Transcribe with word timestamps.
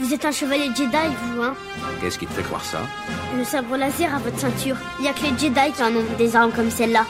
Vous 0.00 0.14
êtes 0.14 0.24
un 0.24 0.32
chevalier 0.32 0.70
Jedi, 0.74 1.14
vous, 1.22 1.42
hein 1.42 1.54
Qu'est-ce 2.00 2.18
qui 2.18 2.26
te 2.26 2.32
fait 2.32 2.42
croire 2.42 2.64
ça? 2.64 2.78
Le 3.36 3.44
sabre 3.44 3.76
laser 3.76 4.14
à 4.14 4.18
votre 4.18 4.38
ceinture. 4.38 4.76
Il 4.98 5.04
y 5.04 5.08
a 5.08 5.12
que 5.12 5.20
les 5.20 5.38
Jedi 5.38 5.72
qui 5.76 5.82
en 5.82 5.94
ont 5.94 6.16
des 6.16 6.34
armes 6.34 6.52
comme 6.52 6.70
celle-là. 6.70 7.04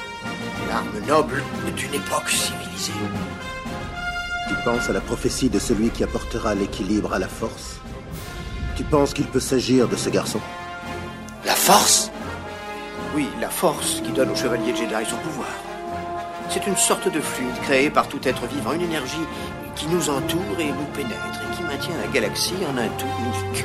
L'arme 0.68 1.06
noble 1.06 1.44
d'une 1.76 1.94
époque 1.94 2.28
civilisée. 2.28 2.92
Tu 4.48 4.54
penses 4.64 4.90
à 4.90 4.92
la 4.92 5.00
prophétie 5.00 5.48
de 5.48 5.60
celui 5.60 5.90
qui 5.90 6.02
apportera 6.02 6.56
l'équilibre 6.56 7.14
à 7.14 7.20
la 7.20 7.28
force? 7.28 7.78
Tu 8.76 8.82
penses 8.82 9.14
qu'il 9.14 9.26
peut 9.26 9.38
s'agir 9.38 9.86
de 9.86 9.94
ce 9.94 10.10
garçon? 10.10 10.40
La 11.44 11.54
force? 11.54 12.10
Oui, 13.14 13.28
la 13.40 13.50
force 13.50 14.00
qui 14.04 14.10
donne 14.10 14.30
au 14.30 14.36
chevalier 14.36 14.74
Jedi 14.74 15.08
son 15.08 15.16
pouvoir. 15.18 15.48
C'est 16.48 16.66
une 16.66 16.76
sorte 16.76 17.06
de 17.06 17.20
fluide 17.20 17.60
créé 17.62 17.88
par 17.88 18.08
tout 18.08 18.20
être 18.24 18.46
vivant, 18.46 18.72
une 18.72 18.82
énergie 18.82 19.26
qui 19.80 19.86
nous 19.86 20.10
entoure 20.10 20.58
et 20.58 20.66
nous 20.66 20.90
pénètre 20.94 21.40
et 21.40 21.56
qui 21.56 21.62
maintient 21.62 21.96
la 21.96 22.12
galaxie 22.12 22.52
en 22.70 22.76
un 22.76 22.88
tout 22.98 23.06
unique. 23.18 23.64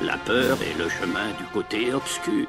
La 0.00 0.16
peur 0.18 0.56
est 0.62 0.78
le 0.78 0.88
chemin 0.88 1.28
du 1.38 1.44
côté 1.52 1.92
obscur. 1.92 2.46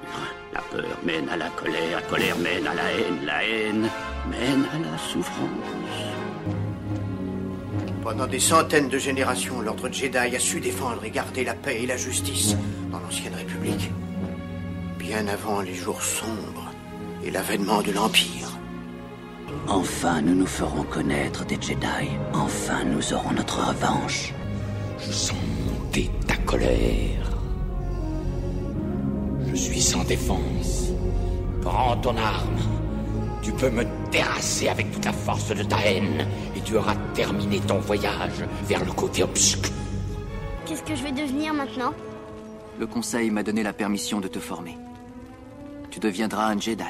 La 0.53 0.61
peur 0.61 0.97
mène 1.03 1.27
à 1.29 1.37
la 1.37 1.49
colère, 1.49 1.95
la 1.95 2.01
colère 2.03 2.37
mène 2.37 2.67
à 2.67 2.75
la 2.75 2.91
haine, 2.91 3.25
la 3.25 3.43
haine 3.43 3.89
mène 4.29 4.65
à 4.71 4.91
la 4.91 4.97
souffrance. 4.99 5.49
Pendant 8.03 8.27
des 8.27 8.39
centaines 8.39 8.89
de 8.89 8.99
générations, 8.99 9.61
l'ordre 9.61 9.89
Jedi 9.91 10.35
a 10.35 10.39
su 10.39 10.59
défendre 10.59 11.03
et 11.05 11.09
garder 11.09 11.43
la 11.43 11.55
paix 11.55 11.81
et 11.81 11.87
la 11.87 11.97
justice 11.97 12.55
dans 12.91 12.99
l'ancienne 12.99 13.33
République. 13.33 13.89
Bien 14.99 15.27
avant 15.27 15.61
les 15.61 15.73
jours 15.73 16.03
sombres 16.03 16.71
et 17.23 17.31
l'avènement 17.31 17.81
de 17.81 17.91
l'Empire. 17.93 18.51
Enfin, 19.67 20.21
nous 20.21 20.35
nous 20.35 20.45
ferons 20.45 20.83
connaître 20.83 21.45
des 21.45 21.55
Jedi. 21.55 22.09
Enfin, 22.33 22.83
nous 22.85 23.13
aurons 23.13 23.31
notre 23.31 23.67
revanche. 23.67 24.33
Je 24.99 25.11
sens 25.11 25.37
monter 25.67 26.09
ta 26.27 26.35
colère. 26.37 27.31
Je 29.47 29.55
suis 29.55 29.81
sans 29.81 30.03
défense. 30.03 30.91
Prends 31.61 31.97
ton 31.97 32.15
arme. 32.17 32.59
Tu 33.41 33.51
peux 33.51 33.69
me 33.69 33.85
terrasser 34.11 34.69
avec 34.69 34.91
toute 34.91 35.05
la 35.05 35.13
force 35.13 35.49
de 35.49 35.63
ta 35.63 35.77
haine 35.85 36.27
et 36.55 36.61
tu 36.61 36.77
auras 36.77 36.95
terminé 37.13 37.59
ton 37.59 37.79
voyage 37.79 38.43
vers 38.63 38.83
le 38.83 38.91
côté 38.91 39.23
obscur. 39.23 39.71
Qu'est-ce 40.65 40.83
que 40.83 40.95
je 40.95 41.03
vais 41.03 41.11
devenir 41.11 41.53
maintenant? 41.53 41.93
Le 42.79 42.87
conseil 42.87 43.29
m'a 43.29 43.43
donné 43.43 43.63
la 43.63 43.73
permission 43.73 44.19
de 44.19 44.27
te 44.27 44.39
former. 44.39 44.77
Tu 45.91 45.99
deviendras 45.99 46.47
un 46.47 46.59
Jedi. 46.59 46.83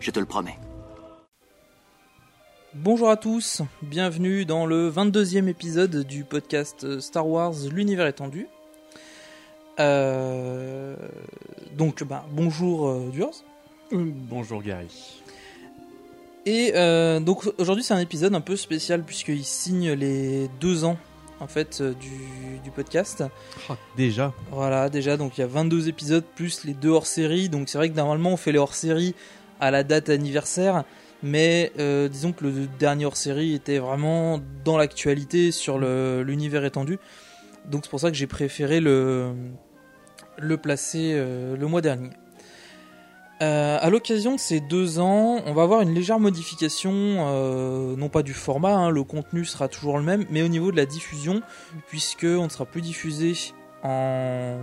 Je 0.00 0.10
te 0.10 0.18
le 0.18 0.26
promets. 0.26 0.58
Bonjour 2.74 3.08
à 3.08 3.16
tous, 3.16 3.62
bienvenue 3.82 4.44
dans 4.44 4.66
le 4.66 4.90
22e 4.90 5.46
épisode 5.46 6.04
du 6.04 6.24
podcast 6.24 6.98
Star 6.98 7.26
Wars 7.28 7.54
L'univers 7.70 8.06
étendu. 8.06 8.48
Euh, 9.78 10.96
donc, 11.76 12.02
bah, 12.02 12.26
bonjour 12.32 12.88
euh, 12.88 13.10
Durs. 13.12 13.30
bonjour 13.92 14.62
Gary. 14.62 15.20
Et 16.46 16.72
euh, 16.74 17.20
donc 17.20 17.44
aujourd'hui 17.58 17.82
c'est 17.82 17.94
un 17.94 18.00
épisode 18.00 18.34
un 18.34 18.40
peu 18.42 18.56
spécial 18.56 19.02
puisqu'il 19.02 19.44
signe 19.44 19.92
les 19.92 20.50
deux 20.60 20.84
ans 20.84 20.98
en 21.40 21.46
fait 21.46 21.78
euh, 21.80 21.94
du, 21.94 22.58
du 22.62 22.70
podcast. 22.70 23.24
Ah, 23.70 23.76
déjà 23.96 24.34
Voilà, 24.50 24.90
déjà 24.90 25.16
donc 25.16 25.38
il 25.38 25.40
y 25.40 25.44
a 25.44 25.46
22 25.46 25.88
épisodes 25.88 26.24
plus 26.34 26.64
les 26.64 26.74
deux 26.74 26.90
hors-série. 26.90 27.48
Donc 27.48 27.68
c'est 27.68 27.78
vrai 27.78 27.88
que 27.88 27.96
normalement 27.96 28.30
on 28.30 28.36
fait 28.36 28.52
les 28.52 28.58
hors-série 28.58 29.14
à 29.60 29.70
la 29.70 29.84
date 29.84 30.08
anniversaire. 30.10 30.84
Mais 31.24 31.72
euh, 31.78 32.06
disons 32.06 32.32
que 32.32 32.44
le 32.44 32.66
dernier 32.78 33.06
hors-série 33.06 33.54
était 33.54 33.78
vraiment 33.78 34.40
dans 34.62 34.76
l'actualité 34.76 35.52
sur 35.52 35.78
l'univers 35.78 36.66
étendu. 36.66 36.98
Donc 37.64 37.84
c'est 37.84 37.90
pour 37.90 38.00
ça 38.00 38.10
que 38.10 38.16
j'ai 38.16 38.26
préféré 38.26 38.78
le, 38.80 39.32
le 40.36 40.56
placer 40.58 41.12
euh, 41.14 41.56
le 41.56 41.66
mois 41.66 41.80
dernier. 41.80 42.10
Euh, 43.40 43.78
à 43.80 43.88
l'occasion 43.88 44.34
de 44.34 44.38
ces 44.38 44.60
deux 44.60 44.98
ans, 44.98 45.40
on 45.46 45.54
va 45.54 45.62
avoir 45.62 45.80
une 45.80 45.94
légère 45.94 46.20
modification, 46.20 46.92
euh, 46.92 47.96
non 47.96 48.10
pas 48.10 48.22
du 48.22 48.34
format, 48.34 48.74
hein, 48.74 48.90
le 48.90 49.02
contenu 49.02 49.46
sera 49.46 49.68
toujours 49.68 49.96
le 49.96 50.04
même, 50.04 50.26
mais 50.30 50.42
au 50.42 50.48
niveau 50.48 50.70
de 50.70 50.76
la 50.76 50.84
diffusion, 50.84 51.40
puisque 51.88 52.24
on 52.24 52.44
ne 52.44 52.48
sera 52.50 52.66
plus 52.66 52.82
diffusé 52.82 53.32
en 53.82 54.58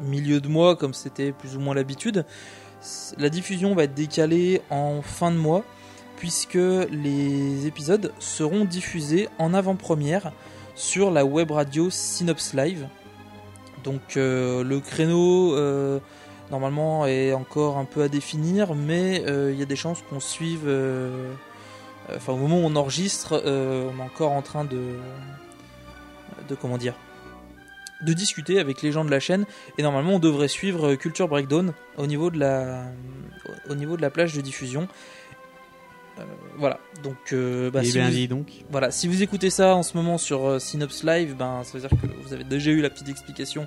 milieu 0.00 0.40
de 0.40 0.48
mois 0.48 0.74
comme 0.74 0.94
c'était 0.94 1.30
plus 1.30 1.56
ou 1.56 1.60
moins 1.60 1.74
l'habitude. 1.74 2.24
La 3.18 3.28
diffusion 3.28 3.74
va 3.74 3.84
être 3.84 3.94
décalée 3.94 4.62
en 4.70 5.02
fin 5.02 5.30
de 5.30 5.36
mois, 5.36 5.64
puisque 6.16 6.54
les 6.54 7.66
épisodes 7.66 8.12
seront 8.18 8.64
diffusés 8.64 9.28
en 9.38 9.54
avant-première 9.54 10.32
sur 10.74 11.10
la 11.10 11.24
web 11.24 11.50
radio 11.50 11.90
Synops 11.90 12.54
Live. 12.54 12.86
Donc 13.84 14.16
euh, 14.16 14.62
le 14.62 14.80
créneau 14.80 15.54
euh, 15.54 15.98
normalement 16.50 17.06
est 17.06 17.32
encore 17.32 17.78
un 17.78 17.84
peu 17.84 18.02
à 18.02 18.08
définir, 18.08 18.74
mais 18.74 19.22
euh, 19.26 19.52
il 19.52 19.58
y 19.58 19.62
a 19.62 19.66
des 19.66 19.76
chances 19.76 20.02
qu'on 20.08 20.20
suive. 20.20 20.68
Enfin, 22.14 22.32
au 22.32 22.36
moment 22.36 22.56
où 22.58 22.64
on 22.64 22.76
enregistre, 22.76 23.42
on 23.44 23.98
est 23.98 24.02
encore 24.02 24.32
en 24.32 24.42
train 24.42 24.64
de, 24.64 24.80
de 26.48 26.54
comment 26.54 26.78
dire, 26.78 26.94
de 28.02 28.12
discuter 28.12 28.58
avec 28.60 28.82
les 28.82 28.92
gens 28.92 29.04
de 29.04 29.10
la 29.10 29.20
chaîne. 29.20 29.44
Et 29.78 29.82
normalement, 29.82 30.14
on 30.14 30.18
devrait 30.18 30.48
suivre 30.48 30.94
Culture 30.94 31.28
Breakdown 31.28 31.72
au 31.96 32.06
niveau 32.06 32.30
de 32.30 32.38
la, 32.38 32.84
au 33.68 33.74
niveau 33.74 33.96
de 33.96 34.02
la 34.02 34.10
plage 34.10 34.34
de 34.34 34.40
diffusion. 34.40 34.88
Euh, 36.18 36.22
voilà. 36.56 36.78
Donc, 37.02 37.16
euh, 37.32 37.70
bah, 37.70 37.80
Eh 37.82 37.86
si 37.86 37.92
bien 37.94 38.06
vous- 38.06 38.10
dit 38.10 38.28
donc. 38.28 38.46
voilà, 38.70 38.90
si 38.90 39.08
vous 39.08 39.22
écoutez 39.22 39.48
ça 39.50 39.74
en 39.74 39.82
ce 39.82 39.96
moment 39.96 40.18
sur 40.18 40.46
euh, 40.46 40.58
Synops 40.58 41.02
Live, 41.04 41.34
ben 41.38 41.62
ça 41.64 41.78
veut 41.78 41.80
dire 41.80 41.90
que 41.90 42.06
vous 42.22 42.32
avez 42.34 42.44
déjà 42.44 42.70
eu 42.70 42.80
la 42.80 42.90
petite 42.90 43.08
explication 43.08 43.66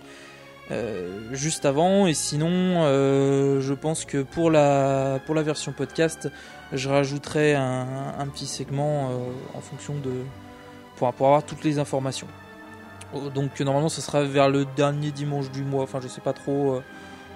euh, 0.72 1.20
juste 1.32 1.66
avant. 1.66 2.06
Et 2.08 2.14
sinon, 2.14 2.50
euh, 2.52 3.60
je 3.62 3.74
pense 3.74 4.06
que 4.06 4.22
pour 4.24 4.52
la 4.52 5.20
pour 5.26 5.36
la 5.36 5.42
version 5.42 5.72
podcast, 5.72 6.30
je 6.74 6.90
rajouterai 6.90 7.56
un, 7.56 8.14
un 8.20 8.28
petit 8.28 8.46
segment 8.48 9.10
euh, 9.10 9.14
en 9.58 9.62
fonction 9.62 9.94
de 9.96 10.12
pour, 10.96 11.12
pour 11.14 11.28
avoir 11.28 11.44
toutes 11.44 11.64
les 11.64 11.80
informations. 11.80 12.28
Oh, 13.14 13.30
Donc 13.34 13.60
normalement, 13.60 13.90
ce 13.90 14.02
sera 14.02 14.24
vers 14.24 14.50
le 14.50 14.66
dernier 14.76 15.12
dimanche 15.12 15.50
du 15.52 15.64
mois. 15.64 15.84
Enfin, 15.84 16.00
je 16.02 16.08
sais 16.08 16.22
pas 16.22 16.34
trop 16.34 16.76
euh, 16.76 16.84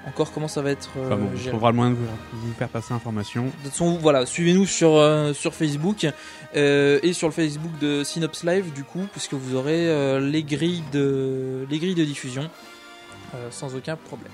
encore 0.07 0.31
comment 0.31 0.47
ça 0.47 0.61
va 0.61 0.71
être. 0.71 0.89
euh, 0.97 1.05
Enfin 1.07 1.15
bon, 1.17 1.29
on 1.45 1.49
trouvera 1.49 1.71
le 1.71 1.75
moyen 1.75 1.91
de 1.91 1.97
vous, 1.97 2.53
faire 2.57 2.69
passer 2.69 2.93
l'information. 2.93 3.43
De 3.45 3.49
toute 3.63 3.71
façon, 3.71 3.97
voilà, 4.01 4.25
suivez-nous 4.25 4.65
sur, 4.65 4.95
euh, 4.95 5.33
sur 5.33 5.53
Facebook 5.53 6.07
euh, 6.55 6.99
et 7.03 7.13
sur 7.13 7.27
le 7.27 7.33
Facebook 7.33 7.77
de 7.79 8.03
Synops 8.03 8.43
Live, 8.43 8.73
du 8.73 8.83
coup, 8.83 9.05
puisque 9.11 9.33
vous 9.33 9.55
aurez 9.55 9.87
euh, 9.87 10.19
les, 10.19 10.43
grilles 10.43 10.83
de, 10.91 11.65
les 11.69 11.77
grilles 11.79 11.95
de 11.95 12.05
diffusion 12.05 12.49
euh, 13.35 13.47
sans 13.51 13.75
aucun 13.75 13.95
problème. 13.97 14.31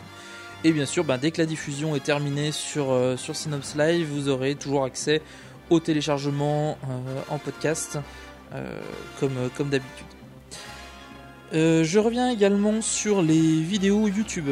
Et 0.65 0.71
bien 0.71 0.85
sûr, 0.85 1.03
ben, 1.03 1.17
dès 1.17 1.31
que 1.31 1.41
la 1.41 1.45
diffusion 1.45 1.93
est 1.95 2.03
terminée 2.03 2.53
sur, 2.53 2.91
euh, 2.91 3.17
sur 3.17 3.35
Synops 3.35 3.75
Live, 3.75 4.07
vous 4.09 4.29
aurez 4.29 4.55
toujours 4.55 4.85
accès 4.85 5.21
au 5.69 5.79
téléchargement 5.81 6.77
euh, 6.89 7.21
en 7.29 7.37
podcast, 7.37 7.97
euh, 8.53 8.79
comme, 9.19 9.33
comme 9.57 9.69
d'habitude. 9.69 10.05
Euh, 11.53 11.83
je 11.83 11.99
reviens 11.99 12.29
également 12.31 12.81
sur 12.81 13.21
les 13.21 13.61
vidéos 13.61 14.07
YouTube. 14.07 14.49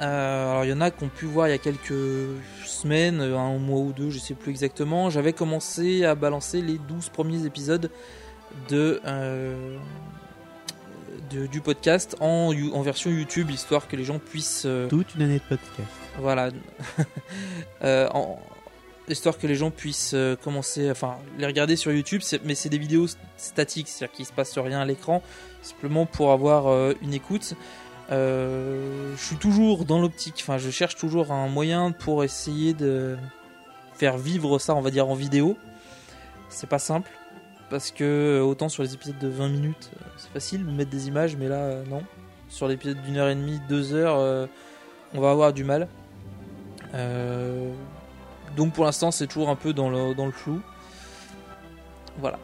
Euh, 0.00 0.50
alors 0.50 0.64
il 0.64 0.70
y 0.70 0.72
en 0.72 0.80
a 0.80 0.90
qui 0.90 1.04
ont 1.04 1.08
pu 1.08 1.24
voir 1.26 1.48
il 1.48 1.50
y 1.50 1.54
a 1.54 1.58
quelques 1.58 1.94
semaines, 2.64 3.20
un 3.20 3.58
mois 3.58 3.80
ou 3.80 3.92
deux, 3.92 4.10
je 4.10 4.18
sais 4.18 4.34
plus 4.34 4.50
exactement. 4.50 5.10
J'avais 5.10 5.32
commencé 5.32 6.04
à 6.04 6.14
balancer 6.14 6.60
les 6.62 6.78
12 6.78 7.08
premiers 7.10 7.44
épisodes 7.46 7.90
de, 8.68 9.00
euh, 9.04 9.76
de- 11.30 11.46
du 11.46 11.60
podcast 11.60 12.16
en, 12.20 12.52
en 12.72 12.82
version 12.82 13.10
YouTube, 13.10 13.50
histoire 13.50 13.88
que 13.88 13.96
les 13.96 14.04
gens 14.04 14.18
puissent... 14.18 14.66
Toute 14.88 15.14
une 15.16 15.22
année 15.22 15.38
de 15.38 15.56
podcast. 15.56 15.88
voilà. 16.18 16.50
En- 18.14 18.38
histoire 19.12 19.38
que 19.38 19.46
les 19.46 19.54
gens 19.54 19.70
puissent 19.70 20.12
euh, 20.14 20.34
commencer, 20.36 20.90
enfin, 20.90 21.16
les 21.38 21.46
regarder 21.46 21.76
sur 21.76 21.92
YouTube, 21.92 22.22
mais 22.44 22.54
c'est 22.54 22.68
des 22.70 22.78
vidéos 22.78 23.06
st- 23.06 23.16
statiques, 23.36 23.88
c'est-à-dire 23.88 24.16
qu'il 24.16 24.26
se 24.26 24.32
passe 24.32 24.56
rien 24.58 24.80
à 24.80 24.84
l'écran, 24.84 25.22
simplement 25.62 26.06
pour 26.06 26.32
avoir 26.32 26.68
euh, 26.68 26.94
une 27.02 27.12
écoute. 27.14 27.54
Euh, 28.10 29.14
je 29.16 29.22
suis 29.22 29.36
toujours 29.36 29.84
dans 29.84 30.00
l'optique, 30.00 30.36
enfin, 30.40 30.58
je 30.58 30.70
cherche 30.70 30.96
toujours 30.96 31.32
un 31.32 31.48
moyen 31.48 31.92
pour 31.92 32.24
essayer 32.24 32.72
de 32.74 33.16
faire 33.94 34.16
vivre 34.18 34.58
ça, 34.58 34.74
on 34.74 34.80
va 34.80 34.90
dire, 34.90 35.08
en 35.08 35.14
vidéo. 35.14 35.56
C'est 36.48 36.68
pas 36.68 36.78
simple, 36.78 37.10
parce 37.70 37.90
que 37.90 38.40
autant 38.40 38.68
sur 38.68 38.82
les 38.82 38.94
épisodes 38.94 39.18
de 39.18 39.28
20 39.28 39.48
minutes, 39.48 39.90
c'est 40.16 40.30
facile 40.32 40.64
de 40.64 40.70
mettre 40.70 40.90
des 40.90 41.08
images, 41.08 41.36
mais 41.36 41.48
là, 41.48 41.82
non. 41.90 42.02
Sur 42.48 42.68
l'épisode 42.68 43.02
d'une 43.02 43.16
heure 43.16 43.28
et 43.28 43.34
demie, 43.34 43.60
deux 43.68 43.94
heures, 43.94 44.48
on 45.12 45.20
va 45.20 45.30
avoir 45.30 45.52
du 45.52 45.64
mal. 45.64 45.88
Euh, 46.94 47.72
donc 48.56 48.72
pour 48.72 48.84
l'instant, 48.84 49.10
c'est 49.10 49.26
toujours 49.26 49.48
un 49.48 49.56
peu 49.56 49.72
dans 49.72 49.90
le, 49.90 50.14
dans 50.14 50.26
le 50.26 50.32
flou. 50.32 50.60
Voilà. 52.18 52.38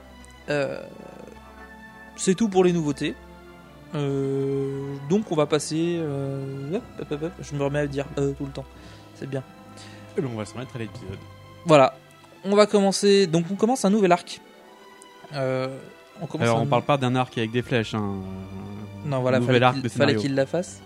Euh, 0.48 0.82
c'est 2.16 2.34
tout 2.34 2.48
pour 2.48 2.64
les 2.64 2.72
nouveautés. 2.72 3.14
Euh, 3.94 4.96
donc 5.08 5.30
on 5.30 5.36
va 5.36 5.46
passer. 5.46 5.98
euh, 6.00 6.76
hop, 6.76 6.82
hop, 7.00 7.12
hop, 7.12 7.22
hop. 7.24 7.32
je 7.40 7.54
me 7.54 7.62
remets 7.62 7.80
à 7.80 7.86
dire 7.86 8.06
tout 8.16 8.46
le 8.46 8.52
temps. 8.52 8.66
C'est 9.14 9.28
bien. 9.28 9.42
Et 10.16 10.24
on 10.24 10.36
va 10.36 10.44
se 10.44 10.54
remettre 10.54 10.76
à 10.76 10.78
l'épisode. 10.78 11.18
Voilà. 11.66 11.94
On 12.44 12.54
va 12.56 12.66
commencer. 12.66 13.26
Donc 13.26 13.46
on 13.50 13.54
commence 13.54 13.84
un 13.84 13.90
nouvel 13.90 14.12
arc. 14.12 14.40
On 15.32 16.26
commence 16.26 16.46
Alors 16.46 16.60
on 16.60 16.66
parle 16.66 16.82
pas 16.82 16.98
d'un 16.98 17.14
arc 17.14 17.36
avec 17.38 17.50
des 17.50 17.62
flèches. 17.62 17.94
Hein. 17.94 18.16
Non, 19.04 19.20
voilà, 19.20 19.40
fallait 19.40 19.62
arc 19.62 19.80
de 19.80 19.88
fallait 19.88 20.16
qu'il 20.16 20.34
la 20.34 20.46
fasse. 20.46 20.82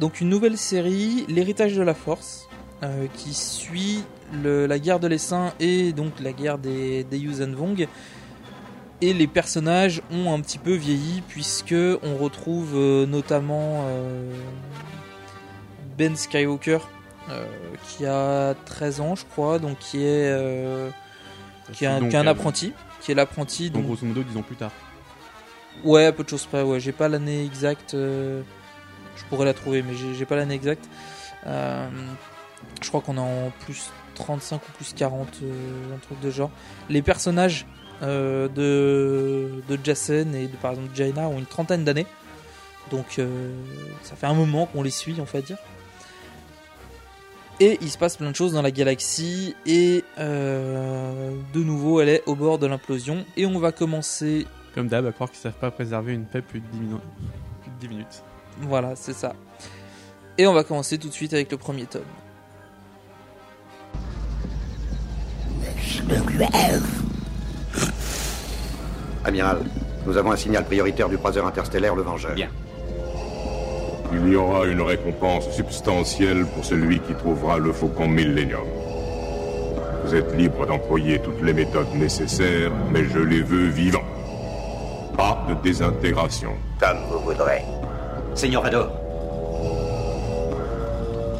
Donc 0.00 0.20
une 0.20 0.30
nouvelle 0.30 0.56
série, 0.56 1.26
l'héritage 1.28 1.76
de 1.76 1.82
la 1.82 1.94
force, 1.94 2.48
euh, 2.82 3.06
qui 3.14 3.34
suit 3.34 4.02
le- 4.42 4.66
la 4.66 4.78
guerre 4.78 5.00
de 5.00 5.06
l'essaim 5.08 5.52
et 5.60 5.92
donc 5.92 6.20
la 6.20 6.32
guerre 6.32 6.58
des, 6.58 7.04
des 7.04 7.18
Yuuzhan 7.18 7.52
Vong. 7.54 7.86
Et 9.02 9.12
les 9.14 9.26
personnages 9.26 10.02
ont 10.10 10.32
un 10.34 10.40
petit 10.40 10.58
peu 10.58 10.74
vieilli 10.74 11.22
puisque 11.28 11.74
on 12.02 12.16
retrouve 12.16 12.72
euh, 12.74 13.06
notamment 13.06 13.84
euh, 13.86 14.30
Ben 15.98 16.16
Skywalker 16.16 16.78
qui 17.86 18.06
a 18.06 18.54
13 18.64 19.00
ans 19.00 19.14
je 19.14 19.24
crois, 19.24 19.60
donc 19.60 19.78
qui 19.78 19.98
est, 20.04 20.34
qui 21.72 21.84
est 21.84 21.86
un, 21.86 22.00
Donc, 22.00 22.08
qui 22.10 22.16
est 22.16 22.18
un 22.18 22.26
apprenti, 22.26 22.72
qui 23.00 23.12
est 23.12 23.14
l'apprenti 23.14 23.70
Donc 23.70 23.82
donc 23.82 23.92
grosso 23.92 24.04
modo, 24.06 24.22
dix 24.24 24.36
ans 24.36 24.42
plus 24.42 24.56
tard. 24.56 24.72
Ouais, 25.84 26.10
peu 26.10 26.24
de 26.24 26.28
choses 26.28 26.46
près, 26.46 26.62
ouais. 26.62 26.80
J'ai 26.80 26.90
pas 26.90 27.08
l'année 27.08 27.44
exacte. 27.44 27.92
Je 27.92 28.42
pourrais 29.28 29.44
la 29.44 29.54
trouver, 29.54 29.82
mais 29.82 29.94
j'ai 29.94 30.14
j'ai 30.14 30.24
pas 30.24 30.34
l'année 30.34 30.54
exacte. 30.56 30.88
Euh, 31.46 31.88
Je 32.80 32.88
crois 32.88 33.00
qu'on 33.00 33.16
est 33.16 33.20
en 33.20 33.52
plus 33.60 33.90
35 34.14 34.56
ou 34.56 34.72
plus 34.76 34.92
40, 34.94 35.28
euh, 35.42 35.94
un 35.94 35.98
truc 35.98 36.20
de 36.20 36.30
genre. 36.30 36.50
Les 36.88 37.02
personnages 37.02 37.66
euh, 38.02 38.48
de, 38.48 39.62
de 39.68 39.78
Jason 39.84 40.32
et 40.32 40.46
de 40.46 40.56
par 40.56 40.72
exemple 40.72 40.90
Jaina 40.94 41.28
ont 41.28 41.38
une 41.38 41.46
trentaine 41.46 41.84
d'années. 41.84 42.06
Donc 42.90 43.18
euh, 43.18 43.52
ça 44.02 44.16
fait 44.16 44.26
un 44.26 44.34
moment 44.34 44.66
qu'on 44.66 44.82
les 44.82 44.90
suit, 44.90 45.16
on 45.18 45.24
va 45.24 45.40
dire. 45.40 45.58
Et 47.60 47.78
il 47.82 47.90
se 47.90 47.98
passe 47.98 48.16
plein 48.16 48.30
de 48.30 48.36
choses 48.36 48.54
dans 48.54 48.62
la 48.62 48.70
galaxie. 48.70 49.54
Et 49.66 50.02
euh, 50.18 51.32
de 51.52 51.62
nouveau, 51.62 52.00
elle 52.00 52.08
est 52.08 52.22
au 52.26 52.34
bord 52.34 52.58
de 52.58 52.66
l'implosion. 52.66 53.24
Et 53.36 53.44
on 53.44 53.58
va 53.58 53.70
commencer 53.70 54.46
Comme 54.74 54.88
d'hab, 54.88 55.04
à 55.04 55.12
croire 55.12 55.30
qu'ils 55.30 55.40
savent 55.40 55.52
pas 55.52 55.70
préserver 55.70 56.14
une 56.14 56.24
paix 56.24 56.40
plus 56.40 56.60
de 56.60 56.66
10 56.72 56.78
minutes. 56.78 57.00
Plus 57.62 57.70
de 57.70 57.76
10 57.80 57.88
minutes. 57.88 58.22
Voilà, 58.62 58.96
c'est 58.96 59.12
ça. 59.12 59.34
Et 60.38 60.46
on 60.46 60.54
va 60.54 60.64
commencer 60.64 60.96
tout 60.96 61.08
de 61.08 61.12
suite 61.12 61.34
avec 61.34 61.50
le 61.52 61.58
premier 61.58 61.84
tome. 61.84 62.02
Amiral, 69.24 69.58
nous 70.06 70.16
avons 70.16 70.32
un 70.32 70.36
signal 70.36 70.64
prioritaire 70.64 71.08
du 71.08 71.18
croiseur 71.18 71.46
interstellaire 71.46 71.94
Le 71.94 72.02
Vengeur. 72.02 72.34
Bien. 72.34 72.48
Il 74.12 74.28
y 74.28 74.34
aura 74.34 74.66
une 74.66 74.80
récompense 74.80 75.48
substantielle 75.50 76.44
pour 76.46 76.64
celui 76.64 76.98
qui 77.00 77.14
trouvera 77.14 77.58
le 77.58 77.72
faucon 77.72 78.08
Millennium. 78.08 78.66
Vous 80.04 80.14
êtes 80.14 80.34
libre 80.36 80.66
d'employer 80.66 81.20
toutes 81.20 81.40
les 81.42 81.52
méthodes 81.52 81.94
nécessaires, 81.94 82.72
mais 82.90 83.04
je 83.04 83.20
les 83.20 83.42
veux 83.42 83.68
vivants. 83.68 84.02
Pas 85.16 85.46
de 85.48 85.54
désintégration. 85.62 86.54
Comme 86.80 86.98
vous 87.08 87.20
voudrez. 87.20 87.62
Seigneur 88.34 88.62
Vador. 88.62 88.90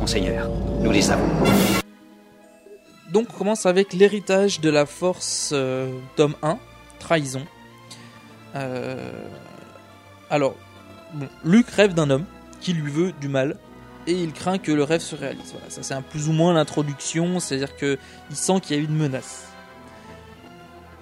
Monseigneur, 0.00 0.48
nous 0.80 0.90
les 0.92 1.10
avons. 1.10 1.79
Donc 3.12 3.26
on 3.34 3.38
commence 3.38 3.66
avec 3.66 3.92
l'héritage 3.92 4.60
de 4.60 4.70
la 4.70 4.86
force, 4.86 5.50
euh, 5.52 5.92
tome 6.16 6.36
1, 6.42 6.58
trahison. 6.98 7.44
Euh, 8.54 9.10
Alors, 10.28 10.54
bon, 11.14 11.28
Luke 11.44 11.70
rêve 11.70 11.94
d'un 11.94 12.10
homme 12.10 12.24
qui 12.60 12.72
lui 12.72 12.90
veut 12.90 13.12
du 13.12 13.28
mal 13.28 13.56
et 14.06 14.12
il 14.12 14.32
craint 14.32 14.58
que 14.58 14.70
le 14.70 14.84
rêve 14.84 15.00
se 15.00 15.16
réalise. 15.16 15.54
Ça 15.68 15.82
c'est 15.82 15.94
un 15.94 16.02
plus 16.02 16.28
ou 16.28 16.32
moins 16.32 16.54
l'introduction, 16.54 17.40
c'est-à-dire 17.40 17.76
que 17.76 17.98
il 18.30 18.36
sent 18.36 18.60
qu'il 18.62 18.76
y 18.76 18.78
a 18.78 18.82
une 18.82 18.96
menace. 18.96 19.48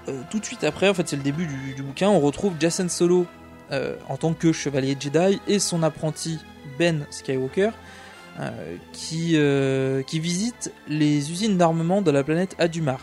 Euh, 0.08 0.22
tout 0.30 0.38
de 0.38 0.44
suite 0.44 0.64
après, 0.64 0.88
en 0.88 0.94
fait 0.94 1.08
c'est 1.08 1.16
le 1.16 1.22
début 1.22 1.46
du, 1.46 1.82
bouquin, 1.82 2.08
on 2.08 2.20
retrouve 2.20 2.54
Jason 2.58 2.88
Solo 2.88 3.26
en 4.08 4.16
tant 4.16 4.32
que 4.32 4.50
chevalier 4.50 4.96
Jedi 4.98 5.42
et 5.46 5.58
son 5.58 5.82
apprenti 5.82 6.38
Ben 6.78 7.06
Skywalker 7.10 7.68
euh, 8.38 8.76
qui, 8.92 9.32
euh, 9.34 10.02
qui 10.02 10.20
visite 10.20 10.72
les 10.88 11.30
usines 11.32 11.56
d'armement 11.56 12.02
de 12.02 12.10
la 12.10 12.22
planète 12.22 12.54
Adumar. 12.58 13.00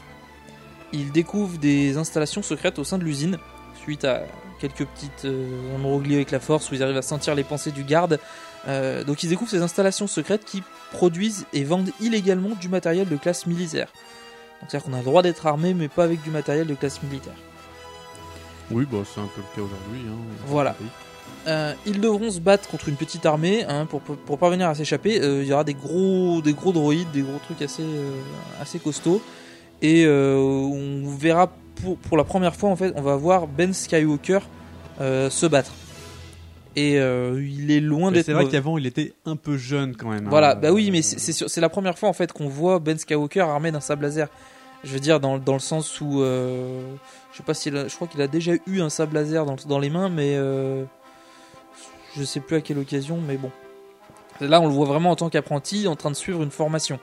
Il 0.94 1.12
découvre 1.12 1.58
des 1.58 1.98
installations 1.98 2.42
secrètes 2.42 2.80
au 2.80 2.84
sein 2.84 2.98
de 2.98 3.04
l'usine, 3.04 3.38
suite 3.76 4.06
à 4.06 4.24
quelques 4.60 4.86
petites 4.86 5.26
euh, 5.26 5.96
avec 6.14 6.32
la 6.32 6.40
force 6.40 6.72
où 6.72 6.76
ils 6.76 6.84
arrivent 6.84 6.98
à 6.98 7.02
sentir 7.02 7.36
les 7.36 7.44
pensées 7.44 7.72
du 7.72 7.84
garde. 7.84 8.20
Euh, 8.68 9.04
donc 9.04 9.24
ils 9.24 9.30
découvrent 9.30 9.52
ces 9.52 9.62
installations 9.62 10.08
secrètes 10.08 10.46
qui 10.46 10.64
produisent 10.92 11.46
et 11.54 11.64
vendent 11.64 11.92
illégalement 12.00 12.56
du 12.60 12.70
matériel 12.70 13.08
de 13.08 13.16
classe 13.16 13.46
militaire. 13.46 13.88
Donc 14.62 14.70
c'est-à-dire 14.70 14.86
qu'on 14.86 14.94
a 14.94 15.00
le 15.00 15.04
droit 15.04 15.22
d'être 15.22 15.46
armé 15.46 15.74
mais 15.74 15.88
pas 15.88 16.04
avec 16.04 16.22
du 16.24 16.32
matériel 16.32 16.68
de 16.68 16.76
classe 16.76 17.04
militaire. 17.04 17.36
Oui, 18.72 18.88
bah, 18.92 19.00
c'est 19.04 19.22
un 19.22 19.28
peu 19.28 19.42
le 19.42 19.56
cas 19.56 19.62
aujourd'hui. 19.62 20.02
Hein. 20.10 20.18
Voilà. 20.48 20.76
Euh, 21.48 21.74
ils 21.86 22.02
devront 22.02 22.32
se 22.32 22.40
battre 22.40 22.68
contre 22.68 22.90
une 22.90 22.96
petite 22.96 23.26
armée 23.26 23.64
hein, 23.66 23.86
pour, 23.86 24.02
pour, 24.02 24.16
pour 24.18 24.38
parvenir 24.40 24.68
à 24.68 24.76
s'échapper. 24.76 25.22
Euh, 25.22 25.44
il 25.44 25.48
y 25.48 25.54
aura 25.54 25.64
des 25.64 25.76
gros, 25.76 26.42
des 26.42 26.54
gros 26.54 26.72
droïdes, 26.72 27.12
des 27.12 27.22
gros 27.22 27.38
trucs 27.44 27.62
assez, 27.62 27.84
euh, 27.84 28.12
assez 28.60 28.80
costauds. 28.80 29.22
Et 29.82 30.08
on 30.08 31.10
verra 31.10 31.52
pour, 31.76 31.98
pour 31.98 32.18
la 32.18 32.24
première 32.24 32.56
fois, 32.56 32.70
en 32.70 32.76
fait, 32.76 32.94
on 32.96 33.02
va 33.02 33.16
voir 33.18 33.46
Ben 33.46 33.74
Skywalker 33.74 34.40
se 35.00 35.46
battre. 35.46 35.74
Et 36.76 36.94
il 36.94 37.72
est 37.72 37.82
loin 37.82 38.12
d'être. 38.12 38.26
C'est 38.26 38.34
vrai 38.34 38.48
qu'avant, 38.48 38.80
il 38.80 38.88
était 38.88 39.14
un 39.26 39.36
peu 39.36 39.58
jeune 39.58 39.96
quand 39.96 40.10
même. 40.10 40.28
Voilà, 40.28 40.54
hein. 40.54 40.60
bah 40.60 40.72
oui, 40.72 40.90
mais 40.90 41.02
c'est 41.04 41.62
la 41.62 41.70
première 41.70 42.00
fois 42.00 42.10
en 42.10 42.14
fait 42.14 42.32
qu'on 42.32 42.48
voit 42.48 42.80
Ben 42.80 42.98
Skywalker 42.98 43.42
armé 43.42 43.72
d'un 43.72 43.82
sable 43.82 44.06
laser. 44.06 44.30
Je 44.84 44.94
veux 44.94 45.00
dire 45.00 45.20
dans, 45.20 45.38
dans 45.38 45.54
le 45.54 45.60
sens 45.60 46.00
où 46.02 46.22
je 46.24 47.38
sais 47.38 47.44
pas 47.44 47.54
si 47.54 47.70
je 47.70 47.94
crois 47.94 48.08
qu'il 48.08 48.22
a 48.22 48.28
déjà 48.28 48.54
eu 48.66 48.80
un 48.80 48.90
sable 48.90 49.16
laser 49.16 49.46
dans, 49.46 49.58
dans 49.68 49.80
les 49.80 49.90
mains, 49.92 50.10
mais 50.10 50.40
je 52.16 52.24
sais 52.24 52.40
plus 52.40 52.58
à 52.58 52.62
quelle 52.62 52.78
occasion, 52.78 53.20
mais 53.26 53.38
bon. 53.38 53.52
Là, 54.42 54.60
on 54.60 54.68
le 54.68 54.74
voit 54.74 54.86
vraiment 54.86 55.12
en 55.12 55.16
tant 55.16 55.30
qu'apprenti, 55.30 55.88
en 55.88 55.96
train 55.96 56.12
de 56.12 56.16
suivre 56.16 56.44
une 56.44 56.52
formation. 56.52 57.00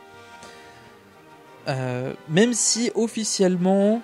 Euh, 1.69 2.13
même 2.29 2.53
si 2.53 2.91
officiellement, 2.95 4.03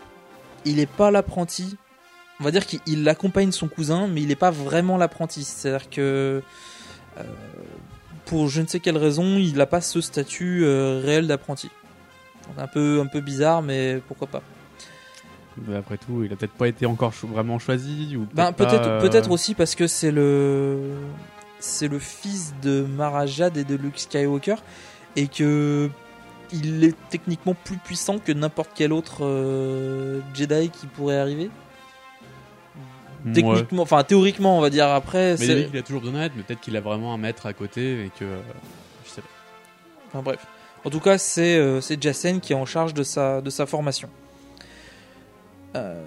il 0.65 0.77
n'est 0.77 0.87
pas 0.87 1.11
l'apprenti. 1.11 1.77
On 2.41 2.45
va 2.45 2.51
dire 2.51 2.67
qu'il 2.67 2.81
il 2.87 3.09
accompagne 3.09 3.53
son 3.53 3.69
cousin, 3.69 4.07
mais 4.07 4.23
il 4.23 4.29
n'est 4.29 4.37
pas 4.37 4.51
vraiment 4.51 4.97
l'apprenti. 4.97 5.45
C'est-à-dire 5.45 5.91
que 5.91 6.43
euh, 7.19 7.23
pour 8.27 8.49
je 8.49 8.63
ne 8.63 8.67
sais 8.67 8.81
quelle 8.81 8.97
raison, 8.97 9.37
il 9.37 9.57
n'a 9.57 9.67
pas 9.67 9.81
ce 9.81 10.01
statut 10.01 10.65
euh, 10.65 11.01
réel 11.05 11.27
d'apprenti. 11.27 11.71
Un 12.57 12.63
un 12.63 13.07
peu 13.07 13.21
bizarre, 13.21 13.61
mais 13.61 14.01
pourquoi 14.09 14.27
pas. 14.27 14.43
Après 15.77 15.97
tout, 15.99 16.25
il 16.25 16.33
a 16.33 16.37
peut-être 16.37 16.53
pas 16.53 16.69
été 16.69 16.87
encore 16.87 17.13
cho- 17.13 17.27
vraiment 17.27 17.59
choisi. 17.59 18.17
Ou 18.17 18.27
Ben, 18.35 18.53
peut-être 18.53 18.71
pas, 18.83 18.87
euh, 18.89 19.01
peut-être 19.01 19.31
aussi 19.31 19.55
parce 19.55 19.75
que 19.75 19.87
c'est 19.87 20.11
le, 20.11 20.79
c'est 21.59 21.89
le 21.89 21.99
fils 21.99 22.55
de 22.63 22.83
Marajad 22.83 23.57
et 23.57 23.65
de 23.65 23.75
Luke 23.77 23.99
Skywalker 23.99 24.57
et 25.17 25.27
que 25.29 25.91
il 26.53 26.83
est 26.85 26.95
techniquement 27.11 27.55
plus 27.65 27.77
puissant 27.77 28.19
que 28.19 28.33
n'importe 28.33 28.71
quel 28.75 28.93
autre 28.93 29.19
euh, 29.25 30.21
Jedi 30.35 30.71
qui 30.71 30.87
pourrait 30.87 31.19
arriver. 31.19 31.51
Techniquement, 33.35 33.83
enfin 33.83 34.05
théoriquement, 34.05 34.57
on 34.59 34.61
va 34.61 34.71
dire. 34.71 34.87
Après, 34.87 35.33
Mais 35.33 35.37
c'est- 35.47 35.69
il 35.73 35.79
a 35.79 35.83
toujours 35.83 36.01
besoin 36.03 36.21
d'aide, 36.21 36.33
mais 36.37 36.43
peut-être 36.43 36.61
qu'il 36.61 36.77
a 36.77 36.81
vraiment 36.81 37.13
un 37.13 37.19
maître 37.19 37.47
à 37.47 37.53
côté 37.53 38.05
et 38.05 38.11
que. 38.19 38.25
euh, 38.25 38.41
Je 39.05 39.11
sais 39.11 39.21
pas. 39.21 39.29
Enfin 40.09 40.23
bref. 40.23 40.47
En 40.85 40.91
tout 40.91 41.01
cas, 41.01 41.19
c'est 41.19 41.57
euh, 41.59 41.81
c'est 41.81 42.01
Jacen 42.01 42.41
qui 42.41 42.53
est 42.53 42.57
en 42.57 42.65
charge 42.65 42.95
de 42.95 43.03
sa, 43.03 43.41
de 43.41 43.51
sa 43.51 43.67
formation. 43.67 44.09
Euh, 45.77 46.03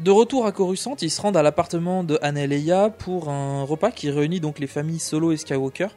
de 0.00 0.10
retour 0.10 0.44
à 0.46 0.52
Coruscant, 0.52 0.96
ils 1.00 1.10
se 1.10 1.20
rendent 1.20 1.36
à 1.36 1.42
l'appartement 1.42 2.02
de 2.04 2.18
Anne 2.20 2.36
et 2.36 2.46
Leia 2.46 2.90
pour 2.90 3.28
un 3.28 3.62
repas 3.62 3.90
qui 3.90 4.10
réunit 4.10 4.40
donc 4.40 4.58
les 4.58 4.66
familles 4.66 4.98
Solo 4.98 5.32
et 5.32 5.36
Skywalker. 5.36 5.88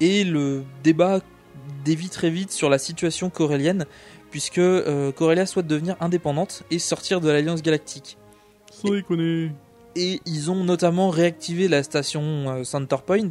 Et 0.00 0.24
le 0.24 0.64
débat 0.82 1.20
dévie 1.84 2.08
très 2.08 2.30
vite 2.30 2.50
sur 2.52 2.68
la 2.68 2.78
situation 2.78 3.30
corélienne, 3.30 3.86
puisque 4.30 4.58
euh, 4.58 5.12
Corellia 5.12 5.46
souhaite 5.46 5.66
devenir 5.66 5.96
indépendante 6.00 6.64
et 6.70 6.78
sortir 6.78 7.20
de 7.20 7.30
l'Alliance 7.30 7.62
Galactique. 7.62 8.18
Sans 8.72 8.90
déconner. 8.90 9.52
Et 9.96 10.20
ils 10.26 10.50
ont 10.50 10.64
notamment 10.64 11.10
réactivé 11.10 11.68
la 11.68 11.82
station 11.82 12.22
euh, 12.22 12.64
Centerpoint. 12.64 13.30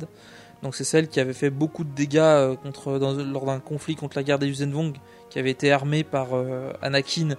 Donc 0.61 0.75
c'est 0.75 0.83
celle 0.83 1.07
qui 1.07 1.19
avait 1.19 1.33
fait 1.33 1.49
beaucoup 1.49 1.83
de 1.83 1.93
dégâts 1.95 2.17
euh, 2.17 2.55
contre, 2.55 2.99
dans- 2.99 3.13
lors 3.13 3.45
d'un 3.45 3.59
conflit 3.59 3.95
contre 3.95 4.17
la 4.17 4.23
guerre 4.23 4.39
des 4.39 4.47
Yuuzhan 4.47 4.93
qui 5.29 5.39
avait 5.39 5.51
été 5.51 5.71
armée 5.71 6.03
par 6.03 6.33
euh, 6.33 6.71
Anakin 6.81 7.35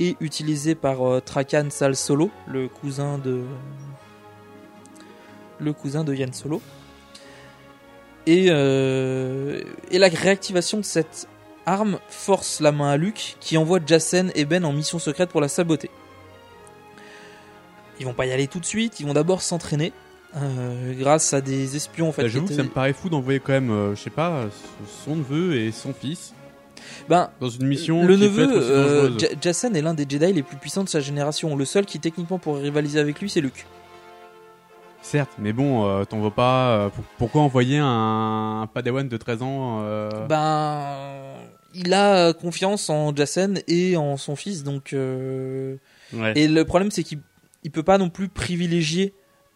et 0.00 0.16
utilisée 0.20 0.74
par 0.74 1.06
euh, 1.06 1.20
Trakan 1.20 1.68
Sal 1.70 1.96
Solo, 1.96 2.30
le 2.46 2.68
cousin 2.68 3.18
de 3.18 3.42
le 5.58 5.72
cousin 5.72 6.04
de 6.04 6.14
Yann 6.14 6.32
Solo. 6.32 6.60
Et, 8.26 8.46
euh, 8.50 9.62
et 9.90 9.98
la 9.98 10.08
réactivation 10.08 10.78
de 10.78 10.82
cette 10.84 11.28
arme 11.64 11.98
force 12.08 12.60
la 12.60 12.72
main 12.72 12.90
à 12.90 12.96
Luke 12.96 13.36
qui 13.40 13.56
envoie 13.56 13.78
Jacen 13.84 14.30
et 14.34 14.44
Ben 14.44 14.64
en 14.64 14.72
mission 14.72 14.98
secrète 14.98 15.30
pour 15.30 15.40
la 15.40 15.48
saboter. 15.48 15.90
Ils 17.98 18.04
vont 18.04 18.12
pas 18.12 18.26
y 18.26 18.32
aller 18.32 18.48
tout 18.48 18.60
de 18.60 18.66
suite, 18.66 19.00
ils 19.00 19.06
vont 19.06 19.14
d'abord 19.14 19.40
s'entraîner 19.42 19.92
euh, 20.36 20.92
grâce 20.98 21.32
à 21.32 21.40
des 21.40 21.76
espions 21.76 22.08
en 22.08 22.12
fait. 22.12 22.22
Bah, 22.22 22.28
J'avoue 22.28 22.46
que 22.46 22.52
étaient- 22.52 22.62
ça 22.62 22.68
me 22.68 22.72
paraît 22.72 22.92
fou 22.92 23.08
d'envoyer 23.08 23.40
quand 23.40 23.52
même, 23.52 23.70
euh, 23.70 23.94
je 23.94 24.02
sais 24.02 24.10
pas, 24.10 24.44
son 25.04 25.16
neveu 25.16 25.56
et 25.56 25.72
son 25.72 25.94
fils 25.94 26.34
Ben, 27.08 27.30
dans 27.40 27.48
une 27.48 27.66
mission 27.66 28.04
le 28.06 28.14
qui 28.14 28.20
peut 28.20 28.26
neveu, 28.26 28.42
être 28.44 28.56
aussi 28.58 28.70
euh, 28.70 29.02
dangereuse. 29.08 29.20
Ja- 29.20 29.28
Jacen 29.40 29.76
est 29.76 29.82
l'un 29.82 29.94
des 29.94 30.06
Jedi 30.08 30.32
les 30.32 30.42
plus 30.42 30.56
puissants 30.56 30.84
de 30.84 30.88
sa 30.88 31.00
génération. 31.00 31.56
Le 31.56 31.64
seul 31.64 31.84
qui 31.86 31.98
techniquement 32.00 32.38
pourrait 32.38 32.62
rivaliser 32.62 32.98
avec 32.98 33.20
lui, 33.20 33.30
c'est 33.30 33.40
Luke. 33.40 33.66
Certes, 35.02 35.30
mais 35.38 35.52
bon, 35.52 35.86
euh, 35.88 36.04
t'en 36.04 36.18
vois 36.18 36.32
pas. 36.34 36.68
euh, 36.70 36.88
pour- 36.88 37.04
pourquoi 37.18 37.42
envoyer 37.42 37.78
un, 37.78 38.62
un 38.62 38.66
Padawan 38.66 39.08
de 39.08 39.16
13 39.16 39.42
ans 39.42 39.78
euh, 39.82 40.10
Ben, 40.28 41.36
il 41.74 41.94
a 41.94 42.32
confiance 42.32 42.90
en 42.90 43.14
Jacen 43.14 43.60
et 43.68 43.96
en 43.96 44.16
son 44.16 44.34
fils, 44.36 44.64
donc. 44.64 44.92
euh, 44.92 45.76
Ouais. 46.12 46.32
Et 46.36 46.46
le 46.48 46.64
problème, 46.64 46.90
c'est 46.90 47.02
qu'il 47.02 47.18
il 47.64 47.70
peut 47.72 47.82
pas 47.82 47.98
non 47.98 48.10
plus 48.10 48.28
privilégier 48.28 49.12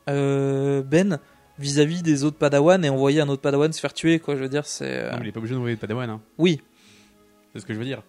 euh, 0.09 0.83
Ben 0.83 1.19
vis-à-vis 1.61 2.03
des 2.03 2.25
autres 2.25 2.39
Padawan 2.39 2.85
et 2.85 2.89
envoyer 2.89 3.21
un 3.21 3.29
autre 3.29 3.43
Padawan 3.43 3.73
se 3.73 3.79
faire 3.81 3.93
tuer, 3.95 4.19
quoi. 4.19 4.35
Je 4.37 4.43
veux 4.43 4.49
dire, 4.49 4.67
c'est. 4.67 4.85
euh, 4.89 5.11
non, 5.13 5.17
mais 5.19 5.27
il 5.27 5.29
est 5.29 5.33
pas 5.33 5.39
obligé 5.39 5.55
d'envoyer 5.55 5.77
de 5.77 5.81
Padawan. 5.81 6.11
Hein. 6.11 6.21
Oui. 6.39 6.61
C'est 7.53 7.61
ce 7.61 7.67
que 7.67 7.75
je 7.75 7.79
veux 7.79 7.85
dire. 7.85 8.03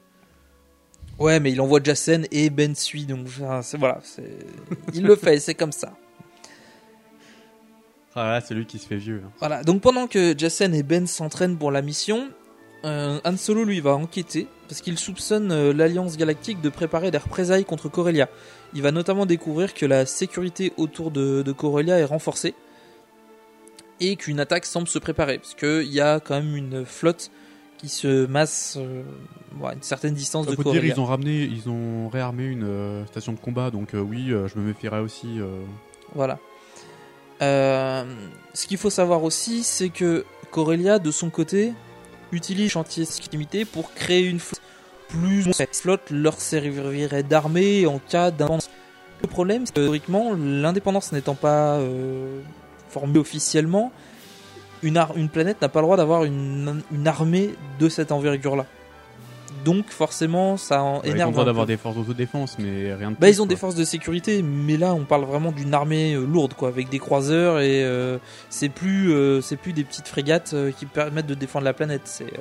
Ouais, 1.20 1.40
mais 1.40 1.52
il 1.52 1.62
envoie 1.62 1.80
Jacen 1.84 2.26
et 2.32 2.50
Ben 2.50 2.76
suit, 2.76 3.06
donc 3.06 3.28
enfin, 3.28 3.62
c'est 3.62 3.78
voilà, 3.78 4.00
c'est. 4.04 4.38
il 4.94 5.04
le 5.04 5.16
fait, 5.16 5.40
c'est 5.40 5.56
comme 5.56 5.72
ça. 5.72 5.94
Ah 8.16 8.32
là, 8.32 8.42
c'est 8.42 8.54
lui 8.54 8.66
qui 8.66 8.78
se 8.78 8.88
fait 8.88 8.98
vieux. 8.98 9.22
hein. 9.26 9.32
Voilà, 9.40 9.64
donc 9.64 9.82
pendant 9.82 10.08
que 10.08 10.36
Jacen 10.38 10.74
et 10.76 10.84
Ben 10.84 11.08
s'entraînent 11.08 11.58
pour 11.58 11.72
la 11.72 11.82
mission, 11.82 12.30
euh, 12.84 13.20
Han 13.24 13.38
Solo 13.38 13.64
lui 13.64 13.80
va 13.80 13.96
enquêter 13.96 14.48
parce 14.68 14.82
qu'il 14.82 14.98
soupçonne 14.98 15.52
euh, 15.52 15.74
l'Alliance 15.74 16.18
Galactique 16.18 16.60
de 16.62 16.70
préparer 16.70 17.12
des 17.12 17.18
représailles 17.20 17.66
contre 17.66 17.88
Corellia. 17.90 18.28
Il 18.74 18.82
va 18.82 18.92
notamment 18.92 19.26
découvrir 19.26 19.74
que 19.74 19.86
la 19.86 20.06
sécurité 20.06 20.74
autour 20.78 21.12
de, 21.12 21.42
de 21.42 21.52
Corellia 21.52 22.00
est 22.00 22.06
renforcée 22.06 22.54
et 24.00 24.16
qu'une 24.16 24.40
attaque 24.40 24.66
semble 24.66 24.88
se 24.88 24.98
préparer 25.00 25.38
parce 25.38 25.54
qu'il 25.54 25.92
y 25.94 26.02
a 26.02 26.20
quand 26.20 26.36
même 26.42 26.56
une 26.56 26.86
flotte 26.86 27.32
qui 27.82 27.90
se 27.90 28.28
masse 28.28 28.78
euh, 28.80 29.02
à 29.64 29.74
une 29.74 29.82
certaine 29.82 30.14
distance 30.14 30.46
de 30.46 30.56
Corellia. 30.56 30.82
dire, 30.82 30.94
ils 30.94 31.00
ont 31.00 31.06
ramené, 31.06 31.44
ils 31.44 31.68
ont 31.68 32.10
réarmé 32.10 32.46
une 32.46 32.64
euh, 32.64 33.06
station 33.08 33.34
de 33.34 33.40
combat, 33.40 33.72
donc 33.72 33.96
euh, 33.96 34.00
oui, 34.00 34.28
je 34.28 34.60
me 34.60 34.64
méfierais 34.64 35.00
aussi. 35.00 35.40
Voilà. 36.14 36.38
Ce 37.40 38.68
qu'il 38.68 38.78
faut 38.78 38.92
savoir 38.92 39.24
aussi, 39.24 39.64
c'est 39.64 39.90
que 39.90 40.26
Corellia, 40.52 41.00
de 41.00 41.10
son 41.10 41.32
côté, 41.32 41.74
utilise 42.32 42.70
chantier 42.70 43.06
limité 43.32 43.66
pour 43.66 43.94
créer 43.94 44.28
une 44.28 44.40
flotte 44.40 44.62
plus 45.08 45.52
cette 45.52 45.76
flotte 45.76 46.10
leur 46.10 46.40
servirait 46.40 47.24
d'armée 47.24 47.86
en 47.86 48.00
cas 48.00 48.32
d'indépendance. 48.32 48.70
Le 49.22 49.28
problème, 49.28 49.66
c'est 49.66 49.74
que 49.74 49.82
théoriquement, 49.82 50.34
l'indépendance 50.36 51.12
n'étant 51.12 51.36
pas 51.36 51.80
formée 52.90 53.20
officiellement, 53.20 53.92
une, 54.84 54.98
ar- 54.98 55.16
une 55.18 55.30
planète 55.30 55.62
n'a 55.62 55.70
pas 55.70 55.80
le 55.80 55.86
droit 55.86 55.98
d'avoir 55.98 56.24
une, 56.24 56.82
une 56.92 57.08
armée 57.08 57.56
de 57.80 57.90
cette 57.90 58.12
envergure-là. 58.12 58.66
Donc 59.66 59.90
forcément, 59.90 60.58
ça 60.58 60.82
en 60.82 60.96
Ouais, 60.96 61.02
ils 61.06 61.12
ont 61.12 61.14
énerve 61.16 61.30
le 61.30 61.34
droit 61.34 61.46
d'avoir 61.46 61.66
des 61.68 61.78
forces 61.78 61.96
d'autodéfense, 61.96 62.58
mais 62.58 62.94
rien 62.96 63.12
de 63.12 63.16
Bah, 63.16 63.28
plus, 63.28 63.30
ils 63.38 63.42
ont 63.42 63.46
des 63.46 63.56
forces 63.58 63.76
de 63.76 63.84
sécurité, 63.84 64.42
mais 64.42 64.78
là, 64.78 64.94
on 64.96 65.04
parle 65.06 65.26
vraiment 65.26 65.52
d'une 65.52 65.74
armée 65.74 66.14
euh, 66.16 66.26
lourde, 66.26 66.54
quoi, 66.56 66.70
avec 66.70 66.90
des 66.90 66.98
croiseurs 67.00 67.60
et 67.60 67.84
euh, 67.84 68.18
c'est 68.50 68.70
plus, 68.70 69.12
euh, 69.14 69.40
c'est 69.42 69.58
plus 69.58 69.74
des 69.74 69.84
petites 69.84 70.08
frégates 70.08 70.54
euh, 70.54 70.72
qui 70.72 70.86
permettent 70.88 71.28
de 71.28 71.36
défendre 71.36 71.66
la 71.66 71.74
planète. 71.74 72.02
C'est, 72.06 72.32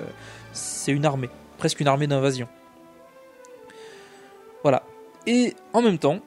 c'est 0.53 0.93
une 0.93 1.05
armée, 1.05 1.29
presque 1.59 1.81
une 1.81 1.89
armée 1.89 2.07
d'invasion. 2.07 2.49
Voilà. 4.63 4.83
Et 5.27 5.55
en 5.75 5.83
même 5.83 5.99
temps, 5.99 6.21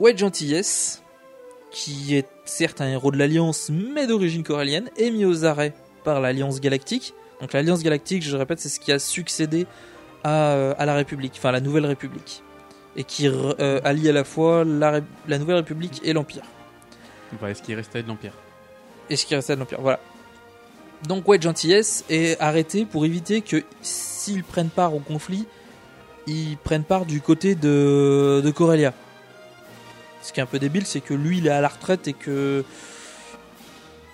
Wedge 0.00 0.22
Antilles, 0.22 0.62
qui 1.70 2.16
est 2.16 2.26
certes 2.44 2.80
un 2.80 2.88
héros 2.88 3.10
de 3.10 3.16
l'Alliance, 3.16 3.70
mais 3.70 4.06
d'origine 4.06 4.42
corélienne, 4.42 4.90
est 4.96 5.10
mis 5.10 5.24
aux 5.24 5.44
arrêts 5.44 5.74
par 6.04 6.20
l'Alliance 6.20 6.60
Galactique. 6.60 7.14
Donc 7.40 7.52
l'Alliance 7.52 7.82
Galactique, 7.82 8.22
je 8.22 8.36
répète, 8.36 8.60
c'est 8.60 8.68
ce 8.68 8.80
qui 8.80 8.92
a 8.92 8.98
succédé 8.98 9.66
à, 10.24 10.52
euh, 10.52 10.74
à 10.78 10.86
la 10.86 10.94
République, 10.94 11.34
enfin 11.36 11.50
à 11.50 11.52
la 11.52 11.60
Nouvelle 11.60 11.86
République, 11.86 12.42
et 12.96 13.04
qui 13.04 13.28
euh, 13.28 13.80
allie 13.84 14.08
à 14.08 14.12
la 14.12 14.24
fois 14.24 14.64
la, 14.64 15.00
Nouvelle 15.26 15.56
République 15.56 16.00
et 16.04 16.12
l'Empire. 16.12 16.42
Enfin, 17.34 17.54
ce 17.54 17.62
qui 17.62 17.74
restait 17.74 18.02
de 18.02 18.08
l'Empire? 18.08 18.34
Et 19.08 19.16
ce 19.16 19.24
qui 19.24 19.34
restait 19.34 19.54
de 19.54 19.60
l'Empire, 19.60 19.80
voilà. 19.80 20.00
Donc 21.06 21.26
Wedge 21.26 21.46
Antilles 21.46 22.02
est 22.10 22.38
arrêté 22.40 22.84
pour 22.84 23.06
éviter 23.06 23.40
que 23.40 23.62
s'ils 23.80 24.44
prennent 24.44 24.68
part 24.68 24.94
au 24.94 24.98
conflit, 24.98 25.46
ils 26.26 26.58
prennent 26.58 26.84
part 26.84 27.06
du 27.06 27.22
côté 27.22 27.54
de, 27.54 28.42
de 28.44 28.50
Corellia. 28.50 28.92
Ce 30.22 30.32
qui 30.32 30.40
est 30.40 30.42
un 30.42 30.46
peu 30.46 30.58
débile, 30.58 30.86
c'est 30.86 31.00
que 31.00 31.14
lui 31.14 31.38
il 31.38 31.46
est 31.46 31.50
à 31.50 31.60
la 31.60 31.68
retraite 31.68 32.08
et 32.08 32.12
que 32.12 32.64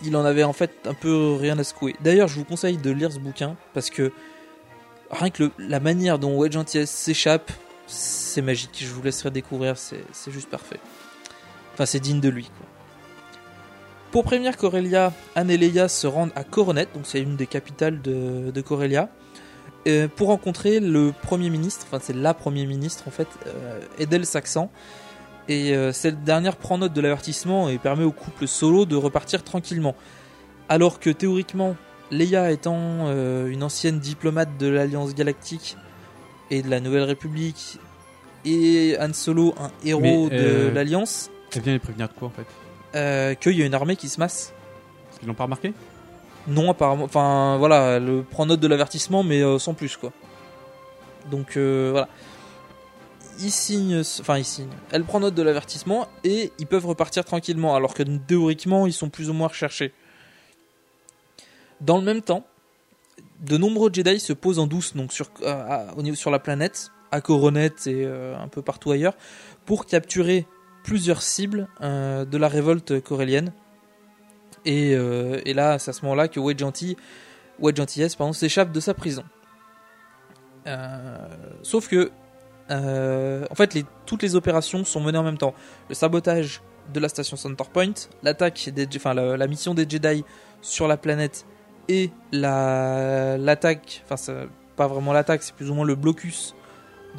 il 0.05 0.17
en 0.17 0.25
avait 0.25 0.45
en 0.45 0.53
fait 0.53 0.73
un 0.85 0.95
peu 0.95 1.37
rien 1.41 1.59
à 1.59 1.65
secouer. 1.65 1.97
D'ailleurs, 2.01 2.29
je 2.29 2.37
vous 2.37 2.45
conseille 2.45 2.77
de 2.77 2.91
lire 2.91 3.11
ce 3.13 3.19
bouquin 3.19 3.57
parce 3.73 3.91
que 3.91 4.13
rien 5.11 5.31
que 5.31 5.51
la 5.59 5.81
manière 5.81 6.19
dont 6.19 6.39
Wedge 6.39 6.59
s'échappe, 6.85 7.51
c'est 7.87 8.43
magique. 8.43 8.79
Je 8.81 8.93
vous 8.93 9.03
laisserai 9.03 9.31
découvrir, 9.31 9.77
c'est 9.79 10.31
juste 10.31 10.51
parfait. 10.51 10.81
Enfin, 11.73 11.87
c'est 11.87 12.01
digne 12.01 12.21
de 12.21 12.29
lui. 12.29 12.51
Pour 14.11 14.25
prévenir 14.25 14.57
Corellia, 14.57 15.13
Anne 15.35 15.51
et 15.51 15.59
Leia 15.59 15.89
se 15.89 16.07
rendent 16.07 16.33
à 16.37 16.45
Coronet, 16.45 16.87
donc 16.95 17.05
c'est 17.07 17.21
une 17.21 17.37
des 17.37 17.47
capitales 17.47 18.01
de, 18.01 18.51
de 18.51 18.61
Corellia, 18.63 19.11
euh, 19.87 20.09
pour 20.09 20.29
rencontrer 20.29 20.81
le 20.81 21.13
Premier 21.23 21.51
ministre, 21.51 21.87
enfin 21.87 21.99
c'est 22.03 22.15
la 22.15 22.33
Premier 22.33 22.67
ministre 22.67 23.05
en 23.07 23.11
fait, 23.11 23.29
euh, 23.47 23.81
Edel 23.99 24.25
Saxon. 24.25 24.71
Et 25.49 25.75
euh, 25.75 25.93
cette 25.93 26.25
dernière 26.25 26.57
prend 26.57 26.79
note 26.79 26.93
de 26.93 27.01
l'avertissement 27.01 27.69
et 27.69 27.79
permet 27.79 28.05
au 28.05 28.13
couple 28.13 28.49
solo 28.49 28.85
de 28.85 28.97
repartir 28.97 29.45
tranquillement. 29.45 29.95
Alors 30.69 30.99
que 30.99 31.11
théoriquement, 31.11 31.77
Leia 32.11 32.51
étant 32.51 33.07
euh, 33.07 33.47
une 33.47 33.63
ancienne 33.63 34.01
diplomate 34.01 34.59
de 34.59 34.67
l'Alliance 34.67 35.15
Galactique 35.15 35.77
et 36.51 36.63
de 36.63 36.71
la 36.71 36.81
Nouvelle 36.81 37.05
République, 37.05 37.79
et 38.45 38.97
Han 39.01 39.13
Solo 39.13 39.55
un 39.59 39.71
héros 39.85 40.29
Mais, 40.31 40.39
de 40.39 40.45
euh, 40.45 40.73
l'Alliance, 40.73 41.31
Elle 41.55 41.63
vient 41.63 41.73
les 41.73 41.79
prévenir 41.79 42.09
de 42.09 42.13
quoi 42.13 42.29
en 42.29 42.31
fait? 42.31 42.47
qu'il 43.41 43.59
y 43.59 43.63
a 43.63 43.67
une 43.67 43.75
armée 43.75 43.97
qui 43.97 44.09
se 44.09 44.19
masse. 44.19 44.55
Qu'ils 45.19 45.29
l'ont 45.29 45.35
pas 45.35 45.45
remarqué? 45.45 45.75
Non, 46.49 46.71
apparemment. 46.71 47.05
Enfin, 47.05 47.57
voilà, 47.59 47.97
elle 47.97 48.23
prend 48.31 48.47
note 48.47 48.61
de 48.61 48.69
l'avertissement, 48.69 49.23
mais 49.23 49.43
euh, 49.43 49.59
sans 49.59 49.75
plus, 49.75 49.97
quoi. 49.97 50.13
Donc, 51.31 51.57
euh, 51.57 51.89
voilà. 51.91 52.09
Ils 53.41 53.51
signent. 53.51 54.01
Enfin, 54.21 54.39
ils 54.39 54.45
signent. 54.45 54.71
Elle 54.91 55.05
prend 55.05 55.21
note 55.21 55.35
de 55.35 55.43
l'avertissement 55.43 56.09
et 56.25 56.53
ils 56.59 56.67
peuvent 56.67 56.87
repartir 56.87 57.25
tranquillement, 57.25 57.75
alors 57.75 57.95
que 57.95 58.03
théoriquement, 58.03 58.87
ils 58.87 58.93
sont 58.93 59.11
plus 59.11 59.31
ou 59.31 59.33
moins 59.33 59.49
recherchés. 59.49 59.93
Dans 61.81 61.99
le 61.99 62.05
même 62.05 62.23
temps, 62.23 62.47
de 63.41 63.57
nombreux 63.57 63.91
Jedi 63.93 64.19
se 64.21 64.33
posent 64.33 64.59
en 64.59 64.67
douce, 64.67 64.97
donc 64.97 65.13
sur, 65.13 65.31
niveau, 65.99 66.17
sur 66.17 66.31
la 66.31 66.39
planète, 66.39 66.91
à 67.13 67.21
Coronet 67.21 67.73
et 67.87 68.05
euh, 68.05 68.37
un 68.39 68.49
peu 68.49 68.63
partout 68.63 68.91
ailleurs, 68.91 69.15
pour 69.67 69.87
capturer 69.87 70.47
plusieurs 70.83 71.23
cibles 71.23 71.69
euh, 71.83 72.25
de 72.25 72.39
la 72.39 72.49
révolte 72.49 73.01
corélienne. 73.01 73.53
Et, 74.65 74.95
euh, 74.95 75.41
et 75.45 75.55
là, 75.55 75.79
c'est 75.79 75.91
à 75.91 75.93
ce 75.93 76.03
moment-là 76.03 76.29
que 76.29 76.41
Wedge 76.41 76.63
Antilles, 76.63 76.97
Wedge 77.61 77.79
Antilles 77.81 78.09
pardon, 78.17 78.33
s'échappe 78.33 78.73
de 78.73 78.81
sa 78.81 78.95
prison. 78.95 79.25
Euh, 80.67 81.17
sauf 81.63 81.89
que, 81.89 81.97
euh, 81.97 82.11
en 82.71 83.55
fait, 83.55 83.75
les, 83.75 83.85
toutes 84.07 84.23
les 84.23 84.35
opérations 84.35 84.85
sont 84.85 85.01
menées 85.01 85.19
en 85.19 85.23
même 85.23 85.39
temps. 85.39 85.55
Le 85.89 85.95
sabotage 85.95 86.63
de 86.93 87.01
la 87.01 87.09
station 87.09 87.37
Centerpoint, 87.37 87.93
l'attaque, 88.23 88.71
des, 88.75 88.87
enfin 88.97 89.15
la, 89.15 89.37
la 89.37 89.47
mission 89.47 89.75
des 89.75 89.89
Jedi 89.89 90.25
sur 90.63 90.87
la 90.87 90.97
planète 90.97 91.45
et 91.89 92.11
la 92.33 93.37
l'attaque, 93.39 94.03
enfin 94.05 94.17
c'est 94.17 94.49
pas 94.77 94.87
vraiment 94.87 95.13
l'attaque, 95.13 95.43
c'est 95.43 95.55
plus 95.55 95.71
ou 95.71 95.75
moins 95.75 95.85
le 95.85 95.95
blocus 95.95 96.55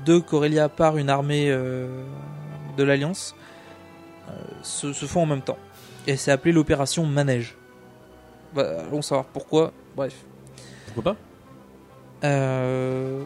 de 0.05 0.19
Corellia 0.19 0.69
par 0.69 0.97
une 0.97 1.09
armée 1.09 1.49
euh, 1.49 2.03
de 2.77 2.83
l'Alliance 2.83 3.35
euh, 4.29 4.33
se, 4.61 4.93
se 4.93 5.05
font 5.05 5.23
en 5.23 5.25
même 5.25 5.41
temps. 5.41 5.57
Et 6.05 6.15
c'est 6.15 6.31
appelé 6.31 6.53
l'opération 6.53 7.05
Manège. 7.05 7.57
Bah, 8.53 8.83
allons 8.87 9.01
savoir 9.01 9.25
pourquoi. 9.25 9.73
Bref. 9.95 10.13
Pourquoi 10.85 11.13
pas? 11.13 11.19
Euh, 12.23 13.23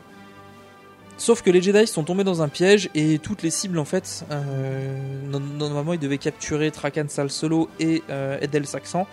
Sauf 1.22 1.44
que 1.44 1.52
les 1.52 1.62
Jedi 1.62 1.86
sont 1.86 2.04
tombés 2.04 2.24
dans 2.24 2.42
un 2.42 2.48
piège 2.50 2.90
et 2.96 3.20
toutes 3.20 3.44
les 3.44 3.52
cibles 3.52 3.78
en 3.78 3.86
fait, 3.86 4.26
euh, 4.32 4.98
no- 5.30 5.38
normalement 5.40 5.94
ils 5.94 6.00
devaient 6.00 6.18
capturer 6.18 6.72
Trakan 6.72 7.06
Sal 7.10 7.30
Solo 7.30 7.70
et 7.80 8.02
euh, 8.10 8.40
Edel 8.42 8.66
Saxon. 8.66 9.06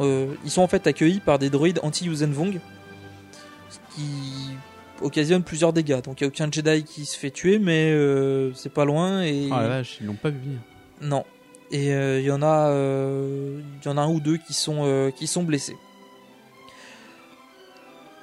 Euh, 0.00 0.26
ils 0.44 0.50
sont 0.50 0.62
en 0.62 0.66
fait 0.66 0.84
accueillis 0.88 1.20
par 1.20 1.38
des 1.38 1.50
droïdes 1.50 1.78
anti-Yuuzhan-Vong, 1.84 2.58
ce 3.70 3.78
qui 3.94 4.02
occasionne 5.02 5.44
plusieurs 5.44 5.72
dégâts. 5.72 6.00
Donc 6.02 6.20
il 6.20 6.24
n'y 6.24 6.26
a 6.26 6.28
aucun 6.34 6.50
Jedi 6.50 6.82
qui 6.82 7.04
se 7.06 7.16
fait 7.16 7.30
tuer, 7.30 7.60
mais 7.60 7.92
euh, 7.92 8.52
c'est 8.54 8.72
pas 8.72 8.84
loin 8.84 9.22
et 9.22 9.48
Ah 9.52 9.62
la 9.62 9.68
vache, 9.68 9.98
ils 10.00 10.06
l'ont 10.08 10.14
pas 10.14 10.30
vu 10.30 10.38
venir. 10.40 10.58
non. 11.00 11.24
Et 11.70 11.94
euh, 11.94 12.18
il 12.20 12.26
y 12.26 12.30
en 12.32 12.42
a, 12.42 12.70
euh, 12.70 13.60
y 13.84 13.88
en 13.88 13.96
a 13.96 14.02
un 14.02 14.08
ou 14.08 14.18
deux 14.20 14.36
qui 14.36 14.52
sont 14.52 14.80
euh, 14.82 15.10
qui 15.12 15.26
sont 15.28 15.42
blessés. 15.44 15.76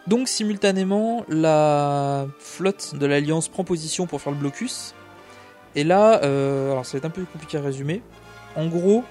Donc 0.09 0.27
simultanément, 0.27 1.23
la 1.29 2.25
flotte 2.39 2.95
de 2.95 3.05
l'Alliance 3.05 3.47
prend 3.47 3.63
position 3.63 4.07
pour 4.07 4.19
faire 4.19 4.33
le 4.33 4.39
blocus. 4.39 4.95
Et 5.75 5.83
là, 5.83 6.23
euh, 6.23 6.71
alors 6.71 6.83
ça 6.83 6.93
va 6.93 6.97
être 6.97 7.05
un 7.05 7.11
peu 7.11 7.23
compliqué 7.31 7.59
à 7.59 7.61
résumer. 7.61 8.01
En 8.55 8.65
gros, 8.65 9.03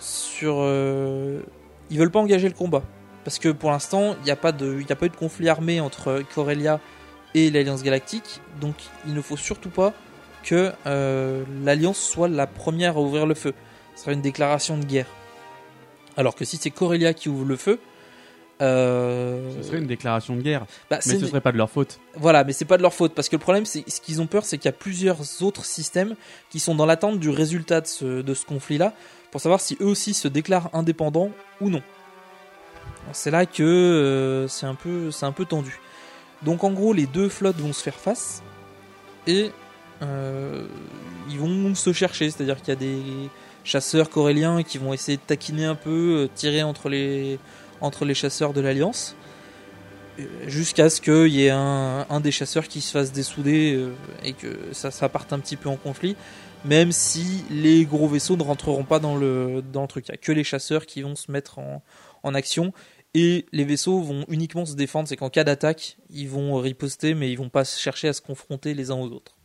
sur, 0.00 0.56
euh, 0.58 1.40
ils 1.88 2.00
veulent 2.00 2.10
pas 2.10 2.18
engager 2.18 2.48
le 2.48 2.54
combat 2.54 2.82
parce 3.22 3.38
que 3.38 3.48
pour 3.48 3.70
l'instant, 3.70 4.16
il 4.20 4.24
n'y 4.24 4.32
a 4.32 4.36
pas 4.36 4.50
eu 4.50 4.82
de 4.84 5.16
conflit 5.16 5.48
armé 5.48 5.80
entre 5.80 6.24
Corellia 6.34 6.80
et 7.34 7.48
l'Alliance 7.48 7.84
Galactique. 7.84 8.40
Donc 8.60 8.74
il 9.06 9.14
ne 9.14 9.22
faut 9.22 9.36
surtout 9.36 9.70
pas 9.70 9.94
que 10.42 10.72
euh, 10.86 11.44
l'Alliance 11.62 12.00
soit 12.00 12.26
la 12.26 12.48
première 12.48 12.96
à 12.96 13.00
ouvrir 13.00 13.24
le 13.24 13.36
feu. 13.36 13.54
Ce 13.94 14.02
sera 14.02 14.14
une 14.14 14.22
déclaration 14.22 14.78
de 14.78 14.84
guerre. 14.84 15.06
Alors 16.16 16.34
que 16.34 16.44
si 16.44 16.56
c'est 16.56 16.70
Corellia 16.70 17.14
qui 17.14 17.28
ouvre 17.28 17.44
le 17.44 17.56
feu, 17.56 17.78
euh, 18.60 19.50
Ce 19.56 19.68
serait 19.68 19.78
une 19.78 19.86
déclaration 19.86 20.36
de 20.36 20.42
guerre. 20.42 20.66
Bah, 20.90 20.98
mais 21.06 21.18
ce 21.18 21.26
serait 21.26 21.40
pas 21.40 21.52
de 21.52 21.56
leur 21.56 21.70
faute. 21.70 22.00
Voilà, 22.16 22.44
mais 22.44 22.52
c'est 22.52 22.64
pas 22.64 22.76
de 22.76 22.82
leur 22.82 22.94
faute 22.94 23.14
parce 23.14 23.28
que 23.28 23.36
le 23.36 23.40
problème, 23.40 23.66
c'est 23.66 23.88
ce 23.88 24.00
qu'ils 24.00 24.20
ont 24.20 24.26
peur, 24.26 24.44
c'est 24.44 24.58
qu'il 24.58 24.66
y 24.66 24.74
a 24.74 24.76
plusieurs 24.76 25.42
autres 25.42 25.64
systèmes 25.64 26.14
qui 26.50 26.60
sont 26.60 26.74
dans 26.74 26.86
l'attente 26.86 27.18
du 27.18 27.30
résultat 27.30 27.80
de 27.80 27.86
ce, 27.86 28.22
de 28.22 28.34
ce 28.34 28.44
conflit-là 28.44 28.94
pour 29.30 29.40
savoir 29.40 29.60
si 29.60 29.76
eux 29.80 29.86
aussi 29.86 30.14
se 30.14 30.28
déclarent 30.28 30.70
indépendants 30.72 31.30
ou 31.60 31.70
non. 31.70 31.82
C'est 33.12 33.30
là 33.30 33.46
que 33.46 33.62
euh, 33.62 34.48
c'est 34.48 34.66
un 34.66 34.74
peu, 34.74 35.10
c'est 35.10 35.26
un 35.26 35.32
peu 35.32 35.44
tendu. 35.44 35.80
Donc 36.42 36.64
en 36.64 36.70
gros, 36.70 36.92
les 36.92 37.06
deux 37.06 37.28
flottes 37.28 37.58
vont 37.58 37.72
se 37.72 37.82
faire 37.82 37.94
face 37.94 38.42
et 39.26 39.50
euh, 40.02 40.66
ils 41.28 41.38
vont 41.38 41.74
se 41.74 41.92
chercher, 41.92 42.30
c'est-à-dire 42.30 42.56
qu'il 42.60 42.68
y 42.68 42.72
a 42.72 42.76
des 42.76 43.02
chasseurs 43.64 44.08
coréliens 44.08 44.62
qui 44.62 44.78
vont 44.78 44.92
essayer 44.92 45.18
de 45.18 45.22
taquiner 45.22 45.64
un 45.64 45.74
peu, 45.74 46.24
euh, 46.24 46.28
tirer 46.34 46.62
entre 46.62 46.88
les 46.88 47.38
entre 47.80 48.04
les 48.04 48.14
chasseurs 48.14 48.52
de 48.52 48.60
l'Alliance 48.60 49.16
euh, 50.18 50.24
jusqu'à 50.46 50.90
ce 50.90 51.00
qu'il 51.00 51.28
y 51.28 51.46
ait 51.46 51.50
un, 51.50 52.20
des 52.20 52.32
chasseurs 52.32 52.68
qui 52.68 52.80
se 52.80 52.92
fasse 52.92 53.12
dessouder 53.12 53.74
euh, 53.74 53.92
et 54.24 54.32
que 54.32 54.58
ça, 54.72 54.90
ça 54.90 55.08
parte 55.08 55.32
un 55.32 55.38
petit 55.38 55.56
peu 55.56 55.68
en 55.68 55.76
conflit, 55.76 56.16
même 56.64 56.92
si 56.92 57.44
les 57.50 57.84
gros 57.84 58.08
vaisseaux 58.08 58.36
ne 58.36 58.42
rentreront 58.42 58.84
pas 58.84 58.98
dans 58.98 59.16
le, 59.16 59.62
dans 59.72 59.82
le 59.82 59.88
truc. 59.88 60.08
Il 60.08 60.12
n'y 60.12 60.14
a 60.14 60.18
que 60.18 60.32
les 60.32 60.44
chasseurs 60.44 60.86
qui 60.86 61.02
vont 61.02 61.16
se 61.16 61.30
mettre 61.30 61.58
en, 61.58 61.82
en 62.22 62.34
action 62.34 62.72
et 63.14 63.46
les 63.52 63.64
vaisseaux 63.64 64.00
vont 64.00 64.24
uniquement 64.28 64.64
se 64.64 64.74
défendre. 64.74 65.08
C'est 65.08 65.16
qu'en 65.16 65.30
cas 65.30 65.44
d'attaque, 65.44 65.96
ils 66.10 66.28
vont 66.28 66.56
riposter, 66.56 67.14
mais 67.14 67.30
ils 67.30 67.36
vont 67.36 67.48
pas 67.48 67.64
chercher 67.64 68.08
à 68.08 68.12
se 68.12 68.20
confronter 68.20 68.74
les 68.74 68.90
uns 68.90 68.96
aux 68.96 69.10
autres. 69.10 69.36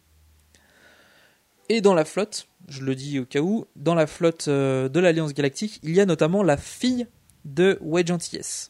Et 1.70 1.82
dans 1.82 1.96
la 1.96 2.06
flotte, 2.06 2.48
je 2.68 2.82
le 2.82 2.94
dis 2.94 3.20
au 3.20 3.26
cas 3.26 3.40
où, 3.40 3.66
dans 3.76 3.96
la 3.96 4.06
flotte 4.06 4.48
euh, 4.48 4.88
de 4.88 5.00
l'Alliance 5.00 5.34
Galactique, 5.34 5.80
il 5.82 5.96
y 5.96 6.00
a 6.00 6.06
notamment 6.06 6.44
la 6.44 6.58
fille 6.58 7.08
de 7.46 7.78
Wedge 7.82 8.12
Antilles. 8.12 8.70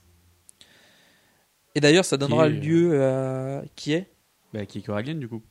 Et 1.74 1.80
d'ailleurs, 1.82 2.06
ça 2.06 2.18
donnera 2.18 2.48
est, 2.48 2.52
euh, 2.52 2.60
lieu 2.62 3.04
à 3.04 3.64
qui 3.76 3.94
est? 3.94 4.08
Bah, 4.54 4.66
qui 4.66 4.80
est 4.80 4.82
corélienne 4.82 5.20
du 5.20 5.28
coup. 5.28 5.42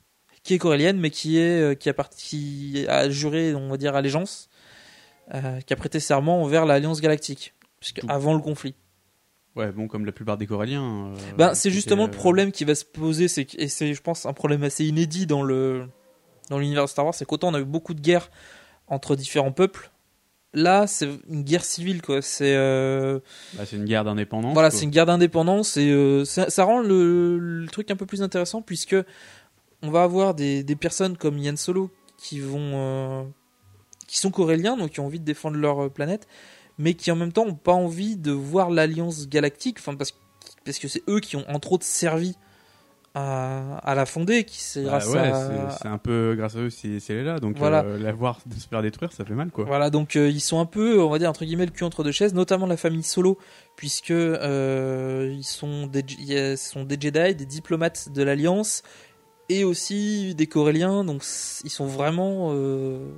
qui 0.43 0.54
est 0.54 0.59
corélienne, 0.59 0.99
mais 0.99 1.11
qui 1.11 1.38
est 1.38 1.61
euh, 1.61 1.75
qui 1.75 1.88
a 1.88 1.95
parti 1.95 2.16
qui 2.16 2.87
a 2.88 3.11
juré, 3.11 3.54
on 3.54 3.69
va 3.69 3.76
dire, 3.76 3.95
allégeance, 3.95 4.49
euh, 5.35 5.61
qui 5.61 5.73
a 5.73 5.76
prêté 5.76 6.00
serment 6.00 6.43
envers 6.43 6.64
l'Alliance 6.66 7.00
Galactique, 7.00 7.54
puisque 7.81 8.00
Tout. 8.00 8.07
avant 8.09 8.35
le 8.35 8.40
conflit. 8.40 8.75
Ouais, 9.57 9.71
bon, 9.71 9.87
comme 9.87 10.04
la 10.04 10.12
plupart 10.12 10.37
des 10.37 10.47
Coréliens. 10.47 11.12
euh, 11.12 11.16
Ben, 11.38 11.54
c'est 11.54 11.71
justement 11.71 12.07
le 12.07 12.11
problème 12.11 12.50
qui 12.50 12.64
va 12.64 12.75
se 12.75 12.85
poser, 12.85 13.28
c'est 13.28 13.54
et 13.54 13.69
c'est, 13.69 13.95
je 13.95 14.02
pense, 14.02 14.26
un 14.26 14.33
problème 14.33 14.64
assez 14.64 14.85
inédit 14.85 15.26
dans 15.26 15.43
le 15.43 15.87
dans 16.50 16.59
l'univers 16.59 16.85
de 16.85 16.88
Star 16.90 17.04
Wars, 17.04 17.14
c'est 17.14 17.25
qu'autant 17.25 17.49
on 17.49 17.54
a 17.54 17.61
eu 17.61 17.64
beaucoup 17.64 17.95
de 17.95 18.00
guerres 18.00 18.31
entre 18.88 19.16
différents 19.16 19.52
peuples, 19.52 19.90
là 20.54 20.87
c'est 20.87 21.08
une 21.28 21.42
guerre 21.42 21.64
civile 21.64 22.00
quoi. 22.00 22.23
C'est 22.23 22.54
euh, 22.56 23.18
bah, 23.54 23.64
c'est 23.66 23.76
une 23.76 23.84
guerre 23.84 24.04
d'indépendance. 24.04 24.54
voilà, 24.54 24.70
c'est 24.70 24.84
une 24.84 24.90
guerre 24.90 25.06
d'indépendance 25.06 25.76
et 25.76 25.90
euh, 25.90 26.25
ça, 26.25 26.49
ça 26.50 26.64
rend 26.64 26.80
le, 26.80 27.38
le 27.38 27.66
truc 27.68 27.90
un 27.90 27.96
peu 27.96 28.06
plus 28.06 28.23
intéressant 28.23 28.62
puisque 28.62 28.96
on 29.82 29.90
va 29.90 30.02
avoir 30.02 30.34
des, 30.34 30.62
des 30.62 30.76
personnes 30.76 31.16
comme 31.16 31.38
Yann 31.38 31.56
Solo 31.56 31.90
qui 32.16 32.40
vont 32.40 32.73
euh, 32.75 33.23
qui 34.06 34.18
sont 34.18 34.30
coréliens 34.30 34.76
donc 34.76 34.92
qui 34.92 35.00
ont 35.00 35.06
envie 35.06 35.20
de 35.20 35.25
défendre 35.25 35.56
leur 35.56 35.90
planète 35.90 36.26
mais 36.78 36.94
qui 36.94 37.11
en 37.11 37.16
même 37.16 37.32
temps 37.32 37.44
ont 37.44 37.54
pas 37.54 37.73
envie 37.73 38.16
de 38.16 38.32
voir 38.32 38.70
l'alliance 38.70 39.28
galactique 39.28 39.78
enfin 39.78 39.94
parce, 39.94 40.14
parce 40.64 40.78
que 40.78 40.88
c'est 40.88 41.02
eux 41.08 41.20
qui 41.20 41.37
ont 41.37 41.44
entre 41.49 41.73
autres 41.73 41.84
servi 41.84 42.37
à, 43.14 43.76
à 43.78 43.94
la 43.94 44.06
fonder 44.06 44.42
qui 44.44 44.61
c'est 44.61 44.83
Bah 44.83 44.88
grâce 44.90 45.09
ouais, 45.09 45.18
à 45.21 45.35
c'est- 45.73 45.83
c'est 45.83 45.88
un 45.88 45.99
peu 45.99 46.35
grâce 46.37 46.56
à 46.56 46.61
eux 46.61 46.71
si, 46.71 47.00
si 47.00 47.12
elle 47.12 47.18
est 47.18 47.25
là. 47.25 47.38
Donc 47.38 47.56
Voilà. 47.59 47.85
euh, 47.85 47.97
la 47.99 48.12
voir 48.12 48.40
se 48.59 48.66
faire 48.68 48.83
détruire, 48.83 49.12
ça 49.12 49.25
fait 49.25 49.35
mal 49.35 49.50
quoi. 49.50 49.64
Voilà, 49.66 49.90
donc 49.90 50.16
euh, 50.16 50.28
ils 50.28 50.40
sont 50.40 50.59
un 50.61 50.66
peu, 50.66 51.00
on 51.00 51.09
va 51.11 51.18
dire 51.18 51.30
entre 51.30 51.44
guillemets, 51.44 51.66
le 51.66 51.71
cul 51.73 51.85
entre 51.85 52.02
deux 52.02 52.11
chaises, 52.12 52.35
notamment 52.35 52.66
la 52.66 52.76
famille 52.76 53.04
Solo, 53.04 53.38
puisque 53.76 54.11
euh, 54.11 55.33
ils 55.33 55.44
sont 55.44 55.86
des, 55.86 56.04
il 56.19 56.25
y 56.25 56.36
a- 56.38 56.56
sont 56.56 56.82
des 56.84 56.97
Jedi, 57.00 57.34
des 57.36 57.47
diplomates 57.47 58.08
de 58.12 58.23
l'Alliance, 58.23 58.82
et 59.49 59.62
aussi 59.62 60.34
des 60.34 60.47
Coréliens, 60.47 61.04
donc 61.04 61.23
ils 61.65 61.71
sont 61.71 61.86
vraiment 61.86 62.49
euh, 62.52 63.12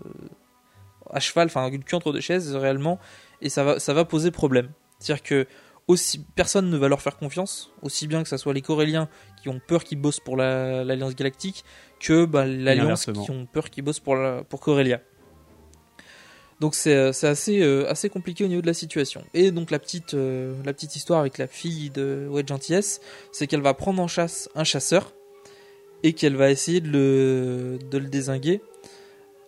à 1.10 1.20
cheval, 1.20 1.46
enfin 1.46 1.70
le 1.70 1.78
cul 1.78 1.94
entre 1.94 2.12
deux 2.12 2.20
chaises 2.20 2.54
réellement, 2.54 2.98
et 3.40 3.48
ça 3.48 3.64
va, 3.64 3.78
ça 3.78 3.94
va 3.94 4.04
poser 4.04 4.30
problème. 4.30 4.70
C'est-à-dire 4.98 5.22
que 5.22 5.46
aussi 5.88 6.24
personne 6.34 6.68
ne 6.68 6.76
va 6.76 6.88
leur 6.88 7.00
faire 7.00 7.16
confiance, 7.16 7.70
aussi 7.82 8.08
bien 8.08 8.24
que 8.24 8.28
ce 8.28 8.36
soit 8.36 8.52
les 8.52 8.62
Coréliens 8.62 9.08
qui 9.46 9.54
ont 9.54 9.60
peur 9.64 9.84
qu'ils 9.84 9.98
bossent 10.00 10.18
pour 10.18 10.36
la- 10.36 10.82
l'Alliance 10.82 11.14
Galactique, 11.14 11.64
que 12.00 12.24
bah, 12.24 12.44
l'Alliance 12.46 13.06
qui 13.24 13.30
ont 13.30 13.46
peur 13.46 13.70
qu'ils 13.70 13.84
bossent 13.84 14.00
pour, 14.00 14.16
la, 14.16 14.42
pour 14.42 14.58
Corélia. 14.60 15.00
Donc 16.58 16.74
c'est 16.74 16.94
euh, 16.96 17.10
assez, 17.22 17.60
euh, 17.62 17.88
assez 17.88 18.08
compliqué 18.08 18.42
au 18.44 18.48
niveau 18.48 18.62
de 18.62 18.66
la 18.66 18.74
situation. 18.74 19.22
Et 19.34 19.50
donc 19.52 19.70
la 19.70 19.78
petite, 19.78 20.14
euh, 20.14 20.54
la 20.64 20.72
petite 20.72 20.96
histoire 20.96 21.20
avec 21.20 21.38
la 21.38 21.46
fille 21.46 21.90
de 21.90 22.26
Wedge 22.30 22.50
Antilles, 22.50 22.98
c'est 23.30 23.46
qu'elle 23.46 23.60
va 23.60 23.74
prendre 23.74 24.02
en 24.02 24.08
chasse 24.08 24.48
un 24.54 24.64
chasseur 24.64 25.12
et 26.02 26.12
qu'elle 26.12 26.34
va 26.34 26.50
essayer 26.50 26.80
de 26.80 26.88
le, 26.88 27.78
de 27.90 27.98
le 27.98 28.08
désinguer 28.08 28.62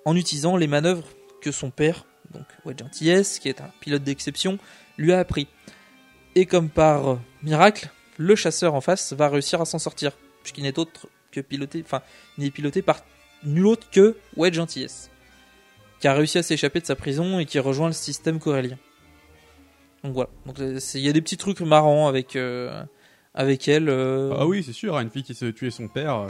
en 0.04 0.14
utilisant 0.16 0.56
les 0.56 0.66
manœuvres 0.68 1.08
que 1.40 1.50
son 1.50 1.70
père, 1.70 2.04
donc 2.32 2.44
Wedge 2.64 2.82
Antilles, 2.82 3.22
qui 3.40 3.48
est 3.48 3.60
un 3.60 3.70
pilote 3.80 4.02
d'exception, 4.04 4.58
lui 4.96 5.12
a 5.12 5.18
appris. 5.18 5.48
Et 6.34 6.44
comme 6.46 6.68
par 6.68 7.18
miracle, 7.42 7.90
le 8.18 8.34
chasseur 8.36 8.74
en 8.74 8.82
face 8.82 9.14
va 9.14 9.28
réussir 9.30 9.60
à 9.60 9.64
s'en 9.64 9.78
sortir, 9.78 10.12
puisqu'il 10.42 10.64
n'est 10.64 10.78
autre 10.78 11.08
que 11.32 11.40
piloté, 11.40 11.82
enfin, 11.84 12.02
il 12.36 12.44
n'est 12.44 12.50
piloté 12.50 12.82
par 12.82 13.00
nul 13.44 13.66
autre 13.66 13.88
que 13.90 14.16
Wedge 14.36 14.58
Antilles 14.58 15.08
qui 16.00 16.08
a 16.08 16.14
réussi 16.14 16.38
à 16.38 16.42
s'échapper 16.42 16.80
de 16.80 16.86
sa 16.86 16.94
prison 16.94 17.38
et 17.38 17.44
qui 17.44 17.58
rejoint 17.58 17.88
le 17.88 17.92
système 17.92 18.38
corélien. 18.38 18.78
Donc 20.04 20.14
voilà. 20.14 20.30
Donc 20.46 20.58
euh, 20.60 20.78
il 20.94 21.00
y 21.00 21.08
a 21.08 21.12
des 21.12 21.20
petits 21.20 21.36
trucs 21.36 21.60
marrants 21.60 22.06
avec 22.06 22.36
euh, 22.36 22.84
avec 23.34 23.66
elle. 23.68 23.88
euh. 23.88 24.32
Ah 24.38 24.46
oui, 24.46 24.62
c'est 24.62 24.72
sûr, 24.72 24.96
une 24.98 25.10
fille 25.10 25.24
qui 25.24 25.34
se 25.34 25.46
tuait 25.46 25.70
son 25.70 25.88
père. 25.88 26.26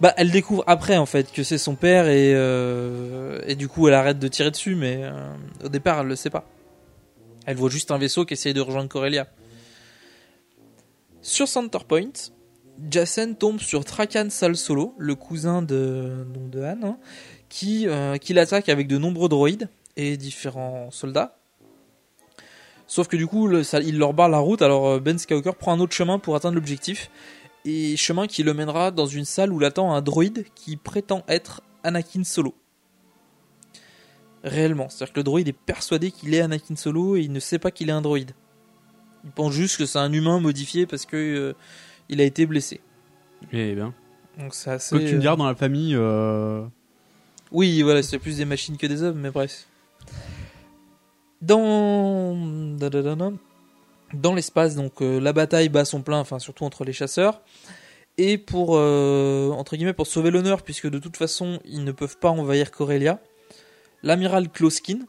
Bah 0.00 0.12
elle 0.16 0.30
découvre 0.30 0.64
après 0.66 0.96
en 0.96 1.06
fait 1.06 1.32
que 1.32 1.42
c'est 1.42 1.58
son 1.58 1.74
père 1.74 2.08
et 2.08 2.32
euh, 2.34 3.40
et 3.46 3.54
du 3.54 3.68
coup 3.68 3.88
elle 3.88 3.94
arrête 3.94 4.18
de 4.18 4.28
tirer 4.28 4.50
dessus, 4.50 4.74
mais 4.74 5.02
au 5.64 5.68
départ 5.68 6.00
elle 6.00 6.06
le 6.06 6.16
sait 6.16 6.30
pas. 6.30 6.48
Elle 7.46 7.56
voit 7.56 7.70
juste 7.70 7.90
un 7.90 7.98
vaisseau 7.98 8.24
qui 8.24 8.34
essaye 8.34 8.54
de 8.54 8.60
rejoindre 8.60 8.88
Corellia. 8.88 9.26
Sur 11.26 11.48
Center 11.48 11.80
Point, 11.88 12.12
Jacen 12.88 13.34
tombe 13.34 13.58
sur 13.58 13.84
Trakan 13.84 14.30
Sal 14.30 14.56
Solo, 14.56 14.94
le 14.96 15.16
cousin 15.16 15.60
de, 15.60 16.24
Han, 16.54 16.78
hein, 16.84 16.98
qui, 17.48 17.88
euh, 17.88 18.16
qui 18.16 18.32
l'attaque 18.32 18.68
avec 18.68 18.86
de 18.86 18.96
nombreux 18.96 19.28
droïdes 19.28 19.68
et 19.96 20.16
différents 20.16 20.88
soldats. 20.92 21.36
Sauf 22.86 23.08
que 23.08 23.16
du 23.16 23.26
coup, 23.26 23.50
il 23.50 23.98
leur 23.98 24.14
barre 24.14 24.28
la 24.28 24.38
route, 24.38 24.62
alors 24.62 24.86
euh, 24.86 25.00
Ben 25.00 25.18
Skywalker 25.18 25.54
prend 25.58 25.72
un 25.72 25.80
autre 25.80 25.94
chemin 25.94 26.20
pour 26.20 26.36
atteindre 26.36 26.54
l'objectif, 26.54 27.10
et 27.64 27.96
chemin 27.96 28.28
qui 28.28 28.44
le 28.44 28.54
mènera 28.54 28.92
dans 28.92 29.06
une 29.06 29.24
salle 29.24 29.52
où 29.52 29.58
l'attend 29.58 29.94
un 29.94 30.02
droïde 30.02 30.44
qui 30.54 30.76
prétend 30.76 31.24
être 31.26 31.60
Anakin 31.82 32.22
Solo. 32.22 32.54
Réellement, 34.44 34.88
c'est-à-dire 34.88 35.12
que 35.12 35.18
le 35.18 35.24
droïde 35.24 35.48
est 35.48 35.52
persuadé 35.52 36.12
qu'il 36.12 36.34
est 36.34 36.40
Anakin 36.40 36.76
Solo 36.76 37.16
et 37.16 37.22
il 37.22 37.32
ne 37.32 37.40
sait 37.40 37.58
pas 37.58 37.72
qu'il 37.72 37.88
est 37.88 37.92
un 37.92 38.00
droïde. 38.00 38.30
Il 39.26 39.32
pense 39.32 39.52
juste 39.52 39.76
que 39.76 39.84
c'est 39.84 39.98
un 39.98 40.12
humain 40.12 40.40
modifié 40.40 40.86
parce 40.86 41.04
que 41.04 41.16
euh, 41.16 41.52
il 42.08 42.20
a 42.20 42.24
été 42.24 42.46
blessé. 42.46 42.80
Eh 43.52 43.74
bien. 43.74 43.92
Donc 44.38 44.54
c'est 44.54 44.70
assez. 44.70 44.96
Que 44.96 45.02
tu 45.04 45.12
me 45.12 45.18
euh, 45.18 45.20
diras 45.20 45.36
dans 45.36 45.46
la 45.46 45.54
famille. 45.54 45.94
euh, 45.94 46.64
Oui, 47.52 47.82
voilà, 47.82 48.02
c'est 48.02 48.18
plus 48.18 48.38
des 48.38 48.44
machines 48.44 48.76
que 48.78 48.86
des 48.86 49.02
hommes, 49.02 49.18
mais 49.18 49.30
bref. 49.30 49.66
Dans 51.42 52.34
dans 54.14 54.34
l'espace, 54.34 54.74
donc 54.76 55.02
euh, 55.02 55.20
la 55.20 55.32
bataille 55.32 55.68
bat 55.68 55.84
son 55.84 56.02
plein, 56.02 56.20
enfin 56.20 56.38
surtout 56.38 56.64
entre 56.64 56.84
les 56.84 56.92
chasseurs. 56.92 57.42
Et 58.18 58.38
pour 58.38 58.76
euh, 58.76 59.50
entre 59.50 59.76
guillemets 59.76 59.92
pour 59.92 60.06
sauver 60.06 60.30
l'honneur, 60.30 60.62
puisque 60.62 60.88
de 60.88 60.98
toute 60.98 61.16
façon 61.16 61.58
ils 61.64 61.84
ne 61.84 61.92
peuvent 61.92 62.16
pas 62.18 62.30
envahir 62.30 62.70
Corellia, 62.70 63.20
l'amiral 64.02 64.48
Kloskin, 64.48 65.00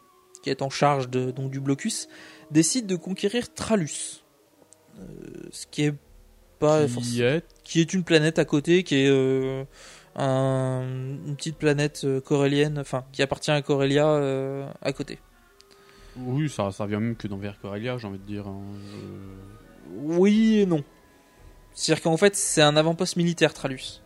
qui 0.44 0.50
est 0.50 0.62
en 0.62 0.70
charge 0.70 1.10
de, 1.10 1.32
donc 1.32 1.50
du 1.52 1.60
blocus, 1.62 2.10
décide 2.52 2.86
de 2.88 2.96
conquérir 2.96 3.54
Tralus, 3.54 4.24
Euh, 5.00 5.04
ce 5.52 5.66
qui 5.68 5.84
est 5.84 5.94
pas 6.60 6.86
Qui 6.88 6.94
forcément 6.94 7.28
est 7.30 7.46
qui 7.64 7.82
est 7.82 7.94
une 7.94 8.04
planète 8.04 8.40
à 8.40 8.46
côté, 8.46 8.84
qui 8.84 8.96
est 8.96 9.10
euh, 9.10 9.64
un- 10.16 10.82
une 11.28 11.36
petite 11.36 11.58
planète 11.58 12.02
euh, 12.04 12.20
corélienne, 12.22 12.80
enfin 12.80 13.04
qui 13.12 13.22
appartient 13.22 13.52
à 13.52 13.62
Corellia 13.62 14.08
euh, 14.08 14.68
à 14.82 14.92
côté. 14.94 15.20
Oui, 16.16 16.50
ça, 16.50 16.72
ça 16.72 16.88
vient 16.88 17.00
même 17.00 17.16
que 17.16 17.28
d'envers 17.28 17.60
Corellia, 17.60 17.98
j'ai 18.00 18.08
envie 18.08 18.18
de 18.18 18.24
dire. 18.26 18.48
hein. 18.48 18.60
Oui 19.92 20.60
et 20.62 20.66
non. 20.66 20.84
C'est-à-dire 21.74 22.02
qu'en 22.04 22.18
fait 22.18 22.36
c'est 22.36 22.64
un 22.64 22.76
avant-poste 22.76 23.18
militaire 23.18 23.54
Tralus. 23.54 24.02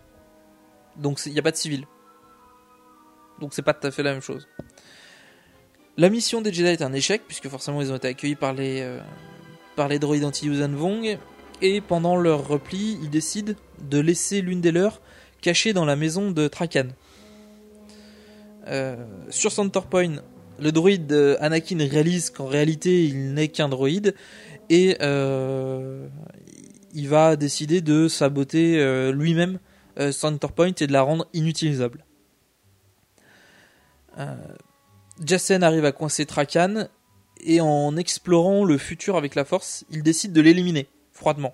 Donc 0.98 1.22
il 1.26 1.32
n'y 1.32 1.40
a 1.40 1.42
pas 1.42 1.52
de 1.52 1.56
civil. 1.56 1.86
Donc 3.40 3.54
c'est 3.54 3.62
pas 3.62 3.74
tout 3.74 3.88
à 3.88 3.92
fait 3.92 4.04
la 4.04 4.12
même 4.12 4.22
chose. 4.22 4.48
La 5.98 6.10
mission 6.10 6.42
des 6.42 6.52
Jedi 6.54 6.70
est 6.70 6.82
un 6.82 6.94
échec, 6.94 7.24
puisque 7.28 7.48
forcément 7.50 7.82
ils 7.82 7.92
ont 7.92 7.96
été 7.96 8.08
accueillis 8.08 8.36
par 8.36 8.54
les, 8.54 8.82
euh, 8.82 9.00
les 9.90 10.00
droïdes 10.00 10.24
anti-Yuuzhan 10.24 10.74
Vong, 10.76 11.18
et 11.62 11.82
pendant 11.82 12.16
leur 12.16 12.48
repli, 12.48 12.98
ils 13.02 13.10
décident 13.10 13.54
de 13.82 14.00
laisser 14.00 14.42
l'une 14.42 14.62
des 14.62 14.72
leurs 14.72 15.02
cachée 15.42 15.74
dans 15.74 15.86
la 15.86 15.96
maison 15.96 16.32
de 16.32 16.48
Trakan. 16.48 16.88
Euh, 18.68 18.96
sur 19.30 19.52
Center 19.52 19.82
Point, 19.90 20.22
le 20.60 20.72
droïde 20.72 21.12
euh, 21.12 21.36
Anakin 21.40 21.78
réalise 21.80 22.30
qu'en 22.30 22.46
réalité 22.46 23.06
il 23.06 23.34
n'est 23.34 23.48
qu'un 23.48 23.70
droïde 23.70 24.14
et 24.70 24.96
il 26.94 27.08
va 27.10 27.36
décider 27.36 27.82
de 27.82 28.08
saboter 28.08 29.12
lui-même 29.12 29.60
euh, 30.00 30.12
Centerpoint 30.14 30.72
et 30.80 30.88
de 30.88 30.94
la 30.94 31.02
rendre 31.02 31.28
inutilisable. 31.34 32.06
Jacen 35.26 35.64
arrive 35.64 35.86
à 35.86 35.92
coincer 35.92 36.26
Trakan 36.26 36.88
et 37.44 37.62
en 37.62 37.96
explorant 37.98 38.64
le 38.64 38.78
futur 38.78 39.18
avec 39.18 39.36
la 39.36 39.46
Force, 39.46 39.86
il 39.90 40.04
décide 40.04 40.34
de 40.34 40.42
l'éliminer 40.42 40.88
froidement. 41.12 41.54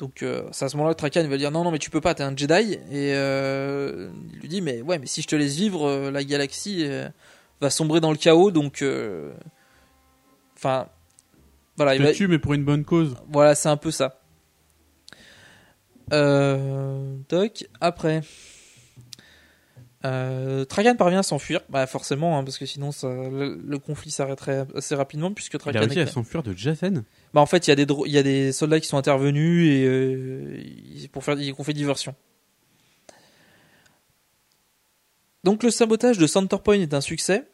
Donc 0.00 0.22
euh, 0.22 0.48
c'est 0.50 0.64
à 0.64 0.68
ce 0.70 0.76
moment-là 0.78 0.94
que 0.94 0.98
Trakan 0.98 1.28
va 1.28 1.36
dire 1.36 1.50
non 1.50 1.62
non 1.62 1.70
mais 1.70 1.78
tu 1.78 1.90
peux 1.90 2.00
pas 2.00 2.14
t'es 2.14 2.22
un 2.22 2.34
Jedi 2.34 2.72
et 2.72 3.12
euh, 3.14 4.08
il 4.32 4.38
lui 4.40 4.48
dit 4.48 4.62
mais 4.62 4.80
ouais 4.80 4.98
mais 4.98 5.04
si 5.04 5.20
je 5.20 5.28
te 5.28 5.36
laisse 5.36 5.56
vivre 5.56 5.86
euh, 5.86 6.10
la 6.10 6.24
galaxie 6.24 6.86
euh, 6.86 7.06
va 7.60 7.68
sombrer 7.68 8.00
dans 8.00 8.10
le 8.10 8.16
chaos 8.16 8.50
donc 8.50 8.82
enfin 10.56 10.88
voilà 11.76 11.94
il 11.94 11.98
te 11.98 12.04
va 12.04 12.12
tue, 12.14 12.28
mais 12.28 12.38
pour 12.38 12.54
une 12.54 12.64
bonne 12.64 12.86
cause. 12.86 13.14
voilà 13.28 13.54
c'est 13.54 13.68
un 13.68 13.76
peu 13.76 13.90
ça. 13.90 14.16
Toc 17.28 17.68
après 17.82 18.22
euh, 20.06 20.64
Trakan 20.64 20.96
parvient 20.96 21.18
à 21.18 21.22
s'enfuir 21.22 21.60
bah 21.68 21.86
forcément 21.86 22.38
hein, 22.38 22.44
parce 22.44 22.56
que 22.56 22.64
sinon 22.64 22.90
ça, 22.90 23.08
le, 23.08 23.60
le 23.62 23.78
conflit 23.78 24.10
s'arrêterait 24.10 24.66
assez 24.74 24.94
rapidement 24.94 25.30
puisque 25.32 25.54
Il 25.54 25.58
Trakan 25.58 25.78
a 25.78 25.82
réussi 25.82 25.98
est- 25.98 26.02
à 26.02 26.06
s'enfuir 26.06 26.42
de 26.42 26.54
Jacen. 26.56 27.04
bah 27.34 27.40
en 27.42 27.46
fait, 27.46 27.66
il 27.66 27.70
y 27.70 27.72
a 27.72 27.76
des 27.76 27.84
dro- 27.86 28.06
il 28.06 28.12
y 28.12 28.18
a 28.18 28.22
des 28.22 28.50
soldats 28.52 28.80
qui 28.80 28.86
sont 28.88 28.96
intervenus 28.96 29.68
et 29.70 29.84
euh, 29.86 30.56
pour 31.12 31.22
faire 31.22 31.36
fait 31.64 31.72
diversion. 31.74 32.14
Donc 35.44 35.62
le 35.62 35.70
sabotage 35.70 36.18
de 36.18 36.26
Centerpoint 36.26 36.74
est 36.80 36.92
un 36.94 37.00
succès, 37.00 37.44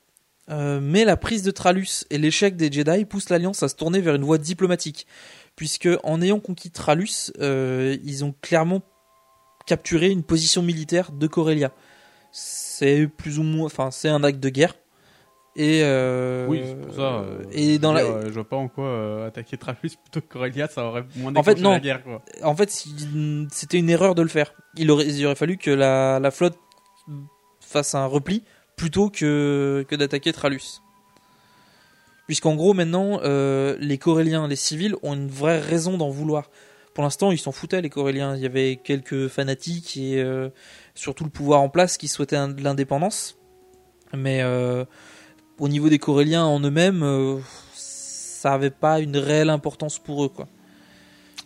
euh, 0.50 0.80
mais 0.80 1.04
la 1.04 1.16
prise 1.16 1.42
de 1.42 1.50
Tralus 1.50 2.04
et 2.10 2.18
l'échec 2.18 2.56
des 2.56 2.70
Jedi 2.70 3.04
poussent 3.04 3.28
l'Alliance 3.30 3.62
à 3.62 3.68
se 3.68 3.76
tourner 3.76 4.00
vers 4.00 4.14
une 4.16 4.24
voie 4.24 4.38
diplomatique, 4.38 5.06
puisque 5.54 5.88
en 6.02 6.20
ayant 6.20 6.40
conquis 6.40 6.70
Tralus, 6.70 7.32
euh, 7.40 7.96
ils 8.04 8.24
ont 8.24 8.34
clairement 8.40 8.82
capturé 9.66 10.10
une 10.10 10.22
position 10.22 10.62
militaire 10.62 11.12
de 11.12 11.26
Corellia. 11.26 11.72
C'est 12.38 13.06
plus 13.08 13.38
ou 13.38 13.42
moins, 13.42 13.64
enfin 13.64 13.90
c'est 13.90 14.10
un 14.10 14.22
acte 14.22 14.40
de 14.40 14.50
guerre. 14.50 14.74
Et 15.58 15.80
euh, 15.82 16.46
Oui, 16.46 16.60
c'est 16.66 16.74
pour 16.74 16.94
ça. 16.94 17.00
euh, 17.20 17.42
et 17.50 17.78
dans 17.78 17.94
la, 17.94 18.02
euh, 18.02 18.26
je 18.26 18.32
vois 18.34 18.46
pas 18.46 18.56
en 18.56 18.68
quoi 18.68 18.84
euh, 18.84 19.26
attaquer 19.26 19.56
Trafus 19.56 19.96
plutôt 19.96 20.20
que 20.20 20.30
Corellia, 20.30 20.68
ça 20.68 20.84
aurait 20.84 21.04
moins 21.16 21.34
En 21.34 21.42
fait, 21.42 21.58
non. 21.58 21.70
la 21.70 21.80
guerre, 21.80 22.04
quoi. 22.04 22.22
En 22.42 22.54
fait, 22.54 22.68
c'était 22.70 23.78
une 23.78 23.88
erreur 23.88 24.14
de 24.14 24.20
le 24.20 24.28
faire. 24.28 24.52
Il 24.76 24.90
aurait, 24.90 25.06
il 25.06 25.24
aurait 25.24 25.34
fallu 25.34 25.56
que 25.56 25.70
la, 25.70 26.20
la 26.20 26.30
flotte 26.30 26.58
fasse 27.60 27.94
un 27.94 28.04
repli 28.04 28.44
plutôt 28.76 29.08
que, 29.08 29.86
que 29.88 29.96
d'attaquer 29.96 30.34
Tralus. 30.34 30.82
Puisqu'en 32.26 32.54
gros, 32.54 32.74
maintenant, 32.74 33.20
les 33.22 33.96
Coréliens, 33.98 34.48
les 34.48 34.56
civils, 34.56 34.94
ont 35.02 35.14
une 35.14 35.28
vraie 35.28 35.60
raison 35.60 35.96
d'en 35.96 36.10
vouloir. 36.10 36.50
Pour 36.92 37.02
l'instant, 37.04 37.30
ils 37.32 37.38
s'en 37.38 37.52
foutaient, 37.52 37.80
les 37.80 37.88
Coréliens. 37.88 38.36
Il 38.36 38.42
y 38.42 38.46
avait 38.46 38.76
quelques 38.82 39.28
fanatiques 39.28 39.96
et 39.96 40.22
surtout 40.96 41.22
le 41.24 41.30
pouvoir 41.30 41.60
en 41.60 41.68
place 41.68 41.96
qui 41.96 42.08
souhaitaient 42.08 42.36
un- 42.36 42.48
de 42.48 42.62
l'indépendance. 42.62 43.38
Mais 44.14 44.42
euh, 44.42 44.84
au 45.58 45.68
niveau 45.68 45.88
des 45.88 45.98
Coréliens 45.98 46.44
en 46.44 46.58
eux-mêmes, 46.60 47.02
euh, 47.02 47.38
ça 47.74 48.52
avait 48.54 48.70
pas 48.70 48.98
une 49.00 49.16
réelle 49.16 49.50
importance 49.50 49.98
pour 49.98 50.24
eux, 50.24 50.28
quoi. 50.28 50.46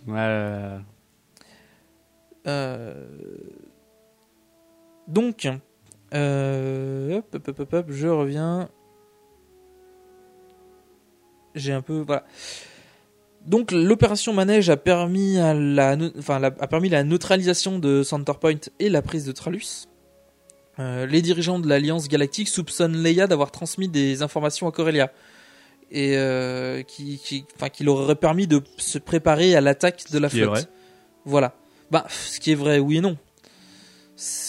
Ouais. 0.07 0.79
Euh, 2.47 3.07
Donc, 5.09 5.47
hop, 5.47 7.35
hop, 7.35 7.49
hop, 7.49 7.61
hop, 7.61 7.73
hop, 7.73 7.87
je 7.91 8.09
reviens. 8.09 8.69
J'ai 11.55 11.73
un 11.73 11.83
peu, 11.83 12.01
voilà. 12.07 12.25
Donc, 13.47 13.73
l'opération 13.73 14.33
manège 14.33 14.69
a 14.71 14.77
permis 14.77 15.39
à 15.39 15.55
la, 15.55 15.97
enfin, 16.19 16.39
la- 16.39 16.55
a 16.59 16.67
permis 16.67 16.89
la 16.89 17.05
neutralisation 17.05 17.79
de 17.79 18.03
Centerpoint 18.03 18.59
et 18.79 18.89
la 18.91 19.01
prise 19.03 19.25
de 19.25 19.33
Tralus. 19.33 19.87
Euh, 20.79 21.07
les 21.07 21.23
dirigeants 21.23 21.59
de 21.59 21.69
l'Alliance 21.69 22.09
Galactique 22.09 22.49
soupçonnent 22.49 22.97
Leia 23.03 23.27
d'avoir 23.27 23.51
transmis 23.51 23.89
des 23.89 24.23
informations 24.23 24.67
à 24.69 24.73
Corellia 24.73 25.13
et 25.91 26.17
euh, 26.17 26.83
qui, 26.83 27.19
qui, 27.19 27.45
enfin, 27.57 27.69
qui 27.69 27.83
leur 27.83 27.97
aurait 27.97 28.15
permis 28.15 28.47
de 28.47 28.63
se 28.77 28.99
préparer 28.99 29.57
à 29.57 29.61
l'attaque 29.61 30.05
de 30.13 30.19
la 30.19 30.29
est 30.29 30.31
flotte. 30.31 30.49
vrai. 30.49 30.65
Voilà. 31.25 31.55
Bah, 31.91 32.07
ce 32.09 32.39
qui 32.41 32.53
est 32.53 32.55
vrai, 32.55 32.79
oui 32.79 32.99
et 32.99 33.01
non. 33.01 33.17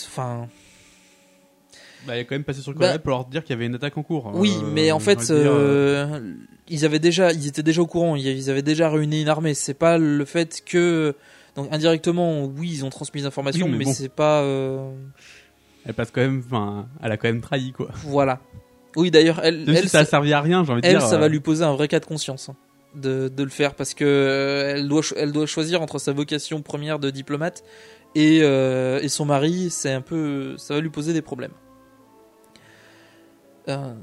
Enfin, 0.07 0.47
Bah, 2.07 2.17
il 2.17 2.21
est 2.21 2.25
quand 2.25 2.35
même 2.35 2.43
passé 2.43 2.61
sur 2.61 2.73
Corellia 2.73 2.93
Bah, 2.93 2.99
pour 2.99 3.11
leur 3.11 3.25
dire 3.25 3.43
qu'il 3.43 3.51
y 3.53 3.57
avait 3.57 3.65
une 3.67 3.75
attaque 3.75 3.97
en 3.97 4.03
cours. 4.03 4.31
oui, 4.33 4.53
Euh, 4.61 4.69
mais 4.73 4.91
en 4.91 4.99
fait, 4.99 5.17
dire, 5.19 5.29
euh, 5.31 6.19
ils 6.67 6.85
avaient 6.85 6.99
déjà, 6.99 7.31
ils 7.31 7.47
étaient 7.47 7.63
déjà 7.63 7.81
au 7.81 7.87
courant. 7.87 8.15
Ils 8.15 8.49
avaient 8.49 8.61
déjà 8.61 8.89
ruiné 8.89 9.21
une 9.21 9.27
armée. 9.29 9.53
C'est 9.53 9.73
pas 9.75 9.97
le 9.97 10.25
fait 10.25 10.63
que, 10.65 11.15
donc 11.55 11.67
indirectement, 11.71 12.43
oui, 12.45 12.69
ils 12.71 12.85
ont 12.85 12.89
transmis 12.89 13.21
des 13.21 13.27
informations, 13.27 13.65
Oui, 13.65 13.71
mais 13.73 13.77
mais, 13.79 13.85
bon. 13.85 13.93
c'est 13.93 14.09
pas, 14.09 14.41
euh, 14.41 14.89
Elle 15.85 15.93
passe 15.93 16.11
quand 16.11 16.21
même, 16.21 16.41
enfin, 16.45 16.87
elle 17.03 17.11
a 17.11 17.17
quand 17.17 17.27
même 17.27 17.41
trahi, 17.41 17.71
quoi. 17.71 17.89
voilà. 18.05 18.39
Oui, 18.95 19.09
d'ailleurs, 19.11 19.39
elle, 19.43 19.63
elle, 19.69 19.77
si 19.83 19.89
ça 19.89 19.99
a 19.99 20.03
ça- 20.05 20.09
servi 20.11 20.33
à 20.33 20.41
rien, 20.41 20.63
j'ai 20.65 20.71
envie 20.73 20.81
de 20.81 20.87
elle, 20.87 20.97
dire. 20.97 21.07
ça 21.07 21.15
euh, 21.15 21.19
va 21.19 21.27
lui 21.29 21.39
poser 21.39 21.63
un 21.63 21.73
vrai 21.73 21.87
cas 21.87 21.99
de 22.01 22.05
conscience 22.05 22.49
hein, 22.49 22.55
de, 22.93 23.29
de 23.29 23.43
le 23.43 23.49
faire 23.49 23.73
parce 23.73 23.93
que 23.93 24.73
elle 24.75 24.87
doit, 24.89 25.01
elle 25.15 25.31
doit 25.31 25.45
choisir 25.45 25.81
entre 25.81 25.97
sa 25.97 26.11
vocation 26.11 26.61
première 26.61 26.99
de 26.99 27.09
diplomate 27.09 27.63
et, 28.15 28.39
euh, 28.41 28.99
et 29.01 29.07
son 29.07 29.23
mari. 29.23 29.69
C'est 29.69 29.91
un 29.93 30.01
peu, 30.01 30.57
ça 30.57 30.73
va 30.73 30.81
lui 30.81 30.89
poser 30.89 31.13
des 31.13 31.21
problèmes. 31.21 31.53
Euh, 33.67 33.93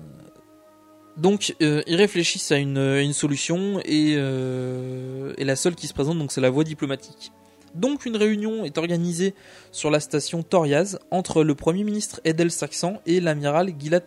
donc, 1.16 1.56
euh, 1.62 1.82
ils 1.86 1.96
réfléchissent 1.96 2.52
à 2.52 2.58
une, 2.58 3.12
solution 3.12 3.80
et, 3.84 4.14
euh, 4.16 5.34
et 5.36 5.44
la 5.44 5.56
seule 5.56 5.74
qui 5.74 5.88
se 5.88 5.94
présente, 5.94 6.18
donc, 6.18 6.30
c'est 6.30 6.40
la 6.40 6.50
voie 6.50 6.64
diplomatique. 6.64 7.32
Donc, 7.74 8.06
une 8.06 8.16
réunion 8.16 8.64
est 8.64 8.78
organisée 8.78 9.34
sur 9.72 9.90
la 9.90 10.00
station 10.00 10.42
Toriaz 10.42 10.98
entre 11.10 11.42
le 11.42 11.54
premier 11.54 11.84
ministre 11.84 12.20
Edel 12.24 12.50
Saxon 12.50 13.00
et 13.04 13.20
l'amiral 13.20 13.72
Gilad 13.78 14.04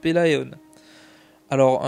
Pelaeon. 0.00 0.52
Alors, 1.50 1.84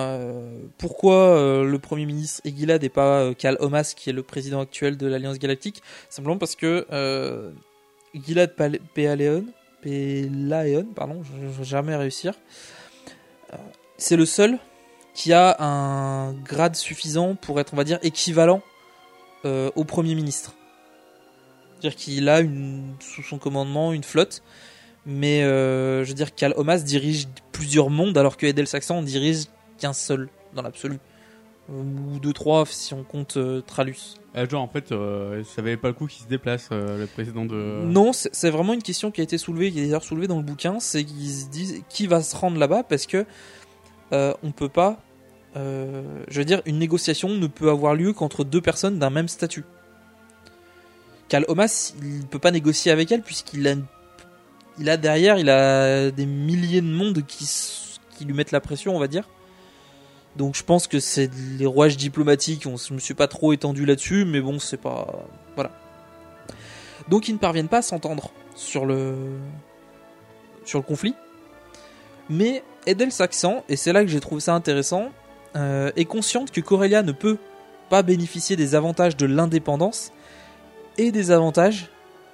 pourquoi 0.79 1.62
le 1.64 1.79
Premier 1.79 2.07
ministre 2.07 2.40
est 2.45 2.57
Gilad 2.57 2.85
et 2.85 2.88
pas 2.88 3.23
euh, 3.23 3.35
Cal 3.35 3.57
Omas, 3.61 3.95
qui 3.97 4.11
est 4.11 4.12
le 4.12 4.23
président 4.23 4.61
actuel 4.61 4.97
de 4.97 5.07
l'Alliance 5.07 5.38
Galactique? 5.38 5.83
Simplement 6.09 6.38
parce 6.38 6.55
que 6.55 6.87
Gilad 8.14 8.55
Pelaeon, 8.95 9.47
Pelaeon, 9.83 10.87
pardon, 10.95 11.23
je 11.23 11.47
je 11.47 11.47
vais 11.47 11.64
jamais 11.64 11.97
réussir, 11.97 12.35
c'est 13.98 14.16
le 14.16 14.26
seul 14.26 14.59
qui 15.14 15.32
a 15.32 15.56
un 15.62 16.32
grade 16.32 16.76
suffisant 16.76 17.35
pour 17.35 17.59
être, 17.61 17.72
on 17.72 17.76
va 17.76 17.85
dire, 17.85 17.98
équivalent 18.02 18.61
euh, 19.44 19.70
au 19.74 19.85
Premier 19.85 20.14
ministre. 20.14 20.54
C'est-à-dire 21.72 21.96
qu'il 21.96 22.28
a 22.28 22.42
sous 23.00 23.22
son 23.22 23.38
commandement 23.38 23.92
une 23.92 24.04
flotte 24.04 24.42
mais 25.06 25.44
euh, 25.44 26.04
je 26.04 26.09
veux 26.09 26.14
dire 26.14 26.35
Cal 26.35 26.52
Omas 26.56 26.78
dirige 26.78 27.28
plusieurs 27.52 27.90
mondes 27.90 28.18
alors 28.18 28.37
que 28.37 28.44
Edel 28.44 28.66
Saxon 28.66 29.02
dirige 29.02 29.44
qu'un 29.78 29.92
seul 29.92 30.28
dans 30.52 30.62
l'absolu 30.62 30.98
ou 31.68 32.18
deux 32.20 32.33
trois 32.33 32.64
si 32.66 32.94
on 32.94 33.02
compte 33.02 33.37
euh, 33.37 33.61
Tralus 33.61 34.16
euh, 34.37 34.46
genre, 34.48 34.62
en 34.62 34.68
fait, 34.68 34.92
euh, 34.92 35.42
ça 35.44 35.62
valait 35.62 35.79
pas 35.79 35.88
le 35.88 35.94
coup 35.94 36.07
qu'il 36.07 36.22
se 36.22 36.29
déplace, 36.29 36.68
euh, 36.70 36.98
le 36.98 37.07
président 37.07 37.46
de. 37.46 37.83
non 37.85 38.12
c'est 38.12 38.50
vraiment 38.50 38.74
une 38.74 38.83
question 38.83 39.11
qui 39.11 39.20
a 39.20 39.24
été 39.24 39.38
soulevée 39.38 39.72
qui 39.72 39.81
est 39.81 39.85
d'ailleurs 39.85 40.05
soulevée 40.05 40.26
dans 40.26 40.37
le 40.37 40.44
bouquin 40.44 40.79
c'est 40.81 41.05
qu'ils 41.05 41.31
se 41.31 41.46
disent 41.48 41.83
qui 41.88 42.07
va 42.07 42.22
se 42.22 42.37
rendre 42.37 42.59
là-bas 42.59 42.83
parce 42.83 43.07
que 43.07 43.24
euh, 44.12 44.33
on 44.42 44.52
peut 44.52 44.68
pas 44.68 45.00
euh, 45.57 46.22
je 46.29 46.38
veux 46.38 46.44
dire 46.44 46.62
une 46.66 46.79
négociation 46.79 47.31
ne 47.31 47.46
peut 47.46 47.70
avoir 47.70 47.94
lieu 47.94 48.12
qu'entre 48.12 48.44
deux 48.44 48.61
personnes 48.61 48.98
d'un 48.98 49.11
même 49.11 49.29
statut 49.29 49.64
Cal 51.29 51.44
Omas 51.48 51.94
il 52.02 52.26
peut 52.26 52.38
pas 52.38 52.50
négocier 52.50 52.92
avec 52.92 53.11
elle 53.11 53.22
puisqu'il 53.22 53.66
a 53.66 53.74
il 54.79 54.90
a 54.90 54.96
derrière, 54.96 55.38
il 55.38 55.48
a 55.50 56.11
des 56.11 56.26
milliers 56.26 56.81
de 56.81 56.87
mondes 56.87 57.24
qui, 57.26 57.48
qui 58.16 58.24
lui 58.24 58.35
mettent 58.35 58.52
la 58.52 58.61
pression, 58.61 58.94
on 58.94 58.98
va 58.98 59.09
dire. 59.09 59.29
Donc 60.37 60.55
je 60.55 60.62
pense 60.62 60.87
que 60.87 61.01
c'est 61.01 61.31
les 61.59 61.66
rouages 61.66 61.96
diplomatiques. 61.96 62.66
On, 62.66 62.77
je 62.77 62.92
me 62.92 62.99
suis 62.99 63.14
pas 63.14 63.29
trop 63.29 63.53
étendu 63.53 63.87
là-dessus, 63.87 64.25
mais 64.25 64.40
bon, 64.40 64.59
c'est 64.59 64.77
pas 64.77 65.27
voilà. 65.55 65.70
Donc 67.09 67.29
ils 67.29 67.33
ne 67.33 67.38
parviennent 67.38 67.68
pas 67.68 67.79
à 67.79 67.83
s'entendre 67.83 68.31
sur 68.55 68.85
le 68.85 69.14
sur 70.64 70.79
le 70.79 70.85
conflit. 70.85 71.14
Mais 72.29 72.62
Edel 72.87 73.12
Saxon, 73.12 73.62
et 73.68 73.77
c'est 73.77 73.92
là 73.92 74.03
que 74.03 74.09
j'ai 74.09 74.20
trouvé 74.20 74.40
ça 74.40 74.55
intéressant, 74.55 75.11
euh, 75.55 75.90
est 75.96 76.05
consciente 76.05 76.51
que 76.51 76.61
Corellia 76.61 77.03
ne 77.03 77.12
peut 77.12 77.38
pas 77.88 78.03
bénéficier 78.03 78.57
des 78.57 78.75
avantages 78.75 79.16
de 79.16 79.27
l'indépendance 79.27 80.12
et 80.99 81.12
des 81.12 81.31
avantages 81.31 81.88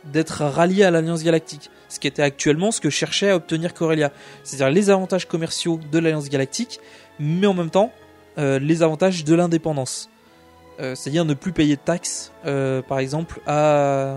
d'être 0.04 0.44
rallié 0.44 0.82
à 0.82 0.90
l'Alliance 0.90 1.22
Galactique, 1.22 1.70
ce 1.88 2.00
qui 2.00 2.08
était 2.08 2.22
actuellement 2.22 2.72
ce 2.72 2.80
que 2.80 2.90
cherchait 2.90 3.30
à 3.30 3.36
obtenir 3.36 3.74
Corellia, 3.74 4.10
c'est-à-dire 4.42 4.70
les 4.70 4.90
avantages 4.90 5.28
commerciaux 5.28 5.78
de 5.90 5.98
l'Alliance 5.98 6.28
Galactique, 6.28 6.80
mais 7.22 7.46
en 7.46 7.54
même 7.54 7.70
temps 7.70 7.90
euh, 8.38 8.58
les 8.58 8.82
avantages 8.82 9.24
de 9.24 9.34
l'indépendance, 9.34 10.08
Euh, 10.80 10.94
c'est-à-dire 10.96 11.26
ne 11.26 11.34
plus 11.34 11.52
payer 11.52 11.76
de 11.76 11.84
taxes, 11.84 12.32
euh, 12.46 12.80
par 12.82 12.98
exemple, 12.98 13.40
à, 13.46 14.16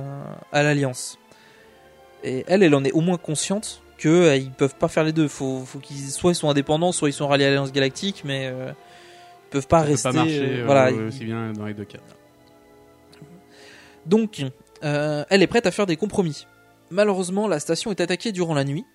à 0.54 0.63
l'Alliance. 0.63 1.20
Et 2.24 2.46
elle, 2.48 2.63
elle 2.63 2.74
en 2.74 2.84
est 2.86 2.94
au 2.94 3.02
moins 3.02 3.18
consciente, 3.20 3.82
que 3.98 4.36
ils 4.38 4.50
peuvent 4.52 4.78
pas 4.80 4.88
faire 4.88 5.04
les 5.04 5.12
deux. 5.12 5.28
Faut, 5.28 5.63
faut 5.65 5.80
qu'ils 5.80 6.10
soit 6.10 6.32
ils 6.32 6.36
sont 6.36 6.50
indépendants, 6.50 6.94
soit 6.94 7.10
ils 7.10 7.13
sont 7.13 7.28
ralliés 7.28 7.46
à 7.46 7.50
l'Alliance 7.50 7.74
Galactique, 7.74 8.24
mais 8.24 8.46
ils 8.48 9.50
peuvent 9.52 9.68
pas 9.68 9.82
Ça 9.82 9.86
peut 9.86 9.91
rester. 9.91 10.10
pas 10.10 10.15
marcher 10.15 10.63
voilà. 10.63 10.91
aussi 11.08 11.26
bien 11.26 11.52
dans 11.52 11.65
les 11.65 11.74
deux 11.74 11.86
cas. 11.86 12.00
Donc, 14.06 14.41
elle 14.82 15.41
est 15.44 15.48
prête 15.48 15.68
à 15.68 15.72
faire 15.72 15.86
des 15.86 15.98
compromis. 15.98 16.48
Malheureusement, 16.89 17.48
la 17.50 17.60
station 17.60 17.91
est 17.91 18.00
attaquée 18.00 18.32
durant 18.32 18.56
la 18.56 18.63
nuit 18.63 18.86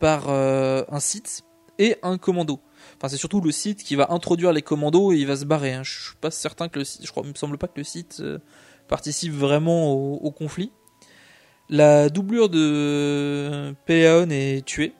par 0.00 0.24
euh, 0.28 0.82
un 0.90 1.00
site 1.00 1.42
et 1.78 1.96
un 2.02 2.18
commando. 2.18 2.58
Enfin, 2.96 3.08
c'est 3.08 3.16
surtout 3.16 3.40
le 3.40 3.50
site 3.52 3.82
qui 3.82 3.94
va 3.96 4.08
introduire 4.10 4.52
les 4.52 4.62
commandos 4.62 5.12
et 5.12 5.16
il 5.16 5.26
va 5.26 5.36
se 5.36 5.44
barrer. 5.44 5.72
hein. 5.74 5.82
Je 5.84 5.92
suis 6.06 6.16
pas 6.20 6.30
certain 6.30 6.68
que 6.68 6.78
le 6.78 6.84
site, 6.84 7.04
je 7.06 7.10
crois, 7.10 7.22
il 7.24 7.30
me 7.30 7.34
semble 7.34 7.58
pas 7.58 7.68
que 7.68 7.76
le 7.78 7.84
site 7.84 8.18
euh, 8.20 8.38
participe 8.88 9.32
vraiment 9.32 9.92
au, 9.92 10.14
au 10.16 10.30
conflit. 10.30 10.72
La 11.70 12.08
doublure 12.08 12.48
de 12.48 13.74
Peleon 13.86 14.30
est 14.30 14.64
tuée. 14.64 14.94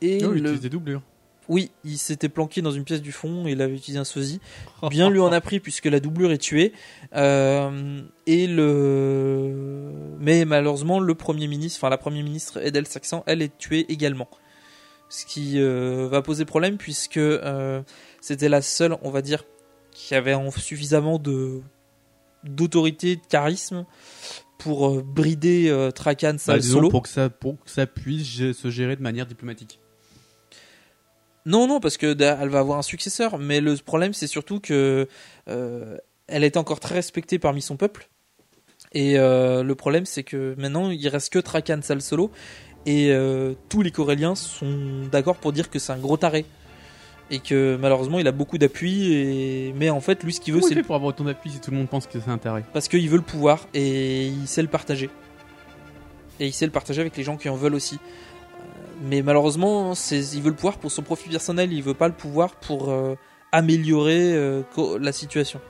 Et 0.00 0.24
Oh, 0.24 0.32
il 0.34 0.42
le... 0.42 0.48
utilise 0.48 0.60
des 0.60 0.70
doublures. 0.70 1.02
Oui, 1.48 1.70
il 1.84 1.96
s'était 1.96 2.28
planqué 2.28 2.60
dans 2.60 2.72
une 2.72 2.82
pièce 2.82 3.00
du 3.00 3.12
fond 3.12 3.46
et 3.46 3.52
il 3.52 3.62
avait 3.62 3.74
utilisé 3.76 4.00
un 4.00 4.04
sosie. 4.04 4.40
Bien 4.90 5.10
lui 5.10 5.20
en 5.20 5.30
a 5.30 5.40
pris 5.40 5.60
puisque 5.60 5.84
la 5.84 6.00
doublure 6.00 6.32
est 6.32 6.38
tuée. 6.38 6.72
Euh, 7.14 8.00
et 8.26 8.48
le, 8.48 9.92
mais 10.18 10.44
malheureusement 10.44 10.98
le 10.98 11.14
premier 11.14 11.46
ministre, 11.46 11.78
enfin 11.78 11.88
la 11.90 11.98
première 11.98 12.24
ministre 12.24 12.58
Edel 12.64 12.86
Saxon, 12.88 13.22
elle 13.26 13.42
est 13.42 13.56
tuée 13.58 13.86
également. 13.92 14.28
Ce 15.08 15.24
qui 15.24 15.60
euh, 15.60 16.08
va 16.10 16.20
poser 16.22 16.44
problème 16.44 16.76
puisque 16.78 17.16
euh, 17.16 17.82
c'était 18.20 18.48
la 18.48 18.60
seule, 18.62 18.96
on 19.02 19.10
va 19.10 19.22
dire, 19.22 19.44
qui 19.92 20.14
avait 20.14 20.34
en- 20.34 20.50
suffisamment 20.50 21.18
de 21.18 21.60
d'autorité, 22.44 23.16
de 23.16 23.22
charisme 23.28 23.86
pour 24.58 24.88
euh, 24.88 25.02
brider 25.02 25.68
euh, 25.68 25.90
Trakan 25.90 26.36
Bah, 26.46 26.60
Solo. 26.60 26.88
pour 26.90 27.02
que 27.02 27.08
ça 27.08 27.28
pour 27.30 27.62
que 27.62 27.70
ça 27.70 27.86
puisse 27.86 28.52
se 28.52 28.70
gérer 28.70 28.96
de 28.96 29.02
manière 29.02 29.26
diplomatique. 29.26 29.80
Non, 31.44 31.68
non, 31.68 31.78
parce 31.78 31.96
que 31.96 32.20
elle 32.20 32.48
va 32.48 32.58
avoir 32.58 32.78
un 32.78 32.82
successeur. 32.82 33.38
Mais 33.38 33.60
le 33.60 33.76
problème, 33.76 34.12
c'est 34.12 34.26
surtout 34.26 34.58
que 34.60 35.06
elle 35.46 36.42
était 36.42 36.58
encore 36.58 36.80
très 36.80 36.96
respectée 36.96 37.38
parmi 37.38 37.62
son 37.62 37.76
peuple. 37.76 38.08
Et 38.92 39.14
le 39.16 39.72
problème, 39.74 40.06
c'est 40.06 40.24
que 40.24 40.56
maintenant, 40.58 40.90
il 40.90 41.06
reste 41.08 41.32
que 41.32 41.38
Trakan 41.38 41.82
Sal 41.82 42.00
Solo. 42.02 42.32
Et 42.86 43.10
euh, 43.10 43.54
tous 43.68 43.82
les 43.82 43.90
Coréliens 43.90 44.34
sont 44.34 45.02
d'accord 45.10 45.36
pour 45.36 45.52
dire 45.52 45.68
que 45.70 45.78
c'est 45.78 45.92
un 45.92 45.98
gros 45.98 46.16
taré. 46.16 46.46
Et 47.28 47.40
que 47.40 47.76
malheureusement, 47.80 48.20
il 48.20 48.28
a 48.28 48.32
beaucoup 48.32 48.56
d'appui. 48.56 49.12
Et... 49.12 49.74
Mais 49.76 49.90
en 49.90 50.00
fait, 50.00 50.22
lui, 50.22 50.32
ce 50.32 50.40
qu'il 50.40 50.54
veut, 50.54 50.60
Comment 50.60 50.68
c'est 50.68 50.76
fait 50.76 50.82
pour 50.84 50.94
avoir 50.94 51.08
autant 51.08 51.24
d'appui 51.24 51.50
si 51.50 51.60
tout 51.60 51.72
le 51.72 51.76
monde 51.76 51.88
pense 51.88 52.06
que 52.06 52.20
c'est 52.20 52.30
intérêt 52.30 52.62
parce 52.72 52.86
qu'il 52.86 53.08
veut 53.10 53.16
le 53.16 53.22
pouvoir 53.22 53.66
et 53.74 54.26
il 54.28 54.46
sait 54.46 54.62
le 54.62 54.68
partager. 54.68 55.10
Et 56.38 56.46
il 56.46 56.52
sait 56.52 56.66
le 56.66 56.72
partager 56.72 57.00
avec 57.00 57.16
les 57.16 57.24
gens 57.24 57.36
qui 57.36 57.48
en 57.48 57.56
veulent 57.56 57.74
aussi. 57.74 57.96
Euh, 57.96 58.58
Mais 59.02 59.22
malheureusement, 59.22 59.96
c'est, 59.96 60.20
il 60.34 60.42
veut 60.42 60.50
le 60.50 60.54
pouvoir 60.54 60.78
pour 60.78 60.92
son 60.92 61.02
profit 61.02 61.28
personnel, 61.28 61.72
il 61.72 61.82
veut 61.82 61.94
pas 61.94 62.06
le 62.06 62.14
pouvoir 62.14 62.54
pour 62.54 62.90
euh, 62.90 63.16
améliorer 63.50 64.34
euh, 64.34 64.62
la 65.00 65.12
situation. 65.12 65.60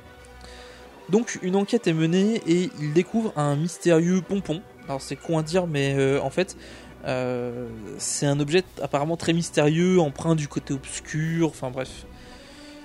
Donc 1.09 1.39
une 1.43 1.57
enquête 1.57 1.87
est 1.87 1.93
menée 1.93 2.43
et 2.47 2.71
il 2.81 2.93
découvre 2.93 3.33
un 3.37 3.57
mystérieux 3.57 4.23
pompon. 4.23 4.61
Alors 4.89 5.01
c'est 5.01 5.17
con 5.17 5.39
à 5.39 5.43
dire, 5.43 5.67
mais 5.67 5.95
euh, 5.97 6.21
en 6.21 6.31
fait, 6.31 6.57
euh, 7.07 7.69
c'est 7.99 8.27
un 8.27 8.41
objet 8.41 8.65
apparemment 8.83 9.17
très 9.17 9.33
mystérieux, 9.33 10.01
empreint 10.01 10.35
du 10.35 10.49
côté 10.49 10.75
obscur, 10.75 11.49
enfin 11.49 11.71
bref. 11.71 12.07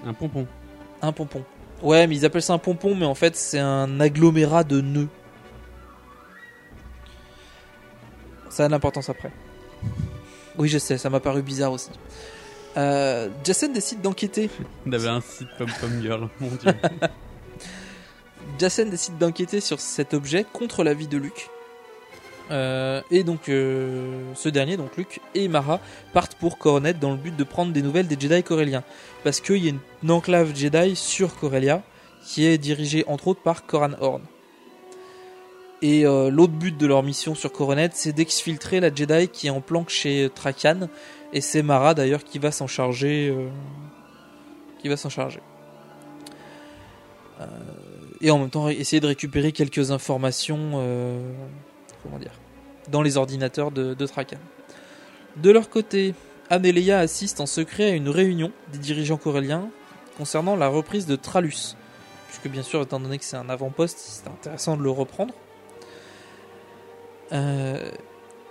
Un 0.05 0.13
pompon. 0.13 0.47
Un 1.01 1.11
pompon. 1.11 1.43
Ouais, 1.81 2.05
mais 2.05 2.15
ils 2.15 2.25
appellent 2.25 2.43
ça 2.43 2.53
un 2.53 2.59
pompon, 2.59 2.95
mais 2.95 3.05
en 3.05 3.15
fait, 3.15 3.35
c'est 3.35 3.59
un 3.59 3.99
agglomérat 3.99 4.63
de 4.63 4.81
nœuds. 4.81 5.09
Ça 8.49 8.65
a 8.65 8.67
de 8.67 8.71
l'importance 8.71 9.09
après. 9.09 9.31
Oui, 10.57 10.67
je 10.67 10.77
sais, 10.77 10.97
ça 10.97 11.09
m'a 11.09 11.19
paru 11.19 11.41
bizarre 11.41 11.71
aussi. 11.71 11.89
Euh, 12.77 13.29
Jason 13.43 13.71
décide 13.71 14.01
d'enquêter. 14.01 14.49
On 14.85 14.91
avait 14.91 15.07
un 15.07 15.21
site 15.21 15.47
Pom 15.57 15.69
Pom 15.79 16.01
Girl, 16.01 16.29
mon 16.39 16.49
dieu. 16.49 16.71
Jason 18.59 18.85
décide 18.85 19.17
d'enquêter 19.17 19.61
sur 19.61 19.79
cet 19.79 20.13
objet 20.13 20.45
contre 20.53 20.83
l'avis 20.83 21.07
de 21.07 21.17
Luke. 21.17 21.49
Euh, 22.51 23.01
et 23.09 23.23
donc, 23.23 23.47
euh, 23.49 24.33
ce 24.35 24.49
dernier, 24.49 24.77
donc 24.77 24.97
Luke 24.97 25.21
et 25.35 25.47
Mara, 25.47 25.79
partent 26.13 26.35
pour 26.35 26.57
Coronet 26.57 26.93
dans 26.93 27.11
le 27.11 27.17
but 27.17 27.35
de 27.35 27.43
prendre 27.43 27.71
des 27.71 27.81
nouvelles 27.81 28.07
des 28.07 28.19
Jedi 28.19 28.43
coréliens. 28.43 28.83
Parce 29.23 29.39
qu'il 29.39 29.63
y 29.63 29.69
a 29.69 29.73
une 30.03 30.11
enclave 30.11 30.55
Jedi 30.55 30.95
sur 30.95 31.35
Corellia 31.35 31.81
qui 32.25 32.45
est 32.45 32.57
dirigée 32.57 33.03
entre 33.07 33.29
autres 33.29 33.41
par 33.41 33.65
Coran 33.65 33.91
Horn. 33.99 34.21
Et 35.81 36.05
euh, 36.05 36.29
l'autre 36.29 36.53
but 36.53 36.77
de 36.77 36.85
leur 36.85 37.01
mission 37.01 37.33
sur 37.33 37.51
Coronet, 37.51 37.89
c'est 37.93 38.13
d'exfiltrer 38.13 38.79
la 38.79 38.93
Jedi 38.93 39.29
qui 39.29 39.47
est 39.47 39.51
en 39.51 39.61
planque 39.61 39.89
chez 39.89 40.29
Trakan. 40.33 40.89
Et 41.33 41.41
c'est 41.41 41.63
Mara 41.63 41.93
d'ailleurs 41.93 42.23
qui 42.23 42.37
va 42.37 42.51
s'en 42.51 42.67
charger. 42.67 43.33
qui 44.79 44.89
va 44.89 44.97
s'en 44.97 45.09
charger. 45.09 45.39
Et 48.19 48.29
en 48.29 48.37
même 48.37 48.51
temps 48.51 48.69
essayer 48.69 48.99
de 48.99 49.07
récupérer 49.07 49.51
quelques 49.51 49.89
informations 49.89 50.79
comment 52.03 52.19
dire 52.19 52.40
dans 52.91 53.01
les 53.01 53.17
ordinateurs 53.17 53.71
de, 53.71 54.05
Trakan. 54.05 54.37
De 55.37 55.49
leur 55.49 55.69
côté, 55.69 56.13
Leia 56.49 56.99
assistent 56.99 57.39
en 57.39 57.45
secret 57.45 57.91
à 57.91 57.95
une 57.95 58.09
réunion 58.09 58.51
des 58.71 58.77
dirigeants 58.77 59.17
coréliens 59.17 59.69
concernant 60.17 60.55
la 60.55 60.67
reprise 60.67 61.05
de 61.05 61.15
Tralus. 61.15 61.75
Puisque 62.27 62.47
bien 62.47 62.63
sûr, 62.63 62.81
étant 62.81 62.99
donné 62.99 63.17
que 63.17 63.25
c'est 63.25 63.37
un 63.37 63.49
avant-poste, 63.49 63.97
c'est 63.97 64.27
intéressant 64.27 64.77
de 64.77 64.83
le 64.83 64.89
reprendre. 64.89 65.33
Euh, 67.31 67.89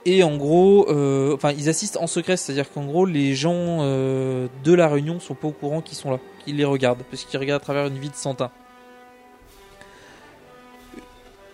et 0.07 0.23
en 0.23 0.37
gros, 0.37 0.89
euh, 0.89 1.35
enfin, 1.35 1.53
ils 1.53 1.69
assistent 1.69 1.99
en 1.99 2.07
secret, 2.07 2.37
c'est-à-dire 2.37 2.71
qu'en 2.73 2.87
gros, 2.87 3.05
les 3.05 3.35
gens 3.35 3.79
euh, 3.81 4.49
de 4.65 4.73
la 4.73 4.89
réunion 4.89 5.21
sont 5.21 5.35
pas 5.35 5.49
au 5.49 5.53
courant 5.53 5.83
qu'ils 5.83 5.99
sont 5.99 6.11
là, 6.11 6.19
qu'ils 6.45 6.57
les 6.57 6.65
regardent, 6.65 7.03
parce 7.11 7.25
qu'ils 7.25 7.39
regardent 7.39 7.61
à 7.61 7.65
travers 7.65 7.87
une 7.87 7.99
vie 7.99 8.09
de 8.09 8.15
Santin. 8.15 8.51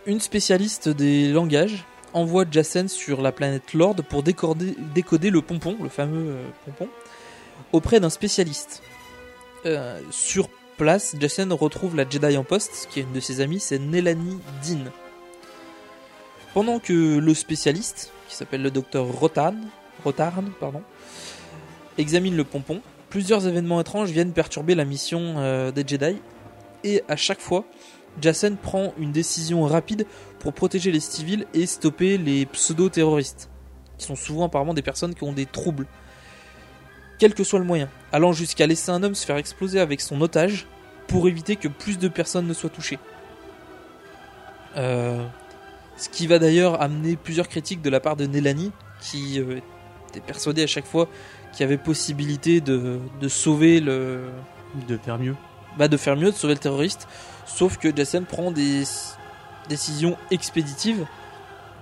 Une 0.07 0.21
spécialiste 0.21 0.89
des 0.89 1.33
langages 1.33 1.85
envoie 2.17 2.47
Jacen 2.51 2.89
sur 2.89 3.21
la 3.21 3.31
planète 3.31 3.75
Lord 3.75 3.97
pour 4.09 4.23
décoder, 4.23 4.75
le 5.31 5.43
pompon, 5.43 5.77
le 5.83 5.91
fameux 5.91 6.31
euh, 6.31 6.49
pompon, 6.65 6.89
auprès 7.73 8.01
d'un 8.01 8.11
spécialiste. 8.11 8.83
Euh, 9.67 10.01
sur 10.11 10.49
place, 10.79 11.15
Jacen 11.21 11.53
retrouve 11.53 11.95
la 11.95 12.09
Jedi 12.09 12.37
en 12.37 12.45
poste, 12.45 12.89
qui 12.91 13.01
est 13.01 13.03
une 13.03 13.13
de 13.13 13.21
ses 13.21 13.43
amies, 13.43 13.61
c'est 13.61 13.79
Nelani 13.79 14.39
Dean. 14.65 14.91
Pendant 16.55 16.79
que 16.79 17.19
le 17.19 17.35
spécialiste, 17.35 18.13
qui 18.29 18.35
s'appelle 18.35 18.63
le 18.63 18.71
docteur 18.71 19.07
Rotan, 19.07 19.55
Rotarn, 20.03 20.51
pardon, 20.59 20.83
examine 21.99 22.35
le 22.35 22.45
pompon, 22.45 22.81
plusieurs 23.11 23.47
événements 23.47 23.81
étranges 23.81 24.11
viennent 24.11 24.33
perturber 24.33 24.75
la 24.75 24.87
mission 24.87 25.35
euh, 25.37 25.71
des 25.71 25.87
Jedi, 25.87 26.17
et 26.83 27.03
à 27.09 27.17
chaque 27.17 27.41
fois, 27.41 27.65
Jacen 28.23 28.57
prend 28.57 28.95
une 28.99 29.13
décision 29.13 29.65
rapide 29.65 30.07
pour 30.47 30.53
protéger 30.53 30.93
les 30.93 31.01
civils 31.01 31.45
et 31.55 31.67
stopper 31.67 32.19
les 32.19 32.47
pseudo-terroristes, 32.47 33.51
qui 33.99 34.07
sont 34.07 34.15
souvent 34.15 34.45
apparemment 34.45 34.75
des 34.75 34.83
personnes 34.83 35.13
qui 35.13 35.25
ont 35.25 35.33
des 35.33 35.45
troubles, 35.45 35.89
quel 37.19 37.35
que 37.35 37.43
soit 37.43 37.59
le 37.59 37.65
moyen, 37.65 37.89
allant 38.13 38.33
jusqu'à 38.33 38.69
laisser 38.69 38.93
un 38.93 39.03
homme 39.03 39.17
se 39.17 39.27
faire 39.27 39.39
exploser 39.39 39.81
avec 39.81 40.01
son 40.01 40.21
otage 40.21 40.69
pour 41.09 41.27
éviter 41.27 41.57
que 41.57 41.67
plus 41.67 41.99
de 41.99 42.07
personnes 42.07 42.47
ne 42.47 42.55
soient 42.55 42.71
touchées. 42.71 43.01
Euh, 44.77 45.27
ce 45.97 46.09
qui 46.11 46.29
va 46.29 46.39
d'ailleurs 46.39 46.81
amener 46.81 47.17
plusieurs 47.17 47.49
critiques 47.49 47.83
de 47.83 47.91
la 47.91 47.99
part 47.99 48.15
de 48.15 48.27
Nelani, 48.27 48.71
qui 49.01 49.41
euh, 49.41 49.59
était 50.11 50.21
persuadée 50.21 50.63
à 50.63 50.69
chaque 50.69 50.87
fois 50.87 51.09
qu'il 51.51 51.63
y 51.63 51.65
avait 51.65 51.77
possibilité 51.77 52.61
de, 52.61 53.01
de 53.21 53.27
sauver 53.27 53.81
le. 53.81 54.29
De 54.87 54.97
faire 54.97 55.19
mieux. 55.19 55.35
Bah, 55.77 55.89
de 55.89 55.97
faire 55.97 56.15
mieux, 56.15 56.31
de 56.31 56.37
sauver 56.37 56.55
le 56.55 56.61
terroriste. 56.61 57.09
Sauf 57.47 57.79
que 57.79 57.89
Jason 57.97 58.23
prend 58.23 58.53
des 58.53 58.85
décisions 59.69 60.17
expéditives 60.31 61.07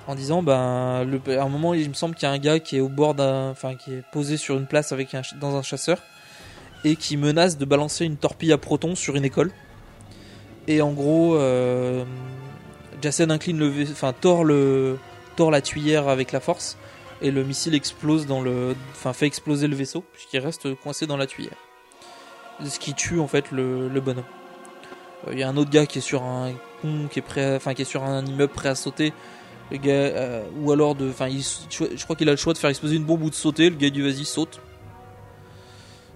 en 0.07 0.15
disant 0.15 0.43
ben 0.43 1.05
le, 1.05 1.21
à 1.39 1.45
un 1.45 1.49
moment 1.49 1.75
il 1.75 1.89
me 1.89 1.95
semble 1.95 2.15
qu'il 2.15 2.29
y 2.29 2.31
a 2.31 2.35
un 2.35 2.39
gars 2.39 2.61
qui 2.61 2.77
est 2.77 2.81
au 2.81 2.89
bord 2.89 3.15
d'un 3.15 3.51
enfin 3.51 3.75
qui 3.75 3.93
est 3.93 4.03
posé 4.13 4.37
sur 4.37 4.57
une 4.57 4.67
place 4.67 4.93
avec 4.93 5.15
un, 5.15 5.23
dans 5.41 5.57
un 5.57 5.63
chasseur 5.63 5.99
et 6.85 6.97
qui 6.97 7.17
menace 7.17 7.57
de 7.57 7.65
balancer 7.65 8.05
une 8.05 8.17
torpille 8.17 8.53
à 8.53 8.59
proton 8.59 8.95
sur 8.95 9.17
une 9.17 9.25
école. 9.25 9.51
Et 10.69 10.83
en 10.83 10.93
gros 10.93 11.37
euh, 11.37 12.05
Jason 13.01 13.31
incline 13.31 13.59
le 13.59 13.73
enfin 13.91 14.13
tord 14.13 14.45
le 14.45 14.99
tord 15.37 15.51
la 15.51 15.63
tuyère 15.63 16.09
avec 16.09 16.33
la 16.33 16.41
force 16.41 16.77
et 17.23 17.31
le 17.31 17.43
missile 17.43 17.75
explose 17.75 18.27
dans 18.27 18.43
le 18.43 18.77
enfin 18.93 19.13
fait 19.13 19.27
exploser 19.27 19.69
le 19.69 19.77
vaisseau 19.77 20.05
puisqu'il 20.13 20.41
reste 20.41 20.75
coincé 20.75 21.07
dans 21.07 21.17
la 21.17 21.27
tuyère. 21.27 21.57
Ce 22.65 22.79
qui 22.79 22.95
tue 22.95 23.19
en 23.19 23.27
fait 23.27 23.51
le, 23.51 23.89
le 23.89 24.01
bonhomme. 24.01 24.25
Euh, 25.27 25.33
il 25.33 25.39
y 25.39 25.43
a 25.43 25.49
un 25.49 25.57
autre 25.57 25.71
gars 25.71 25.87
qui 25.87 25.99
est 25.99 26.03
sur 26.03 26.23
un 26.23 26.53
qui 27.11 27.19
est 27.19 27.23
prêt 27.23 27.57
enfin 27.57 27.75
qui 27.75 27.83
est 27.83 27.87
sur 27.87 28.03
un 28.03 28.25
immeuble 28.25 28.53
prêt 28.53 28.69
à 28.69 28.75
sauter. 28.75 29.13
Le 29.71 29.79
gars 29.79 29.93
euh, 29.93 30.45
ou 30.61 30.73
alors 30.73 30.95
de 30.95 31.09
enfin 31.09 31.29
je 31.31 32.05
crois 32.05 32.17
qu'il 32.17 32.29
a 32.29 32.33
le 32.33 32.37
choix 32.37 32.53
de 32.53 32.59
faire 32.59 32.71
exploser 32.71 32.97
une 32.97 33.05
bombe 33.05 33.23
ou 33.23 33.31
de 33.31 33.35
sauter. 33.35 33.71
Le 33.71 33.77
gars 33.77 33.91
dit 33.91 34.01
vas-y 34.01 34.25
saute. 34.25 34.61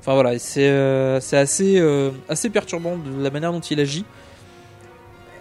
Enfin 0.00 0.14
voilà 0.14 0.38
c'est 0.38 0.68
euh, 0.68 1.18
assez 1.33 1.78
euh, 1.78 2.11
assez 2.28 2.50
perturbant 2.50 2.96
de 2.96 3.22
la 3.22 3.31
manière 3.31 3.52
dont 3.52 3.61
il 3.61 3.81
agit. 3.81 4.04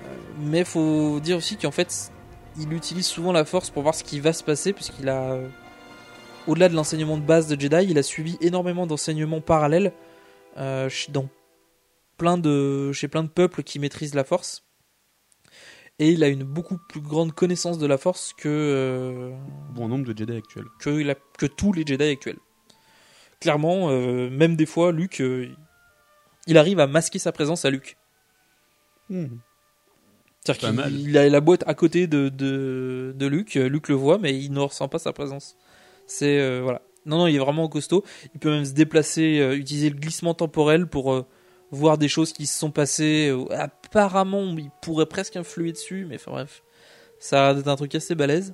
Euh, 0.03 0.15
mais 0.39 0.63
faut 0.63 1.19
dire 1.19 1.37
aussi 1.37 1.57
qu'en 1.57 1.71
fait 1.71 2.11
il 2.59 2.73
utilise 2.73 3.05
souvent 3.05 3.31
la 3.31 3.45
force 3.45 3.69
pour 3.69 3.83
voir 3.83 3.93
ce 3.93 4.03
qui 4.03 4.19
va 4.19 4.33
se 4.33 4.43
passer 4.43 4.73
puisqu'il 4.73 5.09
a 5.09 5.37
au-delà 6.47 6.69
de 6.69 6.75
l'enseignement 6.75 7.17
de 7.17 7.23
base 7.23 7.47
de 7.47 7.59
Jedi, 7.59 7.87
il 7.89 7.97
a 7.97 8.03
suivi 8.03 8.37
énormément 8.39 8.87
d'enseignements 8.87 9.41
parallèles 9.41 9.91
dans 10.55 11.27
plein 12.17 12.37
de, 12.37 12.91
chez 12.93 13.07
plein 13.07 13.23
de 13.23 13.29
peuples 13.29 13.63
qui 13.63 13.79
maîtrisent 13.79 14.15
la 14.15 14.23
Force. 14.23 14.66
Et 15.99 16.09
il 16.11 16.23
a 16.23 16.27
une 16.27 16.43
beaucoup 16.43 16.77
plus 16.77 17.01
grande 17.01 17.31
connaissance 17.33 17.79
de 17.79 17.87
la 17.87 17.97
Force 17.97 18.33
que 18.37 18.47
euh, 18.47 19.31
Bon 19.73 19.87
nombre 19.87 20.05
de 20.11 20.15
Jedi 20.17 20.35
actuels. 20.37 20.65
que, 20.79 20.89
la- 20.91 21.15
que 21.15 21.45
tous 21.47 21.73
les 21.73 21.85
Jedi 21.85 22.03
actuels. 22.03 22.37
Clairement, 23.39 23.89
euh, 23.89 24.29
même 24.29 24.55
des 24.55 24.65
fois, 24.65 24.91
Luke, 24.91 25.21
euh, 25.21 25.47
il 26.45 26.57
arrive 26.57 26.79
à 26.79 26.87
masquer 26.87 27.19
sa 27.19 27.31
présence 27.31 27.65
à 27.65 27.69
Luke. 27.71 27.97
C'est-à-dire 29.09 30.75
Pas 30.75 30.83
qu'il 30.89 31.09
il 31.09 31.17
a 31.17 31.27
la 31.29 31.41
boîte 31.41 31.63
à 31.67 31.73
côté 31.73 32.07
de, 32.07 32.29
de, 32.29 33.13
de 33.15 33.25
Luke, 33.27 33.55
Luke 33.55 33.89
le 33.89 33.95
voit, 33.95 34.17
mais 34.17 34.37
il 34.37 34.51
ne 34.51 34.59
ressent 34.59 34.87
pas 34.87 34.99
sa 34.99 35.13
présence. 35.13 35.57
C'est 36.05 36.61
voilà. 36.61 36.81
Non, 37.05 37.19
non, 37.19 37.27
il 37.27 37.35
est 37.35 37.39
vraiment 37.39 37.67
costaud. 37.69 38.03
Il 38.33 38.39
peut 38.39 38.51
même 38.51 38.65
se 38.65 38.73
déplacer, 38.73 39.39
utiliser 39.55 39.89
le 39.89 39.95
glissement 39.97 40.33
temporel 40.33 40.87
pour 40.87 41.25
voir 41.71 41.97
des 41.97 42.07
choses 42.07 42.33
qui 42.33 42.45
se 42.47 42.57
sont 42.57 42.71
passées. 42.71 43.29
Euh, 43.29 43.45
apparemment, 43.97 44.55
il 44.57 44.69
pourrait 44.81 45.07
presque 45.07 45.35
influer 45.35 45.71
dessus, 45.71 46.05
mais 46.07 46.15
enfin 46.15 46.31
bref, 46.31 46.63
ça 47.19 47.49
a 47.49 47.53
un 47.53 47.75
truc 47.75 47.95
assez 47.95 48.13
balèze. 48.13 48.53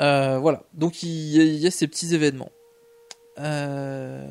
Euh, 0.00 0.38
voilà, 0.38 0.64
donc 0.74 1.02
il 1.02 1.08
y, 1.08 1.66
a, 1.66 1.70
ces 1.70 1.86
petits 1.86 2.14
événements. 2.14 2.50
Euh, 3.38 4.26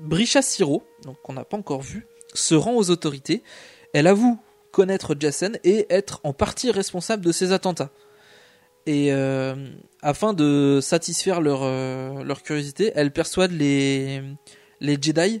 Brisha 0.00 0.42
Siro, 0.42 0.82
qu'on 1.22 1.32
n'a 1.32 1.44
pas 1.44 1.56
encore 1.56 1.82
vu, 1.82 2.06
se 2.34 2.54
rend 2.54 2.74
aux 2.74 2.90
autorités. 2.90 3.42
Elle 3.94 4.06
avoue 4.06 4.38
connaître 4.72 5.14
Jassen 5.18 5.58
et 5.64 5.86
être 5.90 6.20
en 6.24 6.32
partie 6.32 6.70
responsable 6.70 7.24
de 7.24 7.32
ces 7.32 7.52
attentats. 7.52 7.90
Et 8.86 9.12
euh, 9.12 9.54
afin 10.02 10.32
de 10.32 10.80
satisfaire 10.82 11.40
leur, 11.40 11.60
euh, 11.62 12.24
leur 12.24 12.42
curiosité, 12.42 12.92
elle 12.94 13.12
persuade 13.12 13.52
les 13.52 14.22
Jedi 14.80 15.40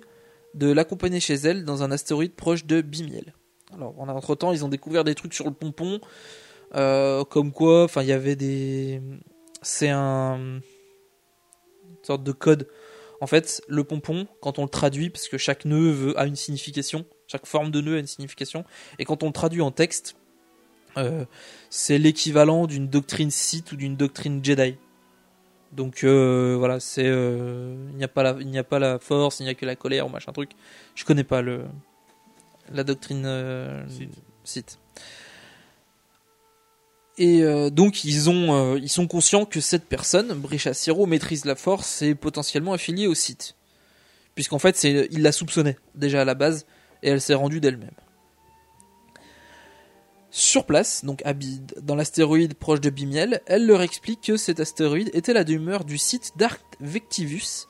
de 0.54 0.70
l'accompagner 0.72 1.20
chez 1.20 1.34
elle 1.34 1.64
dans 1.64 1.82
un 1.82 1.90
astéroïde 1.90 2.34
proche 2.34 2.64
de 2.64 2.80
Bimiel. 2.80 3.34
Alors, 3.72 3.94
entre 3.98 4.34
temps, 4.34 4.52
ils 4.52 4.64
ont 4.64 4.68
découvert 4.68 5.04
des 5.04 5.14
trucs 5.14 5.34
sur 5.34 5.46
le 5.46 5.52
pompon, 5.52 6.00
euh, 6.74 7.24
comme 7.24 7.52
quoi, 7.52 7.84
enfin, 7.84 8.02
il 8.02 8.08
y 8.08 8.12
avait 8.12 8.36
des. 8.36 9.00
C'est 9.62 9.90
un. 9.90 10.38
Une 10.38 12.04
sorte 12.04 12.24
de 12.24 12.32
code. 12.32 12.68
En 13.20 13.26
fait, 13.26 13.62
le 13.68 13.84
pompon, 13.84 14.26
quand 14.40 14.58
on 14.58 14.62
le 14.62 14.68
traduit, 14.68 15.10
parce 15.10 15.28
que 15.28 15.36
chaque 15.36 15.66
nœud 15.66 16.18
a 16.18 16.26
une 16.26 16.36
signification, 16.36 17.04
chaque 17.26 17.46
forme 17.46 17.70
de 17.70 17.80
nœud 17.80 17.96
a 17.96 17.98
une 17.98 18.06
signification, 18.06 18.64
et 18.98 19.04
quand 19.04 19.22
on 19.22 19.26
le 19.26 19.32
traduit 19.32 19.60
en 19.60 19.70
texte, 19.70 20.16
euh, 20.96 21.24
c'est 21.68 21.98
l'équivalent 21.98 22.66
d'une 22.66 22.88
doctrine 22.88 23.30
Sith 23.30 23.72
ou 23.72 23.76
d'une 23.76 23.96
doctrine 23.96 24.42
Jedi. 24.42 24.76
Donc 25.72 26.02
euh, 26.02 26.56
voilà, 26.58 26.80
c'est 26.80 27.06
euh, 27.06 27.76
il 27.92 27.96
n'y 27.96 28.04
a 28.04 28.08
pas 28.08 28.22
la 28.22 28.36
il 28.40 28.48
n'y 28.48 28.58
a 28.58 28.64
pas 28.64 28.78
la 28.78 28.98
force, 28.98 29.40
il 29.40 29.44
n'y 29.44 29.50
a 29.50 29.54
que 29.54 29.64
la 29.64 29.76
colère 29.76 30.06
ou 30.06 30.08
machin 30.10 30.32
truc. 30.32 30.50
Je 30.94 31.04
connais 31.04 31.24
pas 31.24 31.42
le 31.42 31.64
la 32.72 32.82
doctrine 32.82 33.24
euh, 33.24 33.84
Sith. 34.44 34.78
Et 37.18 37.42
donc 37.70 38.04
ils 38.04 38.30
ont 38.30 38.76
ils 38.76 38.88
sont 38.88 39.06
conscients 39.06 39.44
que 39.44 39.60
cette 39.60 39.84
personne, 39.84 40.32
Brisha 40.32 40.72
Siro, 40.72 41.04
maîtrise 41.04 41.44
la 41.44 41.54
force 41.54 42.00
et 42.00 42.10
est 42.10 42.14
potentiellement 42.14 42.72
affiliée 42.72 43.06
au 43.06 43.14
Sith. 43.14 43.56
Puisqu'en 44.34 44.58
fait, 44.58 44.74
c'est 44.76 45.06
il 45.10 45.20
la 45.20 45.32
soupçonnait 45.32 45.76
déjà 45.94 46.22
à 46.22 46.24
la 46.24 46.34
base 46.34 46.64
et 47.02 47.10
elle 47.10 47.20
s'est 47.20 47.34
rendue 47.34 47.60
d'elle-même. 47.60 47.90
Sur 50.32 50.64
place, 50.64 51.04
donc 51.04 51.22
à 51.24 51.34
dans 51.82 51.96
l'astéroïde 51.96 52.54
proche 52.54 52.80
de 52.80 52.88
Bimiel, 52.88 53.40
elle 53.46 53.66
leur 53.66 53.82
explique 53.82 54.20
que 54.20 54.36
cet 54.36 54.60
astéroïde 54.60 55.10
était 55.12 55.32
la 55.32 55.42
demeure 55.42 55.84
du 55.84 55.98
site 55.98 56.32
Dark 56.36 56.62
Vectivus 56.78 57.66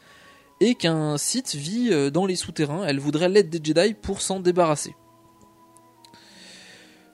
et 0.60 0.74
qu'un 0.74 1.16
site 1.16 1.54
vit 1.54 1.88
euh, 1.90 2.10
dans 2.10 2.26
les 2.26 2.36
souterrains. 2.36 2.84
Elle 2.86 3.00
voudrait 3.00 3.30
l'aide 3.30 3.48
des 3.48 3.60
Jedi 3.64 3.94
pour 3.94 4.20
s'en 4.20 4.40
débarrasser. 4.40 4.94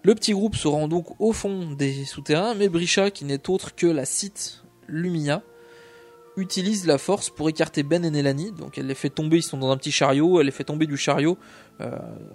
Le 0.02 0.14
petit 0.16 0.32
groupe 0.32 0.56
se 0.56 0.66
rend 0.66 0.88
donc 0.88 1.20
au 1.20 1.32
fond 1.32 1.70
des 1.72 2.04
souterrains, 2.04 2.54
mais 2.54 2.68
Brisha, 2.68 3.12
qui 3.12 3.24
n'est 3.24 3.48
autre 3.48 3.74
que 3.74 3.86
la 3.86 4.04
site 4.04 4.64
Lumia, 4.88 5.42
utilise 6.36 6.86
la 6.86 6.98
force 6.98 7.30
pour 7.30 7.48
écarter 7.48 7.82
Ben 7.82 8.04
et 8.04 8.10
Nelani. 8.10 8.52
Donc 8.52 8.78
elle 8.78 8.86
les 8.86 8.94
fait 8.94 9.10
tomber, 9.10 9.38
ils 9.38 9.42
sont 9.42 9.58
dans 9.58 9.70
un 9.70 9.76
petit 9.76 9.92
chariot, 9.92 10.40
elle 10.40 10.46
les 10.46 10.52
fait 10.52 10.64
tomber 10.64 10.86
du 10.86 10.96
chariot 10.96 11.38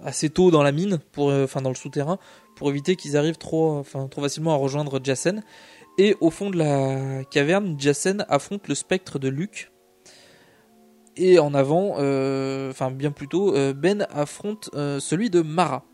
assez 0.04 0.30
tôt 0.30 0.50
dans 0.50 0.62
la 0.62 0.72
mine, 0.72 1.00
euh, 1.18 1.44
enfin 1.44 1.62
dans 1.62 1.70
le 1.70 1.74
souterrain, 1.74 2.18
pour 2.56 2.70
éviter 2.70 2.96
qu'ils 2.96 3.16
arrivent 3.16 3.38
trop, 3.38 3.82
facilement 3.82 4.52
à 4.52 4.56
rejoindre 4.56 5.00
Jassen. 5.02 5.42
Et 5.98 6.16
au 6.20 6.30
fond 6.30 6.50
de 6.50 6.56
la 6.56 7.24
caverne, 7.24 7.76
Jassen 7.78 8.24
affronte 8.28 8.68
le 8.68 8.74
spectre 8.74 9.18
de 9.18 9.28
Luke. 9.28 9.70
Et 11.16 11.38
en 11.38 11.52
avant, 11.52 11.96
euh, 11.98 12.70
enfin 12.70 12.90
bien 12.90 13.10
plus 13.10 13.28
tôt, 13.28 13.54
euh, 13.54 13.74
Ben 13.74 14.06
affronte 14.10 14.70
euh, 14.74 14.98
celui 14.98 15.28
de 15.28 15.42
Mara. 15.42 15.84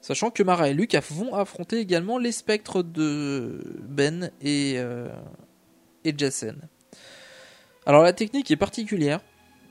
Sachant 0.00 0.30
que 0.30 0.42
Mara 0.42 0.68
et 0.68 0.74
Luke 0.74 0.96
vont 1.10 1.34
affronter 1.34 1.78
également 1.78 2.18
les 2.18 2.32
spectres 2.32 2.82
de 2.82 3.62
Ben 3.86 4.30
et, 4.40 4.74
euh, 4.76 5.08
et 6.04 6.14
Jassen. 6.16 6.68
Alors 7.86 8.02
la 8.02 8.14
technique 8.14 8.50
est 8.50 8.56
particulière. 8.56 9.20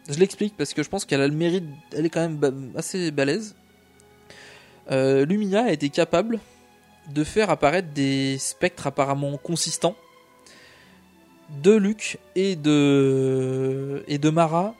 Je 0.10 0.20
l'explique 0.20 0.56
parce 0.58 0.74
que 0.74 0.84
je 0.84 0.90
pense 0.90 1.06
qu'elle 1.06 1.22
a 1.22 1.28
le 1.28 1.34
mérite, 1.34 1.64
elle 1.94 2.06
est 2.06 2.10
quand 2.10 2.28
même 2.28 2.74
assez 2.76 3.12
balèze. 3.12 3.56
Euh, 4.92 5.26
Lumina 5.26 5.66
a 5.66 5.72
été 5.72 5.90
capable 5.90 6.40
de 7.10 7.24
faire 7.24 7.50
apparaître 7.50 7.90
des 7.94 8.38
spectres 8.38 8.88
apparemment 8.88 9.38
consistants 9.38 9.96
de 11.62 11.72
Luke 11.72 12.18
et 12.36 12.56
de, 12.56 14.30
Mara 14.30 14.76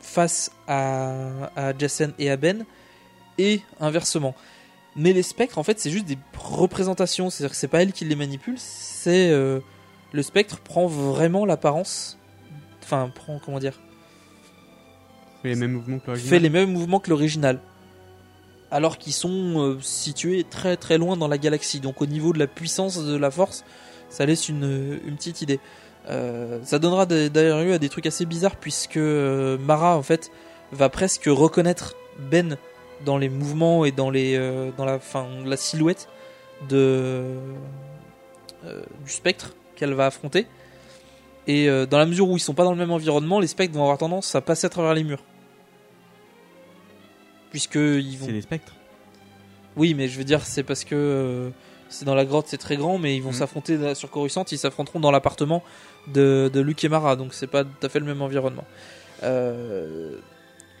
face 0.00 0.50
à, 0.66 1.72
Jassen 1.78 2.12
et 2.18 2.30
à 2.30 2.36
Ben 2.36 2.64
et 3.38 3.60
inversement. 3.80 4.34
Mais 4.96 5.12
les 5.12 5.22
spectres, 5.22 5.58
en 5.58 5.62
fait, 5.62 5.78
c'est 5.78 5.90
juste 5.90 6.06
des 6.06 6.18
représentations. 6.36 7.30
C'est-à-dire 7.30 7.52
que 7.52 7.56
c'est 7.56 7.68
pas 7.68 7.82
elle 7.82 7.92
qui 7.92 8.04
les 8.04 8.16
manipule, 8.16 8.56
c'est 8.58 9.30
euh, 9.30 9.60
le 10.12 10.22
spectre 10.22 10.58
prend 10.60 10.86
vraiment 10.86 11.46
l'apparence. 11.46 12.18
Enfin, 12.82 13.10
prend 13.14 13.38
comment 13.44 13.60
dire 13.60 13.80
Fait 15.42 15.48
les 15.48 15.56
mêmes 15.56 15.72
mouvements 15.72 15.98
que 15.98 16.06
l'original. 16.06 16.30
fait 16.30 16.38
les 16.38 16.50
mêmes 16.50 16.72
mouvements 16.72 17.00
que 17.00 17.10
l'original. 17.10 17.58
Alors 18.70 18.98
qu'ils 18.98 19.12
sont 19.12 19.58
euh, 19.58 19.78
situés 19.80 20.44
très 20.48 20.76
très 20.76 20.98
loin 20.98 21.16
dans 21.16 21.28
la 21.28 21.38
galaxie. 21.38 21.80
Donc 21.80 22.02
au 22.02 22.06
niveau 22.06 22.32
de 22.32 22.38
la 22.38 22.46
puissance 22.46 23.02
de 23.02 23.16
la 23.16 23.30
force, 23.30 23.64
ça 24.10 24.26
laisse 24.26 24.48
une, 24.48 25.00
une 25.06 25.16
petite 25.16 25.42
idée. 25.42 25.60
Euh, 26.08 26.60
ça 26.64 26.78
donnera 26.78 27.06
d'ailleurs 27.06 27.62
lieu 27.62 27.72
à 27.72 27.78
des 27.78 27.88
trucs 27.88 28.06
assez 28.06 28.26
bizarres 28.26 28.56
puisque 28.56 28.96
euh, 28.96 29.58
Mara 29.58 29.96
en 29.96 30.02
fait 30.02 30.30
va 30.72 30.88
presque 30.88 31.24
reconnaître 31.26 31.94
Ben 32.30 32.56
dans 33.04 33.18
les 33.18 33.28
mouvements 33.28 33.84
et 33.84 33.92
dans 33.92 34.10
les 34.10 34.38
dans 34.76 34.84
la 34.84 34.98
fin 34.98 35.26
la 35.44 35.56
silhouette 35.56 36.08
de 36.68 37.24
du 38.62 39.10
spectre 39.10 39.54
qu'elle 39.74 39.94
va 39.94 40.06
affronter. 40.06 40.46
Et 41.46 41.66
dans 41.66 41.98
la 41.98 42.04
mesure 42.04 42.28
où 42.28 42.36
ils 42.36 42.40
sont 42.40 42.52
pas 42.52 42.64
dans 42.64 42.72
le 42.72 42.76
même 42.76 42.90
environnement, 42.90 43.40
les 43.40 43.46
spectres 43.46 43.74
vont 43.74 43.82
avoir 43.82 43.96
tendance 43.96 44.34
à 44.34 44.42
passer 44.42 44.66
à 44.66 44.70
travers 44.70 44.92
les 44.92 45.02
murs. 45.02 45.22
Puisque 47.50 47.74
ils 47.76 48.16
vont. 48.16 48.26
C'est 48.26 48.32
des 48.32 48.42
spectres. 48.42 48.74
Oui, 49.76 49.94
mais 49.94 50.08
je 50.08 50.18
veux 50.18 50.24
dire, 50.24 50.44
c'est 50.44 50.62
parce 50.62 50.84
que 50.84 50.94
euh, 50.94 51.50
c'est 51.88 52.04
dans 52.04 52.14
la 52.14 52.24
grotte, 52.24 52.46
c'est 52.48 52.58
très 52.58 52.76
grand, 52.76 52.98
mais 52.98 53.16
ils 53.16 53.22
vont 53.22 53.30
Mhm. 53.30 53.36
s'affronter 53.36 53.94
sur 53.94 54.10
Coruscant, 54.10 54.44
ils 54.50 54.58
s'affronteront 54.58 55.00
dans 55.00 55.10
l'appartement 55.10 55.62
de, 56.08 56.50
de 56.52 56.60
Luke 56.60 56.82
et 56.84 56.88
Mara, 56.88 57.16
donc 57.16 57.34
c'est 57.34 57.46
pas 57.46 57.64
tout 57.64 57.70
à 57.86 57.88
fait 57.88 57.98
le 58.00 58.06
même 58.06 58.20
environnement. 58.22 58.64
Euh, 59.22 60.16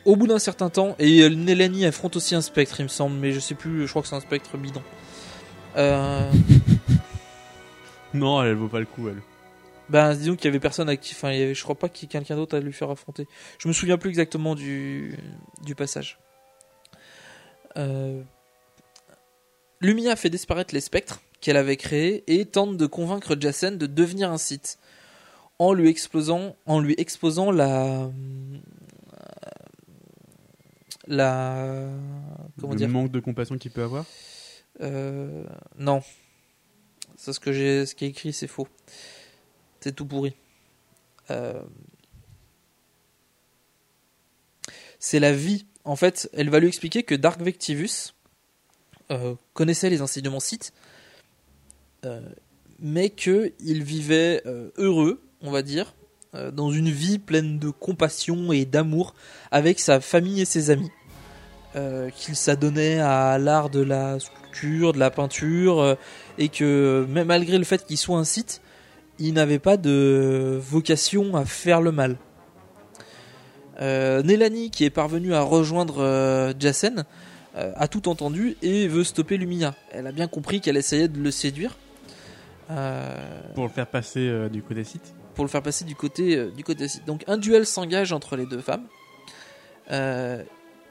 au 0.04 0.16
bout 0.16 0.26
d'un 0.26 0.38
certain 0.38 0.70
temps, 0.70 0.96
et 0.98 1.28
Nelani 1.28 1.84
affronte 1.86 2.16
aussi 2.16 2.34
un 2.34 2.40
spectre, 2.40 2.80
il 2.80 2.84
me 2.84 2.88
semble, 2.88 3.16
mais 3.16 3.32
je 3.32 3.38
sais 3.40 3.54
plus, 3.54 3.86
je 3.86 3.90
crois 3.90 4.02
que 4.02 4.08
c'est 4.08 4.16
un 4.16 4.20
spectre 4.20 4.56
bidon. 4.56 4.82
Euh, 5.76 6.30
Non, 8.14 8.42
elle 8.42 8.54
vaut 8.54 8.68
pas 8.68 8.80
le 8.80 8.86
coup, 8.86 9.08
elle. 9.08 9.22
ben, 9.88 10.14
disons 10.14 10.34
qu'il 10.34 10.46
y 10.46 10.48
avait 10.48 10.58
personne 10.60 10.96
qui, 10.98 11.14
enfin, 11.14 11.30
il 11.32 11.38
y 11.38 11.42
avait, 11.42 11.54
je 11.54 11.62
crois 11.62 11.76
pas 11.76 11.88
qu'il 11.88 12.06
y 12.06 12.06
ait 12.06 12.12
quelqu'un 12.18 12.34
d'autre 12.36 12.56
à 12.56 12.60
lui 12.60 12.72
faire 12.72 12.90
affronter. 12.90 13.28
Je 13.58 13.68
me 13.68 13.72
souviens 13.72 13.98
plus 13.98 14.08
exactement 14.10 14.54
du, 14.56 15.16
du 15.64 15.74
passage. 15.76 16.18
Euh, 17.76 18.22
Lumia 19.80 20.16
fait 20.16 20.30
disparaître 20.30 20.74
les 20.74 20.80
spectres 20.80 21.22
qu'elle 21.40 21.56
avait 21.56 21.76
créés 21.76 22.24
et 22.26 22.44
tente 22.44 22.76
de 22.76 22.86
convaincre 22.86 23.36
Jassen 23.38 23.78
de 23.78 23.86
devenir 23.86 24.30
un 24.30 24.38
site 24.38 24.78
en 25.58 25.72
lui 25.72 25.88
exposant, 25.88 26.56
en 26.66 26.80
lui 26.80 26.94
exposant 26.98 27.50
la, 27.50 28.10
la, 31.06 31.88
comment 32.60 32.72
le 32.72 32.78
dire, 32.78 32.88
manque 32.88 33.10
de 33.10 33.20
compassion 33.20 33.58
qu'il 33.58 33.70
peut 33.70 33.82
avoir? 33.82 34.04
euh, 34.80 35.44
non. 35.78 36.02
C'est 37.16 37.34
ce 37.34 37.40
que 37.40 37.52
j'ai, 37.52 37.84
ce 37.84 37.94
qui 37.94 38.06
est 38.06 38.08
écrit, 38.08 38.32
c'est 38.32 38.46
faux. 38.46 38.68
C'est 39.80 39.94
tout 39.94 40.06
pourri. 40.06 40.34
Euh, 41.30 41.60
C'est 44.98 45.20
la 45.20 45.32
vie. 45.32 45.66
En 45.84 45.96
fait, 45.96 46.28
elle 46.32 46.50
va 46.50 46.60
lui 46.60 46.68
expliquer 46.68 47.02
que 47.02 47.14
Dark 47.14 47.40
Vectivus 47.40 48.14
euh, 49.10 49.34
connaissait 49.54 49.90
les 49.90 50.02
enseignements 50.02 50.40
Sith, 50.40 50.72
euh, 52.04 52.20
mais 52.78 53.10
qu'il 53.10 53.82
vivait 53.82 54.42
euh, 54.46 54.70
heureux, 54.76 55.22
on 55.42 55.50
va 55.50 55.62
dire, 55.62 55.94
dans 56.52 56.70
une 56.70 56.90
vie 56.90 57.18
pleine 57.18 57.58
de 57.58 57.70
compassion 57.70 58.52
et 58.52 58.64
d'amour 58.64 59.16
avec 59.50 59.80
sa 59.80 60.00
famille 60.00 60.40
et 60.40 60.44
ses 60.44 60.70
amis. 60.70 60.90
Qu'il 62.14 62.36
s'adonnait 62.36 63.00
à 63.00 63.36
l'art 63.38 63.68
de 63.68 63.80
la 63.80 64.20
sculpture, 64.20 64.92
de 64.92 64.98
la 64.98 65.10
peinture, 65.10 65.96
et 66.38 66.48
que 66.48 67.04
malgré 67.08 67.58
le 67.58 67.64
fait 67.64 67.84
qu'il 67.84 67.96
soit 67.96 68.16
un 68.16 68.24
site, 68.24 68.60
il 69.18 69.34
n'avait 69.34 69.58
pas 69.58 69.76
de 69.76 70.60
vocation 70.62 71.34
à 71.34 71.44
faire 71.44 71.80
le 71.80 71.90
mal. 71.90 72.16
Euh, 73.80 74.22
qui 74.70 74.84
est 74.84 74.90
parvenue 74.90 75.34
à 75.34 75.40
rejoindre 75.40 76.02
euh, 76.02 76.52
Jacen, 76.58 77.04
euh, 77.56 77.72
a 77.76 77.88
tout 77.88 78.08
entendu 78.08 78.56
et 78.62 78.86
veut 78.86 79.04
stopper 79.04 79.36
Lumia. 79.36 79.74
Elle 79.90 80.06
a 80.06 80.12
bien 80.12 80.28
compris 80.28 80.60
qu'elle 80.60 80.76
essayait 80.76 81.08
de 81.08 81.18
le 81.18 81.30
séduire. 81.30 81.76
Euh, 82.70 83.42
Pour 83.54 83.64
le 83.64 83.70
faire 83.70 83.86
passer 83.88 84.20
euh, 84.28 84.48
du 84.48 84.62
côté 84.62 84.84
site. 84.84 85.14
pour 85.34 85.44
le 85.44 85.50
faire 85.50 85.62
passer 85.62 85.84
du 85.84 85.96
côté 85.96 86.46
du 86.56 86.62
côté 86.62 86.86
site. 86.86 87.04
Donc 87.06 87.24
un 87.26 87.38
duel 87.38 87.66
s'engage 87.66 88.12
entre 88.12 88.36
les 88.36 88.46
deux 88.46 88.60
femmes. 88.60 88.86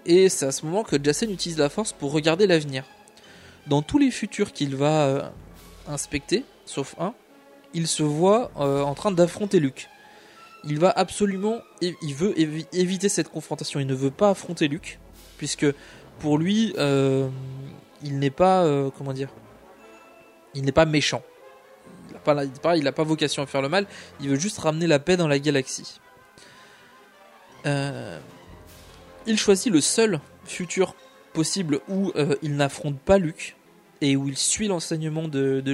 Et 0.05 0.27
c'est 0.29 0.45
à 0.45 0.51
ce 0.51 0.65
moment 0.65 0.83
que 0.83 1.01
Jacen 1.01 1.31
utilise 1.31 1.57
la 1.57 1.69
force 1.69 1.93
pour 1.93 2.11
regarder 2.11 2.47
l'avenir. 2.47 2.83
Dans 3.67 3.81
tous 3.81 3.97
les 3.99 4.11
futurs 4.11 4.51
qu'il 4.51 4.75
va 4.75 5.31
inspecter, 5.87 6.43
sauf 6.65 6.95
un, 6.99 7.13
il 7.73 7.87
se 7.87 8.03
voit 8.03 8.51
en 8.55 8.93
train 8.95 9.11
d'affronter 9.11 9.59
Luke. 9.59 9.87
Il 10.66 10.80
va 10.80 10.91
absolument, 10.91 11.62
il 11.82 12.14
veut 12.16 12.34
évi- 12.38 12.68
éviter 12.74 13.10
cette 13.10 13.30
confrontation. 13.30 13.80
Il 13.80 13.88
ne 13.88 13.93
veut 13.93 14.12
pas 14.12 14.32
affronter 14.32 14.68
Luke, 14.68 14.99
puisque 15.38 15.66
pour 16.20 16.38
lui, 16.38 16.74
euh, 16.78 17.30
il 18.03 18.20
n'est 18.20 18.30
pas, 18.30 18.64
euh, 18.64 18.89
comment 18.97 19.14
dire, 19.14 19.30
il 20.53 20.64
n'est 20.64 20.72
pas 20.72 20.86
méchant. 20.86 21.22
Il 22.28 22.84
n'a 22.84 22.91
pas, 22.91 23.03
vocation 23.03 23.41
à 23.41 23.45
faire 23.45 23.62
le 23.62 23.70
mal. 23.70 23.88
Il 24.20 24.30
veut 24.30 24.39
juste 24.39 24.57
ramener 24.60 24.88
la 24.88 24.99
paix 24.99 25.16
dans 25.16 25.28
la 25.28 25.39
galaxie. 25.39 26.01
Euh, 27.66 28.20
il 29.26 29.38
choisit 29.38 29.72
le 29.72 29.80
seul 29.80 30.20
futur 30.43 30.95
possible 31.34 31.80
où 31.88 32.12
il 32.41 32.55
n'affronte 32.55 32.99
pas 32.99 33.18
Luke 33.18 33.55
et 34.01 34.16
où 34.16 34.28
il 34.28 34.38
suit 34.38 34.68
l'enseignement 34.68 35.28
de, 35.28 35.62
de 35.62 35.72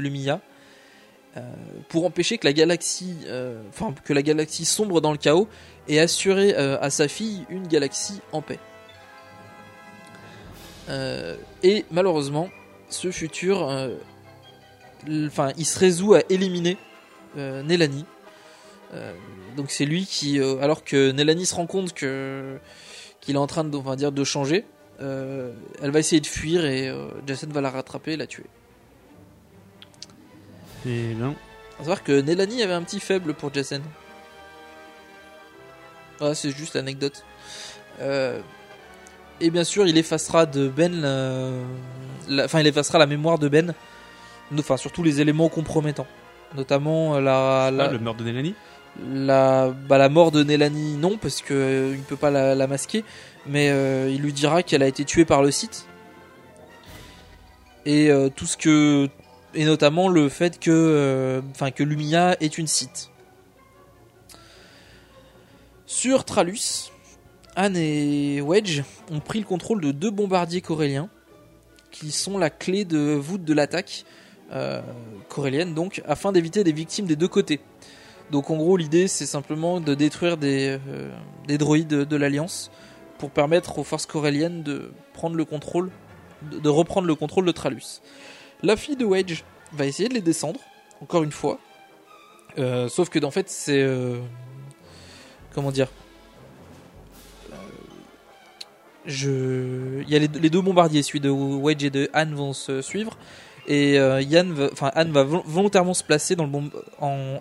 pour 1.90 2.06
empêcher 2.06 2.38
que 2.38 2.48
la 2.48 2.54
galaxie, 2.54 3.18
euh, 3.28 3.62
enfin 3.70 3.94
que 4.04 4.14
la 4.14 4.22
galaxie 4.22 4.66
sombre 4.66 5.02
dans 5.02 5.12
le 5.12 5.18
chaos 5.18 5.48
et 5.88 6.00
assurer 6.00 6.56
euh, 6.56 6.78
à 6.82 6.90
sa 6.90 7.08
fille 7.08 7.46
une 7.50 7.68
galaxie 7.68 8.22
en 8.32 8.42
paix. 8.42 8.60
Euh, 10.90 11.36
et 11.64 11.86
malheureusement, 11.92 12.50
ce 12.90 13.12
futur, 13.12 13.70
euh, 13.70 13.96
enfin, 15.28 15.52
il 15.58 15.66
se 15.66 15.80
résout 15.80 16.14
à 16.14 16.22
éliminer 16.30 16.78
euh. 17.38 17.64
Euh, 18.94 19.14
donc 19.58 19.72
c'est 19.72 19.86
lui 19.86 20.06
qui, 20.06 20.40
euh, 20.40 20.60
alors 20.62 20.84
que 20.84 21.12
Nélanie 21.12 21.46
se 21.46 21.56
rend 21.56 21.66
compte 21.66 21.94
qu'il 21.94 23.36
est 23.36 23.38
en 23.38 23.48
train 23.48 23.64
de, 23.64 23.76
on 23.76 23.82
va 23.82 23.96
dire, 23.96 24.12
de 24.12 24.24
changer, 24.24 24.64
euh, 25.02 25.52
elle 25.82 25.92
va 25.92 26.00
essayer 26.00 26.22
de 26.22 26.28
fuir 26.28 26.66
et 26.66 26.88
euh, 26.88 27.08
Jason 27.28 27.48
va 27.50 27.62
la 27.62 27.72
rattraper 27.72 28.14
et 28.14 28.18
la 28.18 28.28
tuer. 28.28 28.46
Et 30.86 31.14
non. 31.16 31.36
Faut 31.78 31.84
savoir 31.84 32.04
que 32.04 32.22
Nélanie 32.22 32.62
avait 32.64 32.74
un 32.74 32.84
petit 32.84 33.00
faible 33.00 33.34
pour 33.34 33.54
Jason. 33.54 33.82
Voilà, 36.20 36.36
c'est 36.36 36.52
juste 36.52 36.76
l'anecdote. 36.76 37.26
Euh, 38.02 38.40
et 39.42 39.50
bien 39.50 39.64
sûr, 39.64 39.86
il 39.88 39.98
effacera 39.98 40.46
de 40.46 40.68
Ben, 40.70 41.02
la- 41.02 41.50
la- 42.30 42.46
enfin, 42.46 42.60
il 42.62 42.68
effacera 42.68 42.98
la 43.00 43.06
mémoire 43.08 43.38
de 43.40 43.50
Ben, 43.50 43.74
enfin, 44.58 44.78
surtout 44.78 45.04
les 45.04 45.20
éléments 45.22 45.50
compromettants, 45.50 46.08
notamment 46.56 47.20
la, 47.20 47.70
la, 47.72 47.86
Ah, 47.86 47.92
le 47.92 48.00
meurtre 48.00 48.20
de 48.20 48.26
Nélanie? 48.26 48.56
La, 49.12 49.72
bah, 49.72 49.98
la 49.98 50.08
mort 50.08 50.32
de 50.32 50.42
Nélanie, 50.44 50.96
non, 50.96 51.18
parce 51.18 51.42
que 51.42 51.54
euh, 51.54 51.92
il 51.96 52.00
ne 52.00 52.04
peut 52.06 52.16
pas 52.16 52.32
la, 52.32 52.56
la 52.56 52.66
masquer, 52.68 53.04
mais 53.46 53.70
euh, 53.70 54.10
il 54.10 54.22
lui 54.22 54.32
dira 54.32 54.64
qu'elle 54.64 54.84
a 54.84 54.88
été 54.88 55.04
tuée 55.04 55.26
par 55.26 55.42
le 55.44 55.52
site. 55.52 55.86
Et 57.86 58.10
euh, 58.10 58.30
tout 58.30 58.46
ce 58.46 58.56
que. 58.56 59.10
Et 59.56 59.66
notamment 59.66 60.10
le 60.10 60.30
fait 60.30 60.60
que. 60.60 60.72
euh, 60.72 61.70
que 61.72 61.84
Lumia 61.84 62.36
est 62.42 62.58
une 62.58 62.68
site. 62.68 63.10
Sur 65.86 66.26
Tralus, 66.26 66.92
Anne 67.56 67.78
et 67.78 68.42
Wedge 68.42 68.82
ont 69.12 69.20
pris 69.20 69.40
le 69.40 69.46
contrôle 69.46 69.82
de 69.82 69.92
deux 69.92 70.12
bombardiers 70.12 70.62
coréliens, 70.62 71.10
qui 71.92 72.12
sont 72.12 72.38
la 72.38 72.50
clé 72.50 72.86
de 72.86 73.14
voûte 73.14 73.44
de 73.44 73.54
l'attaque 73.54 74.04
euh, 74.52 74.82
corélienne, 75.30 75.74
donc, 75.74 76.02
afin 76.06 76.32
d'éviter 76.32 76.64
des 76.64 76.74
victimes 76.74 77.06
des 77.06 77.16
deux 77.16 77.28
côtés. 77.28 77.62
Donc 78.32 78.50
en 78.50 78.58
gros 78.58 78.76
l'idée 78.78 79.08
c'est 79.08 79.26
simplement 79.26 79.80
de 79.80 79.94
détruire 79.94 80.38
des, 80.38 80.80
euh, 80.88 81.12
des 81.48 81.58
droïdes 81.58 81.88
de, 81.88 82.16
l'Alliance 82.16 82.72
pour 83.18 83.30
permettre 83.30 83.78
aux 83.78 83.84
forces 83.84 84.06
coréliennes 84.06 84.64
de 84.64 84.92
prendre 85.14 85.36
le 85.36 85.46
contrôle, 85.46 85.92
de 86.42 86.70
reprendre 86.70 87.08
le 87.08 87.16
contrôle 87.16 87.46
de 87.46 87.52
Tralus. 87.52 88.02
La 88.64 88.76
fille 88.76 88.96
de 88.96 89.06
Wedge 89.06 89.44
va 89.74 89.86
essayer 89.86 90.10
de 90.10 90.14
les 90.14 90.22
descendre, 90.22 90.60
encore 91.02 91.24
une 91.24 91.32
fois. 91.32 91.60
Euh, 92.58 92.88
sauf 92.88 93.10
que 93.10 93.24
en 93.26 93.32
fait 93.32 93.50
c'est... 93.50 93.82
euh, 93.82 94.18
comment 95.54 95.72
dire 95.72 95.90
Euh, 97.52 97.56
je... 99.06 100.02
Il 100.04 100.10
y 100.10 100.16
a 100.16 100.20
les, 100.20 100.28
deux- 100.30 100.62
bombardiers, 100.62 101.04
celui 101.04 101.20
de 101.20 101.30
Wedge 101.30 101.84
et 101.84 101.90
de 101.90 102.10
Anne 102.14 102.34
vont 102.34 102.54
se 102.54 102.82
suivre. 102.82 103.18
Et 103.68 104.00
enfin 104.72 104.92
Anne 104.96 105.12
va 105.12 105.24
vol- 105.24 105.42
volontairement 105.46 105.94
se 105.96 106.04
placer 106.04 106.36
en, 107.02 107.40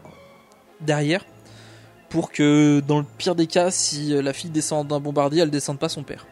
derrière 0.81 1.25
pour 2.09 2.33
que 2.33 2.81
dans 2.81 2.99
le 2.99 3.05
pire 3.19 3.35
des 3.35 3.47
cas 3.47 3.71
si 3.71 4.09
la 4.23 4.33
fille 4.33 4.51
descend 4.51 4.87
d'un 4.89 5.01
bombardier 5.01 5.43
elle 5.43 5.51
descende 5.51 5.79
pas 5.79 5.89
son 5.89 6.03
père 6.03 6.27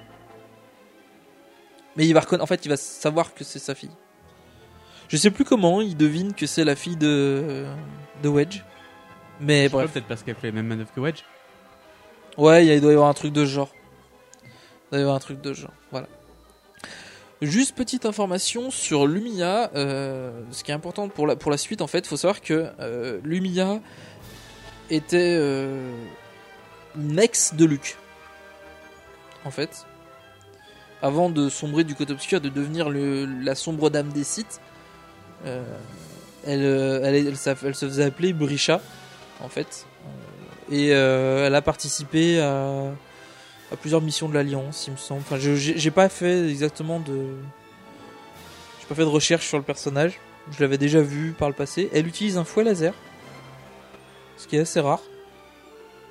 mais 1.97 2.07
il 2.07 2.14
va 2.14 2.22
en 2.41 2.47
fait 2.47 2.64
il 2.64 2.68
va 2.68 2.76
savoir 2.76 3.35
que 3.35 3.45
c'est 3.45 3.59
sa 3.59 3.74
fille 3.74 3.91
je 5.09 5.17
sais 5.17 5.31
plus 5.31 5.45
comment 5.45 5.81
il 5.81 5.97
devine 5.97 6.35
que 6.35 6.47
c'est 6.47 6.65
la 6.65 6.77
fille 6.77 6.97
de 6.97 7.65
de 8.23 8.29
Wedge 8.29 8.63
mais 9.41 9.69
bref 9.69 9.93
Peut-être 9.93 10.07
parce 10.07 10.23
qu'elle 10.23 10.37
fait 10.37 10.49
les 10.49 10.53
mêmes 10.53 10.67
manœuvres 10.69 10.93
que 10.95 11.01
Wedge. 11.01 11.25
Ouais, 12.39 12.65
il 12.67 12.81
doit 12.81 12.93
y 12.93 12.95
avoir 12.95 13.09
un 13.09 13.15
truc 13.15 13.33
de 13.33 13.45
ce 13.45 13.51
genre. 13.51 13.71
Il 14.45 14.49
doit 14.93 14.99
y 14.99 15.03
avoir 15.03 15.17
un 15.17 15.21
truc 15.21 15.41
de 15.41 15.53
ce 15.53 15.63
genre. 15.63 15.73
Voilà. 15.91 16.07
Juste 17.43 17.75
petite 17.75 18.07
information 18.07 18.71
sur 18.71 19.07
Lumia. 19.07 19.71
euh, 19.75 20.43
ce 20.53 20.63
qui 20.63 20.71
est 20.71 20.75
important 20.75 21.09
pour 21.09 21.27
la, 21.27 21.35
pour 21.35 21.51
la 21.51 21.57
suite, 21.57 21.83
en 21.83 21.89
fait, 21.89 22.07
faut 22.07 22.17
savoir 22.17 22.41
que 22.41 22.71
euh, 22.79 23.21
Lumia 23.25 23.81
était 24.91 25.37
euh, 25.39 25.93
une 26.97 27.19
ex 27.19 27.55
de 27.55 27.65
Luke. 27.65 27.97
En 29.45 29.51
fait. 29.51 29.87
Avant 31.03 31.31
de 31.31 31.49
sombrer 31.49 31.83
du 31.83 31.97
côté 31.97 32.13
obscur, 32.13 32.41
de 32.41 32.49
devenir 32.49 32.89
le, 32.89 33.25
la 33.25 33.57
sombre 33.57 33.91
dame 33.91 34.11
des 34.13 34.23
sites, 34.23 34.61
euh, 35.45 35.62
elle, 36.45 36.64
euh, 36.64 37.01
elle, 37.05 37.36
se 37.36 37.55
faisait 37.55 38.05
appeler 38.05 38.32
Brisha, 38.32 38.80
en 39.40 39.49
fait. 39.49 39.86
Et 40.70 40.93
euh, 40.93 41.47
elle 41.47 41.55
a 41.55 41.62
participé 41.62 42.40
à, 42.40 42.93
plusieurs 43.80 44.03
missions 44.03 44.28
de 44.28 44.34
l'Alliance, 44.34 44.86
il 44.86 44.93
me 44.93 44.97
semble. 44.97 45.20
Enfin, 45.20 45.36
j'ai 45.38 45.90
pas 45.90 46.09
fait 46.09 46.49
exactement 46.49 47.01
de. 47.01 47.36
J'ai 48.80 48.86
pas 48.86 48.95
fait 48.95 49.03
de 49.03 49.07
recherche 49.07 49.47
sur 49.47 49.59
le 49.59 49.64
personnage. 49.64 50.18
Je 50.51 50.61
l'avais 50.61 50.78
déjà 50.78 51.01
vu 51.01 51.32
par 51.32 51.49
le 51.49 51.55
passé. 51.55 51.88
Elle 51.93 52.07
utilise 52.07 52.36
un 52.36 52.45
fouet 52.45 52.64
laser. 52.64 52.95
Ce 54.36 54.47
qui 54.47 54.57
est 54.57 54.61
assez 54.61 54.80
rare. 54.80 55.01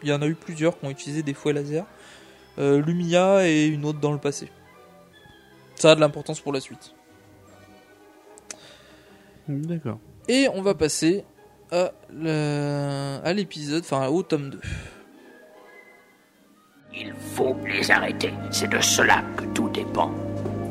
Il 0.03 0.09
y 0.09 0.13
en 0.13 0.21
a 0.21 0.27
eu 0.27 0.36
plusieurs 0.36 0.79
qui 0.79 0.86
ont 0.86 0.89
utilisé 0.89 1.21
des 1.21 1.34
fouets 1.34 1.53
laser. 1.53 1.86
Lumia 2.57 3.47
et 3.47 3.65
une 3.65 3.86
autre 3.86 3.99
dans 3.99 4.11
le 4.11 4.19
passé. 4.19 4.49
Ça 5.75 5.91
a 5.91 5.95
de 5.95 5.99
l'importance 5.99 6.39
pour 6.39 6.53
la 6.53 6.59
suite. 6.59 6.93
D'accord. 9.60 9.99
Et 10.28 10.47
on 10.54 10.62
va 10.62 10.74
passer 10.76 11.26
à 11.72 13.34
l'épisode, 13.34 13.84
enfin 13.84 14.08
au 14.08 14.24
tome 14.24 14.49
2. 14.49 14.60
Il 16.93 17.14
faut 17.36 17.56
les 17.66 17.89
arrêter. 17.89 18.34
C'est 18.49 18.70
de 18.70 18.80
cela 18.82 19.24
que 19.38 19.45
tout 19.54 19.70
dépend. 19.70 20.12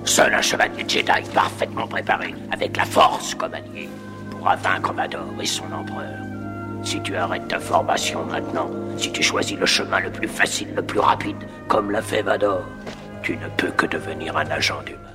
Seul 0.05 0.35
un 0.35 0.43
chevalier 0.43 0.85
Jedi 0.89 1.31
parfaitement 1.35 1.87
préparé, 1.87 2.35
avec 2.51 2.77
la 2.77 2.85
force 2.85 3.35
comme 3.35 3.55
allié, 3.55 3.89
pourra 4.31 4.57
vaincre 4.57 4.93
Vador 4.93 5.29
et 5.41 5.47
son 5.47 5.71
empereur. 5.73 6.19
Si 6.83 7.01
tu 7.03 7.15
arrêtes 7.17 7.49
ta 7.49 7.61
formation 7.61 8.25
maintenant, 8.25 8.71
si 8.97 9.13
tu 9.13 9.23
choisis 9.23 9.59
le 9.59 9.67
chemin 9.67 10.01
le 10.01 10.11
plus 10.11 10.29
facile, 10.29 10.75
le 10.75 10.83
plus 10.83 11.01
rapide, 11.01 11.37
comme 11.69 11.91
l'a 11.91 12.01
fait 12.03 12.23
Vador, 12.23 12.65
tu 13.23 13.37
ne 13.37 13.49
peux 13.57 13.71
que 13.71 13.87
devenir 13.87 14.37
un 14.37 14.51
agent 14.51 14.83
du 14.85 14.95
mal. 14.95 15.10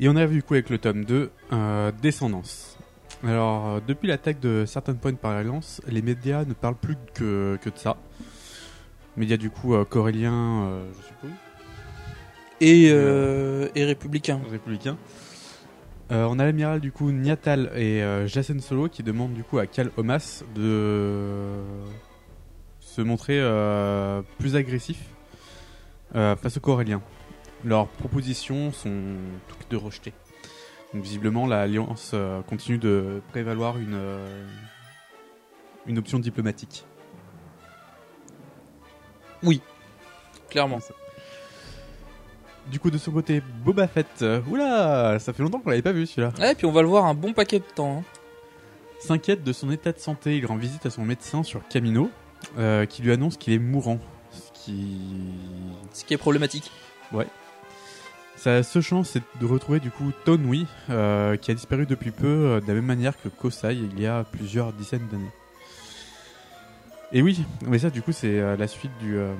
Et 0.00 0.08
on 0.08 0.16
a 0.16 0.26
vu 0.26 0.42
quoi 0.42 0.56
avec 0.56 0.70
le 0.70 0.78
tome 0.78 1.04
2 1.04 1.30
euh, 1.52 1.92
Descendance. 2.02 2.76
Alors, 3.22 3.66
euh, 3.68 3.80
depuis 3.86 4.08
l'attaque 4.08 4.40
de 4.40 4.64
certaines 4.66 4.96
points 4.96 5.14
par 5.14 5.34
l'Alliance, 5.34 5.80
les 5.86 6.02
médias 6.02 6.44
ne 6.44 6.52
parlent 6.52 6.74
plus 6.74 6.96
que, 7.14 7.58
que 7.62 7.70
de 7.70 7.78
ça. 7.78 7.96
Médias 9.16 9.36
du 9.36 9.50
coup 9.50 9.74
euh, 9.74 9.84
coréliens, 9.84 10.64
euh, 10.64 10.90
je 10.98 11.06
suppose. 11.06 11.30
Et, 12.60 12.88
euh, 12.90 13.68
et 13.76 13.84
républicain. 13.84 14.40
Républicains. 14.50 14.96
Euh, 16.10 16.26
on 16.28 16.38
a 16.40 16.44
l'amiral 16.44 16.80
du 16.80 16.90
coup 16.90 17.10
Niatal 17.12 17.70
et 17.76 18.02
Jacen 18.26 18.60
Solo 18.60 18.88
qui 18.88 19.02
demandent 19.02 19.32
du 19.32 19.42
coup 19.42 19.58
à 19.58 19.66
Cal 19.66 19.90
Omas 19.96 20.42
de 20.54 21.60
se 22.78 23.00
montrer 23.00 23.40
plus 24.38 24.54
agressif 24.56 24.98
face 26.12 26.56
aux 26.56 26.60
Coréliens. 26.60 27.00
Leurs 27.64 27.88
propositions 27.88 28.72
sont 28.72 29.14
toutes 29.48 29.70
de 29.70 29.76
rejetées. 29.76 30.12
Donc 30.92 31.02
visiblement 31.02 31.46
l'alliance 31.46 32.10
euh, 32.14 32.42
continue 32.42 32.78
de 32.78 33.20
prévaloir 33.30 33.78
une 33.78 33.94
euh, 33.94 34.46
une 35.86 35.98
option 35.98 36.18
diplomatique. 36.18 36.84
Oui, 39.42 39.60
clairement. 40.48 40.78
Du 42.70 42.78
coup 42.80 42.90
de 42.90 42.96
son 42.98 43.12
côté 43.12 43.42
Boba 43.64 43.86
Fett, 43.88 44.06
euh, 44.22 44.40
oula, 44.48 45.18
ça 45.18 45.32
fait 45.32 45.42
longtemps 45.42 45.60
qu'on 45.60 45.70
l'avait 45.70 45.82
pas 45.82 45.92
vu 45.92 46.06
celui-là. 46.06 46.32
Ouais, 46.38 46.54
puis 46.54 46.64
on 46.66 46.72
va 46.72 46.80
le 46.82 46.88
voir 46.88 47.04
un 47.04 47.14
bon 47.14 47.32
paquet 47.34 47.58
de 47.58 47.64
temps. 47.64 47.98
hein. 47.98 48.04
s'inquiète 49.00 49.42
de 49.44 49.52
son 49.52 49.70
état 49.70 49.92
de 49.92 49.98
santé. 49.98 50.38
Il 50.38 50.46
rend 50.46 50.56
visite 50.56 50.86
à 50.86 50.90
son 50.90 51.04
médecin 51.04 51.42
sur 51.42 51.66
Camino, 51.68 52.10
euh, 52.56 52.86
qui 52.86 53.02
lui 53.02 53.12
annonce 53.12 53.36
qu'il 53.36 53.52
est 53.52 53.58
mourant. 53.58 53.98
Ce 54.30 54.50
qui. 54.64 54.98
Ce 55.92 56.04
qui 56.04 56.14
est 56.14 56.18
problématique. 56.18 56.70
Ouais. 57.12 57.26
Sa 58.36 58.62
seule 58.62 58.82
chance, 58.82 59.10
c'est 59.10 59.22
de 59.40 59.46
retrouver 59.46 59.80
du 59.80 59.90
coup 59.90 60.10
Tonwi, 60.24 60.66
euh, 60.90 61.36
qui 61.36 61.50
a 61.50 61.54
disparu 61.54 61.86
depuis 61.86 62.10
peu, 62.10 62.26
euh, 62.26 62.60
de 62.60 62.66
la 62.66 62.74
même 62.74 62.84
manière 62.84 63.14
que 63.20 63.28
Kosai, 63.28 63.74
il 63.76 63.98
y 64.00 64.06
a 64.06 64.24
plusieurs 64.24 64.72
dizaines 64.72 65.06
d'années. 65.10 65.30
Et 67.12 67.22
oui, 67.22 67.44
mais 67.66 67.78
ça, 67.78 67.90
du 67.90 68.02
coup, 68.02 68.12
c'est 68.12 68.38
euh, 68.40 68.56
la 68.56 68.66
suite 68.66 68.90
du. 69.00 69.16
Euh, 69.16 69.32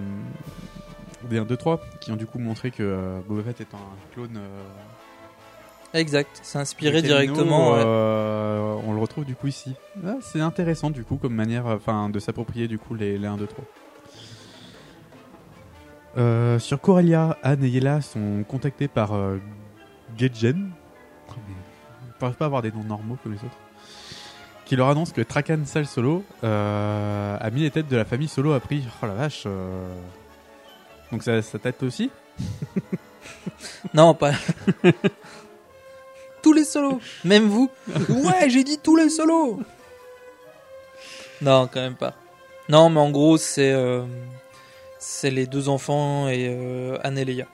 des 1.29 1.39
1, 1.39 1.45
2, 1.47 1.57
3, 1.57 1.81
qui 2.01 2.13
ont 2.13 2.17
du 2.17 2.27
coup 2.27 2.39
montré 2.39 2.71
que 2.71 2.83
euh, 2.83 3.19
Boba 3.27 3.43
Fett 3.45 3.63
est 3.63 3.75
un 3.75 4.13
clone. 4.15 4.37
euh, 4.37 5.99
Exact, 5.99 6.41
c'est 6.43 6.59
inspiré 6.59 7.03
directement. 7.03 7.73
ouais. 7.73 7.83
On 8.87 8.93
le 8.93 9.01
retrouve 9.01 9.25
du 9.25 9.35
coup 9.35 9.47
ici. 9.47 9.75
Ah, 10.07 10.17
c'est 10.21 10.41
intéressant 10.41 10.91
du 10.91 11.03
coup 11.05 11.17
comme 11.17 11.35
manière 11.35 11.67
enfin, 11.67 12.11
de 12.11 12.19
s'approprier 12.19 12.69
du 12.69 12.79
coup 12.79 12.95
les, 12.95 13.17
les 13.17 13.27
1, 13.27 13.37
2, 13.39 13.47
3. 13.47 13.65
Euh, 16.17 16.59
sur 16.59 16.81
Corellia, 16.81 17.37
Anne 17.43 17.65
et 17.65 17.69
Yela 17.69 18.01
sont 18.01 18.45
contactés 18.49 18.89
par 18.89 19.15
euh, 19.15 19.39
mais 20.21 20.29
Ils 20.31 20.55
ne 20.55 22.33
pas 22.33 22.45
avoir 22.45 22.63
des 22.63 22.71
noms 22.71 22.85
normaux 22.85 23.19
comme 23.23 23.33
les 23.33 23.39
autres. 23.39 23.59
Qui 24.65 24.77
leur 24.77 24.89
annonce 24.89 25.13
que 25.13 25.21
Trakan 25.21 25.65
Sal 25.67 25.87
Solo 25.87 26.25
euh, 26.43 27.37
a 27.39 27.51
mis 27.51 27.63
les 27.63 27.71
têtes 27.71 27.89
de 27.89 27.97
la 27.97 28.05
famille 28.05 28.29
Solo 28.29 28.53
a 28.53 28.61
pris. 28.61 28.85
Oh 29.03 29.07
la 29.07 29.15
vache. 29.15 29.43
euh. 29.47 29.95
Donc 31.11 31.23
ça, 31.23 31.43
sa 31.43 31.59
tête 31.59 31.83
aussi? 31.83 32.11
Non, 33.95 34.15
pas. 34.15 34.33
tous 36.43 36.53
les 36.53 36.65
solos, 36.65 37.01
même 37.25 37.47
vous. 37.49 37.71
Ouais, 38.09 38.49
j'ai 38.49 38.65
dit 38.65 38.79
tous 38.83 38.97
les 38.97 39.09
solos. 39.09 39.61
Non, 41.41 41.69
quand 41.73 41.81
même 41.81 41.95
pas. 41.95 42.15
Non, 42.69 42.91
mais 42.91 43.01
en 43.01 43.11
gros, 43.11 43.37
c'est 43.37 43.73
euh, 43.73 44.05
c'est 45.07 45.31
les 45.31 45.47
deux 45.47 45.69
enfants 45.69 46.29
et 46.29 46.49
euh, 46.49 46.99
Anne 47.05 47.21
Leia. 47.21 47.47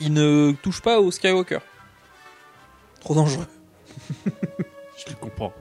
Ils 0.00 0.12
ne 0.12 0.52
touchent 0.62 0.80
pas 0.80 0.98
au 0.98 1.10
Skywalker. 1.10 1.58
Trop 3.00 3.14
dangereux. 3.14 3.46
Je 4.96 5.10
le 5.10 5.16
comprends. 5.20 5.52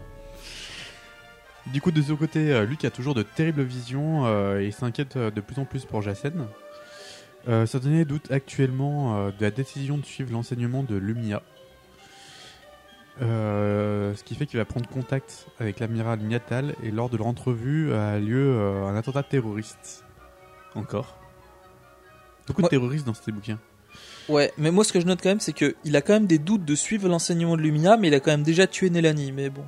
Du 1.68 1.82
coup, 1.82 1.92
de 1.92 2.02
ce 2.02 2.14
côté, 2.14 2.52
euh, 2.52 2.66
Luke 2.66 2.86
a 2.86 2.90
toujours 2.90 3.16
de 3.16 3.24
terribles 3.24 3.64
visions 3.64 4.26
euh, 4.26 4.62
et 4.62 4.68
il 4.68 4.74
s'inquiète 4.74 5.18
euh, 5.18 5.30
de 5.30 5.42
plus 5.42 5.60
en 5.60 5.66
plus 5.66 5.86
pour 5.86 6.02
Jacen. 6.02 6.48
Euh, 7.50 7.66
donnée 7.74 8.06
doute 8.06 8.32
actuellement 8.32 9.28
de 9.28 9.42
la 9.42 9.52
décision 9.52 9.98
de 9.98 10.06
suivre 10.06 10.32
l'enseignement 10.32 10.84
de 10.84 10.96
Lumia. 10.96 11.44
Ce 13.20 14.24
qui 14.24 14.36
fait 14.36 14.46
qu'il 14.46 14.58
va 14.58 14.66
prendre 14.66 14.88
contact 14.88 15.48
avec 15.60 15.82
l'amiral 15.82 16.20
Niatal 16.20 16.76
et 16.82 16.92
lors 16.92 17.10
de 17.10 17.18
leur 17.18 17.28
entrevue 17.28 17.94
a 17.94 18.18
lieu 18.20 18.58
un 18.86 18.96
attentat 18.96 19.24
terroriste. 19.24 20.03
Encore. 20.76 21.18
Beaucoup 22.48 22.62
de 22.62 22.66
Ouais. 22.66 22.70
terroristes 22.70 23.06
dans 23.06 23.14
ces 23.14 23.32
bouquins. 23.32 23.60
Ouais, 24.30 24.52
mais 24.58 24.72
moi, 24.72 24.84
ce 24.84 24.92
que 24.94 25.00
je 25.00 25.06
note 25.06 25.20
quand 25.22 25.30
même, 25.30 25.40
c'est 25.40 25.54
que 25.54 25.76
il 25.84 25.96
a 25.96 26.02
quand 26.02 26.14
même 26.14 26.28
des 26.28 26.40
doutes 26.40 26.66
de 26.66 26.76
suivre 26.76 27.08
l'enseignement 27.10 27.56
de 27.58 27.62
Lumina, 27.62 27.98
mais 27.98 28.08
il 28.08 28.14
a 28.14 28.20
quand 28.20 28.32
même 28.32 28.44
déjà 28.44 28.68
tué 28.68 28.90
Nelani. 28.90 29.32
Mais 29.32 29.50
bon. 29.50 29.64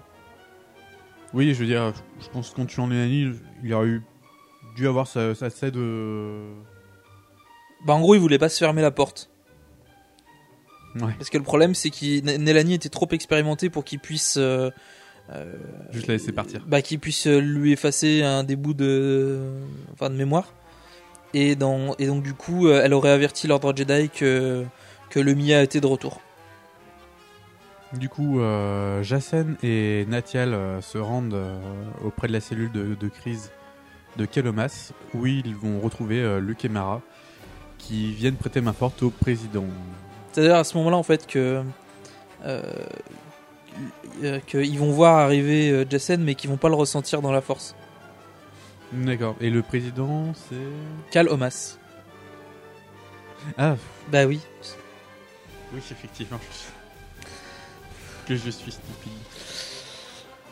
Oui, 1.33 1.53
je 1.53 1.59
veux 1.59 1.65
dire, 1.65 1.93
je 2.21 2.29
pense 2.29 2.51
qu'en 2.51 2.65
tuant 2.65 2.87
Lenani, 2.87 3.33
il 3.63 3.73
aurait 3.73 3.87
eu 3.87 4.01
dû 4.77 4.87
avoir 4.87 5.07
sa, 5.07 5.35
sa 5.35 5.47
assez 5.47 5.71
de. 5.71 6.41
Bah, 7.85 7.93
en 7.93 7.99
gros, 8.01 8.15
il 8.15 8.21
voulait 8.21 8.39
pas 8.39 8.49
se 8.49 8.57
fermer 8.57 8.81
la 8.81 8.91
porte. 8.91 9.29
Ouais. 10.95 11.13
Parce 11.17 11.29
que 11.29 11.37
le 11.37 11.43
problème, 11.43 11.75
c'est 11.75 11.89
que 11.89 12.37
Nelani 12.37 12.73
était 12.75 12.89
trop 12.89 13.07
expérimenté 13.11 13.69
pour 13.69 13.83
qu'il 13.83 13.99
puisse. 13.99 14.37
euh, 14.37 14.71
euh, 15.31 15.53
Juste 15.91 16.07
la 16.07 16.13
laisser 16.13 16.31
partir. 16.31 16.63
Bah, 16.65 16.81
qu'il 16.81 16.99
puisse 16.99 17.27
euh, 17.27 17.39
lui 17.39 17.73
effacer 17.73 18.23
un 18.23 18.43
des 18.45 18.55
bouts 18.55 18.73
de. 18.73 19.41
Enfin, 19.93 20.09
de 20.09 20.15
mémoire. 20.15 20.53
Et, 21.37 21.57
dans, 21.57 21.95
et 21.99 22.07
donc, 22.07 22.23
du 22.23 22.33
coup, 22.33 22.67
euh, 22.67 22.81
elle 22.81 22.93
aurait 22.93 23.11
averti 23.11 23.45
l'ordre 23.45 23.75
Jedi 23.75 24.09
que, 24.09 24.63
que 25.09 25.19
le 25.19 25.33
Mia 25.35 25.61
était 25.61 25.81
de 25.81 25.85
retour. 25.85 26.21
Du 27.91 28.07
coup, 28.07 28.39
euh, 28.39 29.03
Jacen 29.03 29.57
et 29.61 30.05
Natial 30.07 30.53
euh, 30.53 30.79
se 30.81 30.97
rendent 30.97 31.33
euh, 31.33 31.59
auprès 32.05 32.29
de 32.29 32.33
la 32.33 32.39
cellule 32.39 32.71
de, 32.71 32.95
de 32.95 33.07
crise 33.09 33.51
de 34.15 34.25
Kelomas, 34.25 34.93
où 35.13 35.27
ils 35.27 35.53
vont 35.53 35.81
retrouver 35.81 36.39
Luke 36.39 36.63
et 36.63 36.69
Mara, 36.69 37.01
qui 37.79 38.13
viennent 38.13 38.37
prêter 38.37 38.61
main 38.61 38.71
forte 38.71 39.03
au 39.03 39.09
président. 39.09 39.65
C'est-à-dire 40.31 40.55
à 40.55 40.63
ce 40.63 40.77
moment-là, 40.77 40.95
en 40.95 41.03
fait, 41.03 41.27
que. 41.27 41.61
Qu'ils 44.47 44.79
vont 44.79 44.91
voir 44.91 45.17
arriver 45.17 45.85
Jacen, 45.89 46.23
mais 46.23 46.35
qu'ils 46.35 46.49
vont 46.49 46.55
pas 46.55 46.69
le 46.69 46.75
ressentir 46.75 47.21
dans 47.21 47.33
la 47.33 47.41
force. 47.41 47.75
D'accord. 48.93 49.35
Et 49.41 49.49
le 49.49 49.61
président, 49.61 50.33
c'est. 50.33 50.55
Cal 51.11 51.27
Omas. 51.29 51.77
Ah, 53.57 53.75
Bah 54.11 54.25
oui. 54.25 54.39
oui, 55.73 55.79
effectivement. 55.91 56.39
Que 58.27 58.35
je 58.35 58.49
suis 58.49 58.71
stupide. 58.71 59.11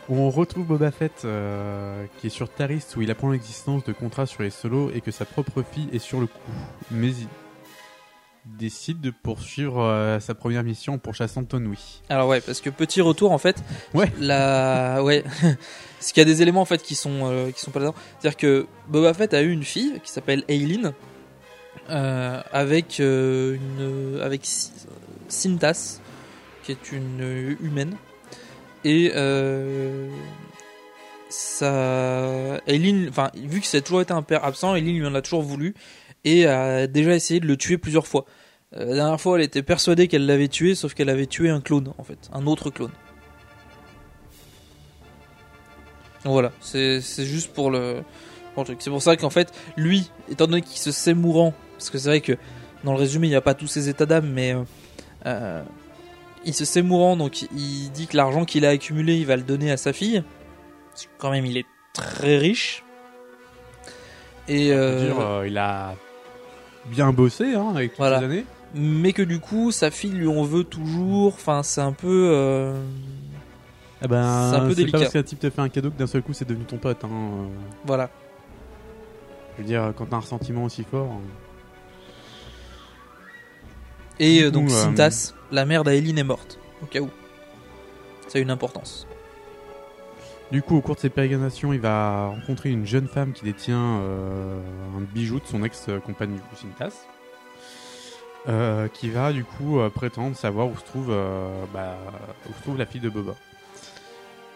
On 0.09 0.29
retrouve 0.29 0.65
Boba 0.67 0.91
Fett 0.91 1.23
euh, 1.23 2.05
qui 2.19 2.27
est 2.27 2.29
sur 2.29 2.49
Taris 2.49 2.83
où 2.97 3.01
il 3.01 3.09
apprend 3.09 3.31
l'existence 3.31 3.83
de 3.85 3.93
contrats 3.93 4.25
sur 4.25 4.43
les 4.43 4.49
solos 4.49 4.91
et 4.93 4.99
que 5.01 5.11
sa 5.11 5.23
propre 5.25 5.63
fille 5.63 5.87
est 5.93 5.99
sur 5.99 6.19
le 6.19 6.27
coup. 6.27 6.37
Mais 6.91 7.07
il 7.11 7.27
décide 8.45 8.99
de 8.99 9.11
poursuivre 9.11 9.79
euh, 9.81 10.19
sa 10.19 10.35
première 10.35 10.63
mission 10.63 10.97
pour 10.99 11.15
chassant 11.15 11.45
Tonwi. 11.45 12.01
Alors 12.09 12.27
ouais, 12.27 12.41
parce 12.41 12.59
que 12.59 12.69
petit 12.69 12.99
retour 12.99 13.31
en 13.31 13.37
fait. 13.37 13.63
Ouais. 13.93 14.11
La 14.19 15.01
ouais. 15.03 15.23
Parce 16.03 16.11
qu'il 16.11 16.19
y 16.19 16.25
a 16.29 16.33
des 16.33 16.41
éléments 16.41 16.59
en 16.59 16.65
fait 16.65 16.83
qui 16.83 16.95
sont 16.95 17.31
euh, 17.31 17.49
qui 17.51 17.61
sont 17.61 17.71
pas 17.71 17.79
là. 17.79 17.93
C'est-à-dire 18.19 18.35
que 18.35 18.67
Boba 18.89 19.13
Fett 19.13 19.33
a 19.33 19.41
eu 19.41 19.49
une 19.51 19.63
fille 19.63 20.01
qui 20.03 20.11
s'appelle 20.11 20.43
Aileen 20.49 20.91
euh, 21.89 22.41
avec 22.51 22.99
euh, 22.99 23.55
une 23.55 24.19
avec 24.21 24.41
Si- 24.43 24.73
Sintas 25.29 26.01
qui 26.63 26.73
est 26.73 26.91
une 26.91 27.55
humaine 27.61 27.95
et 28.83 29.11
ça 31.29 32.59
enfin 33.09 33.31
vu 33.35 33.61
que 33.61 33.65
ça 33.65 33.77
a 33.77 33.81
toujours 33.81 34.01
été 34.01 34.11
un 34.11 34.23
père 34.23 34.43
absent, 34.43 34.75
Aileen 34.75 34.99
lui 34.99 35.07
en 35.07 35.15
a 35.15 35.21
toujours 35.21 35.41
voulu 35.41 35.73
et 36.25 36.45
a 36.47 36.85
déjà 36.85 37.15
essayé 37.15 37.39
de 37.39 37.47
le 37.47 37.55
tuer 37.55 37.77
plusieurs 37.77 38.07
fois. 38.07 38.25
La 38.73 38.93
dernière 38.93 39.21
fois, 39.21 39.37
elle 39.37 39.45
était 39.45 39.61
persuadée 39.63 40.07
qu'elle 40.07 40.25
l'avait 40.25 40.47
tué, 40.47 40.73
sauf 40.73 40.95
qu'elle 40.95 41.09
avait 41.09 41.27
tué 41.27 41.49
un 41.49 41.61
clone, 41.61 41.93
en 41.97 42.03
fait, 42.03 42.17
un 42.33 42.47
autre 42.47 42.71
clone. 42.71 42.91
Voilà, 46.25 46.51
c'est 46.61 47.01
juste 47.01 47.53
pour 47.53 47.69
le, 47.71 48.01
pour 48.53 48.63
le 48.63 48.67
truc. 48.67 48.77
C'est 48.81 48.89
pour 48.89 49.01
ça 49.01 49.15
qu'en 49.17 49.29
fait, 49.29 49.53
lui, 49.77 50.09
étant 50.29 50.47
donné 50.47 50.61
qu'il 50.61 50.77
se 50.77 50.91
sait 50.91 51.13
mourant, 51.13 51.53
parce 51.77 51.89
que 51.89 51.97
c'est 51.97 52.07
vrai 52.09 52.21
que 52.21 52.33
dans 52.83 52.93
le 52.93 52.99
résumé, 52.99 53.27
il 53.27 53.31
n'y 53.31 53.35
a 53.35 53.41
pas 53.41 53.53
tous 53.53 53.67
ses 53.67 53.89
états 53.89 54.05
d'âme, 54.05 54.29
mais 54.29 54.53
euh, 54.53 54.63
euh, 55.25 55.63
il 56.45 56.53
se 56.53 56.63
sait 56.65 56.81
mourant, 56.81 57.15
donc 57.17 57.41
il 57.41 57.89
dit 57.91 58.07
que 58.07 58.15
l'argent 58.17 58.45
qu'il 58.45 58.65
a 58.65 58.69
accumulé, 58.69 59.15
il 59.17 59.25
va 59.25 59.35
le 59.35 59.43
donner 59.43 59.71
à 59.71 59.77
sa 59.77 59.91
fille. 59.93 60.23
Parce 60.91 61.05
que 61.05 61.11
quand 61.17 61.31
même, 61.31 61.45
il 61.45 61.57
est 61.57 61.65
très 61.93 62.37
riche. 62.37 62.83
Et 64.47 64.71
euh, 64.71 65.05
dire, 65.05 65.19
euh, 65.19 65.47
il 65.47 65.57
a 65.57 65.95
bien 66.87 67.11
bossé 67.13 67.53
hein, 67.55 67.69
avec 67.73 67.91
toutes 67.91 67.99
Voilà. 67.99 68.19
ces 68.19 68.25
années. 68.25 68.45
mais 68.75 69.13
que 69.13 69.21
du 69.21 69.39
coup 69.39 69.71
sa 69.71 69.89
fille 69.89 70.11
lui 70.11 70.27
en 70.27 70.43
veut 70.43 70.65
toujours 70.65 71.33
enfin 71.33 71.63
c'est 71.63 71.79
un 71.79 71.93
peu 71.93 72.73
Eh 74.03 74.07
ben, 74.07 74.49
C'est 74.51 74.55
un 74.57 74.61
peu 74.61 74.67
pas 74.69 74.73
délicat. 74.75 74.99
parce 74.99 75.11
qu'un 75.13 75.23
type 75.23 75.39
te 75.39 75.49
fait 75.49 75.61
un 75.61 75.69
cadeau 75.69 75.89
que 75.89 75.97
d'un 75.97 76.07
seul 76.07 76.21
coup 76.23 76.33
c'est 76.33 76.47
devenu 76.47 76.65
ton 76.65 76.77
pote. 76.77 77.03
Hein. 77.03 77.09
euh. 77.11 77.47
voilà 77.85 78.09
Je 79.57 79.61
veux 79.61 79.67
dire, 79.67 79.93
quand 79.95 80.05
t'as 80.07 80.17
un 80.17 80.19
ressentiment 80.19 80.65
aussi 80.65 80.83
fort. 80.83 81.07
hein. 81.11 81.21
et 84.19 84.43
euh, 84.43 84.51
donc 84.51 84.67
coup, 84.67 84.73
euh, 84.73 84.83
Sintas 84.83 85.33
la 85.51 85.65
mère 85.65 85.83
d'Aileen 85.83 86.17
est 86.17 86.23
morte 86.23 86.59
au 86.81 86.85
cas 86.85 86.99
où 86.99 87.09
ça 88.27 88.39
a 88.39 88.41
une 88.41 88.51
importance 88.51 89.07
Du 90.51 90.61
coup, 90.61 90.75
au 90.77 90.81
cours 90.81 90.95
de 90.95 90.99
ses 90.99 91.09
pérégrinations, 91.09 91.71
il 91.73 91.79
va 91.79 92.27
rencontrer 92.27 92.71
une 92.71 92.85
jeune 92.85 93.07
femme 93.07 93.31
qui 93.33 93.43
détient 93.43 93.99
euh, 94.01 94.59
un 94.97 95.01
bijou 95.13 95.39
de 95.39 95.45
son 95.45 95.63
ex-compagne 95.63 96.33
du 96.33 96.41
coup, 96.41 96.55
Sintas. 96.55 97.05
euh, 98.49 98.87
qui 98.89 99.09
va 99.09 99.31
du 99.31 99.45
coup 99.45 99.79
euh, 99.79 99.89
prétendre 99.89 100.35
savoir 100.35 100.67
où 100.67 100.75
se 100.77 100.83
trouve, 100.83 101.07
euh, 101.09 101.47
bah, 101.73 101.95
où 102.49 102.53
se 102.53 102.61
trouve 102.63 102.77
la 102.77 102.85
fille 102.85 102.99
de 103.01 103.09
Boba. 103.09 103.35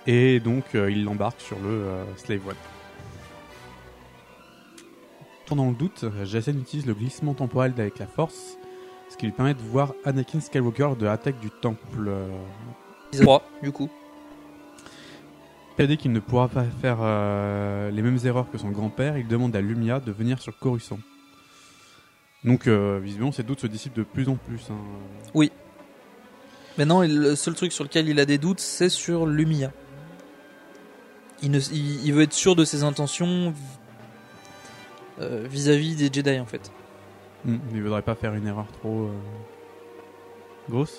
Et 0.07 0.39
donc 0.39 0.63
euh, 0.75 0.89
il 0.89 1.03
l'embarque 1.03 1.41
sur 1.41 1.59
le 1.59 1.69
euh, 1.69 2.03
Slave 2.15 2.47
One. 2.47 2.55
Pendant 5.45 5.69
le 5.69 5.75
doute, 5.75 6.05
Jacen 6.25 6.59
utilise 6.59 6.85
le 6.85 6.93
glissement 6.93 7.33
temporel 7.33 7.73
avec 7.77 7.99
la 7.99 8.07
Force, 8.07 8.57
ce 9.09 9.15
qui 9.15 9.25
lui 9.25 9.31
permet 9.33 9.53
de 9.53 9.61
voir 9.61 9.93
Anakin 10.03 10.39
Skywalker 10.41 10.89
de 10.99 11.05
l'attaque 11.05 11.39
du 11.39 11.49
Temple. 11.61 12.07
euh, 12.07 12.27
3, 13.13 13.43
du 13.63 13.71
coup. 13.71 13.89
Persuadé 15.77 15.95
qu'il 15.95 16.11
ne 16.11 16.19
pourra 16.19 16.47
pas 16.49 16.63
faire 16.81 16.97
euh, 17.01 17.91
les 17.91 18.01
mêmes 18.01 18.17
erreurs 18.25 18.49
que 18.51 18.57
son 18.57 18.71
grand-père, 18.71 19.17
il 19.17 19.27
demande 19.27 19.55
à 19.55 19.61
Lumia 19.61 19.99
de 19.99 20.11
venir 20.11 20.41
sur 20.41 20.57
Coruscant. 20.57 20.99
Donc, 22.43 22.67
euh, 22.67 22.99
visiblement, 23.01 23.31
ses 23.31 23.43
doutes 23.43 23.59
se 23.61 23.67
dissipent 23.67 23.95
de 23.95 24.03
plus 24.03 24.27
en 24.27 24.35
plus. 24.35 24.61
hein. 24.71 24.75
Oui. 25.33 25.51
Maintenant, 26.77 27.03
le 27.03 27.35
seul 27.35 27.53
truc 27.53 27.71
sur 27.71 27.83
lequel 27.83 28.09
il 28.09 28.19
a 28.19 28.25
des 28.25 28.37
doutes, 28.37 28.59
c'est 28.59 28.89
sur 28.89 29.25
Lumia. 29.27 29.71
Il, 31.41 31.51
ne, 31.51 31.59
il, 31.71 32.05
il 32.05 32.13
veut 32.13 32.23
être 32.23 32.33
sûr 32.33 32.55
de 32.55 32.65
ses 32.65 32.83
intentions 32.83 33.53
euh, 35.21 35.45
vis-à-vis 35.49 35.95
des 35.95 36.09
Jedi, 36.11 36.39
en 36.39 36.45
fait. 36.45 36.71
Hmm, 37.45 37.57
il 37.73 37.81
voudrait 37.83 38.01
pas 38.01 38.15
faire 38.15 38.33
une 38.33 38.47
erreur 38.47 38.65
trop 38.81 39.03
euh, 39.05 39.11
grosse. 40.69 40.95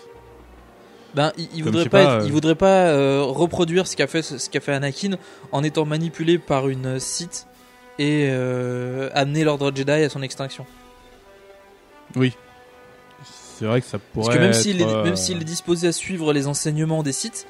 Ben, 1.14 1.32
il, 1.38 1.44
il 1.54 1.64
Comme, 1.64 1.72
voudrait 1.72 1.88
pas, 1.88 2.04
pas, 2.04 2.14
être- 2.16 2.22
euh, 2.22 2.26
il 2.26 2.32
voudrait 2.32 2.54
pas 2.54 2.86
euh, 2.88 3.22
reproduire 3.22 3.86
ce 3.86 3.96
qu'a 3.96 4.06
fait 4.06 4.22
ce 4.22 4.48
qu'a 4.50 4.60
fait 4.60 4.72
Anakin 4.72 5.16
en 5.52 5.64
étant 5.64 5.84
manipulé 5.86 6.38
par 6.38 6.68
une 6.68 7.00
Sith 7.00 7.46
et 7.98 8.28
euh, 8.30 9.08
amener 9.14 9.42
l'ordre 9.42 9.72
Jedi 9.74 9.90
à 9.90 10.08
son 10.08 10.22
extinction. 10.22 10.66
Oui. 12.14 12.36
C'est 13.58 13.64
vrai 13.64 13.80
que 13.80 13.86
ça 13.88 13.98
pourrait. 13.98 14.26
Parce 14.26 14.36
que 14.36 14.42
même 14.42 14.52
s'il 14.52 14.80
est, 14.80 14.84
euh, 14.86 15.44
disposé 15.44 15.88
à 15.88 15.92
suivre 15.92 16.32
les 16.32 16.46
enseignements 16.46 17.02
des 17.02 17.12
Sith, 17.12 17.46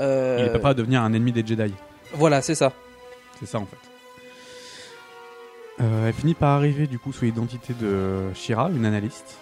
euh, 0.00 0.36
il 0.40 0.44
est 0.46 0.52
pas 0.52 0.58
prêt 0.58 0.70
à 0.70 0.74
devenir 0.74 1.00
un 1.02 1.12
ennemi 1.14 1.32
des 1.32 1.46
Jedi. 1.46 1.72
Voilà, 2.14 2.42
c'est 2.42 2.54
ça. 2.54 2.72
C'est 3.38 3.46
ça 3.46 3.58
en 3.58 3.66
fait. 3.66 3.76
Euh, 5.80 6.08
elle 6.08 6.14
finit 6.14 6.34
par 6.34 6.50
arriver 6.50 6.86
du 6.86 6.98
coup 6.98 7.12
sous 7.12 7.24
l'identité 7.24 7.74
de 7.74 8.32
Shira, 8.34 8.70
une 8.70 8.84
analyste. 8.84 9.38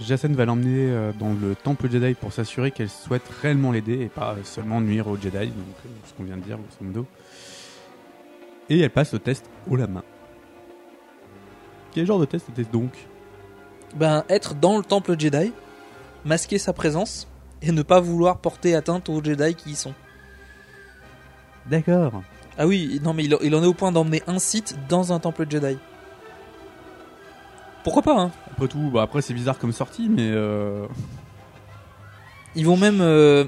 Jacen 0.00 0.34
va 0.34 0.44
l'emmener 0.44 0.90
euh, 0.90 1.12
dans 1.18 1.32
le 1.32 1.54
temple 1.54 1.90
Jedi 1.90 2.14
pour 2.14 2.32
s'assurer 2.32 2.70
qu'elle 2.70 2.88
souhaite 2.88 3.28
réellement 3.42 3.72
l'aider 3.72 4.00
et 4.00 4.08
pas 4.08 4.36
seulement 4.44 4.80
nuire 4.80 5.08
aux 5.08 5.16
Jedi, 5.16 5.46
donc 5.46 5.76
euh, 5.86 5.88
ce 6.04 6.12
qu'on 6.14 6.24
vient 6.24 6.36
de 6.36 6.42
dire 6.42 6.58
grosso 6.58 6.84
modo. 6.84 7.06
Et 8.68 8.80
elle 8.80 8.90
passe 8.90 9.12
le 9.12 9.18
test 9.18 9.48
haut 9.68 9.76
la 9.76 9.86
main. 9.86 10.04
Quel 11.92 12.06
genre 12.06 12.18
de 12.18 12.24
test 12.24 12.48
était-ce 12.48 12.70
donc? 12.70 12.92
Ben, 13.94 14.24
être 14.28 14.54
dans 14.54 14.76
le 14.76 14.84
temple 14.84 15.18
Jedi, 15.18 15.52
masquer 16.24 16.58
sa 16.58 16.72
présence 16.72 17.28
et 17.62 17.70
ne 17.70 17.82
pas 17.82 18.00
vouloir 18.00 18.38
porter 18.38 18.74
atteinte 18.74 19.08
aux 19.08 19.22
Jedi 19.22 19.54
qui 19.54 19.70
y 19.70 19.74
sont. 19.76 19.94
D'accord. 21.66 22.22
Ah 22.58 22.66
oui, 22.66 23.00
non 23.02 23.14
mais 23.14 23.24
il, 23.24 23.36
il 23.42 23.54
en 23.54 23.62
est 23.62 23.66
au 23.66 23.74
point 23.74 23.90
d'emmener 23.92 24.22
un 24.26 24.38
site 24.38 24.76
dans 24.88 25.12
un 25.12 25.18
temple 25.18 25.46
Jedi. 25.48 25.78
Pourquoi 27.82 28.02
pas, 28.02 28.18
hein 28.20 28.30
Après 28.50 28.68
tout, 28.68 28.90
bah 28.92 29.02
après 29.02 29.22
c'est 29.22 29.34
bizarre 29.34 29.58
comme 29.58 29.72
sortie, 29.72 30.08
mais 30.08 30.30
euh... 30.30 30.86
Ils 32.54 32.64
vont 32.66 32.76
même... 32.76 33.00
euh, 33.00 33.44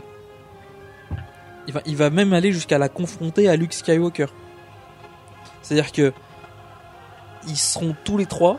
Il, 1.68 1.72
va, 1.72 1.80
il 1.86 1.96
va 1.96 2.10
même 2.10 2.32
aller 2.32 2.52
jusqu'à 2.52 2.78
la 2.78 2.88
confronter 2.88 3.48
à 3.48 3.56
Luke 3.56 3.72
Skywalker. 3.72 4.26
C'est-à-dire 5.62 5.92
que... 5.92 6.12
Ils 7.48 7.56
seront 7.56 7.94
tous 8.04 8.18
les 8.18 8.26
trois... 8.26 8.58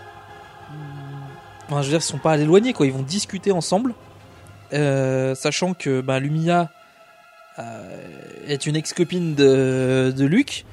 Enfin, 1.70 1.82
je 1.82 1.88
veux 1.88 1.91
dire, 1.91 1.99
ils 1.99 2.01
sont 2.01 2.18
pas 2.18 2.32
à 2.32 2.38
l'éloigner, 2.38 2.72
quoi. 2.72 2.86
Ils 2.86 2.93
vont 2.93 3.03
discuter 3.03 3.51
ensemble. 3.51 3.93
euh, 4.74 5.36
sachant 5.36 5.74
que 5.74 6.01
bah, 6.01 6.20
Lumia 6.20 6.70
est 8.47 8.66
une 8.66 8.76
ex-copine 8.76 9.36
de, 9.36 10.14
de 10.16 10.26
Luke 10.26 10.66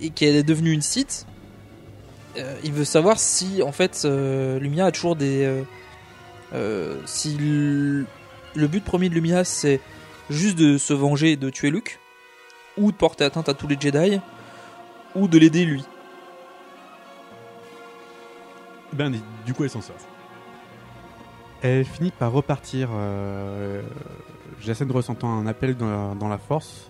et 0.00 0.10
qu'elle 0.10 0.36
est 0.36 0.42
devenue 0.42 0.72
une 0.72 0.82
Sith. 0.82 1.26
Euh, 2.36 2.54
il 2.64 2.72
veut 2.72 2.84
savoir 2.84 3.18
si 3.18 3.62
en 3.62 3.72
fait 3.72 4.02
euh, 4.04 4.58
Lumia 4.58 4.86
a 4.86 4.92
toujours 4.92 5.16
des 5.16 5.44
euh, 5.44 5.62
euh, 6.52 7.00
si 7.06 7.36
le, 7.38 8.04
le 8.54 8.66
but 8.66 8.84
premier 8.84 9.08
de 9.08 9.14
Lumia 9.14 9.42
c'est 9.42 9.80
juste 10.28 10.58
de 10.58 10.76
se 10.76 10.92
venger 10.92 11.32
et 11.32 11.36
de 11.36 11.48
tuer 11.48 11.70
Luke 11.70 11.98
ou 12.76 12.92
de 12.92 12.96
porter 12.96 13.24
atteinte 13.24 13.48
à 13.48 13.54
tous 13.54 13.68
les 13.68 13.78
Jedi 13.80 14.20
ou 15.14 15.28
de 15.28 15.38
l'aider 15.38 15.64
lui. 15.64 15.82
Ben, 18.92 19.12
du 19.44 19.54
coup, 19.54 19.64
elle 19.64 19.70
s'en 19.70 19.80
sort. 19.80 19.96
Elle 21.62 21.84
finit 21.84 22.10
par 22.10 22.32
repartir. 22.32 22.88
Euh, 22.92 23.82
Jacen 24.60 24.90
ressentant 24.90 25.30
un 25.30 25.46
appel 25.46 25.76
dans 25.76 25.88
la, 25.88 26.14
dans 26.14 26.28
la 26.28 26.38
force 26.38 26.88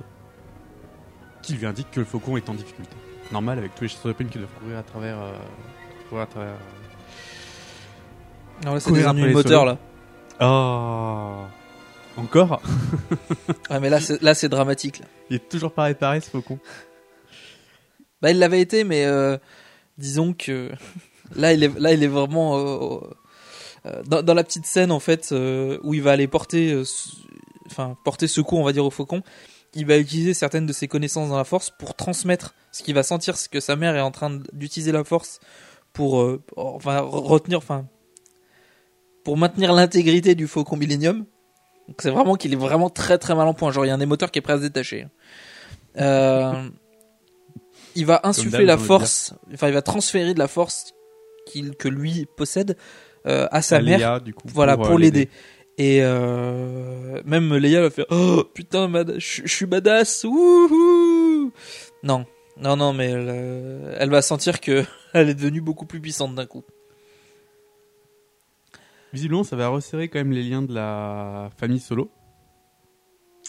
qui 1.43 1.55
lui 1.55 1.67
indique 1.67 1.91
que 1.91 2.01
le 2.01 2.07
faucon 2.07 2.37
est 2.37 2.49
en 2.49 2.55
difficulté. 2.55 2.97
Normal 3.33 3.59
avec 3.59 3.75
tous 3.75 3.83
les 3.85 3.89
chasseurs 3.89 4.09
de 4.09 4.13
primes 4.13 4.29
qui 4.29 4.39
doivent 4.39 4.51
courir 4.61 4.79
à 4.79 4.83
travers. 4.83 5.19
euh, 5.21 5.33
courir 6.09 6.23
à 6.25 6.27
travers. 6.27 6.55
Alors 8.63 8.75
là, 8.75 8.81
c'est 8.81 8.91
solos. 8.91 9.65
là. 9.65 9.79
Oh 10.41 12.21
Encore? 12.21 12.63
Ouais, 13.71 13.81
mais 13.81 13.91
là 13.91 14.01
c'est 14.01 14.21
là 14.23 14.35
c'est 14.35 14.49
dramatique. 14.49 15.01
Là. 15.01 15.07
Il 15.31 15.37
est 15.37 15.49
toujours 15.49 15.73
pas 15.73 15.85
réparé 15.85 16.21
ce 16.21 16.31
faucon. 16.31 16.59
Bah 18.23 18.31
il 18.31 18.39
l'avait 18.39 18.61
été, 18.61 18.85
mais 18.85 19.05
euh, 19.05 19.37
disons 19.99 20.33
que 20.33 20.71
là 21.37 21.53
il 21.53 21.63
est 21.63 21.79
là 21.79 21.93
il 21.93 22.03
est 22.03 22.09
vraiment 22.09 22.59
euh, 22.59 22.99
dans, 24.07 24.23
dans 24.23 24.35
la 24.35 24.45
petite 24.45 24.67
scène 24.67 24.91
en 24.91 25.01
fait 25.01 25.31
euh, 25.33 25.79
où 25.83 25.95
il 25.95 26.03
va 26.03 26.13
aller 26.13 26.27
porter, 26.27 26.73
euh, 26.73 26.85
enfin 27.67 27.97
porter 28.05 28.27
secours 28.27 28.59
on 28.59 28.65
va 28.65 28.73
dire 28.73 28.85
au 28.85 28.91
faucon. 28.91 29.23
Il 29.75 29.85
va 29.87 29.99
utiliser 29.99 30.33
certaines 30.33 30.65
de 30.65 30.73
ses 30.73 30.89
connaissances 30.89 31.29
dans 31.29 31.37
la 31.37 31.45
force 31.45 31.71
pour 31.79 31.95
transmettre 31.95 32.55
ce 32.73 32.83
qu'il 32.83 32.95
va 32.95 33.03
sentir, 33.03 33.37
ce 33.37 33.49
que 33.49 33.61
sa 33.61 33.77
mère 33.77 33.95
est 33.95 34.01
en 34.01 34.11
train 34.11 34.41
d'utiliser 34.53 34.93
la 34.93 35.05
force 35.05 35.39
pour, 35.93 36.21
euh, 36.21 36.43
enfin 36.57 37.01
re- 37.01 37.27
retenir, 37.27 37.59
enfin 37.59 37.87
pour 39.25 39.37
maintenir 39.37 39.73
l'intégrité 39.73 40.35
du 40.35 40.47
faucon 40.47 40.77
Millennium. 40.77 41.27
Donc 41.89 42.01
c'est 42.01 42.11
vraiment 42.11 42.37
qu'il 42.37 42.53
est 42.53 42.57
vraiment 42.57 42.91
très 42.91 43.19
très 43.19 43.35
mal 43.35 43.47
en 43.47 43.55
point. 43.55 43.71
Genre 43.71 43.85
il 43.85 43.89
y 43.89 43.91
a 43.91 43.95
un 43.95 44.01
émoteur 44.01 44.31
qui 44.31 44.39
est 44.39 44.43
prêt 44.43 44.55
à 44.55 44.57
se 44.57 44.63
détacher. 44.63 45.09
Euh, 45.99 46.69
il 47.95 48.07
va 48.07 48.21
insuffler 48.25 48.65
la 48.65 48.79
force, 48.79 49.35
enfin 49.53 49.69
il 49.69 49.75
va 49.75 49.83
transférer 49.83 50.33
de 50.35 50.39
la 50.39 50.49
force 50.49 50.93
qu'il 51.47 51.77
que 51.77 51.89
lui 51.89 52.27
possède 52.37 52.77
euh, 53.27 53.47
à 53.51 53.63
sa 53.63 53.77
À 53.77 53.83
mère, 53.83 54.21
du 54.21 54.35
coup, 54.35 54.47
voilà 54.53 54.77
pour, 54.77 54.87
pour, 54.87 54.97
euh, 54.97 55.01
l'aider. 55.01 55.29
Et 55.79 55.99
euh, 56.03 57.21
même 57.27 57.55
Leia 57.55 57.83
va 57.83 57.91
faire 57.91 58.07
oh 58.11 58.45
putain 58.55 58.91
je 59.19 59.47
suis 59.47 59.67
badass 59.67 60.25
wouhou 60.25 61.53
non 62.03 62.25
non 62.57 62.79
non 62.79 62.95
mais 62.95 63.11
elle, 63.11 63.95
elle 63.99 64.09
va 64.09 64.23
sentir 64.23 64.63
que 64.63 64.85
elle 65.13 65.29
est 65.29 65.35
devenue 65.35 65.61
beaucoup 65.61 65.85
plus 65.85 66.01
puissante 66.01 66.35
d'un 66.35 66.47
coup. 66.47 66.65
Visiblement, 69.13 69.45
ça 69.45 69.57
va 69.57 69.69
resserrer 69.69 70.09
quand 70.09 70.19
même 70.19 70.33
les 70.33 70.43
liens 70.43 70.61
de 70.61 70.75
la 70.75 71.49
famille 71.57 71.81
Solo, 71.81 72.11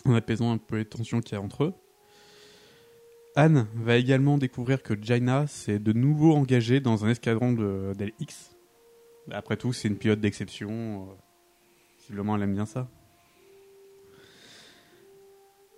en 0.05 0.13
apaisant 0.13 0.53
un 0.53 0.57
peu 0.57 0.77
les 0.77 0.85
tensions 0.85 1.19
qu'il 1.19 1.33
y 1.33 1.35
a 1.35 1.41
entre 1.41 1.65
eux. 1.65 1.73
Anne 3.35 3.67
va 3.75 3.97
également 3.97 4.37
découvrir 4.37 4.81
que 4.81 4.93
Jaina 4.99 5.45
s'est 5.47 5.79
de 5.79 5.91
nouveau 5.93 6.33
engagée 6.33 6.79
dans 6.79 7.05
un 7.05 7.09
escadron 7.09 7.51
de 7.51 7.93
d'LX. 7.97 8.56
Après 9.31 9.57
tout, 9.57 9.73
c'est 9.73 9.87
une 9.87 9.97
pilote 9.97 10.19
d'exception. 10.19 10.69
euh, 11.09 11.13
Visiblement, 11.99 12.35
elle 12.35 12.43
aime 12.43 12.53
bien 12.53 12.65
ça. 12.65 12.87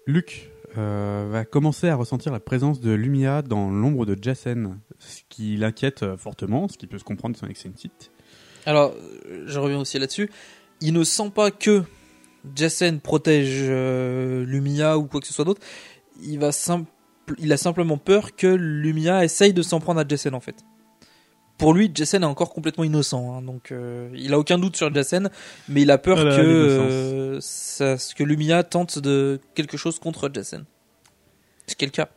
Luke 0.05 0.49
euh, 0.77 1.27
va 1.31 1.45
commencer 1.45 1.87
à 1.87 1.95
ressentir 1.95 2.31
la 2.31 2.39
présence 2.39 2.79
de 2.79 2.91
Lumia 2.91 3.41
dans 3.41 3.69
l'ombre 3.69 4.05
de 4.05 4.17
Jacen, 4.21 4.79
ce 4.99 5.21
qui 5.29 5.57
l'inquiète 5.57 6.03
euh, 6.03 6.17
fortement, 6.17 6.67
ce 6.67 6.77
qui 6.77 6.87
peut 6.87 6.97
se 6.97 7.03
comprendre 7.03 7.35
étant 7.37 7.47
que 7.47 7.53
c'est. 7.57 8.11
Alors 8.65 8.93
je 9.45 9.59
reviens 9.59 9.79
aussi 9.79 9.97
là-dessus. 9.97 10.29
Il 10.81 10.93
ne 10.93 11.03
sent 11.03 11.31
pas 11.33 11.51
que 11.51 11.83
Jacen 12.55 12.99
protège 12.99 13.69
Lumia 13.69 14.97
ou 14.97 15.05
quoi 15.05 15.21
que 15.21 15.27
ce 15.27 15.33
soit 15.33 15.45
d'autre. 15.45 15.61
Il 16.21 16.39
va 16.39 16.51
il 17.37 17.51
a 17.53 17.57
simplement 17.57 17.97
peur 17.97 18.35
que 18.35 18.47
Lumia 18.47 19.23
essaye 19.23 19.53
de 19.53 19.61
s'en 19.61 19.79
prendre 19.79 19.99
à 19.99 20.07
Jacen 20.07 20.33
en 20.33 20.39
fait. 20.39 20.63
Pour 21.59 21.73
lui, 21.73 21.91
Jacen 21.93 22.23
est 22.23 22.25
encore 22.25 22.51
complètement 22.53 22.85
innocent, 22.85 23.35
hein, 23.35 23.41
donc 23.41 23.71
euh, 23.71 24.09
il 24.15 24.33
a 24.33 24.39
aucun 24.39 24.57
doute 24.57 24.75
sur 24.77 24.91
Jacen, 24.93 25.29
mais 25.67 25.81
il 25.83 25.91
a 25.91 25.97
peur 25.97 26.17
Ah 26.19 26.23
que 26.23 26.41
euh, 26.41 27.37
ça- 27.41 27.97
que 28.15 28.23
Lumia 28.23 28.63
tente 28.63 28.97
de 28.97 29.39
quelque 29.55 29.75
chose 29.77 29.99
contre 29.99 30.31
Jacen. 30.33 30.63
Ce 31.67 31.75
qui 31.75 31.83
est 31.85 31.87
le 31.87 31.91
cas. 31.91 32.09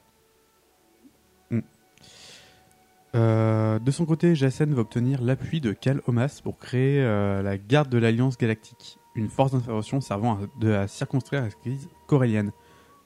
Euh, 3.15 3.79
de 3.79 3.91
son 3.91 4.07
côté, 4.07 4.35
Jacen 4.35 4.73
va 4.73 4.81
obtenir 4.81 5.21
l'appui 5.21 5.61
de 5.61 5.73
Cal 5.73 6.01
Omas 6.07 6.41
pour 6.43 6.57
créer 6.59 7.03
euh, 7.03 7.43
la 7.43 7.59
garde 7.59 7.91
de 7.91 7.99
l'Alliance 7.99 8.39
Galactique, 8.39 8.97
une 9.17 9.29
force 9.29 9.53
d'intervention 9.53 10.01
servant 10.01 10.35
à, 10.35 10.39
de, 10.61 10.73
à 10.73 10.89
circonscrire 10.89 11.43
la 11.43 11.51
crise 11.51 11.89
corélienne. 12.07 12.53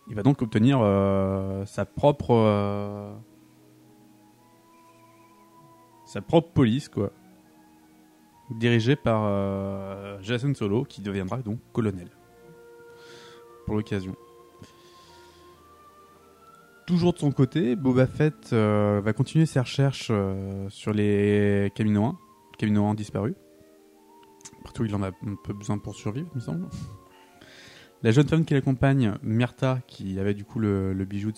Il 0.08 0.14
va 0.14 0.22
donc 0.22 0.42
obtenir 0.42 0.78
euh, 0.80 1.66
sa 1.66 1.84
propre 1.86 2.30
euh, 2.30 3.12
sa 6.06 6.22
propre 6.22 6.52
police, 6.52 6.88
quoi. 6.88 7.12
dirigé 8.50 8.96
par 8.96 9.24
euh, 9.24 10.18
Jason 10.22 10.54
Solo, 10.54 10.84
qui 10.84 11.02
deviendra 11.02 11.42
donc 11.42 11.58
colonel. 11.72 12.08
Pour 13.66 13.74
l'occasion. 13.74 14.14
Toujours 16.86 17.12
de 17.12 17.18
son 17.18 17.32
côté, 17.32 17.74
Boba 17.74 18.06
Fett 18.06 18.52
euh, 18.52 19.00
va 19.04 19.12
continuer 19.12 19.44
ses 19.44 19.58
recherches 19.58 20.08
euh, 20.12 20.68
sur 20.70 20.92
les 20.92 21.72
Caminoans, 21.74 22.16
Caminoans 22.58 22.94
disparus. 22.94 23.34
Partout 24.62 24.84
il 24.84 24.94
en 24.94 25.02
a 25.02 25.08
un 25.08 25.34
peu 25.42 25.52
besoin 25.52 25.78
pour 25.78 25.96
survivre, 25.96 26.28
il 26.32 26.36
me 26.36 26.40
semble. 26.40 26.68
La 28.04 28.12
jeune 28.12 28.28
femme 28.28 28.44
qui 28.44 28.54
l'accompagne, 28.54 29.14
Myrta, 29.24 29.80
qui 29.88 30.20
avait 30.20 30.34
du 30.34 30.44
coup 30.44 30.60
le, 30.60 30.94
bijou 31.04 31.32
de 31.32 31.36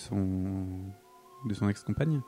son 1.55 1.69
ex-compagne, 1.71 2.21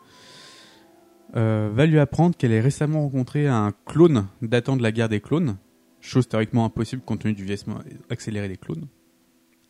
euh, 1.36 1.70
va 1.72 1.86
lui 1.86 1.98
apprendre 1.98 2.36
qu'elle 2.36 2.52
a 2.56 2.60
récemment 2.62 3.02
rencontré 3.02 3.46
un 3.46 3.72
clone 3.86 4.26
datant 4.42 4.76
de 4.76 4.82
la 4.82 4.92
guerre 4.92 5.08
des 5.08 5.20
clones, 5.20 5.56
chose 6.00 6.28
théoriquement 6.28 6.64
impossible 6.64 7.02
compte 7.02 7.20
tenu 7.20 7.34
du 7.34 7.44
vieillissement 7.44 7.78
accéléré 8.10 8.48
des 8.48 8.56
clones. 8.56 8.86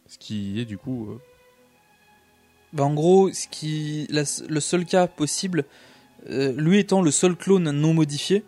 Ce 0.06 0.18
qui 0.18 0.60
est 0.60 0.64
du 0.64 0.78
coup. 0.78 1.08
euh, 1.10 1.18
Bah, 2.72 2.84
en 2.84 2.94
gros, 2.94 3.32
ce 3.32 3.46
qui, 3.48 4.06
la- 4.10 4.22
le 4.48 4.60
seul 4.60 4.84
cas 4.84 5.06
possible, 5.06 5.64
euh, 6.28 6.52
lui 6.56 6.78
étant 6.78 7.02
le 7.02 7.10
seul 7.10 7.36
clone 7.36 7.70
non 7.70 7.94
modifié, 7.94 8.44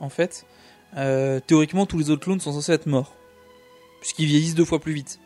en 0.00 0.08
fait, 0.08 0.46
théoriquement 1.46 1.84
tous 1.86 1.98
les 1.98 2.10
autres 2.10 2.24
clones 2.24 2.40
sont 2.40 2.52
censés 2.52 2.72
être 2.72 2.86
morts. 2.86 3.14
Puisqu'ils 4.00 4.26
vieillissent 4.26 4.54
deux 4.54 4.64
fois 4.64 4.78
plus 4.80 4.92
vite. 4.92 5.18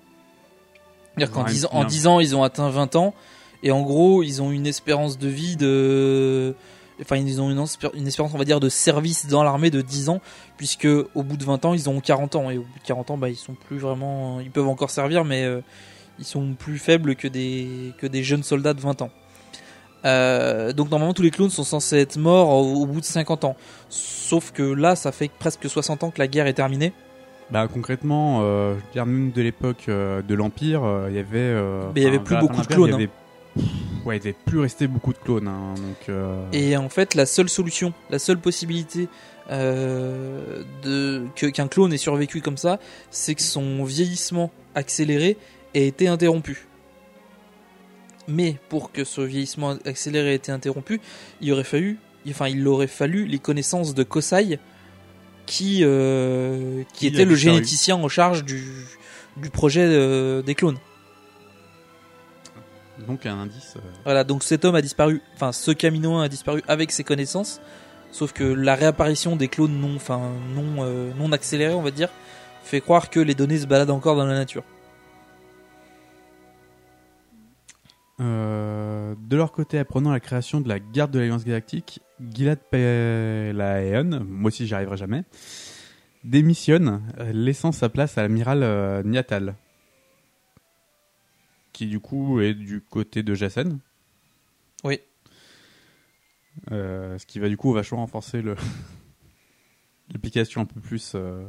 C'est-à-dire 1.14 1.32
qu'en 1.32 1.44
Ouais, 1.44 1.50
10 1.50 1.64
ans, 1.66 1.68
en 1.72 1.78
bien. 1.80 1.88
10 1.88 2.06
ans, 2.06 2.20
ils 2.20 2.34
ont 2.36 2.42
atteint 2.42 2.70
20 2.70 2.96
ans, 2.96 3.14
et 3.62 3.70
en 3.72 3.82
gros, 3.82 4.22
ils 4.22 4.40
ont 4.42 4.50
une 4.52 4.66
espérance 4.66 5.18
de 5.18 5.28
vie 5.28 5.56
de. 5.56 6.54
Enfin, 7.00 7.16
ils 7.16 7.40
ont 7.40 7.50
une, 7.50 7.60
espé- 7.62 7.90
une 7.94 8.06
espérance, 8.06 8.32
on 8.34 8.38
va 8.38 8.44
dire, 8.44 8.60
de 8.60 8.68
service 8.68 9.26
dans 9.26 9.42
l'armée 9.42 9.70
de 9.70 9.80
10 9.80 10.08
ans, 10.10 10.20
puisque 10.56 10.86
au 10.86 11.22
bout 11.22 11.36
de 11.36 11.44
20 11.44 11.64
ans, 11.64 11.74
ils 11.74 11.88
ont 11.88 12.00
40 12.00 12.36
ans, 12.36 12.50
et 12.50 12.58
au 12.58 12.62
bout 12.62 12.78
de 12.78 12.86
40 12.86 13.10
ans, 13.12 13.16
bah, 13.18 13.28
ils 13.28 13.36
sont 13.36 13.54
plus 13.54 13.78
vraiment. 13.78 14.40
Ils 14.40 14.50
peuvent 14.50 14.68
encore 14.68 14.90
servir, 14.90 15.24
mais 15.24 15.44
euh, 15.44 15.60
ils 16.18 16.24
sont 16.26 16.54
plus 16.58 16.78
faibles 16.78 17.16
que 17.16 17.28
des, 17.28 17.92
que 17.98 18.06
des 18.06 18.22
jeunes 18.22 18.42
soldats 18.42 18.74
de 18.74 18.80
20 18.80 19.02
ans. 19.02 19.10
Euh, 20.06 20.72
donc 20.72 20.90
normalement 20.90 21.12
tous 21.12 21.20
les 21.22 21.30
clones 21.30 21.50
sont 21.50 21.62
censés 21.64 21.98
être 21.98 22.16
morts 22.16 22.48
au, 22.48 22.82
au 22.82 22.86
bout 22.86 23.00
de 23.00 23.04
50 23.04 23.44
ans. 23.44 23.54
Sauf 23.90 24.50
que 24.50 24.62
là 24.62 24.96
ça 24.96 25.12
fait 25.12 25.30
presque 25.38 25.68
60 25.68 26.04
ans 26.04 26.10
que 26.10 26.18
la 26.18 26.26
guerre 26.26 26.46
est 26.46 26.54
terminée. 26.54 26.92
Bah 27.50 27.68
concrètement, 27.70 28.38
euh, 28.42 28.72
je 28.72 28.76
veux 28.76 28.92
dire 28.92 29.04
même 29.06 29.30
de 29.32 29.42
l'époque 29.42 29.86
euh, 29.88 30.22
de 30.22 30.34
l'Empire, 30.34 30.82
il 31.10 31.16
y 31.16 31.18
avait. 31.18 31.54
Mais 31.94 32.00
il 32.00 32.04
y 32.04 32.06
avait 32.06 32.18
plus 32.18 32.36
beaucoup 32.40 32.60
de 32.62 32.66
clones, 32.66 32.88
Il 32.88 32.92
y 32.92 32.94
avait, 32.94 33.06
Pff, 33.08 33.19
ouais, 34.04 34.16
il 34.16 34.20
devait 34.20 34.34
plus 34.46 34.58
rester 34.60 34.86
beaucoup 34.86 35.12
de 35.12 35.18
clones. 35.18 35.48
hein, 35.48 35.74
donc, 35.76 36.08
euh, 36.08 36.44
Et 36.52 36.76
en 36.76 36.88
fait 36.88 37.14
la 37.14 37.26
seule 37.26 37.48
solution, 37.48 37.92
la 38.10 38.18
seule 38.18 38.38
possibilité 38.38 39.08
euh, 39.50 40.62
de 40.82 41.26
que- 41.34 41.46
qu'un 41.46 41.66
clone 41.68 41.92
ait 41.92 41.96
survécu 41.98 42.40
comme 42.40 42.56
ça, 42.56 42.78
c'est 43.10 43.34
que 43.34 43.42
son 43.42 43.82
vieillissement 43.84 44.50
accéléré 44.74 45.36
ait 45.74 45.86
été 45.86 46.06
interrompu. 46.08 46.66
Mais 48.28 48.56
pour 48.68 48.92
que 48.92 49.02
ce 49.04 49.20
vieillissement 49.22 49.76
accéléré 49.84 50.32
ait 50.32 50.36
été 50.36 50.52
interrompu, 50.52 51.00
il 51.40 51.52
aurait 51.52 51.64
fallu, 51.64 51.98
enfin 52.28 52.46
il 52.48 52.66
aurait 52.68 52.86
fallu 52.86 53.26
les 53.26 53.38
connaissances 53.40 53.94
de 53.94 54.02
Kosai, 54.04 54.60
qui 55.46 55.80
euh, 55.82 56.82
qui 56.92 56.98
Qui 57.00 57.06
a 57.06 57.08
était 57.08 57.24
le 57.24 57.34
généticien 57.34 57.96
en 57.96 58.08
charge 58.08 58.44
du 58.44 58.62
du 59.36 59.50
projet 59.50 60.42
des 60.42 60.54
clones. 60.54 60.78
Donc 63.06 63.26
un 63.26 63.38
indice. 63.38 63.74
euh, 63.76 63.80
Voilà, 64.04 64.24
donc 64.24 64.42
cet 64.42 64.64
homme 64.64 64.74
a 64.74 64.82
disparu, 64.82 65.20
enfin 65.34 65.52
ce 65.52 65.70
Caminoen 65.70 66.22
a 66.22 66.28
disparu 66.28 66.62
avec 66.68 66.90
ses 66.92 67.04
connaissances, 67.04 67.60
sauf 68.12 68.32
que 68.32 68.44
la 68.44 68.74
réapparition 68.74 69.36
des 69.36 69.48
clones 69.48 69.78
non, 69.78 69.96
enfin 69.96 70.20
non, 70.54 70.84
euh, 70.84 71.10
non 71.18 71.32
accélérés, 71.32 71.74
on 71.74 71.82
va 71.82 71.90
dire, 71.90 72.08
fait 72.62 72.80
croire 72.80 73.10
que 73.10 73.20
les 73.20 73.34
données 73.34 73.58
se 73.58 73.66
baladent 73.66 73.90
encore 73.90 74.16
dans 74.16 74.26
la 74.26 74.34
nature. 74.34 74.62
Euh, 78.20 79.14
de 79.18 79.36
leur 79.36 79.50
côté, 79.50 79.78
apprenant 79.78 80.10
la 80.12 80.20
création 80.20 80.60
de 80.60 80.68
la 80.68 80.78
garde 80.78 81.10
de 81.10 81.18
l'Alliance 81.18 81.44
Galactique, 81.44 82.00
Gilad 82.34 82.58
Pelaeon, 82.70 84.24
moi 84.28 84.48
aussi 84.48 84.66
j'y 84.66 84.74
arriverai 84.74 84.98
jamais, 84.98 85.24
démissionne, 86.22 87.00
laissant 87.32 87.72
sa 87.72 87.88
place 87.88 88.18
à 88.18 88.22
l'amiral 88.22 88.62
euh, 88.62 89.02
Niatal, 89.02 89.54
qui 91.80 91.86
du 91.86 91.98
coup 91.98 92.42
est 92.42 92.52
du 92.52 92.82
côté 92.82 93.22
de 93.22 93.34
Jacen. 93.34 93.78
Oui. 94.84 95.00
Euh, 96.72 97.16
ce 97.16 97.24
qui 97.24 97.38
va 97.38 97.48
du 97.48 97.56
coup 97.56 97.72
vachement 97.72 98.00
renforcer 98.00 98.42
le 98.42 98.54
l'application 100.12 100.60
un 100.60 100.66
peu 100.66 100.78
plus 100.78 101.12
euh, 101.14 101.48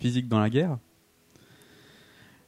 physique 0.00 0.26
dans 0.28 0.40
la 0.40 0.48
guerre. 0.48 0.78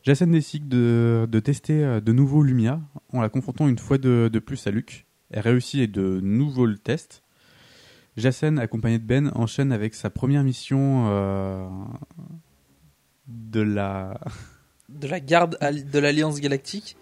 Jacen 0.03 0.31
décide 0.31 0.67
de, 0.67 1.29
de 1.31 1.41
tester 1.41 1.85
euh, 1.85 2.01
de 2.01 2.11
nouveaux 2.13 2.43
Lumia 2.43 2.81
en 3.13 3.21
la 3.21 3.29
confrontant 3.29 3.69
une 3.69 3.77
fois 3.77 3.99
de, 3.99 4.31
de 4.33 4.39
plus 4.39 4.67
à 4.67 4.71
Luke. 4.71 5.05
Elle 5.29 5.41
réussit 5.41 5.81
et 5.81 5.89
de 5.89 6.21
nouveaux 6.23 6.65
le 6.65 6.79
tests. 6.79 7.23
Jacen, 8.17 8.59
accompagné 8.59 8.99
de 8.99 9.05
Ben, 9.05 9.31
enchaîne 9.35 9.73
avec 9.73 9.95
sa 9.95 10.09
première 10.09 10.43
mission 10.43 11.05
euh, 11.09 11.69
de 13.27 13.61
la 13.61 14.19
De 14.89 15.07
la 15.07 15.21
garde 15.21 15.59
de 15.61 15.99
l'Alliance 15.99 16.41
Galactique. 16.41 16.97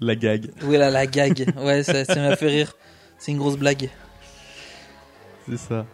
la 0.00 0.14
gag. 0.14 0.50
Oui, 0.62 0.76
là, 0.76 0.90
la 0.90 1.06
gag. 1.06 1.52
Ouais, 1.56 1.82
ça, 1.82 2.04
ça 2.04 2.16
m'a 2.16 2.36
fait 2.36 2.46
rire. 2.46 2.76
C'est 3.18 3.32
une 3.32 3.38
grosse 3.38 3.56
blague. 3.56 3.90
C'est 5.48 5.56
ça. 5.56 5.86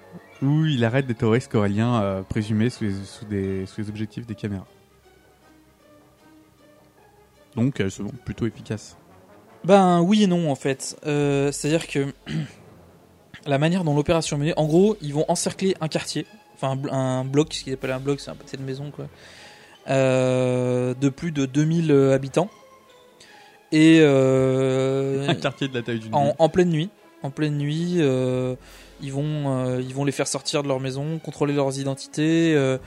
Où 0.43 0.67
il 0.67 0.85
arrête 0.85 1.07
des 1.07 1.15
terroristes 1.15 1.51
coréliens 1.51 2.03
euh, 2.03 2.23
présumés 2.23 2.69
sous 2.69 2.85
les, 2.85 2.93
sous, 3.05 3.25
des, 3.25 3.65
sous 3.67 3.81
les 3.81 3.89
objectifs 3.89 4.27
des 4.27 4.35
caméras. 4.35 4.67
Donc 7.57 7.79
elles 7.81 7.91
sont 7.91 8.09
plutôt 8.25 8.47
efficaces. 8.47 8.97
Ben 9.65 10.01
oui 10.03 10.25
et 10.25 10.27
non 10.27 10.51
en 10.51 10.55
fait. 10.57 10.97
Euh, 11.07 11.51
C'est-à-dire 11.53 11.87
que 11.87 12.13
la 13.47 13.59
manière 13.59 13.85
dont 13.85 13.95
l'opération 13.95 14.37
est 14.37 14.41
menée, 14.41 14.55
en 14.57 14.67
gros, 14.67 14.97
ils 15.01 15.15
vont 15.15 15.25
encercler 15.29 15.75
un 15.81 15.89
quartier, 15.89 16.27
enfin 16.55 16.73
un, 16.73 16.77
blo- 16.77 16.93
un 16.93 17.25
bloc, 17.25 17.55
ce 17.55 17.63
qu'ils 17.65 17.73
appellent 17.73 17.93
un 17.93 18.01
bloc, 18.01 18.21
c'est 18.21 18.31
un 18.31 18.35
pâté 18.35 18.57
de 18.57 18.63
maison 18.63 18.91
quoi, 18.91 19.07
euh, 19.89 20.95
de 21.01 21.09
plus 21.09 21.33
de 21.33 21.47
2000 21.47 21.93
habitants. 22.13 22.49
Et 23.73 23.99
euh, 24.01 25.27
Un 25.29 25.35
quartier 25.35 25.69
de 25.69 25.75
la 25.75 25.83
taille 25.83 25.99
d'une 26.01 26.15
en, 26.15 26.25
ville. 26.27 26.35
en 26.39 26.49
pleine 26.49 26.71
nuit, 26.71 26.91
en 27.23 27.31
pleine 27.31 27.57
nuit, 27.59 27.97
euh, 27.99 28.55
ils 29.03 29.13
vont 29.13 29.67
euh, 29.67 29.81
ils 29.81 29.95
vont 29.95 30.05
les 30.05 30.13
faire 30.13 30.29
sortir 30.29 30.63
de 30.63 30.69
leur 30.69 30.81
maison, 30.81 31.19
contrôler 31.19 31.53
leurs 31.55 31.79
identités. 31.79 32.55
euh, 32.55 32.79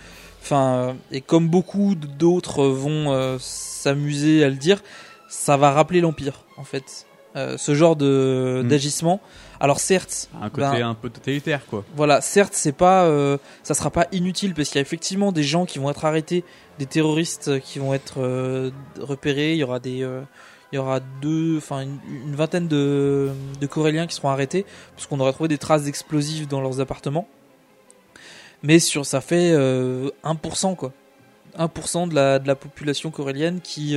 Enfin, 0.42 0.76
euh, 0.76 0.94
et 1.12 1.20
comme 1.20 1.50
beaucoup 1.50 1.96
d'autres 1.96 2.64
vont 2.66 3.12
euh, 3.12 3.38
s'amuser 3.40 4.44
à 4.46 4.50
le 4.50 4.56
dire, 4.56 4.82
ça 5.28 5.58
va 5.58 5.72
rappeler 5.72 6.00
l'empire 6.00 6.46
en 6.58 6.64
fait. 6.64 7.06
Euh, 7.36 7.58
ce 7.58 7.76
genre 7.76 7.96
de 7.98 8.62
Mm. 8.64 8.68
d'agissement. 8.70 9.20
Alors 9.60 9.80
certes, 9.80 10.30
Un 10.40 10.50
côté 10.50 10.80
ben, 10.80 10.90
un 10.90 10.94
peu 10.94 11.10
totalitaire 11.10 11.66
quoi. 11.66 11.84
voilà, 11.96 12.22
certes, 12.22 12.54
c'est 12.54 12.72
pas, 12.72 13.06
euh, 13.06 13.38
ça 13.64 13.74
sera 13.74 13.90
pas 13.90 14.08
inutile 14.12 14.54
parce 14.54 14.70
qu'il 14.70 14.76
y 14.76 14.80
a 14.80 14.82
effectivement 14.82 15.32
des 15.32 15.44
gens 15.44 15.66
qui 15.66 15.80
vont 15.80 15.90
être 15.90 16.06
arrêtés, 16.06 16.44
des 16.78 16.86
terroristes 16.86 17.60
qui 17.62 17.80
vont 17.80 17.94
être 17.94 18.22
euh, 18.22 18.70
repérés. 19.00 19.54
Il 19.54 19.58
y 19.58 19.64
aura 19.64 19.80
des, 19.80 20.04
euh, 20.04 20.22
il 20.72 20.76
y 20.76 20.80
aura 20.80 21.00
deux, 21.00 21.58
enfin 21.58 21.82
une, 21.82 22.00
une 22.08 22.36
vingtaine 22.36 22.68
de, 22.68 23.32
de 23.60 23.68
Coréliens 23.68 24.06
qui 24.06 24.16
seront 24.16 24.30
arrêtés 24.30 24.66
parce 24.96 25.08
qu'on 25.08 25.20
aurait 25.20 25.34
trouvé 25.34 25.48
des 25.50 25.58
traces 25.58 25.84
d'explosifs 25.84 26.48
dans 26.48 26.62
leurs 26.62 26.80
appartements. 26.80 27.28
Mais 28.64 28.80
sur, 28.80 29.06
ça 29.06 29.22
fait 29.22 29.52
euh, 29.52 30.10
1% 30.24 30.76
quoi, 30.76 30.94
1% 31.58 32.10
de 32.10 32.16
la 32.16 32.40
de 32.40 32.48
la 32.48 32.56
population 32.56 33.10
corélienne 33.12 33.60
qui 33.62 33.96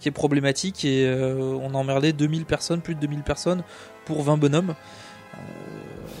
qui 0.00 0.08
est 0.08 0.12
problématique 0.12 0.84
et 0.84 1.06
euh, 1.06 1.58
on 1.60 1.74
a 1.74 1.76
emmerdé 1.76 2.12
2000 2.12 2.44
personnes, 2.44 2.80
plus 2.80 2.94
de 2.94 3.00
2000 3.00 3.22
personnes 3.22 3.62
pour 4.08 4.22
20 4.22 4.36
bonhommes. 4.36 4.74
Euh, 5.34 5.38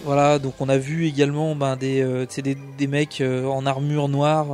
voilà, 0.04 0.38
donc 0.38 0.54
on 0.60 0.68
a 0.68 0.78
vu 0.78 1.06
également 1.06 1.56
ben, 1.56 1.74
des, 1.76 2.00
euh, 2.02 2.26
des, 2.36 2.54
des 2.54 2.86
mecs 2.86 3.20
euh, 3.20 3.46
en 3.46 3.66
armure 3.66 4.08
noire 4.08 4.46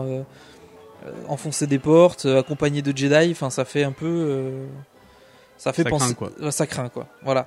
enfoncer 1.28 1.66
des 1.66 1.78
portes, 1.78 2.24
accompagnés 2.24 2.80
de 2.80 2.97
Jedi. 2.97 3.30
Enfin, 3.32 3.51
ça 3.51 3.66
fait 3.66 3.85
un 3.85 3.93
peu, 3.93 4.53
ça 5.59 5.74
fait 5.74 5.82
Ça 5.82 5.91
penser, 5.91 6.14
craint, 6.14 6.30
quoi. 6.30 6.51
Ça 6.51 6.66
craint 6.66 6.89
quoi. 6.89 7.07
Voilà. 7.22 7.47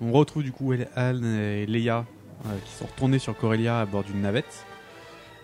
On 0.00 0.10
retrouve 0.10 0.42
du 0.42 0.50
coup 0.50 0.72
Anne 0.96 1.24
et 1.24 1.64
Leia 1.64 2.04
euh, 2.46 2.58
qui 2.64 2.72
sont 2.72 2.86
retournés 2.86 3.20
sur 3.20 3.36
Corellia 3.36 3.78
à 3.78 3.86
bord 3.86 4.02
d'une 4.02 4.20
navette, 4.20 4.66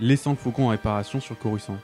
laissant 0.01 0.31
le 0.31 0.37
faucon 0.37 0.67
en 0.67 0.69
réparation 0.71 1.21
sur 1.21 1.39
Coruscant. 1.39 1.77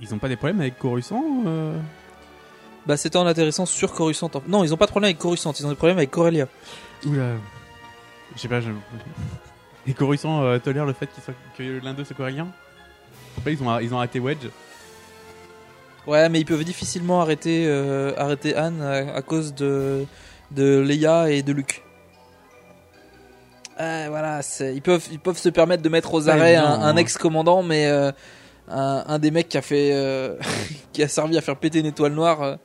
Ils 0.00 0.14
ont 0.14 0.18
pas 0.18 0.28
des 0.28 0.36
problèmes 0.36 0.60
avec 0.60 0.78
Coruscant 0.78 1.24
euh 1.46 1.78
Bah, 2.86 2.96
c'était 2.96 3.16
en 3.16 3.26
atterrissant 3.26 3.66
sur 3.66 3.92
Coruscant. 3.92 4.30
Non, 4.46 4.64
ils 4.64 4.72
ont 4.74 4.76
pas 4.76 4.86
de 4.86 4.90
problème 4.90 5.08
avec 5.08 5.18
Coruscant, 5.18 5.52
ils 5.58 5.66
ont 5.66 5.70
des 5.70 5.74
problèmes 5.74 5.98
avec 5.98 6.10
Corellia. 6.10 6.46
Oula. 7.06 7.34
Je 8.34 8.40
sais 8.40 8.48
pas, 8.48 8.60
je... 8.60 8.70
Et 9.86 9.94
Coruscant 9.94 10.42
euh, 10.42 10.58
tolère 10.58 10.84
le 10.84 10.92
fait 10.92 11.06
qu'il 11.06 11.22
soit... 11.22 11.34
que 11.56 11.84
l'un 11.84 11.94
d'eux 11.94 12.04
soit 12.04 12.16
corélien 12.16 12.48
Après, 13.38 13.52
ils 13.54 13.62
ont, 13.62 13.78
ils 13.78 13.94
ont 13.94 13.98
arrêté 13.98 14.20
Wedge. 14.20 14.48
Ouais, 16.06 16.28
mais 16.28 16.40
ils 16.40 16.44
peuvent 16.44 16.64
difficilement 16.64 17.20
arrêter, 17.20 17.64
euh, 17.66 18.12
arrêter 18.16 18.54
Anne 18.54 18.80
à, 18.80 19.16
à 19.16 19.22
cause 19.22 19.54
de, 19.54 20.06
de 20.52 20.78
Leia 20.78 21.30
et 21.30 21.42
de 21.42 21.52
Luke. 21.52 21.82
Euh, 23.78 24.06
voilà, 24.08 24.40
ils 24.60 24.80
peuvent, 24.80 25.06
ils 25.10 25.18
peuvent 25.18 25.36
se 25.36 25.50
permettre 25.50 25.82
de 25.82 25.88
mettre 25.88 26.14
aux 26.14 26.28
arrêts 26.30 26.54
un 26.54 26.80
hein. 26.80 26.96
ex-commandant, 26.96 27.62
mais 27.62 27.86
euh, 27.86 28.10
un, 28.68 29.04
un 29.06 29.18
des 29.18 29.30
mecs 29.30 29.48
qui 29.48 29.56
a 29.58 29.62
fait, 29.62 29.90
euh, 29.92 30.36
qui 30.92 31.02
a 31.02 31.08
servi 31.08 31.36
à 31.36 31.40
faire 31.40 31.56
péter 31.56 31.80
une 31.80 31.86
étoile 31.86 32.12
noire. 32.12 32.42
euh, 32.42 32.56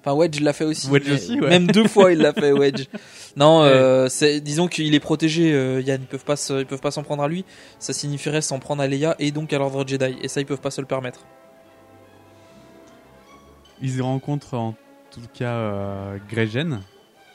Enfin, 0.00 0.14
Wedge 0.16 0.40
l'a 0.40 0.52
fait 0.52 0.64
aussi. 0.64 0.88
Wedge 0.88 1.10
aussi, 1.10 1.40
ouais. 1.40 1.48
Même 1.48 1.66
deux 1.66 1.88
fois, 1.88 2.12
il 2.12 2.18
l'a 2.18 2.32
fait, 2.32 2.52
Wedge. 2.58 2.86
Non, 3.36 3.62
Ouais. 3.62 3.66
euh, 3.68 4.08
c'est, 4.08 4.40
disons 4.40 4.68
qu'il 4.68 4.94
est 4.94 5.00
protégé. 5.00 5.52
euh, 5.52 5.80
Yann, 5.80 6.00
ils 6.00 6.06
peuvent 6.06 6.24
pas, 6.24 6.36
se- 6.36 6.60
ils 6.60 6.66
peuvent 6.66 6.80
pas 6.80 6.92
s'en 6.92 7.02
prendre 7.02 7.22
à 7.24 7.28
lui. 7.28 7.44
Ça 7.80 7.92
signifierait 7.92 8.40
s'en 8.40 8.60
prendre 8.60 8.80
à 8.80 8.86
Leia 8.86 9.16
et 9.18 9.32
donc 9.32 9.52
à 9.52 9.58
l'ordre 9.58 9.84
Jedi. 9.86 10.16
Et 10.22 10.28
ça, 10.28 10.40
ils 10.40 10.46
peuvent 10.46 10.60
pas 10.60 10.70
se 10.70 10.80
le 10.80 10.86
permettre. 10.86 11.20
Ils 13.82 14.00
rencontrent 14.00 14.54
en 14.54 14.74
tout 15.10 15.20
cas 15.34 15.52
euh, 15.54 16.18
Gregen, 16.30 16.80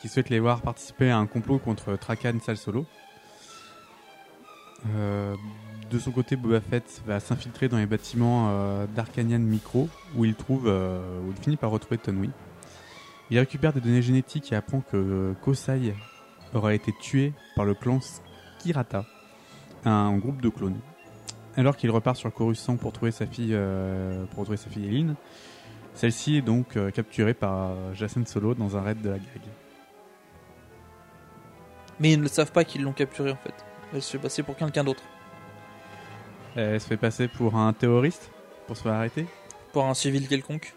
qui 0.01 0.07
souhaite 0.07 0.30
les 0.30 0.39
voir 0.39 0.61
participer 0.61 1.09
à 1.09 1.18
un 1.18 1.26
complot 1.28 1.59
contre 1.59 1.95
Trakan 1.97 2.39
Sal 2.45 2.55
Solo. 2.57 2.86
Euh, 5.94 5.98
de 5.98 6.00
son 6.00 6.12
côté, 6.12 6.36
Boba 6.36 6.62
Fett 6.62 7.02
va 7.06 7.20
s'infiltrer 7.20 7.68
dans 7.70 7.78
les 7.78 7.86
bâtiments 7.86 8.50
euh, 8.50 8.86
d'Arcanian 8.96 9.39
Micro, 9.39 9.89
où 10.16 10.26
il 10.26 10.36
trouve, 10.36 10.68
euh, 10.68 11.22
où 11.22 11.32
il 11.32 11.44
finit 11.44 11.58
par 11.58 11.72
retrouver 11.72 11.98
Tonwi. 11.98 12.30
Il 13.30 13.39
récupère 13.39 13.74
des 13.74 13.82
données 13.82 14.02
génétiques 14.02 14.52
et 14.52 14.56
apprend 14.56 14.82
que 14.82 15.34
Kosai 15.41 15.94
aura 16.54 16.74
été 16.74 16.94
tué 17.02 17.34
par 17.56 17.66
le 17.66 17.74
clan 17.74 18.00
Skirata, 18.02 19.06
un 19.86 20.18
groupe 20.18 20.41
de 20.41 20.50
clones. 20.50 20.80
Alors 21.56 21.78
qu'il 21.78 21.91
repart 21.91 22.18
sur 22.18 22.34
Coruscant 22.34 22.78
pour 22.78 22.94
trouver 22.94 23.12
sa 23.12 23.26
fille, 23.26 23.54
euh, 23.54 24.26
pour 24.26 24.39
retrouver 24.39 24.58
sa 24.58 24.70
fille 24.70 24.88
Eline, 24.88 25.16
celle-ci 25.94 26.38
est 26.38 26.41
donc 26.41 26.76
euh, 26.76 26.89
capturée 26.89 27.36
par 27.36 27.72
euh, 27.72 27.94
Jacen 27.94 28.26
Solo 28.26 28.56
dans 28.56 28.76
un 28.76 28.82
raid 28.82 29.02
de 29.02 29.10
la 29.10 29.18
GAG. 29.18 29.41
Mais 32.00 32.14
ils 32.14 32.22
ne 32.22 32.28
savent 32.28 32.52
pas 32.52 32.64
qu'ils 32.64 32.82
l'ont 32.82 32.94
capturé 32.94 33.32
en 33.32 33.38
fait. 33.38 33.54
Elle 33.94 34.02
se 34.02 34.12
fait 34.12 34.18
passer 34.18 34.41
pour 34.41 34.56
quelqu'un 34.56 34.84
d'autre. 34.84 35.04
Elle 36.56 36.80
se 36.80 36.88
fait 36.88 36.97
passer 36.97 37.28
pour 37.28 37.56
un 37.56 37.74
terroriste 37.74 38.30
pour 38.68 38.78
se 38.78 38.84
faire 38.84 38.93
arrêter. 38.93 39.26
Pour 39.72 39.86
un 39.86 39.93
civil 39.93 40.28
quelconque. 40.28 40.74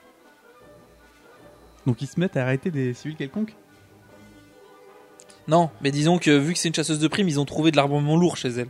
Donc 1.87 2.03
ils 2.03 2.09
se 2.09 2.19
mettent 2.19 2.37
à 2.37 2.43
arrêter 2.43 2.71
des 2.71 2.95
civils 2.95 3.17
quelconques? 3.17 3.55
Non, 5.49 5.71
mais 5.81 5.93
disons 5.93 6.19
que 6.19 6.37
vu 6.37 6.55
que 6.55 6.59
c'est 6.59 6.69
une 6.69 6.75
chasseuse 6.75 6.99
de 6.99 7.07
primes, 7.07 7.29
ils 7.29 7.39
ont 7.39 7.45
trouvé 7.45 7.71
de 7.71 7.77
l'armement 7.77 8.17
lourd 8.17 8.37
chez 8.37 8.49
elle. 8.49 8.69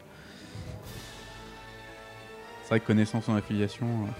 C'est 2.63 2.69
vrai 2.71 2.81
que 2.81 2.87
connaissance 2.87 3.29
en 3.29 3.37
affiliation. 3.37 3.87
euh. 3.87 4.11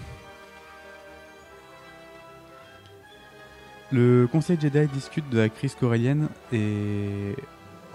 Le 3.91 4.27
Conseil 4.31 4.57
Jedi 4.59 4.87
discute 4.87 5.29
de 5.29 5.37
la 5.37 5.49
crise 5.49 5.75
corélienne 5.75 6.29
et 6.51 7.35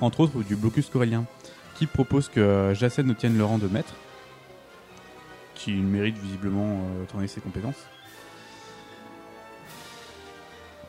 entre 0.01 0.21
autres 0.21 0.43
du 0.43 0.57
blocus 0.57 0.89
corélien 0.89 1.25
qui 1.77 1.87
propose 1.87 2.29
que 2.29 2.73
Jacen 2.75 3.11
obtienne 3.11 3.37
le 3.37 3.45
rang 3.45 3.59
de 3.59 3.67
maître 3.67 3.95
qui 5.65 5.73
mérite 5.73 6.17
visiblement 6.19 6.67
euh, 6.67 7.05
donné 7.15 7.29
ses 7.29 7.41
compétences. 7.41 7.77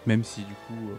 Même 0.05 0.23
si 0.23 0.41
du 0.41 0.53
coup 0.67 0.89
euh, 0.89 0.95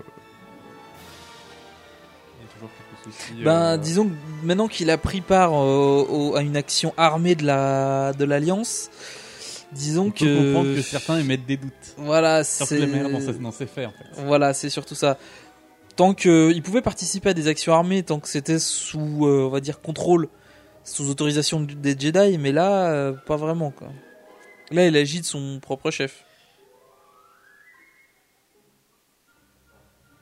il 2.39 2.43
y 2.43 2.49
a 2.49 2.53
toujours 2.55 2.71
quelques 3.05 3.15
soucis. 3.15 3.43
Ben, 3.43 3.75
euh, 3.75 3.77
disons 3.77 4.09
que 4.09 4.15
maintenant 4.43 4.69
qu'il 4.69 4.91
a 4.91 4.99
pris 4.99 5.21
part 5.21 5.53
euh, 5.53 6.05
au- 6.09 6.37
à 6.37 6.43
une 6.43 6.57
action 6.57 6.95
armée 6.97 7.35
de 7.35 7.45
la 7.45 8.13
de 8.15 8.25
l'alliance, 8.25 8.91
disons 9.73 10.07
on 10.07 10.11
peut 10.11 10.25
que 10.27 10.47
comprendre 10.47 10.75
que 10.75 10.83
certains 10.83 11.19
émettent 11.19 11.47
des 11.47 11.57
doutes. 11.57 11.95
Voilà, 11.99 12.45
c'est 12.45 12.79
la 12.79 12.87
manière 12.87 13.11
dont 13.11 13.53
c'est 13.53 13.67
fait 13.67 13.87
en 13.87 13.91
fait. 13.91 14.23
Voilà, 14.25 14.55
c'est 14.55 14.71
surtout 14.71 14.95
ça. 14.95 15.19
Tant 15.97 16.15
que 16.15 16.51
il 16.53 16.63
pouvait 16.63 16.83
participer 16.83 17.29
à 17.31 17.35
des 17.35 17.47
actions 17.47 17.73
armées, 17.75 18.03
tant 18.03 18.19
que 18.21 18.29
c'était 18.29 18.59
sous, 18.59 18.99
on 19.27 19.49
va 19.49 19.61
dire, 19.61 19.81
contrôle, 19.81 20.29
sous 20.85 21.09
autorisation 21.11 21.61
des 21.63 21.99
Jedi, 21.99 22.39
mais 22.39 22.53
là, 22.53 22.91
euh, 22.93 23.13
pas 23.13 23.37
vraiment 23.37 23.71
quoi. 23.71 23.89
Là, 24.71 24.87
il 24.87 24.97
agit 24.97 25.21
de 25.21 25.25
son 25.27 25.59
propre 25.61 25.91
chef. 25.91 26.25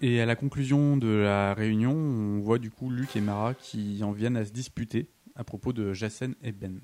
Et 0.01 0.21
à 0.21 0.27
la 0.27 0.35
conclusion 0.35 0.97
de 0.97 1.09
la 1.09 1.55
réunion, 1.55 1.93
on 1.93 2.41
voit 2.41 2.59
du 2.59 2.71
coup 2.71 2.91
Luke 2.91 3.15
et 3.15 3.21
Mara 3.21 3.55
qui 3.55 4.01
en 4.03 4.11
viennent 4.11 4.37
à 4.37 4.45
se 4.45 4.51
disputer 4.51 5.07
à 5.37 5.45
propos 5.45 5.73
de 5.73 5.93
Jacen 5.93 6.35
et 6.43 6.51
Ben. 6.53 6.81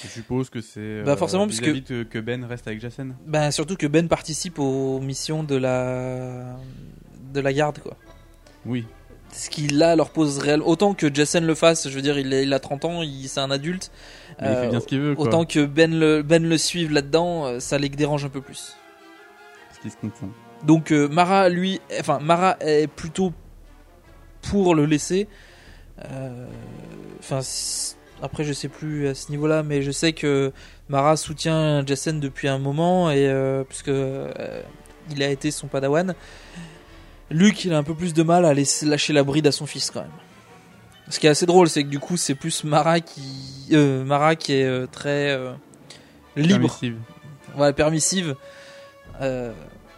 Je 0.00 0.06
suppose 0.08 0.48
que 0.50 0.60
c'est 0.60 1.02
Bah, 1.02 1.16
forcément, 1.16 1.46
parce 1.46 1.58
que- 1.60 2.02
que 2.04 2.18
Ben 2.20 2.44
reste 2.44 2.68
avec 2.68 2.80
Jacen. 2.80 3.16
Ben 3.26 3.50
surtout 3.50 3.76
que 3.76 3.86
Ben 3.86 4.06
participe 4.08 4.58
aux 4.58 5.00
missions 5.00 5.42
de 5.42 5.56
la 5.56 6.56
de 7.32 7.40
la 7.40 7.52
garde 7.52 7.78
quoi. 7.80 7.96
Oui. 8.64 8.86
Ce 9.38 9.50
qui 9.50 9.66
là 9.68 9.96
leur 9.96 10.10
pose 10.10 10.38
réel 10.38 10.62
autant 10.62 10.94
que 10.94 11.12
Jason 11.12 11.40
le 11.42 11.54
fasse, 11.54 11.88
je 11.90 11.94
veux 11.94 12.00
dire 12.02 12.18
il, 12.18 12.32
est- 12.32 12.44
il 12.44 12.52
a 12.54 12.58
30 12.58 12.84
ans, 12.86 13.02
il 13.02 13.28
c'est 13.28 13.40
un 13.40 13.50
adulte. 13.50 13.90
Il 14.40 14.46
fait 14.46 14.68
bien 14.70 14.80
ce 14.80 14.86
qu'il 14.86 15.00
veut, 15.00 15.14
quoi. 15.14 15.26
Autant 15.26 15.44
que 15.44 15.64
Ben 15.66 15.98
le 15.98 16.22
Ben 16.22 16.42
le 16.42 16.56
suive 16.58 16.90
là-dedans, 16.92 17.44
euh, 17.46 17.60
ça 17.60 17.76
les 17.78 17.88
dérange 17.90 18.24
un 18.24 18.28
peu 18.30 18.40
plus. 18.40 18.74
Ce 19.74 19.80
qui 19.80 19.90
se 19.90 19.96
comprend. 19.96 20.28
Donc 20.64 20.90
euh, 20.90 21.06
Mara, 21.08 21.48
lui, 21.50 21.80
enfin 22.00 22.18
Mara 22.20 22.56
est 22.60 22.86
plutôt 22.86 23.32
pour 24.42 24.74
le 24.74 24.86
laisser. 24.86 25.28
Euh, 26.10 26.46
Enfin, 27.18 27.40
après 28.22 28.44
je 28.44 28.52
sais 28.52 28.68
plus 28.68 29.08
à 29.08 29.14
ce 29.14 29.30
niveau-là, 29.30 29.62
mais 29.62 29.82
je 29.82 29.90
sais 29.90 30.12
que 30.12 30.52
Mara 30.88 31.16
soutient 31.16 31.84
Jason 31.84 32.14
depuis 32.14 32.46
un 32.48 32.58
moment 32.58 33.10
et 33.10 33.26
euh, 33.28 33.64
puisque 33.64 33.88
euh, 33.88 34.62
il 35.10 35.22
a 35.22 35.28
été 35.30 35.50
son 35.50 35.66
padawan. 35.66 36.14
Luke, 37.30 37.64
il 37.64 37.72
a 37.72 37.78
un 37.78 37.82
peu 37.82 37.94
plus 37.94 38.14
de 38.14 38.22
mal 38.22 38.44
à 38.44 38.54
laisser 38.54 38.86
lâcher 38.86 39.12
la 39.12 39.24
bride 39.24 39.46
à 39.46 39.52
son 39.52 39.66
fils 39.66 39.90
quand 39.90 40.02
même. 40.02 40.10
Ce 41.08 41.18
qui 41.20 41.26
est 41.26 41.30
assez 41.30 41.46
drôle, 41.46 41.68
c'est 41.68 41.84
que 41.84 41.88
du 41.88 41.98
coup, 41.98 42.16
c'est 42.16 42.34
plus 42.34 42.64
Mara 42.64 43.00
qui, 43.00 43.22
euh, 43.72 44.04
Mara 44.04 44.34
qui 44.36 44.52
est 44.54 44.64
euh, 44.64 44.86
très 44.86 45.30
euh, 45.30 45.52
libre, 46.36 46.58
Permissive. 46.68 46.96
ouais, 47.56 47.72
permissive. 47.72 48.36
Euh, 49.20 49.52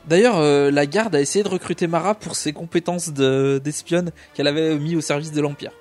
D'ailleurs, 0.06 0.36
euh, 0.38 0.70
la 0.70 0.86
garde 0.86 1.14
a 1.14 1.20
essayé 1.20 1.42
de 1.42 1.48
recruter 1.50 1.86
Mara 1.86 2.14
pour 2.14 2.34
ses 2.34 2.54
compétences 2.54 3.10
de- 3.12 3.60
d'espionne 3.62 4.10
qu'elle 4.32 4.46
avait 4.46 4.78
mis 4.78 4.96
au 4.96 5.02
service 5.02 5.32
de 5.32 5.40
l'Empire. 5.42 5.72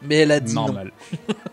Mais 0.00 0.16
elle 0.16 0.32
a 0.32 0.40
dit 0.40 0.54
Normal. 0.54 0.90
non. 1.28 1.34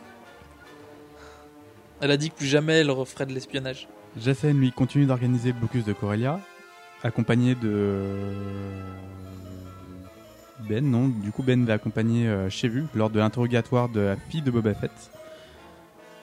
Elle 1.99 2.11
a 2.11 2.17
dit 2.17 2.29
que 2.29 2.35
plus 2.35 2.45
jamais 2.45 2.73
elle 2.73 2.91
referait 2.91 3.25
de 3.25 3.33
l'espionnage. 3.33 3.87
Jacen, 4.21 4.57
lui, 4.59 4.71
continue 4.71 5.05
d'organiser 5.07 5.49
le 5.51 5.55
blocus 5.57 5.83
de 5.83 5.93
Corellia, 5.93 6.39
accompagné 7.07 7.55
de. 7.55 8.05
Ben, 10.67 10.83
non, 10.83 11.07
du 11.07 11.31
coup, 11.31 11.43
Ben 11.43 11.65
va 11.65 11.73
accompagner 11.73 12.27
euh, 12.27 12.49
Shevu 12.49 12.85
lors 12.95 13.09
de 13.09 13.19
l'interrogatoire 13.19 13.89
de 13.89 13.99
la 14.01 14.15
fille 14.15 14.41
de 14.41 14.51
Boba 14.51 14.73
Fett. 14.73 14.91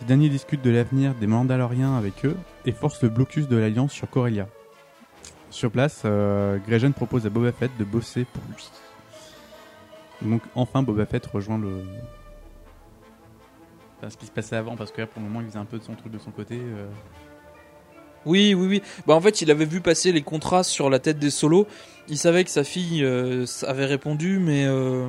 Les 0.01 0.07
derniers 0.07 0.29
discutent 0.29 0.63
de 0.63 0.71
l'avenir 0.71 1.15
des 1.15 1.27
Mandaloriens 1.27 1.97
avec 1.97 2.25
eux 2.27 2.37
et 2.67 2.73
forcent 2.73 3.03
le 3.03 3.09
blocus 3.09 3.49
de 3.49 3.57
l'Alliance 3.57 3.93
sur 3.93 4.11
Corellia. 4.11 4.49
Sur 5.51 5.71
place, 5.71 6.03
euh, 6.05 6.59
propose 6.95 7.27
à 7.27 7.31
Boba 7.31 7.53
Fett 7.53 7.71
de 7.79 7.85
bosser 7.85 8.25
pour 8.25 8.43
lui. 8.49 8.69
Donc, 10.23 10.43
enfin, 10.55 10.83
Boba 10.83 11.07
Fett 11.07 11.25
rejoint 11.27 11.59
le. 11.59 11.85
Enfin, 13.97 14.11
ce 14.11 14.17
qui 14.17 14.27
se 14.27 14.33
passait 14.33 14.57
avant, 14.57 14.77
parce 14.77 14.91
que 14.91 15.01
là, 15.01 15.07
pour 15.07 15.23
le 15.23 15.29
moment, 15.29 15.41
il 15.41 15.47
faisait 15.47 15.59
un 15.59 15.65
peu 15.65 15.79
de 15.79 15.85
son 15.85 15.95
truc 15.95 16.13
de 16.13 16.19
son 16.19 16.33
côté. 16.33 16.59
euh. 16.61 16.87
Oui, 18.27 18.55
oui, 18.55 18.67
oui. 18.67 18.83
Bah 19.07 19.15
en 19.15 19.21
fait, 19.21 19.43
il 19.43 19.51
avait 19.51 19.65
vu 19.65 19.81
passer 19.81 20.13
les 20.13 20.23
contrats 20.23 20.63
sur 20.65 20.91
la 20.91 20.99
tête 20.99 21.19
des 21.19 21.31
solos. 21.31 21.67
Il 22.09 22.19
savait 22.19 22.45
que 22.45 22.51
sa 22.51 22.65
fille 22.65 23.03
euh, 23.05 23.47
avait 23.67 23.87
répondu, 23.87 24.39
mais 24.39 24.65
euh, 24.67 25.07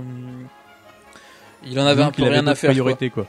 il 1.65 1.79
en 1.79 1.85
avait 1.85 2.03
Donc, 2.03 2.13
un 2.13 2.15
peu 2.15 2.23
avait 2.23 2.31
rien 2.39 2.47
à 2.47 2.55
faire. 2.55 2.69
quoi. 2.69 2.73
priorités, 2.73 3.09
quoi. 3.09 3.25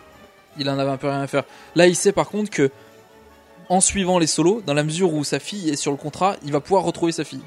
Il 0.58 0.68
en 0.70 0.78
avait 0.78 0.90
un 0.90 0.96
peu 0.96 1.08
rien 1.08 1.20
à 1.20 1.26
faire. 1.26 1.44
Là, 1.74 1.86
il 1.86 1.94
sait 1.96 2.12
par 2.12 2.28
contre 2.28 2.50
que 2.50 2.70
en 3.68 3.80
suivant 3.80 4.18
les 4.18 4.26
solos, 4.28 4.62
dans 4.64 4.74
la 4.74 4.84
mesure 4.84 5.12
où 5.12 5.24
sa 5.24 5.38
fille 5.40 5.68
est 5.70 5.76
sur 5.76 5.90
le 5.90 5.96
contrat, 5.98 6.36
il 6.44 6.52
va 6.52 6.60
pouvoir 6.60 6.84
retrouver 6.84 7.12
sa 7.12 7.24
fille. 7.24 7.42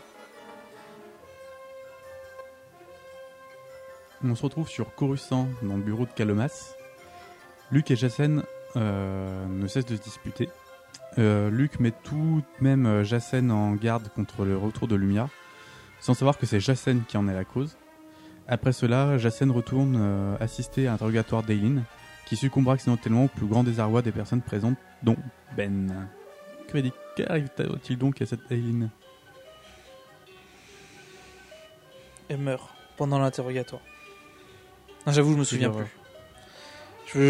On 4.23 4.35
se 4.35 4.43
retrouve 4.43 4.67
sur 4.67 4.93
Coruscant, 4.95 5.47
dans 5.61 5.77
le 5.77 5.81
bureau 5.81 6.05
de 6.05 6.11
Calomas. 6.13 6.75
Luke 7.71 7.89
et 7.91 7.95
Jacen 7.95 8.43
euh, 8.75 9.45
ne 9.47 9.67
cessent 9.67 9.85
de 9.85 9.95
se 9.95 10.01
disputer. 10.01 10.49
Euh, 11.17 11.49
Luke 11.49 11.79
met 11.79 11.91
tout 11.91 12.41
de 12.59 12.63
même 12.63 12.85
euh, 12.85 13.03
Jacen 13.03 13.51
en 13.51 13.73
garde 13.73 14.09
contre 14.09 14.45
le 14.45 14.57
retour 14.57 14.87
de 14.87 14.95
Lumia, 14.95 15.29
sans 15.99 16.13
savoir 16.13 16.37
que 16.37 16.45
c'est 16.45 16.59
Jacen 16.59 17.03
qui 17.07 17.17
en 17.17 17.27
est 17.27 17.33
la 17.33 17.45
cause. 17.45 17.77
Après 18.47 18.73
cela, 18.73 19.17
Jacen 19.17 19.51
retourne 19.51 19.97
euh, 19.99 20.37
assister 20.39 20.87
à 20.87 20.91
l'interrogatoire 20.91 21.43
d'Aileen, 21.43 21.83
qui 22.25 22.35
succombera 22.35 22.75
accidentellement 22.75 23.25
au 23.25 23.27
plus 23.27 23.47
grand 23.47 23.63
désarroi 23.63 24.01
des 24.01 24.11
personnes 24.11 24.41
présentes, 24.41 24.77
dont 25.03 25.17
Ben. 25.57 26.07
Qu'arrive-t-il 27.15 27.97
donc 27.97 28.21
à 28.21 28.25
cette 28.27 28.51
Aileen 28.51 28.89
Elle 32.27 32.37
meurt 32.37 32.69
pendant 32.97 33.17
l'interrogatoire. 33.17 33.81
J'avoue, 35.07 35.33
je 35.33 35.37
me 35.39 35.43
souviens 35.43 35.71
plus. 35.71 35.85
Il 37.15 37.23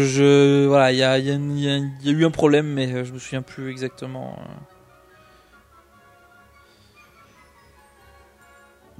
y 0.94 1.02
a, 1.02 1.18
eu 1.18 2.24
un 2.24 2.30
problème, 2.30 2.66
mais 2.66 2.92
euh, 2.92 3.04
je 3.04 3.12
me 3.12 3.18
souviens 3.18 3.40
plus 3.40 3.70
exactement. 3.70 4.36
euh. 4.38 4.44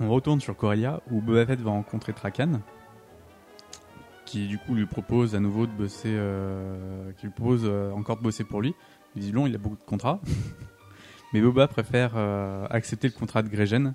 On 0.01 0.09
retourne 0.09 0.41
sur 0.41 0.57
Corellia 0.57 1.03
où 1.11 1.21
Boba 1.21 1.45
Fett 1.45 1.61
va 1.61 1.71
rencontrer 1.71 2.15
Trakan. 2.15 2.61
qui 4.25 4.47
du 4.47 4.57
coup 4.57 4.75
lui 4.75 4.87
propose 4.87 5.35
à 5.35 5.41
nouveau 5.41 5.67
de 5.67 5.73
bosser, 5.73 6.15
euh, 6.15 7.13
qui 7.19 7.27
lui 7.27 7.33
propose 7.33 7.65
euh, 7.65 7.93
encore 7.93 8.17
de 8.17 8.23
bosser 8.23 8.45
pour 8.45 8.63
lui. 8.63 8.75
Visiblement, 9.15 9.47
il 9.47 9.55
a 9.55 9.59
beaucoup 9.59 9.77
de 9.77 9.83
contrats. 9.83 10.21
Mais 11.35 11.43
Boba 11.43 11.69
préfère 11.69 12.17
accepter 12.71 13.07
le 13.07 13.13
contrat 13.13 13.43
de 13.43 13.49
Gregen 13.49 13.95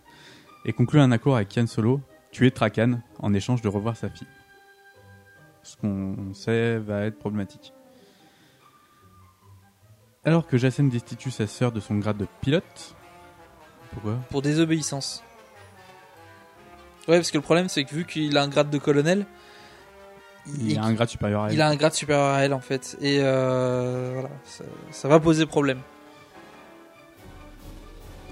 et 0.63 0.71
conclut 0.71 1.01
un 1.01 1.11
accord 1.11 1.36
avec 1.36 1.53
Yann 1.53 1.67
Solo, 1.67 1.99
tuer 2.31 2.49
Trakan 2.49 3.01
en 3.19 3.33
échange 3.33 3.61
de 3.61 3.67
revoir 3.67 3.97
sa 3.97 4.09
fille. 4.09 4.27
Ce 5.66 5.76
qu'on 5.78 6.16
sait 6.36 6.78
va 6.78 7.05
être 7.05 7.18
problématique. 7.18 7.74
Alors 10.24 10.45
que 10.45 10.57
Jacen 10.57 10.89
destitue 10.89 11.32
sa 11.32 11.47
sœur 11.47 11.72
de 11.72 11.80
son 11.80 11.95
grade 11.95 12.18
de 12.18 12.28
pilote. 12.41 12.95
Pourquoi? 13.91 14.13
Pour 14.30 14.43
désobéissance. 14.43 15.24
Ouais, 17.07 17.18
parce 17.18 17.32
que 17.32 17.38
le 17.38 17.43
problème, 17.43 17.68
c'est 17.68 17.84
que 17.84 17.95
vu 17.95 18.05
qu'il 18.05 18.38
a 18.38 18.43
un 18.43 18.47
grade 18.47 18.70
de 18.70 18.78
colonel, 18.78 19.26
Il 20.59 20.78
a 20.78 20.84
un 20.84 20.93
grade 20.93 21.09
supérieur 21.09 21.43
à 21.43 21.47
elle. 21.47 21.53
il 21.55 21.61
a 21.61 21.68
un 21.68 21.76
grade 21.76 21.93
supérieur 21.93 22.26
à 22.36 22.39
elle 22.41 22.53
en 22.53 22.59
fait. 22.59 22.95
Et 23.01 23.18
euh, 23.22 24.11
voilà, 24.13 24.30
ça, 24.43 24.63
ça 24.91 25.07
va 25.07 25.20
poser 25.20 25.47
problème. 25.47 25.80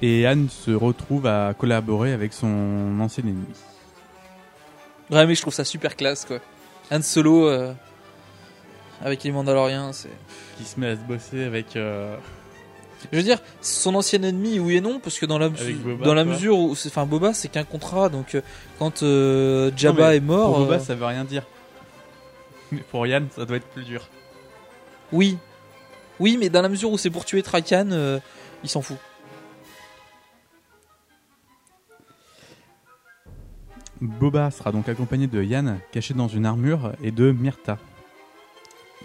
Et 0.04 0.28
Anne 0.28 0.50
se 0.50 0.70
retrouve 0.72 1.26
à 1.26 1.56
collaborer 1.58 2.14
avec 2.14 2.34
son 2.34 3.00
ancien 3.00 3.24
ennemi. 3.24 3.46
Ouais, 5.10 5.26
mais 5.26 5.34
je 5.34 5.42
trouve 5.42 5.54
ça 5.54 5.64
super 5.66 5.96
classe 5.96 6.26
quoi. 6.26 6.38
Han 6.92 7.02
Solo 7.02 7.48
euh, 7.48 7.74
avec 9.04 9.24
les 9.24 9.32
Mandaloriens, 9.32 9.92
c'est. 9.94 10.10
Qui 10.58 10.66
se 10.66 10.80
met 10.80 10.88
à 10.90 10.96
se 10.96 11.02
bosser 11.02 11.44
avec. 11.44 11.76
euh, 11.76 12.16
Je 13.12 13.18
veux 13.18 13.24
dire, 13.24 13.40
son 13.62 13.96
ancien 13.96 14.22
ennemi, 14.24 14.60
oui 14.60 14.78
et 14.78 14.82
non, 14.82 15.00
parce 15.00 15.18
que 15.20 15.26
dans 15.26 15.38
la, 15.40 15.46
Avec 15.48 15.82
Boba, 15.82 16.06
dans 16.06 16.14
la 16.14 16.24
quoi. 16.24 16.34
mesure 16.34 16.58
où, 16.58 16.76
c'est- 16.76 16.90
enfin, 16.90 17.06
Boba, 17.06 17.34
c'est 17.34 17.48
qu'un 17.48 17.64
contrat, 17.64 18.10
donc 18.10 18.36
euh, 18.36 18.42
quand 18.80 19.02
euh, 19.04 19.72
Jabba 19.76 20.06
Non, 20.08 20.12
est 20.12 20.20
mort, 20.20 20.50
Pour 20.56 20.60
Boba, 20.66 20.80
ça 20.80 20.96
veut 20.96 21.06
rien 21.06 21.24
dire. 21.26 21.44
Mais 22.72 22.82
pour 22.92 23.06
Yann, 23.08 23.28
ça 23.36 23.46
doit 23.46 23.58
être 23.58 23.68
plus 23.68 23.84
dur. 23.84 24.08
oui, 25.12 25.38
oui, 26.20 26.38
mais 26.40 26.50
dans 26.50 26.62
la 26.62 26.70
mesure 26.70 26.92
où 26.92 26.98
c'est 26.98 27.10
pour 27.10 27.26
tuer 27.26 27.42
Trakan, 27.44 28.20
il 28.64 28.70
s'en 28.70 28.82
fout. 28.82 28.98
Boba 34.08 34.52
sera 34.52 34.74
donc 34.74 34.90
accompagné 34.90 35.28
de 35.28 35.42
Yann, 35.42 35.80
caché 35.94 36.14
dans 36.14 36.28
une 36.28 36.46
armure, 36.46 36.92
et 37.02 37.12
de 37.12 37.32
Myrta. 37.32 37.78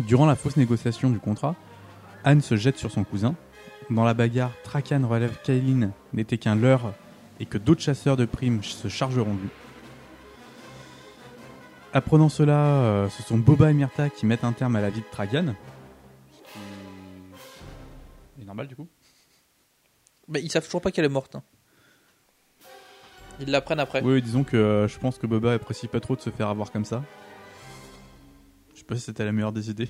Durant 0.00 0.26
la 0.26 0.34
fausse 0.34 0.56
négociation 0.56 1.08
du 1.10 1.20
contrat, 1.20 1.54
Anne 2.24 2.40
se 2.40 2.56
jette 2.56 2.78
sur 2.78 2.90
son 2.90 3.04
cousin. 3.04 3.36
Dans 3.90 4.04
la 4.04 4.12
bagarre, 4.12 4.50
Trakan 4.64 5.06
relève 5.06 5.36
qu'Aileen 5.44 5.92
n'était 6.12 6.36
qu'un 6.36 6.56
leurre 6.56 6.92
et 7.38 7.46
que 7.46 7.58
d'autres 7.58 7.80
chasseurs 7.80 8.16
de 8.16 8.24
primes 8.24 8.62
se 8.64 8.88
chargeront 8.88 9.34
de 9.34 9.40
lui. 9.42 9.50
Apprenant 11.92 12.28
cela, 12.28 12.58
euh, 12.58 13.08
ce 13.08 13.22
sont 13.22 13.38
Boba 13.38 13.70
et 13.70 13.74
Myrta 13.74 14.10
qui 14.10 14.26
mettent 14.26 14.42
un 14.44 14.52
terme 14.52 14.74
à 14.74 14.80
la 14.80 14.90
vie 14.90 15.00
de 15.00 15.06
Trakan. 15.12 15.54
Ce 16.44 16.48
qui 18.34 18.42
est 18.42 18.44
normal 18.44 18.66
du 18.66 18.74
coup. 18.74 18.88
Mais 20.26 20.42
ils 20.42 20.50
savent 20.50 20.64
toujours 20.64 20.82
pas 20.82 20.90
qu'elle 20.90 21.04
est 21.04 21.08
morte. 21.08 21.36
hein. 21.36 21.42
Ils 23.40 23.50
l'apprennent 23.50 23.80
après. 23.80 24.02
Oui, 24.02 24.20
disons 24.20 24.44
que 24.44 24.56
euh, 24.56 24.88
je 24.88 24.98
pense 24.98 25.18
que 25.18 25.26
Boba 25.26 25.52
apprécie 25.52 25.86
pas 25.86 26.00
trop 26.00 26.16
de 26.16 26.20
se 26.20 26.30
faire 26.30 26.48
avoir 26.48 26.72
comme 26.72 26.84
ça. 26.84 27.04
Je 28.74 28.80
sais 28.80 28.84
pas 28.84 28.96
si 28.96 29.02
c'était 29.02 29.24
la 29.24 29.32
meilleure 29.32 29.52
des 29.52 29.70
idées. 29.70 29.88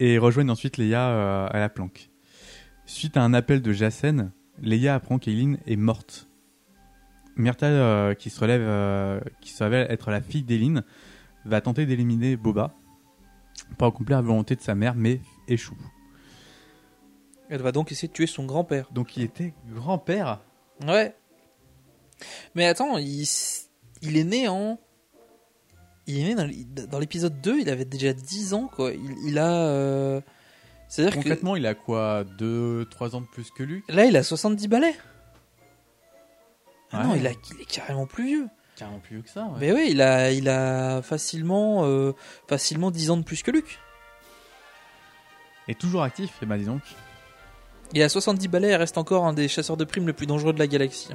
Et 0.00 0.14
ils 0.14 0.18
rejoignent 0.18 0.50
ensuite 0.50 0.76
Leia 0.76 1.08
euh, 1.08 1.48
à 1.50 1.58
la 1.58 1.68
planque. 1.68 2.10
Suite 2.86 3.16
à 3.16 3.22
un 3.22 3.34
appel 3.34 3.62
de 3.62 3.72
Jacen, 3.72 4.32
Leia 4.60 4.94
apprend 4.94 5.18
qu'Eileen 5.18 5.58
est 5.66 5.76
morte. 5.76 6.28
Myrta, 7.36 7.66
euh, 7.66 8.14
qui, 8.14 8.30
se 8.30 8.40
relève, 8.40 9.22
qui 9.40 9.52
se 9.52 9.62
révèle 9.62 9.86
être 9.90 10.10
la 10.10 10.20
fille 10.20 10.42
d'Eileen, 10.42 10.82
va 11.44 11.60
tenter 11.60 11.86
d'éliminer 11.86 12.36
Boba 12.36 12.74
pour 13.76 13.88
accomplir 13.88 14.18
la 14.18 14.22
volonté 14.22 14.56
de 14.56 14.60
sa 14.60 14.74
mère, 14.74 14.94
mais 14.94 15.20
échoue. 15.46 15.76
Elle 17.50 17.62
va 17.62 17.72
donc 17.72 17.92
essayer 17.92 18.08
de 18.08 18.12
tuer 18.12 18.26
son 18.26 18.44
grand-père. 18.44 18.88
Donc 18.92 19.16
il 19.16 19.22
était 19.22 19.54
grand-père 19.68 20.40
Ouais. 20.86 21.14
Mais 22.54 22.66
attends, 22.66 22.98
il, 22.98 23.26
il 24.02 24.16
est 24.16 24.24
né 24.24 24.48
en. 24.48 24.78
Il 26.06 26.18
est 26.20 26.34
né 26.34 26.66
dans 26.86 26.98
l'épisode 26.98 27.40
2, 27.40 27.60
il 27.60 27.68
avait 27.68 27.84
déjà 27.84 28.12
10 28.12 28.54
ans, 28.54 28.66
quoi. 28.68 28.92
Il, 28.92 29.14
il 29.26 29.38
a. 29.38 29.66
euh, 29.66 30.20
C'est-à-dire 30.88 31.12
que. 31.14 31.18
Concrètement, 31.18 31.56
il 31.56 31.66
a 31.66 31.74
quoi 31.74 32.24
2-3 32.38 33.14
ans 33.14 33.20
de 33.20 33.26
plus 33.26 33.50
que 33.50 33.62
Luke 33.62 33.84
Là, 33.88 34.04
il 34.06 34.16
a 34.16 34.22
70 34.22 34.68
balais. 34.68 34.94
Ah 36.92 37.04
non, 37.04 37.14
il, 37.14 37.26
a, 37.26 37.30
il 37.32 37.60
est 37.60 37.70
carrément 37.70 38.06
plus 38.06 38.24
vieux. 38.26 38.48
Carrément 38.76 38.98
plus 39.00 39.16
vieux 39.16 39.22
que 39.22 39.28
ça, 39.28 39.44
ouais. 39.44 39.58
Mais 39.60 39.72
oui, 39.72 39.88
il 39.90 40.00
a, 40.00 40.32
il 40.32 40.48
a 40.48 41.02
facilement, 41.02 41.84
euh, 41.84 42.12
facilement 42.48 42.90
10 42.90 43.10
ans 43.10 43.16
de 43.18 43.24
plus 43.24 43.42
que 43.42 43.50
Luc. 43.50 43.78
Et 45.66 45.74
toujours 45.74 46.02
actif, 46.02 46.42
et 46.42 46.46
bah 46.46 46.56
dis 46.56 46.64
donc. 46.64 46.80
Il 47.94 48.02
a 48.02 48.08
70 48.08 48.48
balais 48.48 48.70
et 48.70 48.76
reste 48.76 48.98
encore 48.98 49.24
un 49.24 49.32
des 49.32 49.48
chasseurs 49.48 49.76
de 49.76 49.84
primes 49.84 50.06
les 50.06 50.12
plus 50.12 50.26
dangereux 50.26 50.52
de 50.52 50.58
la 50.58 50.66
galaxie. 50.66 51.08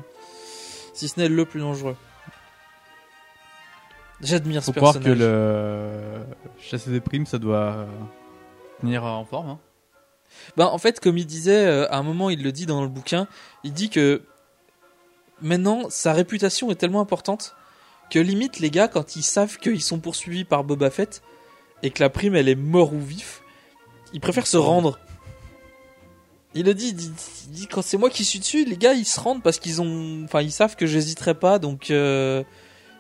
Si 0.93 1.07
ce 1.07 1.19
n'est 1.19 1.29
le 1.29 1.45
plus 1.45 1.59
dangereux. 1.59 1.95
J'admire 4.21 4.61
ce 4.61 4.67
Faut 4.67 4.73
croire 4.73 4.93
personnage. 4.93 5.17
que 5.17 5.23
le 5.23 6.25
chasser 6.59 6.91
des 6.91 7.01
primes, 7.01 7.25
ça 7.25 7.37
doit 7.37 7.73
euh, 7.73 7.85
tenir 8.79 9.03
en 9.03 9.25
forme. 9.25 9.49
Hein. 9.49 9.59
Ben, 10.57 10.65
en 10.65 10.77
fait, 10.77 10.99
comme 10.99 11.17
il 11.17 11.25
disait, 11.25 11.65
euh, 11.65 11.91
à 11.91 11.97
un 11.97 12.03
moment, 12.03 12.29
il 12.29 12.41
le 12.41 12.51
dit 12.51 12.65
dans 12.65 12.81
le 12.81 12.87
bouquin, 12.87 13.27
il 13.63 13.73
dit 13.73 13.89
que 13.89 14.23
maintenant, 15.41 15.89
sa 15.89 16.13
réputation 16.13 16.71
est 16.71 16.75
tellement 16.75 17.01
importante 17.01 17.55
que 18.09 18.19
limite, 18.19 18.59
les 18.59 18.69
gars, 18.69 18.87
quand 18.87 19.15
ils 19.15 19.23
savent 19.23 19.57
qu'ils 19.57 19.81
sont 19.81 19.99
poursuivis 19.99 20.45
par 20.45 20.63
Boba 20.63 20.89
Fett 20.89 21.21
et 21.81 21.91
que 21.91 22.01
la 22.01 22.09
prime, 22.09 22.35
elle 22.35 22.49
est 22.49 22.55
mort 22.55 22.93
ou 22.93 22.99
vif, 22.99 23.41
ils 24.13 24.21
préfèrent 24.21 24.47
se 24.47 24.57
rendre. 24.57 24.99
Il 26.55 26.69
a 26.69 26.73
dit, 26.73 26.89
il 26.89 26.95
dit, 26.95 27.11
il 27.45 27.51
dit, 27.51 27.67
quand 27.67 27.81
c'est 27.81 27.97
moi 27.97 28.09
qui 28.09 28.23
suis 28.23 28.39
dessus, 28.39 28.63
les 28.65 28.77
gars, 28.77 28.93
ils 28.93 29.05
se 29.05 29.19
rendent 29.19 29.41
parce 29.41 29.57
qu'ils 29.57 29.81
ont, 29.81 30.23
enfin, 30.25 30.41
ils 30.41 30.51
savent 30.51 30.75
que 30.75 30.85
j'hésiterai 30.85 31.33
pas, 31.33 31.57
donc, 31.57 31.89
euh, 31.89 32.43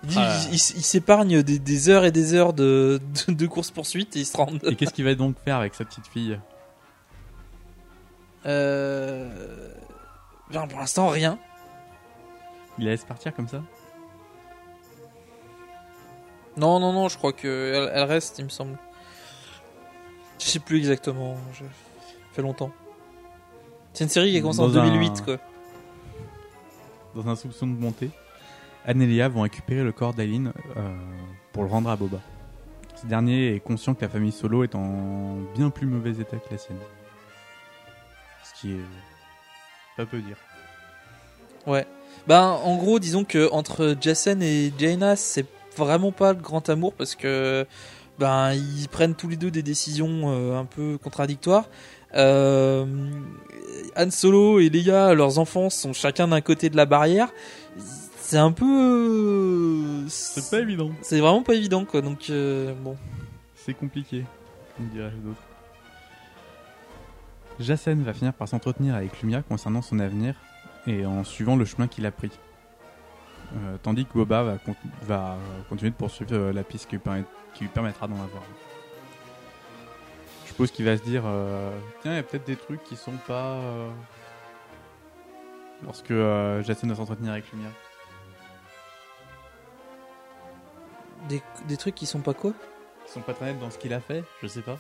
il 0.03 0.09
dit, 0.09 0.17
Ah. 0.17 0.57
s'épargnent 0.57 1.43
des, 1.43 1.59
des 1.59 1.89
heures 1.89 2.03
et 2.03 2.11
des 2.11 2.33
heures 2.33 2.53
de, 2.53 2.99
de, 3.27 3.33
de 3.33 3.47
course 3.47 3.69
poursuite 3.69 4.15
et 4.15 4.21
ils 4.21 4.25
se 4.25 4.35
rendent. 4.35 4.59
Et 4.63 4.75
qu'est-ce 4.75 4.93
qu'il 4.93 5.05
va 5.05 5.13
donc 5.13 5.35
faire 5.45 5.57
avec 5.57 5.75
sa 5.75 5.85
petite 5.85 6.07
fille? 6.07 6.39
Euh... 8.45 9.69
ben, 10.51 10.67
pour 10.67 10.79
l'instant, 10.79 11.07
rien. 11.09 11.37
Il 12.79 12.85
la 12.85 12.91
laisse 12.91 13.05
partir 13.05 13.33
comme 13.35 13.47
ça? 13.47 13.61
Non, 16.57 16.79
non, 16.79 16.91
non, 16.91 17.07
je 17.07 17.17
crois 17.17 17.33
que 17.33 17.73
elle, 17.75 17.91
elle 17.93 18.03
reste, 18.03 18.39
il 18.39 18.45
me 18.45 18.49
semble. 18.49 18.77
Je 20.39 20.45
sais 20.45 20.59
plus 20.59 20.77
exactement. 20.77 21.37
Je... 21.53 21.63
Ça 21.63 22.35
fait 22.35 22.41
longtemps. 22.41 22.71
C'est 23.93 24.03
une 24.05 24.09
série 24.09 24.31
qui 24.31 24.37
a 24.37 24.41
commencé 24.41 24.59
en 24.59 24.67
Dans 24.69 24.79
un- 24.79 24.85
2008, 24.85 25.21
quoi. 25.23 25.37
Dans 27.15 27.27
un 27.29 27.35
soupçon 27.35 27.67
de 27.67 27.73
bonté, 27.73 28.09
Anne 28.85 29.01
et 29.01 29.05
Leia 29.07 29.27
vont 29.29 29.41
récupérer 29.41 29.83
le 29.83 29.91
corps 29.91 30.13
d'Aileen 30.13 30.51
euh, 30.77 30.95
pour 31.51 31.63
le 31.63 31.69
rendre 31.69 31.89
à 31.89 31.95
Boba. 31.95 32.19
Ce 32.95 33.05
dernier 33.05 33.55
est 33.55 33.59
conscient 33.59 33.93
que 33.93 34.01
la 34.01 34.09
famille 34.09 34.31
Solo 34.31 34.63
est 34.63 34.73
en 34.75 35.37
bien 35.55 35.69
plus 35.69 35.85
mauvais 35.85 36.11
état 36.11 36.37
que 36.37 36.51
la 36.51 36.57
sienne. 36.57 36.77
Ce 38.43 38.59
qui 38.59 38.71
est 38.73 38.85
pas 39.95 40.05
peu 40.05 40.19
dire. 40.21 40.37
Ouais. 41.67 41.85
Ben, 42.27 42.41
en 42.41 42.77
gros, 42.77 42.97
disons 42.99 43.25
que 43.25 43.49
entre 43.51 43.95
Jason 44.01 44.39
et 44.41 44.73
Jaina, 44.77 45.15
c'est 45.15 45.45
vraiment 45.77 46.11
pas 46.11 46.33
le 46.33 46.39
grand 46.39 46.67
amour 46.69 46.93
parce 46.93 47.15
que 47.15 47.65
ben 48.19 48.53
ils 48.53 48.87
prennent 48.89 49.15
tous 49.15 49.27
les 49.27 49.37
deux 49.37 49.49
des 49.51 49.63
décisions 49.63 50.31
euh, 50.31 50.57
un 50.59 50.65
peu 50.65 50.97
contradictoires. 50.97 51.65
Euh, 52.15 52.85
Han 53.95 54.11
Solo 54.11 54.59
et 54.59 54.69
Leia, 54.69 55.13
leurs 55.13 55.39
enfants 55.39 55.69
sont 55.69 55.93
chacun 55.93 56.27
d'un 56.27 56.41
côté 56.41 56.69
de 56.69 56.77
la 56.77 56.85
barrière. 56.85 57.29
C'est 58.17 58.37
un 58.37 58.51
peu. 58.51 60.05
C'est 60.07 60.49
pas 60.49 60.59
évident. 60.61 60.91
C'est 61.01 61.19
vraiment 61.19 61.43
pas 61.43 61.53
évident, 61.53 61.85
quoi. 61.85 62.01
Donc 62.01 62.29
euh, 62.29 62.73
bon. 62.83 62.97
C'est 63.55 63.73
compliqué, 63.73 64.25
comme 64.77 64.87
dirait 64.87 65.11
d'autres. 65.23 65.41
Jacen 67.59 68.01
va 68.03 68.13
finir 68.13 68.33
par 68.33 68.47
s'entretenir 68.47 68.95
avec 68.95 69.21
Lumia 69.21 69.41
concernant 69.43 69.81
son 69.81 69.99
avenir 69.99 70.35
et 70.87 71.05
en 71.05 71.23
suivant 71.23 71.55
le 71.55 71.65
chemin 71.65 71.87
qu'il 71.87 72.05
a 72.05 72.11
pris. 72.11 72.31
Euh, 73.55 73.77
tandis 73.83 74.05
que 74.05 74.13
Boba 74.13 74.41
va, 74.43 74.57
con- 74.57 74.75
va 75.03 75.37
continuer 75.69 75.91
de 75.91 75.95
poursuivre 75.95 76.33
euh, 76.33 76.51
la 76.53 76.63
piste 76.63 76.87
qui 76.89 76.95
lui, 76.95 77.01
permet- 77.03 77.23
qui 77.53 77.65
lui 77.65 77.69
permettra 77.69 78.07
d'en 78.07 78.15
avoir. 78.15 78.41
Je 80.53 80.55
suppose 80.55 80.71
qu'il 80.71 80.85
va 80.85 80.95
se 80.95 81.01
dire 81.01 81.23
euh, 81.25 81.71
tiens, 82.03 82.11
il 82.11 82.17
y 82.17 82.19
a 82.19 82.21
peut-être 82.21 82.45
des 82.45 82.55
trucs 82.55 82.83
qui 82.83 82.95
sont 82.95 83.17
pas. 83.25 83.55
euh, 83.55 83.89
Lorsque 85.83 86.11
euh, 86.11 86.61
Jacen 86.61 86.87
va 86.89 86.95
s'entretenir 86.95 87.31
avec 87.31 87.51
Lumia. 87.51 87.69
Des, 91.27 91.41
des 91.67 91.75
trucs 91.75 91.95
qui 91.95 92.05
sont 92.05 92.19
pas 92.19 92.35
quoi? 92.35 92.53
Ils 93.07 93.11
sont 93.11 93.21
pas 93.21 93.33
très 93.33 93.45
nets 93.45 93.59
dans 93.59 93.71
ce 93.71 93.79
qu'il 93.79 93.95
a 93.95 93.99
fait, 93.99 94.23
je 94.43 94.47
sais 94.47 94.61
pas. 94.61 94.77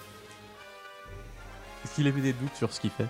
Est-ce 1.83 1.95
qu'il 1.95 2.07
avait 2.07 2.21
des 2.21 2.33
doutes 2.33 2.55
sur 2.55 2.71
ce 2.71 2.79
qu'il 2.79 2.91
fait? 2.91 3.07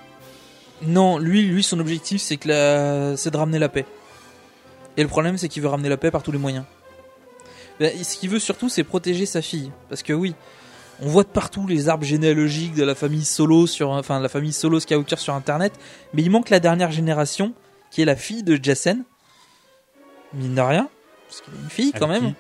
Non, 0.84 1.18
lui, 1.18 1.42
lui, 1.42 1.64
son 1.64 1.82
objectif, 1.82 2.22
c'est 2.22 2.38
que 2.38 2.48
la... 2.48 3.18
c'est 3.18 3.32
de 3.32 3.36
ramener 3.36 3.60
la 3.60 3.68
paix. 3.68 3.86
Et 4.96 5.04
le 5.04 5.10
problème, 5.10 5.38
c'est 5.38 5.50
qu'il 5.50 5.62
veut 5.62 5.68
ramener 5.68 5.90
la 5.90 5.98
paix 5.98 6.12
par 6.12 6.24
tous 6.24 6.32
les 6.32 6.38
moyens. 6.38 6.64
Ben, 7.82 7.92
ce 8.02 8.16
qu'il 8.16 8.30
veut 8.30 8.40
surtout, 8.40 8.70
c'est 8.70 8.86
protéger 8.86 9.26
sa 9.26 9.42
fille. 9.42 9.70
Parce 9.90 10.02
que 10.02 10.14
oui, 10.14 10.34
on 11.02 11.08
voit 11.08 11.24
de 11.24 11.30
partout 11.30 11.68
les 11.68 11.90
arbres 11.90 12.06
généalogiques 12.06 12.76
de 12.76 12.84
la 12.84 12.96
famille 12.96 13.26
Solo 13.26 13.68
sur, 13.68 13.90
enfin, 13.90 14.20
la 14.20 14.30
famille 14.30 14.54
Solo 14.54 14.80
Skywalker 14.80 15.18
sur 15.18 15.34
Internet, 15.34 15.74
mais 16.14 16.22
il 16.22 16.30
manque 16.30 16.50
la 16.50 16.60
dernière 16.60 16.92
génération, 16.92 17.54
qui 17.92 18.02
est 18.02 18.06
la 18.06 18.16
fille 18.16 18.44
de 18.44 18.60
Jacen. 18.62 19.04
Mine 20.34 20.56
de 20.56 20.62
rien, 20.62 20.90
parce 21.28 21.42
qu'il 21.42 21.54
a 21.54 21.58
une 21.64 21.70
fille 21.70 21.92
quand 21.92 22.10
Avec 22.10 22.22
même. 22.22 22.34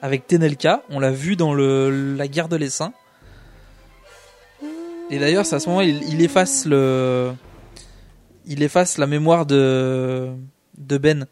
Avec 0.00 0.26
Tenelka, 0.26 0.82
on 0.90 1.00
l'a 1.00 1.10
vu 1.10 1.36
dans 1.36 1.54
le, 1.54 2.14
la 2.14 2.28
guerre 2.28 2.48
de 2.48 2.56
l'essaim. 2.56 2.92
Et 5.10 5.18
d'ailleurs, 5.18 5.44
c'est 5.46 5.56
à 5.56 5.60
ce 5.60 5.68
moment, 5.68 5.80
il, 5.80 6.02
il 6.04 6.22
efface 6.22 6.66
le, 6.66 7.32
il 8.46 8.62
efface 8.62 8.98
la 8.98 9.06
mémoire 9.06 9.46
de, 9.46 10.30
de 10.76 10.98
Ben, 10.98 11.26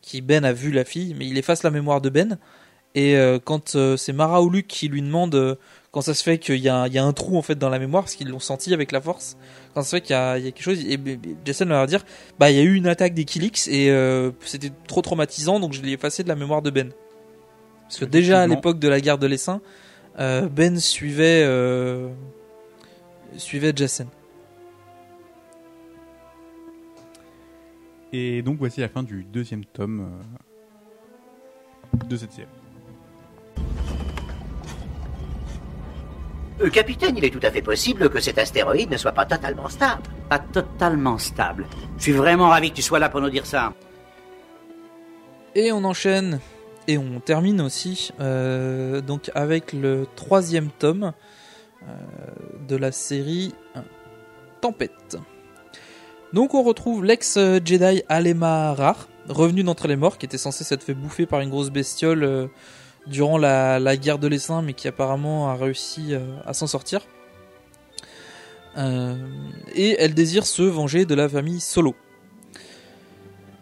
qui 0.00 0.20
Ben 0.20 0.44
a 0.44 0.52
vu 0.52 0.70
la 0.72 0.84
fille, 0.84 1.14
mais 1.18 1.26
il 1.26 1.38
efface 1.38 1.62
la 1.62 1.70
mémoire 1.70 2.00
de 2.00 2.10
Ben. 2.10 2.38
Et 2.94 3.16
euh, 3.16 3.38
quand 3.42 3.74
euh, 3.74 3.96
c'est 3.96 4.12
Mara 4.12 4.42
ou 4.42 4.50
Luke 4.50 4.66
qui 4.66 4.88
lui 4.88 5.00
demande 5.00 5.34
euh, 5.34 5.54
quand 5.92 6.02
ça 6.02 6.12
se 6.14 6.22
fait 6.22 6.38
qu'il 6.38 6.56
y, 6.56 6.68
a 6.68 6.76
un- 6.76 6.86
il 6.86 6.92
y 6.92 6.98
a 6.98 7.04
un 7.04 7.12
trou 7.12 7.38
en 7.38 7.42
fait 7.42 7.54
dans 7.54 7.68
la 7.70 7.78
mémoire, 7.78 8.02
parce 8.04 8.14
qu'ils 8.16 8.28
l'ont 8.28 8.38
senti 8.38 8.72
avec 8.74 8.92
la 8.92 9.00
force, 9.00 9.36
quand 9.74 9.82
ça 9.82 9.88
se 9.90 9.96
fait 9.96 10.00
qu'il 10.02 10.14
y 10.14 10.18
a, 10.18 10.38
il 10.38 10.44
y 10.44 10.48
a 10.48 10.50
quelque 10.50 10.64
chose, 10.64 10.84
et, 10.84 10.98
Jason 11.44 11.66
va 11.66 11.76
leur 11.76 11.86
dire, 11.86 12.04
bah 12.38 12.50
il 12.50 12.56
y 12.56 12.60
a 12.60 12.62
eu 12.62 12.74
une 12.74 12.86
attaque 12.86 13.14
des 13.14 13.24
Killix 13.24 13.66
et 13.68 13.90
euh, 13.90 14.30
c'était 14.40 14.72
trop 14.86 15.00
traumatisant, 15.02 15.58
donc 15.60 15.72
je 15.72 15.80
l'ai 15.82 15.92
effacé 15.92 16.22
de 16.22 16.28
la 16.28 16.34
mémoire 16.34 16.60
de 16.62 16.70
Ben. 16.70 16.90
Parce 17.84 17.98
que 17.98 18.04
déjà 18.04 18.42
à 18.42 18.46
l'époque 18.46 18.78
de 18.78 18.88
la 18.88 19.00
guerre 19.00 19.18
de 19.18 19.26
l'essaim, 19.26 19.60
euh, 20.18 20.48
Ben 20.48 20.78
suivait 20.78 21.42
euh, 21.44 22.08
suivait 23.36 23.72
Jason. 23.74 24.06
Et 28.14 28.42
donc 28.42 28.58
voici 28.58 28.80
la 28.80 28.88
fin 28.88 29.02
du 29.02 29.24
deuxième 29.24 29.64
tome 29.64 30.10
de 32.08 32.16
cette 32.16 32.32
série. 32.32 32.48
Euh, 36.60 36.70
capitaine, 36.70 37.16
il 37.16 37.24
est 37.24 37.30
tout 37.30 37.40
à 37.42 37.50
fait 37.50 37.62
possible 37.62 38.10
que 38.10 38.20
cet 38.20 38.38
astéroïde 38.38 38.90
ne 38.90 38.96
soit 38.96 39.12
pas 39.12 39.24
totalement 39.24 39.68
stable. 39.68 40.02
Pas 40.28 40.38
totalement 40.38 41.18
stable. 41.18 41.66
Je 41.96 42.02
suis 42.02 42.12
vraiment 42.12 42.48
ravi 42.48 42.70
que 42.70 42.76
tu 42.76 42.82
sois 42.82 42.98
là 42.98 43.08
pour 43.08 43.20
nous 43.20 43.30
dire 43.30 43.46
ça. 43.46 43.72
Et 45.54 45.72
on 45.72 45.84
enchaîne 45.84 46.40
et 46.88 46.98
on 46.98 47.20
termine 47.20 47.60
aussi 47.60 48.10
euh, 48.20 49.00
donc 49.00 49.30
avec 49.34 49.72
le 49.72 50.06
troisième 50.16 50.70
tome 50.70 51.12
euh, 51.82 51.86
de 52.68 52.76
la 52.76 52.92
série 52.92 53.54
Tempête. 54.60 55.16
Donc 56.32 56.54
on 56.54 56.62
retrouve 56.62 57.04
l'ex-Jedi 57.04 58.02
Alema 58.08 58.72
Rar, 58.72 59.08
revenu 59.28 59.62
d'entre 59.62 59.86
les 59.86 59.96
morts, 59.96 60.16
qui 60.16 60.24
était 60.24 60.38
censé 60.38 60.64
s'être 60.64 60.82
fait 60.82 60.94
bouffer 60.94 61.26
par 61.26 61.40
une 61.40 61.50
grosse 61.50 61.70
bestiole 61.70 62.24
euh, 62.24 62.46
durant 63.06 63.38
la, 63.38 63.96
guerre 63.96 64.18
de 64.18 64.28
l'essaim, 64.28 64.62
mais 64.62 64.74
qui 64.74 64.88
apparemment 64.88 65.48
a 65.48 65.54
réussi 65.54 66.14
euh, 66.14 66.20
à 66.46 66.54
s'en 66.54 66.66
sortir. 66.66 67.06
Euh, 68.78 69.16
et 69.74 69.96
elle 69.98 70.14
désire 70.14 70.46
se 70.46 70.62
venger 70.62 71.04
de 71.04 71.14
la 71.14 71.28
famille 71.28 71.60
Solo. 71.60 71.94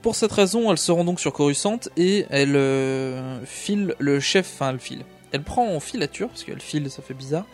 Pour 0.03 0.15
cette 0.15 0.33
raison, 0.33 0.71
elle 0.71 0.79
se 0.79 0.93
rend 0.93 1.05
donc 1.05 1.21
sur 1.21 1.33
Coruscant 1.33 1.81
et 1.97 2.27
elle 2.31 2.57
euh, 2.57 3.45
file 3.45 3.95
le 3.99 4.21
chef, 4.21 4.51
enfin 4.55 4.71
elle 4.71 4.81
file. 4.81 5.05
Elle 5.33 5.43
prend 5.43 5.69
en 5.69 5.79
filature, 5.79 6.29
parce 6.29 6.43
qu'elle 6.43 6.61
file, 6.61 6.91
ça 6.91 7.03
fait 7.03 7.15
bizarre. 7.15 7.47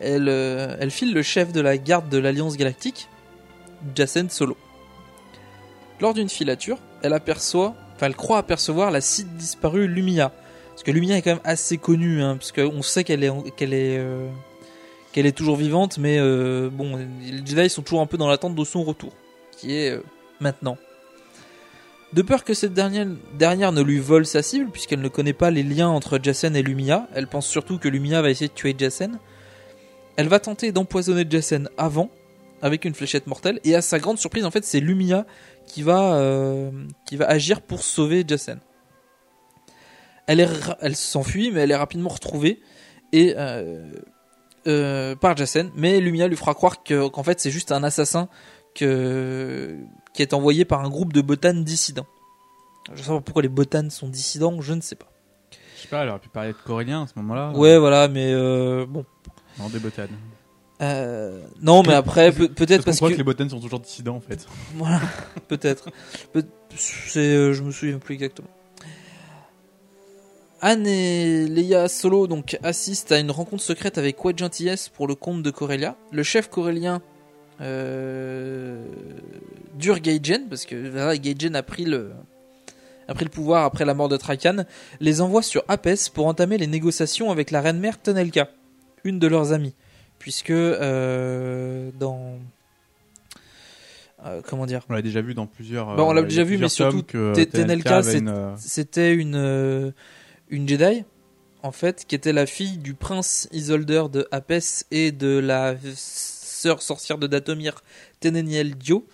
Elle, 0.00 0.28
elle 0.28 0.90
file 0.90 1.12
le 1.12 1.22
chef 1.22 1.52
de 1.52 1.60
la 1.60 1.76
garde 1.76 2.08
de 2.08 2.16
l'Alliance 2.16 2.56
Galactique, 2.56 3.08
Jacen 3.94 4.30
Solo. 4.30 4.56
Lors 6.00 6.14
d'une 6.14 6.28
filature, 6.28 6.78
elle 7.02 7.12
aperçoit, 7.12 7.74
enfin 7.96 8.06
elle 8.06 8.16
croit 8.16 8.38
apercevoir 8.38 8.90
la 8.90 9.00
site 9.00 9.36
disparue 9.36 9.88
Lumia. 9.88 10.32
Parce 10.78 10.84
que 10.84 10.92
Lumia 10.92 11.16
est 11.16 11.22
quand 11.22 11.32
même 11.32 11.40
assez 11.42 11.76
connue, 11.76 12.22
hein, 12.22 12.36
parce 12.36 12.52
qu'on 12.52 12.82
sait 12.82 13.04
euh, 13.10 14.28
qu'elle 15.12 15.26
est 15.26 15.32
toujours 15.32 15.56
vivante, 15.56 15.98
mais 15.98 16.18
euh, 16.20 16.70
bon, 16.70 16.94
les 17.20 17.44
Jedi 17.44 17.68
sont 17.68 17.82
toujours 17.82 18.00
un 18.00 18.06
peu 18.06 18.16
dans 18.16 18.28
l'attente 18.28 18.54
de 18.54 18.62
son 18.62 18.84
retour, 18.84 19.12
qui 19.56 19.74
est 19.74 19.90
euh, 19.90 20.04
maintenant. 20.38 20.78
De 22.12 22.22
peur 22.22 22.44
que 22.44 22.54
cette 22.54 22.74
dernière, 22.74 23.06
ne 23.72 23.82
lui 23.82 23.98
vole 23.98 24.24
sa 24.24 24.40
cible, 24.40 24.70
puisqu'elle 24.70 25.00
ne 25.00 25.08
connaît 25.08 25.32
pas 25.32 25.50
les 25.50 25.64
liens 25.64 25.88
entre 25.88 26.20
Jacen 26.22 26.54
et 26.54 26.62
Lumia, 26.62 27.08
elle 27.12 27.26
pense 27.26 27.48
surtout 27.48 27.78
que 27.78 27.88
Lumia 27.88 28.22
va 28.22 28.30
essayer 28.30 28.46
de 28.46 28.54
tuer 28.54 28.76
Jacen. 28.78 29.18
Elle 30.14 30.28
va 30.28 30.38
tenter 30.38 30.70
d'empoisonner 30.70 31.26
Jacen 31.28 31.68
avant, 31.76 32.08
avec 32.62 32.84
une 32.84 32.94
fléchette 32.94 33.26
mortelle, 33.26 33.58
et 33.64 33.74
à 33.74 33.82
sa 33.82 33.98
grande 33.98 34.18
surprise, 34.18 34.44
en 34.44 34.52
fait, 34.52 34.64
c'est 34.64 34.78
Lumia 34.78 35.26
qui 35.66 35.82
va, 35.82 36.14
euh, 36.18 36.70
agir 37.22 37.62
pour 37.62 37.82
sauver 37.82 38.24
Jacen. 38.24 38.60
Elle, 40.28 40.38
est 40.40 40.48
elle 40.80 40.94
s'enfuit, 40.94 41.50
mais 41.50 41.62
elle 41.62 41.70
est 41.72 41.76
rapidement 41.76 42.10
retrouvée 42.10 42.60
et 43.12 43.34
euh, 43.36 43.90
euh, 44.68 45.16
par 45.16 45.36
Jacen, 45.36 45.70
mais 45.74 45.98
Lumia 46.00 46.28
lui 46.28 46.36
fera 46.36 46.54
croire 46.54 46.82
que- 46.84 47.08
qu'en 47.08 47.22
fait 47.24 47.40
c'est 47.40 47.50
juste 47.50 47.72
un 47.72 47.82
assassin 47.82 48.28
que, 48.74 49.76
qui 50.14 50.22
est 50.22 50.34
envoyé 50.34 50.64
par 50.64 50.84
un 50.84 50.88
groupe 50.88 51.12
de 51.12 51.20
botanes 51.22 51.64
dissidents. 51.64 52.06
Je 52.94 53.02
sais 53.02 53.08
pas 53.10 53.20
pourquoi 53.20 53.42
les 53.42 53.48
botanes 53.48 53.90
sont 53.90 54.08
dissidents, 54.08 54.60
je 54.60 54.72
ne 54.74 54.80
sais 54.80 54.94
pas. 54.96 55.10
Je 55.76 55.82
sais 55.82 55.88
pas, 55.88 56.02
elle 56.02 56.08
aurait 56.10 56.18
pu 56.18 56.28
parler 56.28 56.52
de 56.52 56.56
Corélien 56.64 57.02
à 57.02 57.06
ce 57.06 57.12
moment-là. 57.16 57.52
Ouais, 57.52 57.78
voilà, 57.78 58.08
mais 58.08 58.30
euh, 58.32 58.86
bon. 58.86 59.04
Non, 59.58 59.68
des 59.68 59.78
botanes. 59.78 60.08
Euh, 60.80 61.40
non, 61.60 61.82
mais 61.82 61.94
après, 61.94 62.30
peut- 62.32 62.48
peut-être 62.48 62.84
parce 62.84 62.98
qu'on 62.98 63.06
croit 63.06 63.08
que- 63.08 63.14
que 63.14 63.18
les 63.18 63.24
botanes 63.24 63.50
sont 63.50 63.60
toujours 63.60 63.80
dissidents 63.80 64.16
en 64.16 64.20
fait. 64.20 64.46
Voilà, 64.74 65.00
peut-être. 65.48 65.90
Peut- 66.32 66.46
c'est, 66.76 67.52
je 67.52 67.62
me 67.62 67.70
souviens 67.72 67.98
plus 67.98 68.14
exactement. 68.14 68.48
Anne 70.60 70.86
et 70.86 71.46
Leia 71.46 71.88
Solo 71.88 72.26
donc 72.26 72.58
assistent 72.62 73.12
à 73.12 73.18
une 73.18 73.30
rencontre 73.30 73.62
secrète 73.62 73.98
avec 73.98 74.24
Wedge 74.24 74.42
Antilles 74.42 74.90
pour 74.94 75.06
le 75.06 75.14
compte 75.14 75.42
de 75.42 75.50
Corellia. 75.50 75.96
Le 76.10 76.22
chef 76.22 76.48
corélien 76.48 77.00
euh, 77.60 78.84
dure 79.74 80.00
Gaijin 80.00 80.46
parce 80.48 80.64
que 80.64 80.74
voilà, 80.90 81.16
Gaijin 81.16 81.54
a 81.54 81.62
pris 81.62 81.84
le 81.84 82.10
a 83.08 83.14
pris 83.14 83.24
le 83.24 83.30
pouvoir 83.30 83.64
après 83.64 83.84
la 83.84 83.94
mort 83.94 84.08
de 84.08 84.16
Trakan, 84.16 84.64
les 85.00 85.20
envoie 85.20 85.42
sur 85.42 85.64
Apes 85.68 86.10
pour 86.12 86.26
entamer 86.26 86.58
les 86.58 86.66
négociations 86.66 87.30
avec 87.30 87.50
la 87.50 87.62
reine 87.62 87.78
mère 87.78 88.00
Tonelka, 88.00 88.50
une 89.02 89.18
de 89.18 89.26
leurs 89.26 89.52
amies, 89.52 89.74
puisque 90.18 90.50
euh, 90.50 91.90
dans 91.98 92.38
euh, 94.26 94.42
comment 94.46 94.66
dire? 94.66 94.82
On 94.90 94.92
l'a 94.92 95.02
déjà 95.02 95.22
vu 95.22 95.32
dans 95.32 95.46
plusieurs. 95.46 95.96
Bah, 95.96 96.02
on 96.04 96.12
l'a 96.12 96.22
euh, 96.22 96.24
déjà 96.24 96.44
vu, 96.44 96.58
mais 96.58 96.68
surtout, 96.68 97.02
que 97.02 97.32
Tenelka 97.44 98.02
c'était 98.56 99.14
une, 99.14 99.94
une 100.50 100.68
Jedi, 100.68 101.04
en 101.62 101.72
fait, 101.72 102.04
qui 102.06 102.14
était 102.14 102.32
la 102.32 102.46
fille 102.46 102.78
du 102.78 102.94
prince 102.94 103.48
Isolder 103.52 104.04
de 104.10 104.26
Apes 104.30 104.84
et 104.90 105.12
de 105.12 105.38
la 105.38 105.76
sœur 105.94 106.82
sorcière 106.82 107.18
de 107.18 107.26
Datomir, 107.26 107.82
Teneniel 108.20 108.76
Dio, 108.76 109.06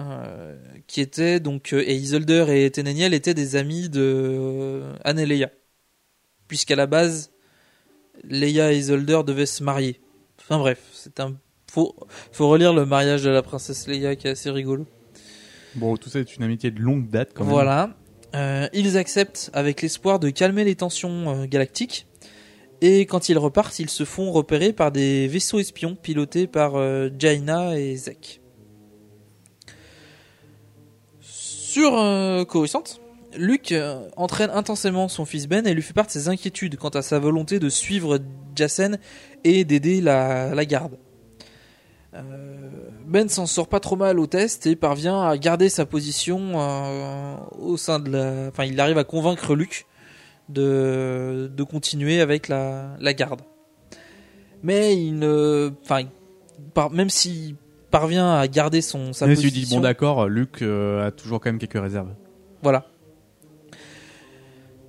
euh, 0.00 0.56
qui 0.86 1.00
était 1.00 1.40
donc, 1.40 1.72
euh, 1.72 1.82
et 1.86 1.94
Isolder 1.94 2.46
et 2.48 2.70
Teneniel 2.70 3.14
étaient 3.14 3.34
des 3.34 3.56
amis 3.56 3.88
de 3.88 4.00
euh, 4.02 4.92
Anne 5.04 5.18
et 5.18 5.26
Leia. 5.26 5.50
Puisqu'à 6.48 6.76
la 6.76 6.86
base, 6.86 7.30
Leia 8.24 8.72
et 8.72 8.78
Isolder 8.78 9.20
devaient 9.24 9.46
se 9.46 9.62
marier. 9.62 10.00
Enfin 10.40 10.58
bref, 10.58 10.80
c'est 10.92 11.20
un, 11.20 11.36
faut, 11.70 11.94
faut 12.32 12.48
relire 12.48 12.72
le 12.72 12.86
mariage 12.86 13.22
de 13.22 13.30
la 13.30 13.42
princesse 13.42 13.86
Leia 13.86 14.16
qui 14.16 14.26
est 14.26 14.30
assez 14.30 14.50
rigolo. 14.50 14.86
Bon, 15.74 15.96
tout 15.96 16.08
ça 16.08 16.20
est 16.20 16.36
une 16.36 16.42
amitié 16.42 16.70
de 16.70 16.80
longue 16.80 17.08
date 17.08 17.30
quand 17.34 17.44
même. 17.44 17.52
Voilà. 17.52 17.96
Euh, 18.34 18.68
ils 18.72 18.96
acceptent 18.96 19.50
avec 19.52 19.80
l'espoir 19.82 20.18
de 20.18 20.30
calmer 20.30 20.64
les 20.64 20.74
tensions 20.74 21.30
euh, 21.30 21.46
galactiques. 21.46 22.06
Et 22.80 23.06
quand 23.06 23.28
ils 23.28 23.38
repartent, 23.38 23.78
ils 23.78 23.90
se 23.90 24.04
font 24.04 24.32
repérer 24.32 24.72
par 24.72 24.90
des 24.90 25.28
vaisseaux 25.28 25.60
espions 25.60 25.94
pilotés 25.94 26.46
par 26.46 26.74
euh, 26.74 27.08
Jaina 27.18 27.78
et 27.78 27.96
Zek. 27.96 28.40
Sur 31.20 31.92
Coruscant, 32.46 32.84
Luke 33.36 33.74
entraîne 34.16 34.50
intensément 34.50 35.08
son 35.08 35.24
fils 35.24 35.48
Ben 35.48 35.66
et 35.66 35.74
lui 35.74 35.82
fait 35.82 35.92
part 35.92 36.06
de 36.06 36.12
ses 36.12 36.28
inquiétudes 36.28 36.76
quant 36.76 36.90
à 36.90 37.02
sa 37.02 37.18
volonté 37.18 37.58
de 37.58 37.68
suivre 37.68 38.20
Jacen 38.54 38.98
et 39.42 39.64
d'aider 39.64 40.00
la 40.00 40.64
garde. 40.66 40.96
Euh, 42.14 42.20
Ben 43.06 43.28
s'en 43.28 43.46
sort 43.46 43.68
pas 43.68 43.80
trop 43.80 43.96
mal 43.96 44.18
au 44.20 44.26
test 44.26 44.66
et 44.66 44.76
parvient 44.76 45.22
à 45.22 45.36
garder 45.36 45.68
sa 45.68 45.84
position 45.86 46.52
euh, 46.60 47.36
au 47.60 47.76
sein 47.76 47.98
de 47.98 48.10
la. 48.10 48.48
Enfin, 48.48 48.64
il 48.64 48.78
arrive 48.80 48.98
à 48.98 49.04
convaincre 49.04 49.54
Luke 49.54 49.86
de, 50.48 51.50
de 51.54 51.62
continuer 51.64 52.20
avec 52.20 52.48
la, 52.48 52.96
la 53.00 53.14
garde. 53.14 53.40
Mais 54.62 54.96
il 54.96 55.18
ne. 55.18 55.72
Enfin, 55.82 56.04
par- 56.72 56.90
même 56.90 57.10
s'il 57.10 57.56
parvient 57.90 58.32
à 58.34 58.46
garder 58.48 58.80
son, 58.80 59.12
sa 59.12 59.26
Mais 59.26 59.34
si 59.36 59.42
tu 59.42 59.48
position. 59.48 59.68
dis 59.68 59.74
bon 59.76 59.80
d'accord, 59.82 60.28
Luc 60.28 60.62
euh, 60.62 61.06
a 61.08 61.10
toujours 61.10 61.40
quand 61.40 61.48
même 61.50 61.58
quelques 61.58 61.80
réserves. 61.82 62.14
Voilà. 62.62 62.86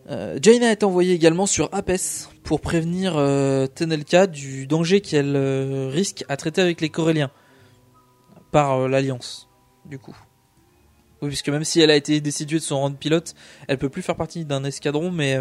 Euh, 0.10 0.38
Jaina 0.42 0.72
est 0.72 0.84
envoyée 0.84 1.14
également 1.14 1.48
sur 1.48 1.70
Apes 1.74 2.30
pour 2.46 2.62
prévenir 2.62 3.18
euh, 3.18 3.66
Tenelka 3.66 4.28
du 4.28 4.68
danger 4.68 5.02
qu'elle 5.02 5.36
euh, 5.36 5.90
risque 5.92 6.24
à 6.30 6.38
traiter 6.38 6.62
avec 6.62 6.80
les 6.80 6.90
Coréliens 6.90 7.32
par 8.52 8.84
euh, 8.84 8.88
l'Alliance, 8.88 9.50
du 9.84 9.98
coup. 9.98 10.16
Oui, 11.22 11.30
puisque 11.30 11.50
même 11.50 11.64
si 11.64 11.82
elle 11.82 11.90
a 11.90 11.96
été 11.96 12.22
destituée 12.22 12.60
de 12.60 12.64
son 12.64 12.80
rang 12.80 12.92
de 12.92 12.96
pilote, 12.96 13.34
elle 13.68 13.80
peut 13.80 13.90
plus 13.90 14.04
faire 14.04 14.16
partie 14.16 14.46
d'un 14.46 14.64
escadron, 14.64 15.12
mais 15.12 15.38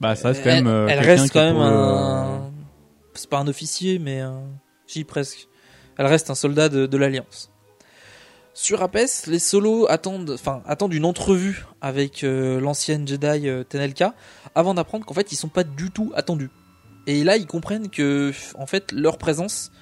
Bah, 0.00 0.16
ça 0.16 0.28
reste 0.28 0.42
quand 0.42 0.50
même. 0.50 0.88
Elle, 0.88 1.00
reste 1.00 1.32
quand 1.32 1.44
même 1.44 1.56
peut, 1.56 1.62
un. 1.62 2.50
C'est 3.14 3.28
pas 3.28 3.38
un 3.38 3.48
officier, 3.48 3.98
mais 3.98 4.20
un... 4.20 4.44
si 4.86 5.04
presque. 5.04 5.48
Elle 5.98 6.06
reste 6.06 6.30
un 6.30 6.34
soldat 6.34 6.68
de, 6.68 6.86
de 6.86 6.96
l'Alliance. 6.96 7.50
Sur 8.58 8.82
Apes, 8.82 9.26
les 9.26 9.38
solos 9.38 9.84
attendent, 9.86 10.30
enfin, 10.30 10.62
attendent 10.64 10.94
une 10.94 11.04
entrevue 11.04 11.66
avec 11.82 12.24
euh, 12.24 12.58
l'ancienne 12.58 13.06
Jedi 13.06 13.50
euh, 13.50 13.64
Tenelka 13.64 14.14
avant 14.54 14.72
d'apprendre 14.72 15.04
qu'en 15.04 15.12
fait 15.12 15.30
ils 15.30 15.36
sont 15.36 15.50
pas 15.50 15.62
du 15.62 15.90
tout 15.90 16.10
attendus. 16.14 16.48
Et 17.06 17.22
là 17.22 17.36
ils 17.36 17.46
comprennent 17.46 17.90
que 17.90 18.32
en 18.54 18.64
fait 18.64 18.92
leur 18.92 19.18
présence 19.18 19.72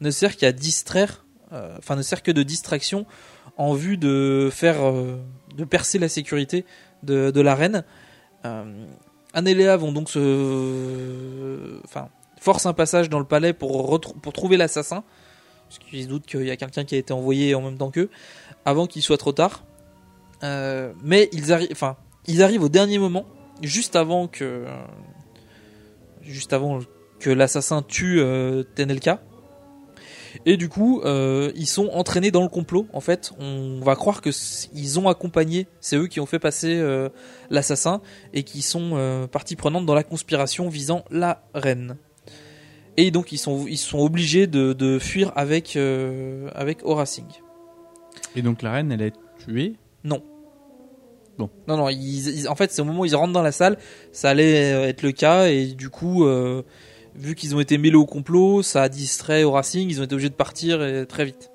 ne 0.00 0.10
sert 0.10 0.38
qu'à 0.38 0.50
distraire, 0.50 1.26
euh, 1.52 1.76
enfin 1.76 1.94
ne 1.94 2.00
sert 2.00 2.22
que 2.22 2.30
de 2.30 2.42
distraction 2.42 3.04
en 3.58 3.74
vue 3.74 3.98
de 3.98 4.48
faire, 4.50 4.78
de 5.54 5.64
percer 5.64 5.98
la 5.98 6.08
sécurité 6.08 6.64
de, 7.02 7.30
de 7.30 7.40
la 7.42 7.54
reine. 7.54 7.84
Anne 8.44 9.46
et 9.46 9.54
Léa 9.54 9.76
vont 9.76 9.92
donc 9.92 10.08
se, 10.08 11.78
enfin, 11.84 12.08
force 12.40 12.64
un 12.64 12.72
passage 12.72 13.10
dans 13.10 13.18
le 13.18 13.26
palais 13.26 13.52
pour 13.52 14.00
pour 14.00 14.32
trouver 14.32 14.56
l'assassin, 14.56 15.04
parce 15.72 15.90
qu'ils 15.90 16.04
se 16.04 16.08
doutent 16.08 16.26
qu'il 16.26 16.44
y 16.44 16.50
a 16.50 16.56
quelqu'un 16.56 16.84
qui 16.84 16.94
a 16.94 16.98
été 16.98 17.12
envoyé 17.12 17.54
en 17.54 17.62
même 17.62 17.78
temps 17.78 17.90
qu'eux, 17.90 18.10
avant 18.64 18.86
qu'il 18.86 19.02
soit 19.02 19.18
trop 19.18 19.32
tard. 19.32 19.64
Euh, 20.42 20.92
mais 21.02 21.30
ils 21.32 21.56
ils 22.26 22.42
arrivent 22.42 22.62
au 22.62 22.68
dernier 22.68 22.98
moment, 22.98 23.24
juste 23.62 23.96
avant 23.96 24.26
que, 24.26 24.66
juste 26.22 26.52
avant 26.52 26.80
que 27.20 27.30
l'assassin 27.30 27.82
tue 27.82 28.20
euh, 28.20 28.64
Tenelka. 28.74 29.22
Et 30.46 30.56
du 30.56 30.68
coup, 30.68 31.02
euh, 31.04 31.52
ils 31.54 31.66
sont 31.66 31.88
entraînés 31.88 32.30
dans 32.30 32.42
le 32.42 32.48
complot. 32.48 32.86
En 32.92 33.00
fait, 33.00 33.32
on 33.38 33.80
va 33.82 33.96
croire 33.96 34.20
que 34.20 34.30
ils 34.74 34.98
ont 34.98 35.08
accompagné, 35.08 35.68
c'est 35.80 35.96
eux 35.96 36.06
qui 36.06 36.20
ont 36.20 36.26
fait 36.26 36.38
passer 36.38 36.82
l'assassin 37.50 38.00
et 38.32 38.42
qui 38.42 38.62
sont 38.62 39.28
partie 39.30 39.56
prenante 39.56 39.86
dans 39.86 39.94
la 39.94 40.04
conspiration 40.04 40.68
visant 40.68 41.04
la 41.10 41.44
reine. 41.54 41.96
Et 42.96 43.10
donc 43.10 43.32
ils 43.32 43.38
sont 43.38 43.66
ils 43.66 43.78
sont 43.78 43.98
obligés 44.00 44.46
de, 44.46 44.72
de 44.74 44.98
fuir 44.98 45.32
avec 45.34 45.76
euh, 45.76 46.50
avec 46.54 46.84
Aura 46.84 47.06
Singh. 47.06 47.42
Et 48.36 48.42
donc 48.42 48.62
la 48.62 48.72
reine, 48.72 48.92
elle 48.92 49.02
est 49.02 49.14
tuée? 49.44 49.74
Non. 50.04 50.22
Bon. 51.38 51.48
Non 51.68 51.76
non, 51.78 51.88
ils, 51.88 52.40
ils- 52.40 52.48
en 52.48 52.54
fait 52.54 52.70
c'est 52.70 52.82
au 52.82 52.84
moment 52.84 53.00
où 53.00 53.04
ils 53.06 53.14
rentrent 53.16 53.32
dans 53.32 53.42
la 53.42 53.52
salle, 53.52 53.78
ça 54.12 54.30
allait 54.30 54.72
euh, 54.74 54.88
être 54.88 55.02
le 55.02 55.12
cas 55.12 55.46
et 55.46 55.66
du 55.68 55.88
coup 55.88 56.24
euh, 56.26 56.62
vu 57.14 57.34
qu'ils 57.34 57.56
ont 57.56 57.60
été 57.60 57.78
mêlés 57.78 57.96
au 57.96 58.04
complot, 58.06 58.62
ça 58.62 58.82
a 58.82 58.88
distrait 58.90 59.42
Aura 59.44 59.62
Singh, 59.62 59.90
ils 59.90 60.00
ont 60.00 60.04
été 60.04 60.14
obligés 60.14 60.28
de 60.30 60.34
partir 60.34 60.80
très 61.08 61.24
vite. 61.24 61.50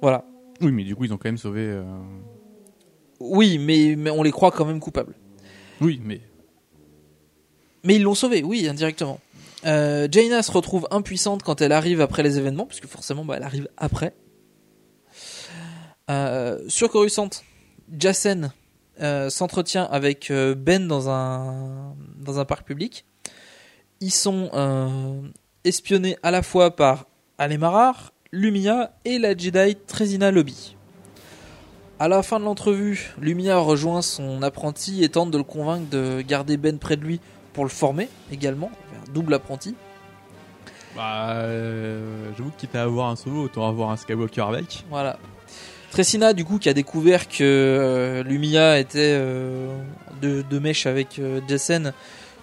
Voilà. 0.00 0.24
Oui, 0.62 0.72
mais 0.72 0.84
du 0.84 0.94
coup, 0.96 1.04
ils 1.04 1.12
ont 1.12 1.16
quand 1.16 1.28
même 1.28 1.38
sauvé. 1.38 1.60
euh, 1.62 1.82
Oui, 3.18 3.58
mais, 3.58 3.94
mais 3.96 4.10
on 4.10 4.22
les 4.22 4.30
croit 4.30 4.50
quand 4.50 4.64
même 4.64 4.80
coupables. 4.80 5.14
Oui, 5.80 6.00
mais. 6.04 6.20
Mais 7.84 7.96
ils 7.96 8.02
l'ont 8.02 8.14
sauvé, 8.14 8.42
oui, 8.42 8.66
indirectement. 8.68 9.20
Euh, 9.66 10.08
Jaina 10.10 10.42
se 10.42 10.52
retrouve 10.52 10.88
impuissante 10.90 11.42
quand 11.42 11.60
elle 11.60 11.72
arrive 11.72 12.00
après 12.00 12.22
les 12.22 12.38
événements, 12.38 12.66
puisque 12.66 12.86
forcément, 12.86 13.24
bah, 13.24 13.34
elle 13.36 13.42
arrive 13.42 13.68
après. 13.76 14.14
Euh, 16.10 16.58
sur 16.68 16.90
Coruscant, 16.90 17.30
Jacen 17.96 18.52
euh, 19.00 19.30
s'entretient 19.30 19.84
avec 19.84 20.32
Ben 20.32 20.86
dans 20.88 21.08
un, 21.08 22.44
parc 22.46 22.66
public. 22.66 23.04
Ils 24.00 24.12
sont 24.12 24.50
espionnés 25.64 26.16
à 26.22 26.30
la 26.30 26.42
fois 26.42 26.74
par 26.74 27.06
Alemarar, 27.38 28.12
Lumia 28.32 28.92
et 29.04 29.18
la 29.18 29.36
Jedi 29.36 29.76
Trezina 29.86 30.30
Lobby. 30.30 30.76
À 31.98 32.08
la 32.08 32.22
fin 32.22 32.40
de 32.40 32.44
l'entrevue, 32.44 33.12
Lumia 33.20 33.58
rejoint 33.58 34.00
son 34.00 34.42
apprenti 34.42 35.04
et 35.04 35.10
tente 35.10 35.30
de 35.30 35.36
le 35.36 35.44
convaincre 35.44 35.90
de 35.90 36.22
garder 36.22 36.56
Ben 36.56 36.78
près 36.78 36.96
de 36.96 37.02
lui 37.02 37.20
pour 37.52 37.64
le 37.64 37.70
former 37.70 38.08
également, 38.32 38.70
un 39.08 39.12
double 39.12 39.34
apprenti. 39.34 39.74
Bah, 40.96 41.30
euh, 41.34 42.30
j'avoue 42.36 42.50
que 42.50 42.60
quitte 42.60 42.74
à 42.74 42.82
avoir 42.82 43.08
un 43.10 43.16
solo, 43.16 43.42
autant 43.44 43.68
avoir 43.68 43.90
un 43.90 43.96
Skywalker 43.96 44.42
avec. 44.42 44.84
Voilà. 44.90 45.18
Tressina, 45.90 46.32
du 46.32 46.44
coup, 46.44 46.58
qui 46.58 46.68
a 46.68 46.74
découvert 46.74 47.28
que 47.28 47.42
euh, 47.42 48.22
Lumia 48.22 48.78
était 48.78 48.98
euh, 49.18 49.68
de, 50.20 50.42
de 50.48 50.58
mèche 50.58 50.86
avec 50.86 51.20
Jacen, 51.48 51.92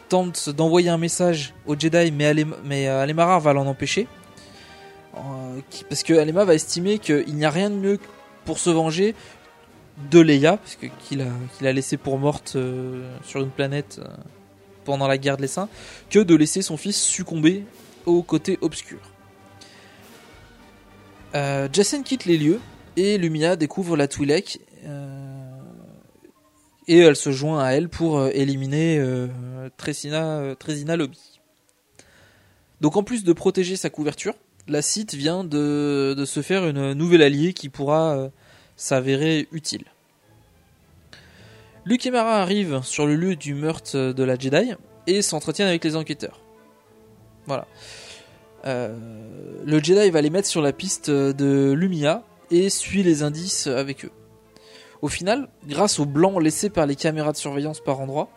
tente 0.09 0.49
d'envoyer 0.49 0.89
un 0.89 0.97
message 0.97 1.53
au 1.65 1.77
Jedi, 1.77 2.11
mais, 2.11 2.25
Alem 2.25 2.55
mais 2.63 2.87
Alemara 2.87 3.39
va 3.39 3.53
l'en 3.53 3.65
empêcher. 3.67 4.07
Qui- 5.69 5.83
parce 5.85 6.03
que 6.03 6.13
Alema 6.13 6.45
va 6.45 6.53
estimer 6.53 6.99
qu'il 6.99 7.33
n'y 7.35 7.43
a 7.45 7.49
rien 7.49 7.69
de 7.69 7.75
mieux 7.75 7.99
pour 8.45 8.59
se 8.59 8.69
venger 8.69 9.15
de 10.11 10.19
Leia, 10.19 10.57
parce 10.57 10.75
qu'il 10.75 11.21
a, 11.21 11.25
qu'il 11.57 11.65
a 11.67 11.73
laissé 11.73 11.97
pour 11.97 12.19
morte 12.19 12.55
sur 13.23 13.41
une 13.41 13.49
planète 13.49 13.99
pendant 14.87 15.07
la 15.07 15.17
guerre 15.17 15.35
de 15.35 15.41
l'essaim, 15.41 15.67
que 16.09 16.19
de 16.19 16.33
laisser 16.33 16.61
son 16.61 16.77
fils 16.77 16.95
succomber 16.95 17.65
au 18.05 18.23
côté 18.23 18.57
obscur. 18.61 18.99
Euh, 21.35 21.67
Jacen 21.71 22.03
quitte 22.03 22.23
les 22.23 22.37
lieux 22.37 22.61
et 22.95 23.17
Lumia 23.17 23.57
découvre 23.57 23.97
la 23.97 24.07
Twi'lek 24.07 24.61
euh, 24.85 25.51
et 26.87 26.99
elle 26.99 27.17
se 27.17 27.31
joint 27.31 27.61
à 27.61 27.71
elle 27.71 27.89
pour 27.89 28.17
euh, 28.17 28.29
éliminer 28.33 29.03
Trésina 29.75 30.95
Lobby. 30.95 31.41
Donc 32.79 32.95
en 32.95 33.03
plus 33.03 33.25
de 33.25 33.33
protéger 33.33 33.75
sa 33.75 33.89
couverture, 33.89 34.35
la 34.69 34.81
Sith 34.81 35.15
vient 35.15 35.43
de, 35.43 36.23
se 36.25 36.41
faire 36.41 36.65
une 36.65 36.93
nouvelle 36.93 37.23
alliée 37.23 37.51
qui 37.51 37.67
pourra 37.67 38.29
s'avérer 38.77 39.49
utile. 39.51 39.83
Luke 41.87 42.05
et 42.05 42.11
Mara 42.11 42.41
arrivent 42.41 42.81
sur 42.83 43.07
le 43.07 43.15
lieu 43.15 43.37
du 43.37 43.53
meurtre 43.53 44.11
de 44.11 44.23
la 44.23 44.37
Jedi 44.37 44.73
et 45.07 45.21
s'entretiennent 45.21 45.69
avec 45.69 45.85
les 45.85 45.95
enquêteurs. 45.95 46.41
Voilà. 47.45 47.65
Euh, 48.65 48.93
le 49.65 49.81
Jedi 49.81 50.09
va 50.09 50.19
les 50.21 50.29
mettre 50.29 50.49
sur 50.49 50.61
la 50.61 50.73
piste 50.73 51.09
de 51.09 51.71
Lumia 51.71 52.23
et 52.51 52.69
suit 52.69 53.03
les 53.03 53.23
indices 53.23 53.67
avec 53.67 54.03
eux. 54.03 54.11
Au 55.01 55.07
final, 55.07 55.47
grâce 55.65 55.97
au 55.99 56.05
blanc 56.05 56.39
laissé 56.39 56.69
par 56.69 56.87
les 56.87 56.97
caméras 56.97 57.31
de 57.31 57.37
surveillance 57.37 57.79
par 57.79 58.01
endroits, 58.01 58.27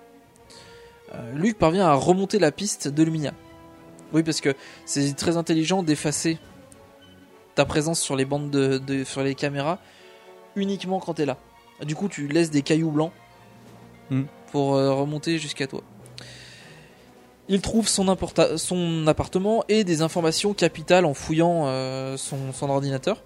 euh, 1.17 1.33
Luke 1.35 1.59
parvient 1.59 1.89
à 1.89 1.95
remonter 1.95 2.39
la 2.39 2.53
piste 2.53 2.87
de 2.87 3.03
Lumia. 3.03 3.33
Oui, 4.13 4.23
parce 4.23 4.41
que 4.41 4.55
c'est 4.85 5.17
très 5.17 5.37
intelligent 5.37 5.83
d'effacer 5.83 6.39
ta 7.57 7.65
présence 7.65 7.99
sur 7.99 8.15
les 8.15 8.25
bandes 8.25 8.53
de, 8.53 8.79
de- 8.79 9.03
sur 9.03 9.25
les 9.25 9.35
caméras 9.35 9.81
uniquement 10.55 11.01
quand 11.01 11.15
t'es 11.15 11.27
là. 11.27 11.37
Du 11.85 11.97
coup, 11.97 12.07
tu 12.09 12.29
laisses 12.29 12.53
des 12.53 12.63
cailloux 12.63 12.93
blancs 12.93 13.11
Hmm. 14.11 14.25
pour 14.51 14.75
euh, 14.75 14.93
remonter 14.93 15.39
jusqu'à 15.39 15.69
toi. 15.69 15.83
Il 17.49 17.61
trouve 17.61 17.89
son, 17.89 18.09
appartement 18.09 19.65
et 19.69 19.85
des 19.85 20.03
informations 20.03 20.53
capitales 20.53 21.05
en 21.05 21.15
fouillant 21.15 21.67
euh, 21.67 22.17
son, 22.17 22.53
ordinateur. 22.69 23.23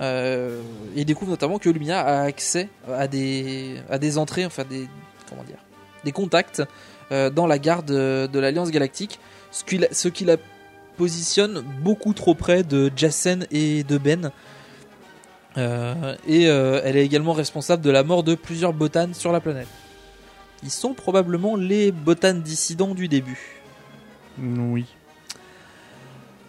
Euh, 0.00 0.60
il 0.96 1.04
découvre 1.04 1.30
notamment 1.30 1.58
que 1.58 1.70
Lumia 1.70 2.00
a 2.00 2.22
accès 2.22 2.68
à 2.90 3.06
des, 3.06 3.76
à 3.90 3.98
des 3.98 4.18
entrées, 4.18 4.44
enfin 4.44 4.64
des, 4.64 4.88
comment 5.28 5.44
dire, 5.44 5.58
des 6.04 6.12
contacts 6.12 6.62
dans 7.10 7.46
la 7.46 7.58
garde 7.58 7.86
de, 7.86 8.38
l'Alliance 8.38 8.70
Galactique, 8.70 9.20
ce 9.50 9.62
qui, 9.62 9.78
la- 9.78 9.92
ce 9.92 10.08
qui 10.08 10.24
la 10.24 10.36
positionne 10.96 11.62
beaucoup 11.82 12.14
trop 12.14 12.34
près 12.34 12.62
de 12.62 12.90
Jacen 12.96 13.46
et 13.50 13.84
de 13.84 13.98
Ben. 13.98 14.32
Et 15.56 16.44
elle 16.44 16.96
est 16.96 17.04
également 17.04 17.34
responsable 17.34 17.82
de 17.82 17.90
la 17.90 18.02
mort 18.02 18.22
de 18.22 18.34
plusieurs 18.34 18.72
botanes 18.72 19.12
sur 19.12 19.32
la 19.32 19.40
planète. 19.40 19.68
Ils 20.64 20.70
sont 20.70 20.94
probablement 20.94 21.56
les 21.56 21.92
botanes 21.92 22.40
dissidents 22.40 22.94
du 22.94 23.06
début. 23.06 23.60
Oui. 24.38 24.86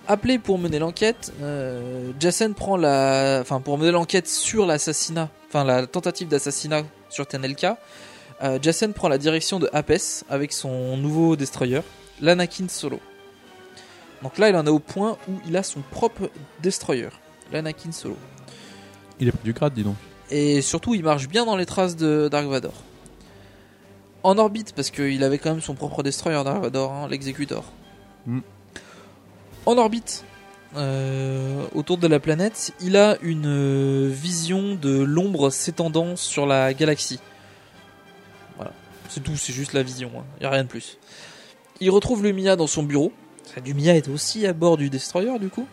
Appelé 0.08 0.40
pour 0.40 0.58
mener 0.58 0.80
l'enquête, 0.80 1.34
euh, 1.42 2.12
Jacen 2.20 2.54
prend 2.54 2.78
la, 2.78 3.40
enfin 3.42 3.60
pour 3.60 3.78
mener 3.78 3.92
l'enquête 3.92 4.28
sur 4.28 4.66
l'assassinat, 4.66 5.30
enfin 5.48 5.64
la 5.64 5.88
tentative 5.88 6.28
d'assassinat 6.28 6.84
sur 7.10 7.28
Tenelka, 7.28 7.78
euh, 8.44 8.60
Jacen 8.62 8.94
prend 8.94 9.10
la 9.10 9.18
direction 9.18 9.60
de 9.60 9.68
Apes 9.74 10.24
avec 10.30 10.54
son 10.54 10.96
nouveau 10.96 11.36
destroyer, 11.36 11.82
l'Anakin 12.22 12.68
Solo. 12.70 13.00
Donc 14.22 14.38
là, 14.38 14.50
il 14.50 14.56
en 14.56 14.66
est 14.66 14.70
au 14.70 14.80
point 14.80 15.18
où 15.28 15.34
il 15.48 15.58
a 15.58 15.64
son 15.64 15.82
propre 15.82 16.30
destroyer, 16.62 17.10
l'Anakin 17.52 17.92
Solo. 17.92 18.18
Il 19.20 19.28
a 19.28 19.32
pris 19.32 19.44
du 19.44 19.54
grade, 19.54 19.74
dis 19.74 19.84
donc. 19.84 19.96
Et 20.30 20.62
surtout, 20.62 20.94
il 20.94 21.04
marche 21.04 21.28
bien 21.28 21.46
dans 21.46 21.58
les 21.58 21.66
traces 21.66 21.96
de 21.96 22.30
Dark 22.32 22.46
Vador. 22.46 22.74
En 24.26 24.40
orbite, 24.40 24.74
parce 24.74 24.90
qu'il 24.90 25.24
avait 25.24 25.38
quand 25.38 25.52
même 25.52 25.62
son 25.62 25.76
propre 25.76 26.02
destroyer 26.02 26.44
Dark 26.44 26.60
Vador, 26.60 26.92
hein, 26.92 27.08
l'exécutor. 27.08 27.64
Mm. 28.26 28.40
En 29.68 29.78
orbite, 29.78 30.26
euh, 30.76 31.64
autour 31.76 32.00
de 32.00 32.08
la 32.08 32.20
planète, 32.20 32.74
il 32.82 32.98
a 32.98 33.18
une 33.22 33.46
euh, 33.46 34.10
vision 34.12 34.74
de 34.74 34.98
l'ombre 35.04 35.52
s'étendant 35.52 36.16
sur 36.16 36.48
la 36.48 36.74
galaxie. 36.74 37.20
Voilà, 38.56 38.72
c'est 39.10 39.22
tout, 39.24 39.36
c'est 39.36 39.54
juste 39.54 39.74
la 39.74 39.84
vision, 39.84 40.10
il 40.38 40.40
n'y 40.40 40.46
a 40.48 40.50
rien 40.50 40.64
de 40.64 40.70
plus. 40.70 40.98
Il 41.80 41.92
retrouve 41.92 42.24
Lumia 42.24 42.56
dans 42.56 42.66
son 42.66 42.82
bureau. 42.82 43.14
Lumia 43.64 43.96
est 43.96 44.08
aussi 44.08 44.48
à 44.48 44.54
bord 44.54 44.78
du 44.78 44.90
destroyer, 44.90 45.38
du 45.38 45.50
coup. 45.50 45.68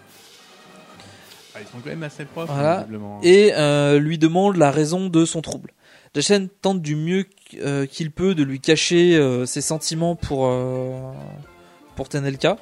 Ah, 1.55 1.59
ils 1.63 1.67
sont 1.69 1.79
quand 1.83 1.89
même 1.89 2.03
assez 2.03 2.27
proches, 2.27 2.51
Voilà. 2.51 2.81
visiblement. 2.81 3.19
Et 3.23 3.55
euh, 3.55 3.99
lui 3.99 4.19
demande 4.19 4.57
la 4.57 4.71
raison 4.71 5.09
de 5.09 5.25
son 5.25 5.41
trouble. 5.41 5.73
Jason 6.15 6.49
tente 6.61 6.83
du 6.83 6.95
mieux 6.95 7.25
euh, 7.55 7.87
qu'il 7.87 8.11
peut 8.11 8.35
de 8.35 8.43
lui 8.43 8.61
cacher 8.61 9.17
euh, 9.17 9.47
ses 9.47 9.63
sentiments 9.63 10.15
pour, 10.15 10.47
euh, 10.47 11.11
pour 11.97 12.09
Tenelka 12.09 12.59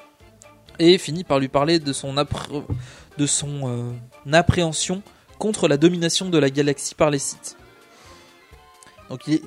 et 0.79 0.97
finit 0.97 1.25
par 1.25 1.39
lui 1.39 1.49
parler 1.49 1.79
de 1.79 1.91
son, 1.91 2.13
de 2.13 3.25
son 3.25 3.93
appréhension 4.31 5.03
contre 5.37 5.67
la 5.67 5.77
domination 5.77 6.29
de 6.29 6.37
la 6.37 6.49
galaxie 6.49 6.95
par 6.95 7.09
les 7.09 7.19
Sith. 7.19 7.57
Donc 9.09 9.27
il 9.27 9.35
est, 9.35 9.43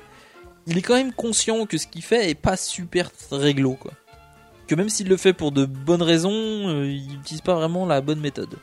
il 0.67 0.77
est 0.77 0.81
quand 0.81 0.93
même 0.93 1.11
conscient 1.11 1.65
que 1.65 1.77
ce 1.77 1.87
qu'il 1.87 2.03
fait 2.03 2.29
est 2.29 2.35
pas 2.35 2.57
super 2.57 3.09
réglo 3.31 3.73
quoi. 3.73 3.91
Que 4.67 4.75
même 4.75 4.89
s'il 4.89 5.09
le 5.09 5.17
fait 5.17 5.33
pour 5.33 5.51
de 5.51 5.65
bonnes 5.65 6.01
raisons, 6.01 6.83
il 6.83 7.07
n'utilise 7.07 7.41
pas 7.41 7.55
vraiment 7.55 7.85
la 7.85 8.01
bonne 8.01 8.19
méthode. 8.19 8.55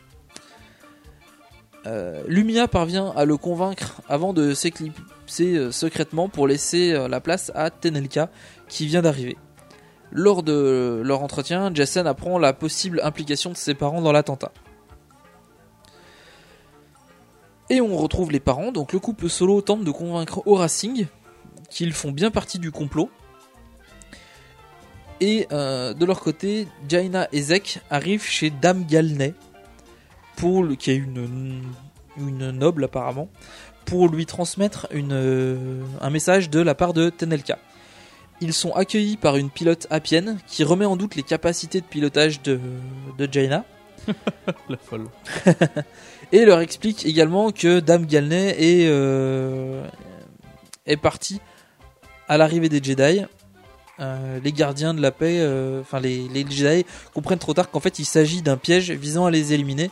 Euh, 1.87 2.23
Lumia 2.29 2.69
parvient 2.69 3.13
à 3.17 3.25
le 3.25 3.37
convaincre 3.37 4.03
avant 4.09 4.33
de 4.33 4.55
s'éclipser 4.55 5.57
euh, 5.57 5.73
secrètement 5.73 6.29
pour 6.29 6.47
laisser 6.47 6.93
euh, 6.93 7.09
la 7.09 7.21
place 7.21 7.51
à 7.57 7.71
Tenelka 7.71 8.31
qui 8.69 8.87
vient 8.87 9.03
d'arriver. 9.03 9.37
Lors 10.13 10.43
de 10.43 11.03
leur 11.05 11.23
entretien, 11.23 11.73
Jason 11.75 12.07
apprend 12.07 12.39
la 12.39 12.53
possible 12.53 13.01
implication 13.03 13.51
de 13.51 13.57
ses 13.57 13.75
parents 13.75 14.01
dans 14.01 14.13
l'attentat. 14.13 14.53
Et 17.69 17.81
on 17.81 17.97
retrouve 17.97 18.31
les 18.31 18.41
parents, 18.41 18.71
donc 18.71 18.93
le 18.93 18.99
couple 18.99 19.29
solo 19.29 19.61
tente 19.63 19.85
de 19.85 19.91
convaincre 19.91 20.43
Aura 20.47 20.69
Singh 20.69 21.09
qu'ils 21.71 21.95
font 21.95 22.13
bien 22.13 22.31
partie 22.31 22.59
du 22.59 22.71
complot. 22.71 23.09
Et 25.21 25.47
de 25.51 26.05
leur 26.05 26.21
côté, 26.21 26.67
Jaina 26.89 27.29
et 27.33 27.41
Zek 27.41 27.81
arrivent 27.89 28.25
chez 28.25 28.51
Dame 28.51 28.85
Galney, 28.85 29.35
pour 30.37 30.67
qui 30.79 30.91
est 30.91 30.97
une, 30.97 31.63
une 32.17 32.51
noble 32.51 32.85
apparemment, 32.85 33.29
pour 33.85 34.09
lui 34.09 34.27
transmettre 34.27 34.87
une, 34.93 35.13
euh, 35.13 35.83
un 36.01 36.11
message 36.11 36.51
de 36.51 36.61
la 36.61 36.75
part 36.75 36.93
de 36.93 37.11
Tenelka. 37.11 37.59
Ils 38.41 38.53
sont 38.53 38.73
accueillis 38.73 39.17
par 39.17 39.37
une 39.37 39.51
pilote 39.51 39.87
apienne 39.91 40.39
qui 40.47 40.65
remet 40.65 40.85
en 40.85 40.97
doute 40.97 41.15
les 41.15 41.23
capacités 41.23 41.81
de 41.81 41.87
pilotage 41.87 42.43
de, 42.43 42.59
de 43.19 43.29
Jaina. 43.31 43.65
La 44.69 44.77
folle. 44.77 45.07
Et 46.33 46.45
leur 46.45 46.61
explique 46.61 47.07
également 47.07 47.53
que 47.53 47.79
Dame 47.79 48.07
Galney 48.07 48.51
est, 48.59 48.89
euh, 48.89 49.87
est 50.87 50.97
partie 50.97 51.41
à 52.29 52.37
l'arrivée 52.37 52.69
des 52.69 52.83
Jedi. 52.83 53.23
Euh, 54.01 54.41
les 54.43 54.53
gardiens 54.53 54.95
de 54.95 55.01
la 55.01 55.13
paix, 55.13 55.47
enfin 55.81 56.01
les, 56.01 56.27
les 56.29 56.45
Jedi 56.51 56.85
comprennent 57.15 57.39
trop 57.39 57.55
tard 57.55 57.71
qu'en 57.71 57.79
fait 57.79 57.99
il 58.01 58.07
s'agit 58.07 58.43
d'un 58.43 58.57
piège 58.57 58.91
visant 58.91 59.27
à 59.27 59.31
les 59.31 59.53
éliminer 59.53 59.91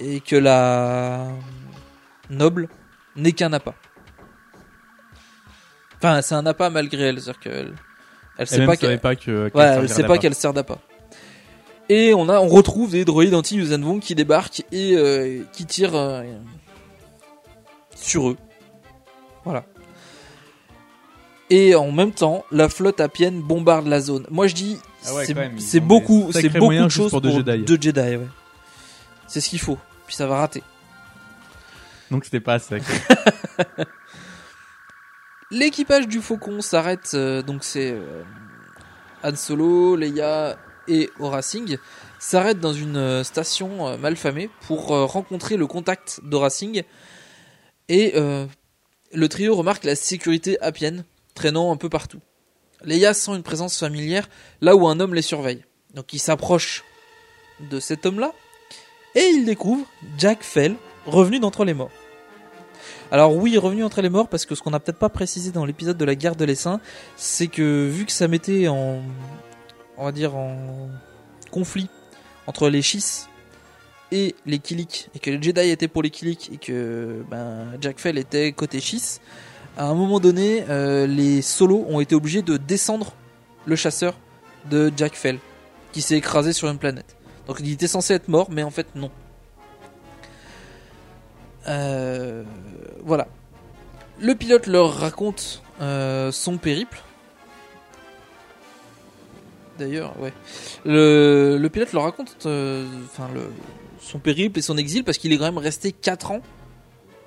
et 0.00 0.20
que 0.20 0.36
la 0.36 1.26
noble 2.30 2.68
n'est 3.16 3.32
qu'un 3.32 3.52
appât. 3.52 3.74
Enfin, 5.98 6.20
c'est 6.22 6.34
un 6.34 6.46
appât 6.46 6.70
malgré 6.70 7.04
elle, 7.04 7.20
c'est-à-dire 7.20 7.40
qu'elle 7.40 7.74
elle 8.38 8.46
sait 8.46 8.58
pas 8.58 8.64
savait 8.66 8.76
qu'elle 8.76 9.00
pas 9.00 9.16
que- 9.16 9.48
qu'elle 9.48 9.56
Ouais, 9.60 9.64
elle 9.64 9.72
servirait 9.72 9.88
sait 9.88 10.02
pas 10.02 10.08
d'appât. 10.08 10.18
qu'elle 10.18 10.34
sert 10.34 10.52
d'appât. 10.52 10.78
Et 11.88 12.12
on 12.14 12.28
a, 12.28 12.40
on 12.40 12.48
retrouve 12.48 12.90
des 12.90 13.04
droïdes 13.04 13.34
anti 13.34 13.56
Yuuzhan 13.56 14.00
qui 14.00 14.14
débarquent 14.14 14.62
et 14.72 14.96
euh, 14.96 15.42
qui 15.52 15.64
tirent 15.66 15.94
euh, 15.94 16.22
sur 17.94 18.28
eux. 18.30 18.36
Voilà. 19.44 19.64
Et 21.48 21.76
en 21.76 21.92
même 21.92 22.10
temps, 22.10 22.44
la 22.50 22.68
flotte 22.68 23.00
apienne 23.00 23.40
bombarde 23.40 23.86
la 23.86 24.00
zone. 24.00 24.26
Moi 24.30 24.48
je 24.48 24.54
dis, 24.54 24.78
Ah 25.06 25.14
ouais, 25.14 25.24
c'est 25.58 25.78
beaucoup, 25.80 26.28
c'est 26.32 26.48
beaucoup 26.58 26.72
de 26.74 26.88
choses 26.88 27.10
pour 27.12 27.22
pour, 27.22 27.30
deux 27.30 27.30
Jedi. 27.30 27.64
deux 27.64 27.78
Jedi. 27.80 28.00
ouais. 28.00 28.20
C'est 29.26 29.40
ce 29.40 29.48
qu'il 29.48 29.60
faut. 29.60 29.78
Puis 30.06 30.16
ça 30.16 30.26
va 30.26 30.38
rater. 30.38 30.62
Donc 32.10 32.24
c'était 32.24 32.40
pas 32.40 32.58
sec. 32.58 32.82
L'équipage 35.50 36.08
du 36.08 36.20
Faucon 36.20 36.60
s'arrête, 36.60 37.12
euh, 37.14 37.42
donc 37.42 37.62
c'est 37.62 37.92
euh, 37.92 38.24
Han 39.22 39.36
Solo, 39.36 39.96
Leia 39.96 40.56
et 40.88 41.10
Aura 41.18 41.42
Singh 41.42 41.78
s'arrêtent 42.18 42.60
dans 42.60 42.72
une 42.72 42.96
euh, 42.96 43.24
station 43.24 43.86
euh, 43.86 43.96
malfamée 43.96 44.50
pour 44.66 44.92
euh, 44.92 45.04
rencontrer 45.04 45.56
le 45.56 45.66
contact 45.66 46.20
d'Aura 46.22 46.50
Singh 46.50 46.84
et 47.88 48.14
le 49.12 49.28
trio 49.28 49.54
remarque 49.54 49.84
la 49.84 49.94
sécurité 49.94 50.60
apienne 50.60 51.04
traînant 51.34 51.72
un 51.72 51.76
peu 51.76 51.88
partout. 51.88 52.20
Leia 52.82 53.14
sent 53.14 53.30
une 53.30 53.44
présence 53.44 53.78
familière 53.78 54.28
là 54.60 54.74
où 54.74 54.88
un 54.88 54.98
homme 54.98 55.14
les 55.14 55.22
surveille. 55.22 55.64
Donc 55.94 56.12
il 56.12 56.18
s'approche 56.18 56.82
de 57.60 57.78
cet 57.78 58.04
homme-là 58.04 58.32
et 59.16 59.24
il 59.34 59.44
découvre 59.44 59.86
Jack 60.18 60.42
Fell 60.42 60.76
revenu 61.06 61.40
d'entre 61.40 61.64
les 61.64 61.74
morts. 61.74 61.90
Alors 63.10 63.34
oui, 63.34 63.56
revenu 63.56 63.82
entre 63.82 64.02
les 64.02 64.08
morts, 64.08 64.28
parce 64.28 64.46
que 64.46 64.54
ce 64.54 64.62
qu'on 64.62 64.70
n'a 64.70 64.80
peut-être 64.80 64.98
pas 64.98 65.08
précisé 65.08 65.50
dans 65.50 65.64
l'épisode 65.64 65.96
de 65.96 66.04
la 66.04 66.14
guerre 66.14 66.36
de 66.36 66.44
l'essaim, 66.44 66.80
c'est 67.16 67.46
que 67.46 67.88
vu 67.88 68.04
que 68.04 68.12
ça 68.12 68.28
mettait 68.28 68.68
en, 68.68 69.00
on 69.96 70.04
va 70.04 70.12
dire 70.12 70.36
en 70.36 70.88
conflit 71.50 71.88
entre 72.46 72.68
les 72.68 72.82
Chiss 72.82 73.28
et 74.12 74.34
les 74.44 74.58
Kilik, 74.58 75.08
et 75.14 75.18
que 75.18 75.30
les 75.30 75.42
Jedi 75.42 75.70
étaient 75.70 75.88
pour 75.88 76.02
les 76.02 76.10
Kilik 76.10 76.50
et 76.52 76.58
que 76.58 77.24
ben, 77.30 77.76
Jack 77.80 77.98
Fell 77.98 78.18
était 78.18 78.52
côté 78.52 78.80
Chiss, 78.80 79.20
à 79.78 79.86
un 79.86 79.94
moment 79.94 80.20
donné, 80.20 80.64
euh, 80.68 81.06
les 81.06 81.42
Solos 81.42 81.84
ont 81.88 82.00
été 82.00 82.14
obligés 82.14 82.42
de 82.42 82.56
descendre 82.56 83.14
le 83.66 83.76
chasseur 83.76 84.14
de 84.70 84.92
Jack 84.96 85.14
Fell, 85.14 85.38
qui 85.92 86.02
s'est 86.02 86.16
écrasé 86.16 86.52
sur 86.52 86.68
une 86.68 86.78
planète. 86.78 87.15
Donc 87.46 87.60
il 87.60 87.72
était 87.72 87.86
censé 87.86 88.14
être 88.14 88.28
mort, 88.28 88.48
mais 88.50 88.62
en 88.62 88.70
fait 88.70 88.86
non. 88.94 89.10
Euh, 91.68 92.44
voilà. 93.04 93.28
Le 94.20 94.34
pilote 94.34 94.66
leur 94.66 94.94
raconte 94.94 95.62
euh, 95.80 96.32
son 96.32 96.58
périple. 96.58 97.02
D'ailleurs, 99.78 100.18
ouais. 100.20 100.32
Le, 100.84 101.68
pilote 101.68 101.92
leur 101.92 102.04
raconte 102.04 102.46
euh, 102.46 102.86
son 104.00 104.18
périple 104.18 104.58
et 104.58 104.62
son 104.62 104.78
exil 104.78 105.04
parce 105.04 105.18
qu'il 105.18 105.32
est 105.32 105.38
quand 105.38 105.44
même 105.44 105.58
resté 105.58 105.92
4 105.92 106.30
ans 106.30 106.40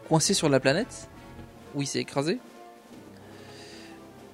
coincé 0.07 0.33
sur 0.33 0.49
la 0.49 0.59
planète 0.59 1.09
où 1.75 1.83
il 1.83 1.87
s'est 1.87 1.99
écrasé. 1.99 2.39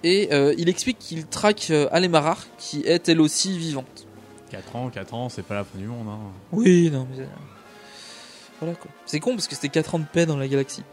Et 0.03 0.29
il 0.57 0.69
explique 0.69 0.99
qu'il 0.99 1.25
traque 1.25 1.71
Alemarar 1.91 2.45
qui 2.59 2.83
est 2.85 3.09
elle 3.09 3.19
aussi 3.19 3.57
vivante. 3.57 4.04
4 4.55 4.75
ans, 4.77 4.89
4 4.89 5.13
ans, 5.13 5.29
c'est 5.29 5.43
pas 5.43 5.55
la 5.55 5.63
fin 5.65 5.77
du 5.77 5.85
monde. 5.87 6.07
Hein. 6.07 6.19
Oui, 6.53 6.89
non, 6.91 7.05
mais. 7.11 7.23
euh, 7.23 7.27
Voilà 8.61 8.75
quoi. 8.75 8.89
C'est 9.05 9.19
con 9.19 9.31
parce 9.31 9.47
que 9.47 9.55
c'était 9.55 9.67
4 9.69 9.95
ans 9.95 9.99
de 9.99 10.05
paix 10.05 10.25
dans 10.25 10.37
la 10.37 10.47
galaxie. 10.47 10.83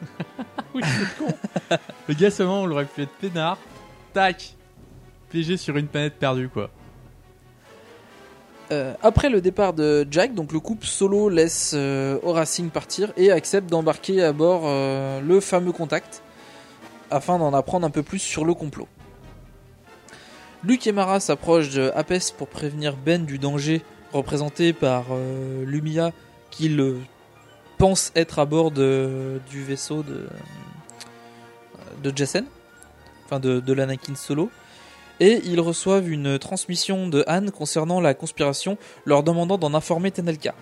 oui, 0.74 0.82
c'est 0.84 1.24
con. 1.24 1.78
Le 2.08 2.14
gars 2.14 2.30
seulement, 2.30 2.62
on 2.62 2.66
l'aurait 2.66 2.84
pu 2.84 3.02
être 3.02 3.12
peinard. 3.20 3.56
Tac. 4.12 4.54
Piégé 5.30 5.56
sur 5.56 5.76
une 5.78 5.86
planète 5.86 6.14
perdue, 6.18 6.48
quoi. 6.50 6.70
Euh, 8.70 8.92
après 9.02 9.30
le 9.30 9.40
départ 9.40 9.72
de 9.72 10.06
Jack, 10.10 10.34
donc 10.34 10.52
le 10.52 10.60
couple 10.60 10.84
solo 10.86 11.30
laisse 11.30 11.72
euh, 11.74 12.18
Aura 12.22 12.44
Singh 12.44 12.68
partir 12.70 13.12
et 13.16 13.32
accepte 13.32 13.70
d'embarquer 13.70 14.22
à 14.22 14.34
bord 14.34 14.64
euh, 14.66 15.22
le 15.22 15.40
fameux 15.40 15.72
contact 15.72 16.22
afin 17.10 17.38
d'en 17.38 17.54
apprendre 17.54 17.86
un 17.86 17.90
peu 17.90 18.02
plus 18.02 18.18
sur 18.18 18.44
le 18.44 18.52
complot. 18.52 18.86
Luke 20.64 20.86
et 20.88 20.92
Mara 20.92 21.20
s'approchent 21.20 21.70
de 21.70 21.92
Apes 21.94 22.32
pour 22.36 22.48
prévenir 22.48 22.96
Ben 22.96 23.24
du 23.24 23.38
danger 23.38 23.82
représenté 24.12 24.72
par 24.72 25.04
euh, 25.12 25.64
Lumia 25.64 26.12
qu'il 26.50 26.80
euh, 26.80 26.98
pense 27.76 28.10
être 28.16 28.40
à 28.40 28.44
bord 28.44 28.72
du 28.72 29.64
vaisseau 29.64 30.02
de, 30.02 30.26
de 32.02 32.16
Jessen, 32.16 32.44
enfin 33.24 33.38
de, 33.38 33.60
de 33.60 33.72
l'Anakin 33.72 34.16
Solo. 34.16 34.50
Et 35.20 35.40
ils 35.44 35.60
reçoivent 35.60 36.10
une 36.10 36.38
transmission 36.38 37.08
de 37.08 37.24
Han 37.28 37.46
concernant 37.50 38.00
la 38.00 38.14
conspiration, 38.14 38.78
leur 39.04 39.22
demandant 39.22 39.58
d'en 39.58 39.74
informer 39.74 40.10
Tenelka. 40.10 40.54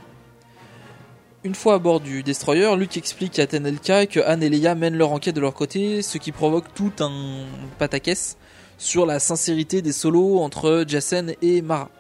Une 1.45 1.55
fois 1.55 1.75
à 1.75 1.79
bord 1.79 2.01
du 2.01 2.23
destroyer, 2.23 2.75
Luke 2.77 2.97
explique 2.97 3.39
à 3.39 3.47
Tenelka 3.47 4.07
que 4.07 4.21
Han 4.21 4.41
et 4.41 4.49
Leia 4.51 4.75
mènent 4.75 4.97
leur 4.97 5.13
enquête 5.13 5.37
de 5.37 5.41
leur 5.41 5.55
côté, 5.55 6.03
ce 6.03 6.19
qui 6.19 6.33
provoque 6.33 6.75
tout 6.75 6.93
un 7.01 7.45
pataquès 7.79 8.37
sur 8.79 9.07
la 9.07 9.19
sincérité 9.19 9.83
des 9.83 9.93
solos 9.93 10.41
entre 10.41 10.85
Jassen 10.87 11.35
et 11.43 11.63
Mara. 11.63 11.91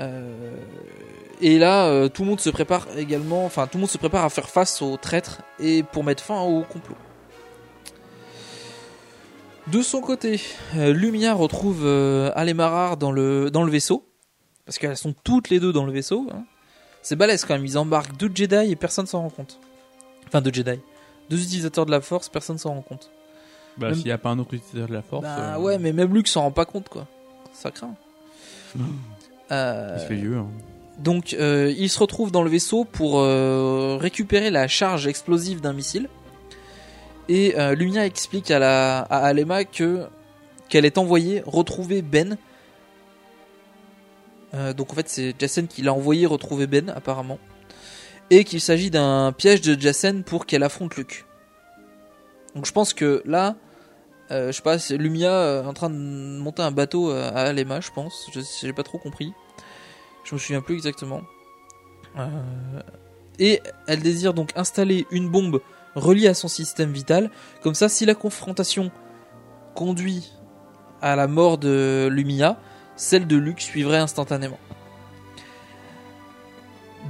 Euh, 0.00 0.56
et 1.40 1.58
là, 1.58 1.86
euh, 1.86 2.08
tout 2.08 2.22
le 2.22 2.28
monde 2.28 2.40
se 2.40 2.50
prépare 2.50 2.86
également, 2.96 3.44
enfin 3.44 3.66
tout 3.66 3.76
le 3.78 3.82
monde 3.82 3.90
se 3.90 3.98
prépare 3.98 4.24
à 4.24 4.30
faire 4.30 4.48
face 4.48 4.80
aux 4.82 4.96
traîtres 4.96 5.42
et 5.58 5.82
pour 5.82 6.04
mettre 6.04 6.22
fin 6.22 6.40
au 6.40 6.62
complot. 6.62 6.96
De 9.68 9.80
son 9.82 10.00
côté, 10.00 10.40
euh, 10.76 10.92
Lumia 10.92 11.34
retrouve 11.34 11.84
le, 11.84 12.30
dans 13.50 13.62
le 13.64 13.70
vaisseau. 13.70 14.08
Parce 14.64 14.78
qu'elles 14.78 14.96
sont 14.96 15.14
toutes 15.24 15.50
les 15.50 15.60
deux 15.60 15.72
dans 15.72 15.84
le 15.84 15.92
vaisseau. 15.92 16.28
hein. 16.32 16.44
C'est 17.02 17.16
balèze 17.16 17.44
quand 17.44 17.54
même. 17.54 17.66
Ils 17.66 17.78
embarquent 17.78 18.16
deux 18.16 18.30
Jedi 18.32 18.70
et 18.70 18.76
personne 18.76 19.06
s'en 19.06 19.22
rend 19.22 19.30
compte. 19.30 19.58
Enfin, 20.28 20.40
deux 20.40 20.52
Jedi. 20.52 20.78
Deux 21.30 21.42
utilisateurs 21.42 21.84
de 21.84 21.90
la 21.90 22.00
force, 22.00 22.28
personne 22.28 22.58
s'en 22.58 22.74
rend 22.74 22.82
compte. 22.82 23.10
Bah, 23.78 23.86
Même- 23.88 23.94
s'il 23.96 24.04
n'y 24.06 24.10
a 24.12 24.18
pas 24.18 24.30
un 24.30 24.38
autre 24.38 24.54
utilisateur 24.54 24.88
de 24.88 24.92
la 24.92 25.02
force. 25.02 25.22
Bah 25.22 25.54
euh, 25.54 25.58
ouais, 25.58 25.78
mais 25.78 25.92
même 25.92 26.12
Luke 26.14 26.28
s'en 26.28 26.42
rend 26.42 26.50
pas 26.50 26.64
compte 26.66 26.88
quoi. 26.88 27.06
Ça 27.52 27.70
craint. 27.70 27.94
Il 28.76 28.82
Euh, 29.50 29.98
se 29.98 30.06
fait 30.06 30.14
vieux. 30.14 30.36
hein. 30.36 30.46
Donc, 30.98 31.34
euh, 31.38 31.72
il 31.76 31.88
se 31.88 31.98
retrouve 31.98 32.30
dans 32.30 32.42
le 32.42 32.50
vaisseau 32.50 32.84
pour 32.84 33.20
récupérer 34.00 34.50
la 34.50 34.68
charge 34.68 35.06
explosive 35.06 35.60
d'un 35.60 35.72
missile. 35.72 36.08
Et 37.28 37.54
Lumia 37.76 38.04
explique 38.04 38.50
à, 38.50 38.58
la, 38.58 38.98
à 39.00 39.18
Alema 39.26 39.64
que 39.64 40.04
qu'elle 40.68 40.84
est 40.84 40.98
envoyée 40.98 41.42
retrouver 41.46 42.02
Ben. 42.02 42.36
Donc 44.76 44.92
en 44.92 44.94
fait, 44.94 45.08
c'est 45.08 45.34
Jassen 45.38 45.66
qui 45.66 45.80
l'a 45.82 45.94
envoyé 45.94 46.26
retrouver 46.26 46.66
Ben, 46.66 46.90
apparemment. 46.90 47.38
Et 48.30 48.44
qu'il 48.44 48.60
s'agit 48.60 48.90
d'un 48.90 49.32
piège 49.32 49.60
de 49.62 49.78
Jassen 49.80 50.22
pour 50.24 50.46
qu'elle 50.46 50.62
affronte 50.62 50.96
Luke. 50.96 51.24
Donc 52.54 52.66
je 52.66 52.72
pense 52.72 52.92
que 52.94 53.22
là, 53.24 53.56
euh, 54.30 54.46
je 54.48 54.52
sais 54.52 54.62
pas, 54.62 54.78
c'est 54.78 54.96
Lumia 54.96 55.32
euh, 55.32 55.64
en 55.64 55.74
train 55.74 55.90
de 55.90 55.96
monter 55.96 56.62
un 56.62 56.70
bateau 56.70 57.10
euh, 57.10 57.30
à 57.30 57.42
Alema, 57.42 57.80
je 57.80 57.90
pense. 57.90 58.28
Je 58.32 58.40
j'ai 58.60 58.72
pas 58.72 58.82
trop 58.82 58.98
compris. 58.98 59.32
Je 60.24 60.34
me 60.34 60.38
souviens 60.38 60.62
plus 60.62 60.74
exactement. 60.74 61.20
Et 63.38 63.60
elle 63.86 64.00
désire 64.00 64.34
donc 64.34 64.52
installer 64.56 65.06
une 65.10 65.30
bombe 65.30 65.60
reliée 65.94 66.28
à 66.28 66.34
son 66.34 66.48
système 66.48 66.92
vital. 66.92 67.30
Comme 67.62 67.74
ça, 67.74 67.88
si 67.88 68.06
la 68.06 68.14
confrontation 68.14 68.90
conduit 69.74 70.32
à 71.00 71.16
la 71.16 71.26
mort 71.26 71.58
de 71.58 72.08
Lumia, 72.10 72.58
celle 72.96 73.26
de 73.26 73.36
Luke 73.36 73.60
suivrait 73.60 73.98
instantanément. 73.98 74.58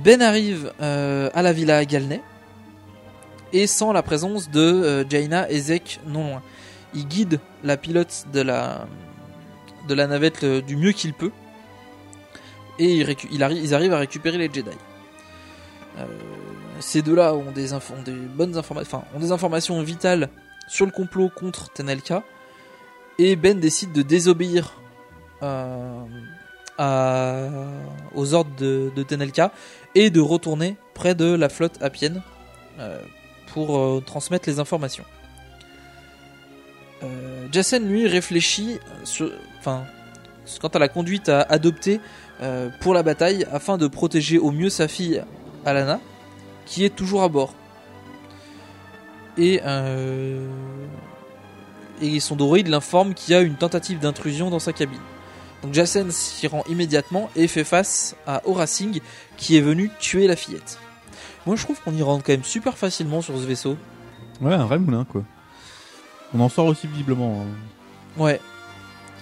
Ben 0.03 0.23
arrive 0.23 0.73
à 0.81 1.43
la 1.43 1.53
villa 1.53 1.85
Galney 1.85 2.23
et 3.53 3.67
sent 3.67 3.93
la 3.93 4.03
présence 4.03 4.51
de 4.51 4.61
euh, 4.61 5.05
Jaina 5.09 5.51
et 5.51 5.61
Zek 5.61 6.01
non 6.07 6.29
loin. 6.29 6.43
Il 6.95 7.07
guide 7.07 7.41
la 7.65 7.77
pilote 7.77 8.27
de 8.33 8.41
la, 8.41 8.87
navette 9.89 10.43
le- 10.43 10.61
du 10.63 10.77
mieux 10.77 10.93
qu'il 10.93 11.15
peut 11.15 11.31
et 12.79 12.93
il 12.95 13.17
ils 13.31 13.75
arrivent 13.75 13.93
à 13.93 13.99
récupérer 13.99 14.39
les 14.39 14.53
Jedi. 14.53 14.71
Euh, 15.99 16.07
ces 16.81 17.03
deux-là 17.03 17.35
ont 17.35 17.53
des, 17.53 17.69
bonnes 18.35 18.57
informations, 18.57 19.05
ont 19.15 19.19
des 19.21 19.33
informations 19.33 19.81
vitales 19.83 20.29
sur 20.69 20.87
le 20.87 20.93
complot 20.93 21.31
contre 21.35 21.73
Tenelka 21.73 22.23
et 23.19 23.37
Ben 23.37 23.61
décide 23.61 23.93
de 23.93 24.03
désobéir 24.03 24.81
euh, 25.43 26.01
aux 28.15 28.35
ordres 28.35 28.57
de, 28.59 29.03
Tenelka 29.03 29.53
et 29.95 30.11
de 30.11 30.21
retourner 30.21 30.77
près 30.95 31.15
de 31.15 31.35
la 31.35 31.49
flotte 31.49 31.81
appienne 31.83 32.23
euh, 32.79 33.01
pour 33.53 33.79
euh, 33.79 34.03
transmettre 34.05 34.49
les 34.49 34.59
informations. 34.59 35.05
Euh, 37.03 37.47
Jassen 37.51 37.87
lui 37.87 38.07
réfléchit 38.07 38.79
sur, 39.05 39.31
enfin, 39.59 39.85
quant 40.61 40.69
à 40.69 40.79
la 40.79 40.89
conduite 40.89 41.29
à 41.29 41.43
adopter 41.43 42.01
euh, 42.41 42.71
pour 42.81 42.95
la 42.95 43.03
bataille 43.03 43.47
afin 43.53 43.79
de 43.79 43.87
protéger 43.87 44.39
au 44.39 44.51
mieux 44.51 44.71
sa 44.71 44.89
fille 44.89 45.23
Alana, 45.65 46.01
qui 46.67 46.85
est 46.85 46.95
toujours 46.95 47.23
à 47.23 47.29
bord. 47.29 47.55
Et, 49.39 49.61
euh, 49.65 50.47
et 52.01 52.21
son 52.21 52.37
droïde 52.37 52.69
l'informe 52.69 53.15
qu'il 53.15 53.33
y 53.33 53.37
a 53.37 53.41
une 53.41 53.57
tentative 53.57 53.99
d'intrusion 53.99 54.51
dans 54.51 54.59
sa 54.59 54.73
cabine. 54.73 55.01
Donc 55.63 55.75
Jassen 55.75 56.11
s'y 56.11 56.49
rend 56.49 56.65
immédiatement 56.69 57.31
et 57.37 57.47
fait 57.47 57.65
face 57.65 58.17
à 58.27 58.43
Aura 58.47 58.67
Singh 58.67 59.01
qui 59.37 59.57
est 59.57 59.61
venu 59.61 59.91
tuer 60.01 60.27
la 60.27 60.37
fillette. 60.37 60.79
Moi 61.47 61.57
je 61.57 61.63
trouve 61.65 61.81
qu'on 61.83 61.95
y 61.95 62.03
rentre 62.03 62.25
quand 62.25 62.33
même 62.33 62.45
super 62.45 62.77
facilement 62.79 63.21
sur 63.23 63.37
ce 63.37 63.43
vaisseau. 63.45 63.77
Ouais, 64.41 64.55
un 64.55 64.65
vrai 64.67 64.79
moulin, 64.79 65.05
quoi. 65.05 65.23
On 66.35 66.41
en 66.41 66.49
sort 66.49 66.67
aussi 66.67 66.87
visiblement. 66.87 67.43
hein. 67.43 68.21
Ouais. 68.21 68.41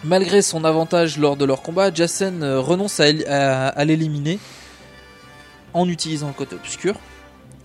Malgré 0.05 0.41
son 0.43 0.65
avantage 0.65 1.19
lors 1.19 1.37
de 1.37 1.45
leur 1.45 1.61
combat, 1.63 1.93
Jassen 1.93 2.43
euh, 2.43 2.61
renonce 2.61 3.01
à, 3.01 3.07
éli- 3.11 3.27
à- 3.29 3.69
à 3.69 3.85
l'éliminer 3.85 4.39
en 5.75 5.89
utilisant 5.89 6.29
le 6.29 6.33
côté 6.33 6.57
obscur 6.57 6.95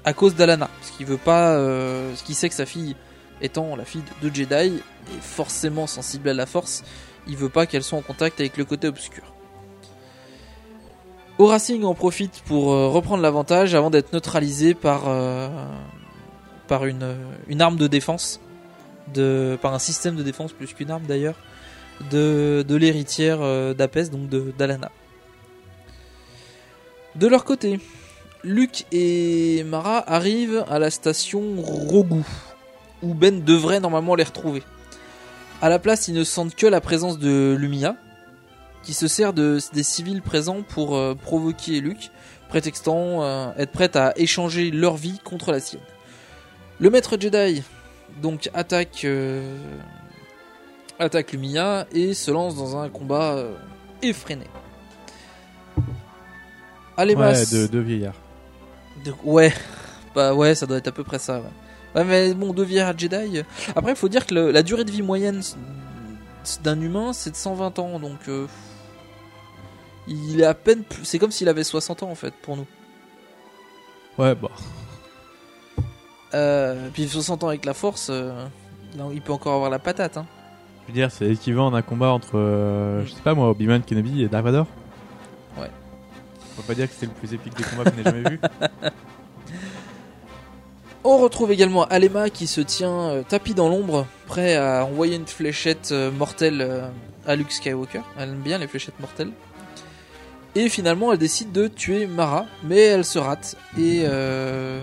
à 0.03 0.13
cause 0.13 0.35
d'Alana, 0.35 0.69
parce 0.79 0.91
qu'il 0.91 1.05
veut 1.07 1.17
pas, 1.17 1.53
euh, 1.55 2.09
parce 2.09 2.21
qu'il 2.21 2.35
sait 2.35 2.47
que 2.49 2.53
sa 2.55 2.65
fille 2.67 2.95
étant 3.41 3.75
la 3.75 3.85
fille 3.85 4.03
de 4.21 4.29
de 4.29 4.35
Jedi 4.35 4.53
est 4.53 5.21
forcément 5.21 5.87
sensible 5.87 6.29
à 6.29 6.33
la 6.33 6.45
Force, 6.45 6.83
il 7.27 7.35
veut 7.37 7.49
pas 7.49 7.65
qu'elle 7.65 7.83
soit 7.83 7.97
en 7.97 8.01
contact 8.03 8.39
avec 8.39 8.57
le 8.57 8.65
côté 8.65 8.87
obscur. 8.87 9.23
Aura 11.37 11.59
Singh 11.59 11.83
en 11.83 11.93
profite 11.93 12.41
pour 12.45 12.71
euh, 12.71 12.87
reprendre 12.87 13.21
l'avantage 13.21 13.75
avant 13.75 13.89
d'être 13.89 14.13
neutralisé 14.13 14.73
par 14.73 15.03
euh, 15.07 15.49
une 16.69 17.61
arme 17.61 17.75
de 17.75 17.87
défense 17.87 18.39
par 19.61 19.73
un 19.73 19.79
système 19.79 20.15
de 20.15 20.23
défense 20.23 20.53
plus 20.53 20.73
qu'une 20.73 20.91
arme 20.91 21.03
d'ailleurs 21.03 21.35
de, 22.11 22.65
l'héritière 22.69 23.39
euh, 23.41 23.73
d'Apes 23.73 24.09
donc 24.09 24.29
d'Alana. 24.57 24.91
De 27.15 27.27
leur 27.27 27.45
côté, 27.45 27.79
Luke 28.43 28.85
et 28.91 29.63
Mara 29.63 30.03
arrivent 30.11 30.65
à 30.69 30.79
la 30.79 30.89
station 30.89 31.43
Rogu 31.61 32.23
où 33.01 33.13
Ben 33.13 33.43
devrait 33.43 33.79
normalement 33.79 34.15
les 34.15 34.23
retrouver. 34.23 34.63
À 35.61 35.69
la 35.69 35.79
place, 35.79 36.07
ils 36.07 36.13
ne 36.13 36.23
sentent 36.23 36.55
que 36.55 36.67
la 36.67 36.81
présence 36.81 37.17
de 37.17 37.55
Lumia 37.57 37.95
qui 38.85 38.93
se 38.93 39.07
sert 39.09 39.33
de, 39.33 39.59
des 39.73 39.83
civils 39.83 40.21
présents 40.21 40.61
pour 40.61 40.95
euh, 40.95 41.13
provoquer 41.15 41.81
Luke, 41.81 42.11
prétextant 42.47 43.23
euh, 43.23 43.51
être 43.57 43.71
prête 43.71 43.95
à 43.97 44.13
échanger 44.15 44.71
leur 44.71 44.95
vie 44.95 45.19
contre 45.23 45.51
la 45.51 45.59
sienne. 45.59 45.81
Le 46.79 46.89
maître 46.89 47.17
Jedi 47.19 47.63
donc 48.21 48.49
attaque 48.53 49.01
euh, 49.03 49.57
attaque 50.99 51.33
Lumia 51.33 51.85
et 51.91 52.13
se 52.13 52.31
lance 52.31 52.55
dans 52.55 52.77
un 52.77 52.87
combat 52.89 53.33
euh, 53.33 53.53
effréné. 54.01 54.45
Allez, 56.97 57.15
Ouais, 57.15 57.33
de, 57.51 57.67
de 57.67 57.79
vieillard. 57.79 58.13
De- 59.03 59.13
ouais, 59.25 59.53
bah 60.15 60.33
ouais, 60.33 60.55
ça 60.55 60.65
doit 60.65 60.77
être 60.77 60.87
à 60.87 60.91
peu 60.93 61.03
près 61.03 61.19
ça. 61.19 61.39
Ouais, 61.39 61.43
Ouais, 61.95 62.03
mais 62.05 62.33
bon, 62.33 62.53
deux 62.53 62.63
vieillards 62.63 62.97
Jedi. 62.97 63.41
Après, 63.75 63.91
il 63.91 63.97
faut 63.97 64.09
dire 64.09 64.25
que 64.25 64.33
le- 64.33 64.51
la 64.51 64.63
durée 64.63 64.85
de 64.85 64.91
vie 64.91 65.01
moyenne 65.01 65.41
d'un 66.63 66.79
humain, 66.79 67.11
c'est 67.13 67.31
de 67.31 67.35
120 67.35 67.79
ans, 67.79 67.99
donc 67.99 68.19
euh, 68.29 68.47
il 70.07 70.41
est 70.41 70.45
à 70.45 70.53
peine. 70.53 70.83
plus- 70.83 71.03
C'est 71.05 71.19
comme 71.19 71.31
s'il 71.31 71.49
avait 71.49 71.63
60 71.63 72.03
ans 72.03 72.09
en 72.11 72.15
fait 72.15 72.33
pour 72.41 72.57
nous. 72.57 72.65
Ouais, 74.17 74.33
bah. 74.35 74.49
Euh, 76.33 76.89
puis 76.93 77.07
60 77.07 77.43
ans 77.43 77.47
avec 77.49 77.65
la 77.65 77.73
Force, 77.73 78.07
euh, 78.09 78.45
il 79.13 79.21
peut 79.21 79.33
encore 79.33 79.53
avoir 79.53 79.69
la 79.69 79.79
patate. 79.79 80.17
Hein. 80.17 80.25
Je 80.83 80.87
veux 80.87 80.93
dire, 80.93 81.11
c'est 81.11 81.25
l'équivalent 81.27 81.71
d'un 81.71 81.81
combat 81.81 82.09
entre, 82.11 82.37
euh, 82.37 83.03
je 83.05 83.11
sais 83.11 83.21
pas 83.21 83.33
moi, 83.33 83.49
Obi-Wan 83.49 83.81
Kenobi 83.83 84.21
et 84.23 84.27
Dark 84.27 84.43
Vador. 84.45 84.67
Ouais. 85.57 85.69
On 86.57 86.61
va 86.61 86.67
pas 86.67 86.73
dire 86.75 86.87
que 86.87 86.93
c'était 86.93 87.07
le 87.07 87.11
plus 87.13 87.33
épique 87.33 87.55
des 87.55 87.63
combats 87.63 87.89
qu'on 87.89 87.97
ait 87.99 88.03
jamais 88.03 88.29
vu. 88.29 88.39
On 91.03 91.17
retrouve 91.19 91.51
également 91.51 91.85
Alema 91.85 92.29
qui 92.31 92.47
se 92.47 92.61
tient 92.61 93.09
euh, 93.09 93.23
tapis 93.23 93.53
dans 93.53 93.69
l'ombre, 93.69 94.07
prêt 94.25 94.55
à 94.55 94.85
envoyer 94.85 95.15
une 95.15 95.27
fléchette 95.27 95.93
mortelle 96.17 96.89
à 97.27 97.35
Luke 97.35 97.51
Skywalker. 97.51 98.01
Elle 98.17 98.29
aime 98.29 98.41
bien 98.41 98.57
les 98.57 98.67
fléchettes 98.67 98.99
mortelles. 98.99 99.31
Et 100.55 100.69
finalement, 100.69 101.11
elle 101.11 101.17
décide 101.17 101.51
de 101.51 101.67
tuer 101.67 102.07
Mara, 102.07 102.45
mais 102.63 102.79
elle 102.79 103.03
se 103.03 103.19
rate. 103.19 103.57
Et, 103.77 104.03
euh, 104.05 104.79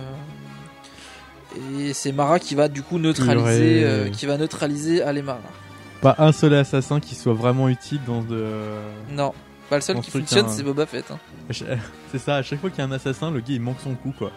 et 1.79 1.95
c'est 1.95 2.13
Mara 2.13 2.39
qui 2.39 2.55
va 2.55 2.69
du 2.69 2.83
coup 2.83 2.99
neutraliser, 2.99 3.83
euh, 3.85 4.11
qui 4.11 4.27
va 4.27 4.37
neutraliser 4.37 5.03
Alema. 5.03 5.39
Pas 6.03 6.15
un 6.19 6.33
seul 6.33 6.55
assassin 6.55 7.01
qui 7.01 7.15
soit 7.15 7.33
vraiment 7.33 7.69
utile 7.69 8.01
dans 8.07 8.21
de. 8.21 8.45
Non, 9.11 9.33
pas 9.71 9.77
le 9.77 9.83
seul 9.83 10.01
qui 10.01 10.11
fonctionne, 10.11 10.47
hein. 10.47 10.53
c'est 10.55 10.63
Boba 10.63 10.85
Fett. 10.85 11.11
hein. 11.11 11.19
C'est 12.11 12.19
ça, 12.19 12.37
à 12.37 12.43
chaque 12.43 12.61
fois 12.61 12.69
qu'il 12.69 12.81
y 12.81 12.83
a 12.83 12.85
un 12.85 12.93
assassin, 12.93 13.31
le 13.31 13.41
gars 13.41 13.47
il 13.55 13.61
manque 13.61 13.81
son 13.83 13.95
coup 13.95 14.13
quoi. 14.17 14.31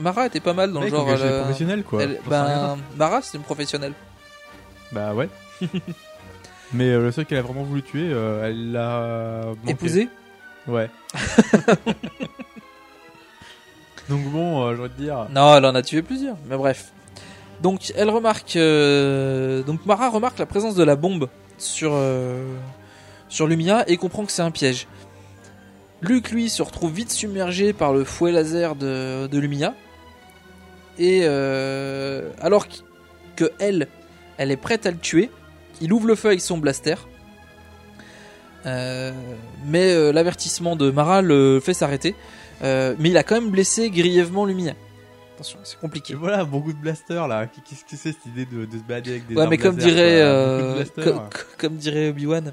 Mara 0.00 0.26
était 0.26 0.40
pas 0.40 0.52
mal 0.52 0.72
dans 0.72 0.80
le 0.80 0.88
genre. 0.88 1.08
elle, 1.08 1.22
euh, 1.22 1.42
professionnel, 1.42 1.84
quoi. 1.84 2.02
elle- 2.02 2.14
sais 2.14 2.20
ben, 2.28 2.44
rien. 2.44 2.78
Mara, 2.96 3.22
c'est 3.22 3.38
une 3.38 3.44
professionnelle. 3.44 3.92
Bah 4.92 5.14
ouais. 5.14 5.28
Mais 6.72 6.84
euh, 6.90 7.00
le 7.02 7.12
seul 7.12 7.24
qu'elle 7.26 7.38
a 7.38 7.42
vraiment 7.42 7.62
voulu 7.62 7.82
tuer, 7.82 8.08
euh, 8.10 8.44
elle 8.48 8.72
l'a. 8.72 9.52
manqué. 9.62 9.70
Épousée 9.70 10.08
Ouais. 10.66 10.90
Donc 14.08 14.22
bon, 14.30 14.62
euh, 14.64 14.76
j'aurais 14.76 14.88
te 14.88 15.00
dire. 15.00 15.26
Non, 15.30 15.56
elle 15.56 15.64
en 15.64 15.74
a 15.74 15.82
tué 15.82 16.02
plusieurs, 16.02 16.36
mais 16.48 16.56
bref. 16.56 16.92
Donc 17.62 17.92
elle 17.96 18.10
remarque, 18.10 18.54
euh, 18.56 19.62
donc 19.62 19.84
Mara 19.86 20.10
remarque 20.10 20.38
la 20.38 20.46
présence 20.46 20.74
de 20.74 20.84
la 20.84 20.94
bombe 20.94 21.28
sur 21.58 21.92
euh, 21.94 22.54
sur 23.28 23.46
Lumia 23.46 23.84
et 23.88 23.96
comprend 23.96 24.24
que 24.26 24.32
c'est 24.32 24.42
un 24.42 24.50
piège. 24.50 24.86
Luke 26.02 26.30
lui 26.30 26.50
se 26.50 26.62
retrouve 26.62 26.92
vite 26.92 27.10
submergé 27.10 27.72
par 27.72 27.92
le 27.94 28.04
fouet 28.04 28.30
laser 28.30 28.76
de, 28.76 29.26
de 29.26 29.38
Lumia 29.38 29.74
et 30.98 31.20
euh, 31.24 32.30
alors 32.40 32.68
qu- 32.68 32.82
que 33.34 33.50
elle, 33.58 33.88
elle 34.36 34.50
est 34.50 34.56
prête 34.58 34.84
à 34.86 34.90
le 34.90 34.98
tuer, 34.98 35.30
il 35.80 35.92
ouvre 35.92 36.06
le 36.06 36.14
feu 36.14 36.28
avec 36.28 36.40
son 36.40 36.58
blaster. 36.58 36.94
Euh, 38.66 39.12
mais 39.64 39.92
euh, 39.92 40.12
l'avertissement 40.12 40.74
de 40.76 40.90
Mara 40.90 41.22
le 41.22 41.60
fait 41.60 41.74
s'arrêter. 41.74 42.14
Euh, 42.62 42.94
mais 42.98 43.10
il 43.10 43.16
a 43.16 43.22
quand 43.22 43.34
même 43.36 43.50
blessé 43.50 43.90
grièvement 43.90 44.44
Lumia. 44.44 44.72
Attention, 45.34 45.58
c'est 45.64 45.78
compliqué. 45.78 46.14
Et 46.14 46.16
voilà, 46.16 46.44
beaucoup 46.44 46.72
de 46.72 46.78
blasters 46.78 47.28
là. 47.28 47.46
Qu'est-ce 47.46 47.82
que 47.84 47.90
c'est 47.90 48.12
cette 48.12 48.26
idée 48.26 48.46
de, 48.46 48.64
de 48.64 48.78
se 48.78 48.82
balader 48.82 49.10
avec 49.12 49.26
des 49.28 49.34
Ouais, 49.34 49.42
armes 49.42 49.50
mais 49.50 49.58
comme 49.58 49.76
laser, 49.76 49.92
dirait, 49.94 50.86
quoi. 51.12 51.28
co- 51.32 51.40
comme 51.58 51.76
dirait 51.76 52.08
Obi-Wan, 52.08 52.52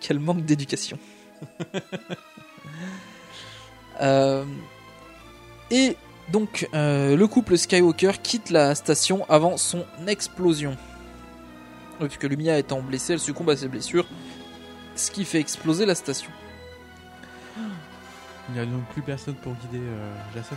quel 0.00 0.18
manque 0.18 0.44
d'éducation. 0.44 0.98
Et 5.70 5.96
donc, 6.32 6.68
euh, 6.74 7.16
le 7.16 7.26
couple 7.26 7.56
Skywalker 7.56 8.12
quitte 8.22 8.50
la 8.50 8.74
station 8.74 9.24
avant 9.28 9.56
son 9.56 9.84
explosion. 10.06 10.76
Oui, 12.00 12.08
Puisque 12.08 12.24
Lumia 12.24 12.58
étant 12.58 12.80
blessée, 12.80 13.14
elle 13.14 13.20
succombe 13.20 13.50
à 13.50 13.56
ses 13.56 13.68
blessures, 13.68 14.06
ce 14.96 15.10
qui 15.10 15.24
fait 15.24 15.40
exploser 15.40 15.86
la 15.86 15.94
station. 15.94 16.30
Il 18.48 18.54
n'y 18.54 18.60
a 18.60 18.66
donc 18.66 18.84
plus 18.92 19.02
personne 19.02 19.34
pour 19.36 19.54
guider 19.54 19.82
euh, 19.82 20.14
Jason. 20.34 20.56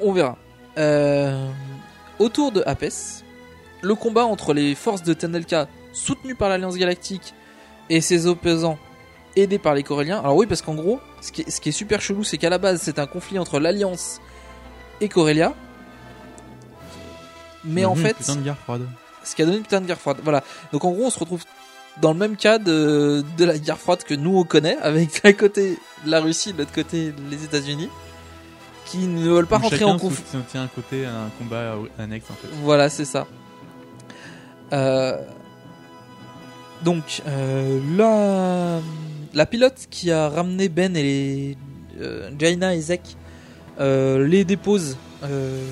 On 0.00 0.12
verra. 0.12 0.36
Euh, 0.78 1.48
autour 2.18 2.52
de 2.52 2.62
Apes, 2.66 3.24
le 3.82 3.94
combat 3.94 4.26
entre 4.26 4.52
les 4.52 4.74
forces 4.74 5.02
de 5.02 5.14
Tenelka, 5.14 5.68
soutenues 5.92 6.34
par 6.34 6.50
l'Alliance 6.50 6.76
Galactique, 6.76 7.34
et 7.88 8.00
ses 8.00 8.26
opposants, 8.26 8.78
aidés 9.36 9.58
par 9.58 9.74
les 9.74 9.82
Coréliens. 9.82 10.18
Alors 10.18 10.36
oui, 10.36 10.46
parce 10.46 10.62
qu'en 10.62 10.74
gros, 10.74 11.00
ce 11.20 11.32
qui 11.32 11.42
est, 11.42 11.50
ce 11.50 11.60
qui 11.60 11.68
est 11.70 11.72
super 11.72 12.00
chelou, 12.00 12.24
c'est 12.24 12.38
qu'à 12.38 12.50
la 12.50 12.58
base, 12.58 12.80
c'est 12.82 12.98
un 12.98 13.06
conflit 13.06 13.38
entre 13.38 13.60
l'Alliance 13.60 14.20
et 15.00 15.08
Corélia. 15.08 15.54
Mais 17.66 17.84
en 17.84 17.94
fait, 17.94 18.14
Putain 18.16 18.36
de 18.36 18.42
guerre 18.42 18.58
froide. 18.58 18.82
ce 19.24 19.34
qui 19.34 19.42
a 19.42 19.44
donné 19.44 19.56
une 19.58 19.62
putain 19.62 19.80
de 19.80 19.86
guerre 19.86 20.00
froide. 20.00 20.18
Voilà. 20.22 20.42
Donc 20.72 20.84
en 20.84 20.92
gros, 20.92 21.04
on 21.06 21.10
se 21.10 21.18
retrouve 21.18 21.42
dans 22.00 22.12
le 22.12 22.18
même 22.18 22.36
cas 22.36 22.58
de, 22.58 23.24
de 23.36 23.44
la 23.44 23.58
guerre 23.58 23.78
froide 23.78 24.02
que 24.04 24.14
nous 24.14 24.36
on 24.38 24.44
connaît, 24.44 24.76
avec 24.78 25.22
d'un 25.24 25.32
côté 25.32 25.78
la 26.04 26.20
Russie, 26.20 26.52
de 26.52 26.58
l'autre 26.58 26.72
côté 26.72 27.12
les 27.30 27.44
États-Unis, 27.44 27.88
qui 28.84 28.98
ne 29.06 29.28
veulent 29.28 29.46
pas 29.46 29.58
rentrer 29.58 29.78
chacun 29.78 29.92
en 29.92 29.98
conflit. 29.98 30.22
soutient 30.30 30.62
un 30.62 30.68
côté 30.68 31.04
un 31.06 31.30
combat 31.38 31.74
annexe 31.98 32.26
en 32.30 32.34
fait. 32.34 32.48
Voilà, 32.62 32.88
c'est 32.88 33.04
ça. 33.06 33.26
Euh, 34.72 35.16
donc, 36.82 37.22
euh, 37.26 37.80
la, 37.96 38.80
la 39.34 39.46
pilote 39.46 39.86
qui 39.90 40.10
a 40.12 40.28
ramené 40.28 40.68
Ben 40.68 40.94
et 40.96 41.02
les, 41.02 41.58
euh, 42.00 42.30
Jaina 42.38 42.74
et 42.74 42.80
Zek 42.80 43.16
les 43.78 44.44
dépose, 44.44 44.96
euh, 45.22 45.62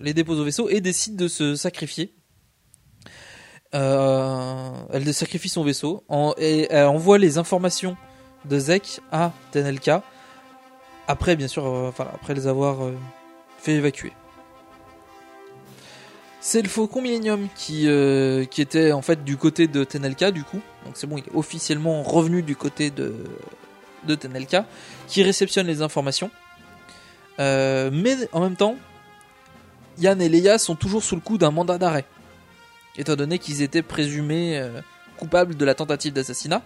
les 0.00 0.14
dépose 0.14 0.40
au 0.40 0.44
vaisseau 0.44 0.68
et 0.68 0.80
décide 0.80 1.16
de 1.16 1.28
se 1.28 1.54
sacrifier. 1.54 2.14
Euh, 3.74 4.70
elle 4.92 5.12
sacrifie 5.12 5.48
son 5.48 5.62
vaisseau 5.62 6.04
et 6.38 6.68
elle 6.70 6.86
envoie 6.86 7.18
les 7.18 7.36
informations 7.36 7.96
de 8.44 8.58
Zek 8.58 9.00
à 9.12 9.32
Tenelka. 9.52 10.02
Après, 11.06 11.36
bien 11.36 11.48
sûr, 11.48 11.66
euh, 11.66 11.90
après 11.98 12.34
les 12.34 12.46
avoir 12.46 12.84
euh, 12.84 12.94
fait 13.58 13.72
évacuer. 13.72 14.12
C'est 16.40 16.62
le 16.62 16.68
Faucon 16.68 17.02
Millennium 17.02 17.48
qui, 17.56 17.88
euh, 17.88 18.44
qui 18.44 18.62
était 18.62 18.92
en 18.92 19.02
fait 19.02 19.24
du 19.24 19.36
côté 19.36 19.66
de 19.66 19.84
Tenelka 19.84 20.30
du 20.30 20.44
coup. 20.44 20.60
Donc 20.84 20.96
c'est 20.96 21.06
bon, 21.06 21.18
il 21.18 21.24
est 21.24 21.36
officiellement 21.36 22.02
revenu 22.02 22.42
du 22.42 22.56
côté 22.56 22.90
de 22.90 24.14
Tenelka, 24.14 24.64
qui 25.08 25.22
réceptionne 25.22 25.66
les 25.66 25.82
informations. 25.82 26.30
Euh, 27.38 27.90
mais 27.92 28.16
en 28.32 28.40
même 28.40 28.56
temps, 28.56 28.76
Yann 29.98 30.20
et 30.20 30.28
Leia 30.28 30.58
sont 30.58 30.74
toujours 30.74 31.02
sous 31.02 31.14
le 31.14 31.20
coup 31.20 31.38
d'un 31.38 31.50
mandat 31.50 31.78
d'arrêt. 31.78 32.04
Étant 32.96 33.16
donné 33.16 33.38
qu'ils 33.38 33.62
étaient 33.62 33.82
présumés 33.82 34.58
euh, 34.58 34.80
coupables 35.16 35.56
de 35.56 35.64
la 35.64 35.74
tentative 35.74 36.12
d'assassinat. 36.12 36.62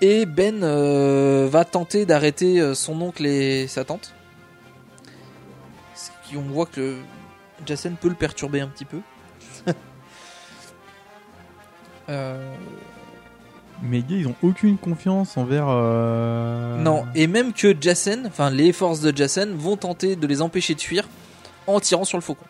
Et 0.00 0.26
Ben 0.26 0.62
euh, 0.62 1.48
va 1.50 1.64
tenter 1.64 2.04
d'arrêter 2.04 2.74
son 2.74 3.00
oncle 3.00 3.24
et 3.24 3.68
sa 3.68 3.84
tante. 3.84 4.12
Ce 5.94 6.10
qui, 6.26 6.36
on 6.36 6.42
voit 6.42 6.66
que 6.66 6.96
Jacen 7.64 7.96
peut 7.96 8.08
le 8.08 8.14
perturber 8.14 8.60
un 8.60 8.68
petit 8.68 8.84
peu. 8.84 9.00
Mais 13.82 14.02
ils 14.08 14.26
ont 14.28 14.34
aucune 14.42 14.78
confiance 14.78 15.36
envers. 15.36 15.66
euh, 15.68 16.78
Non, 16.78 17.04
et 17.14 17.26
même 17.26 17.52
que 17.52 17.74
Jacen, 17.78 18.26
enfin 18.26 18.50
les 18.50 18.72
forces 18.72 19.00
de 19.00 19.14
Jacen, 19.14 19.54
vont 19.54 19.76
tenter 19.76 20.16
de 20.16 20.26
les 20.26 20.40
empêcher 20.42 20.74
de 20.74 20.80
fuir 20.80 21.06
en 21.66 21.80
tirant 21.80 22.04
sur 22.04 22.16
le 22.16 22.22
faucon. 22.22 22.44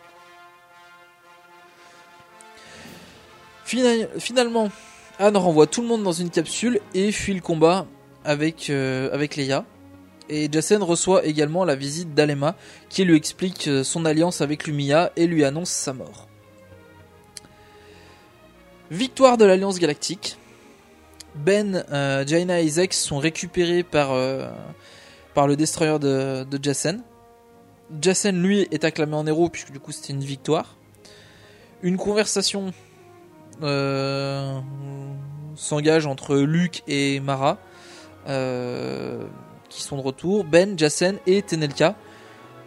Fina- 3.65 4.07
Finalement, 4.19 4.71
Anne 5.19 5.37
renvoie 5.37 5.67
tout 5.67 5.81
le 5.83 5.89
monde 5.89 6.03
dans 6.03 6.13
une 6.13 6.31
capsule 6.31 6.81
et 6.93 7.11
fuit 7.13 7.35
le 7.35 7.41
combat 7.41 7.87
avec, 8.25 8.69
euh, 8.71 9.13
avec 9.13 9.37
Leia. 9.37 9.65
Et 10.29 10.49
Jacen 10.51 10.83
reçoit 10.83 11.25
également 11.27 11.65
la 11.65 11.75
visite 11.75 12.15
d'Alema 12.15 12.55
qui 12.89 13.05
lui 13.05 13.17
explique 13.17 13.69
euh, 13.69 13.85
son 13.85 14.05
alliance 14.05 14.41
avec 14.41 14.67
Lumia 14.67 15.13
et 15.17 15.27
lui 15.27 15.45
annonce 15.45 15.71
sa 15.71 15.93
mort. 15.93 16.29
Victoire 18.91 19.37
de 19.37 19.45
l'Alliance 19.45 19.79
Galactique. 19.79 20.37
Ben, 21.35 21.85
euh, 21.91 22.25
Jaina 22.27 22.61
et 22.61 22.65
Isaac 22.65 22.93
sont 22.93 23.19
récupérés 23.19 23.83
par, 23.83 24.13
euh, 24.13 24.49
par 25.35 25.47
le 25.47 25.57
destroyer 25.57 25.99
de, 25.99 26.45
de 26.45 26.59
Jacen. 26.63 27.03
Jacen, 28.01 28.41
lui, 28.41 28.69
est 28.71 28.85
acclamé 28.85 29.15
en 29.15 29.27
héros 29.27 29.49
puisque 29.49 29.73
du 29.73 29.81
coup 29.81 29.93
c'était 29.93 30.13
une 30.13 30.25
victoire. 30.25 30.77
Une 31.83 31.97
conversation 31.97 32.73
euh, 33.63 34.59
s'engage 35.57 36.07
entre 36.07 36.37
Luke 36.37 36.83
et 36.87 37.21
Mara 37.21 37.59
qui 39.69 39.83
sont 39.83 39.97
de 39.97 40.03
retour. 40.03 40.45
Ben, 40.45 40.79
Jacen 40.79 41.19
et 41.27 41.43
Tenelka. 41.43 41.97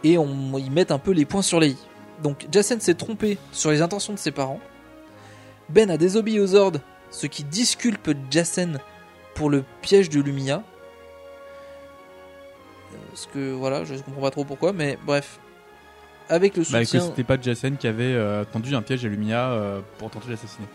Et 0.03 0.17
on, 0.17 0.57
ils 0.57 0.71
mettent 0.71 0.91
un 0.91 0.99
peu 0.99 1.11
les 1.11 1.25
points 1.25 1.41
sur 1.41 1.59
les 1.59 1.71
i. 1.71 1.77
Donc 2.21 2.47
Jacen 2.51 2.79
s'est 2.79 2.93
trompé 2.93 3.37
sur 3.51 3.71
les 3.71 3.81
intentions 3.81 4.13
de 4.13 4.19
ses 4.19 4.31
parents. 4.31 4.59
Ben 5.69 5.89
a 5.89 5.97
désobéi 5.97 6.39
aux 6.39 6.55
ordres, 6.55 6.79
ce 7.11 7.27
qui 7.27 7.43
disculpe 7.43 8.09
Jacen 8.31 8.79
pour 9.35 9.49
le 9.49 9.63
piège 9.81 10.09
de 10.09 10.21
Lumia. 10.21 10.63
Euh, 12.93 12.97
Parce 13.09 13.27
que 13.27 13.51
voilà, 13.53 13.83
je 13.85 13.95
comprends 13.95 14.21
pas 14.21 14.31
trop 14.31 14.43
pourquoi, 14.45 14.73
mais 14.73 14.97
bref. 15.05 15.39
Avec 16.29 16.57
le 16.57 16.63
Bah, 16.71 16.79
que 16.79 16.85
soutien. 16.85 17.01
c'était 17.07 17.23
pas 17.23 17.39
Jason 17.39 17.75
qui 17.79 17.87
avait 17.87 18.03
euh, 18.13 18.43
tendu 18.43 18.75
un 18.75 18.81
piège 18.81 19.05
à 19.05 19.07
Lumia 19.07 19.49
euh, 19.51 19.79
pour 19.97 20.09
tenter 20.09 20.25
de 20.27 20.31
l'assassiner. 20.31 20.67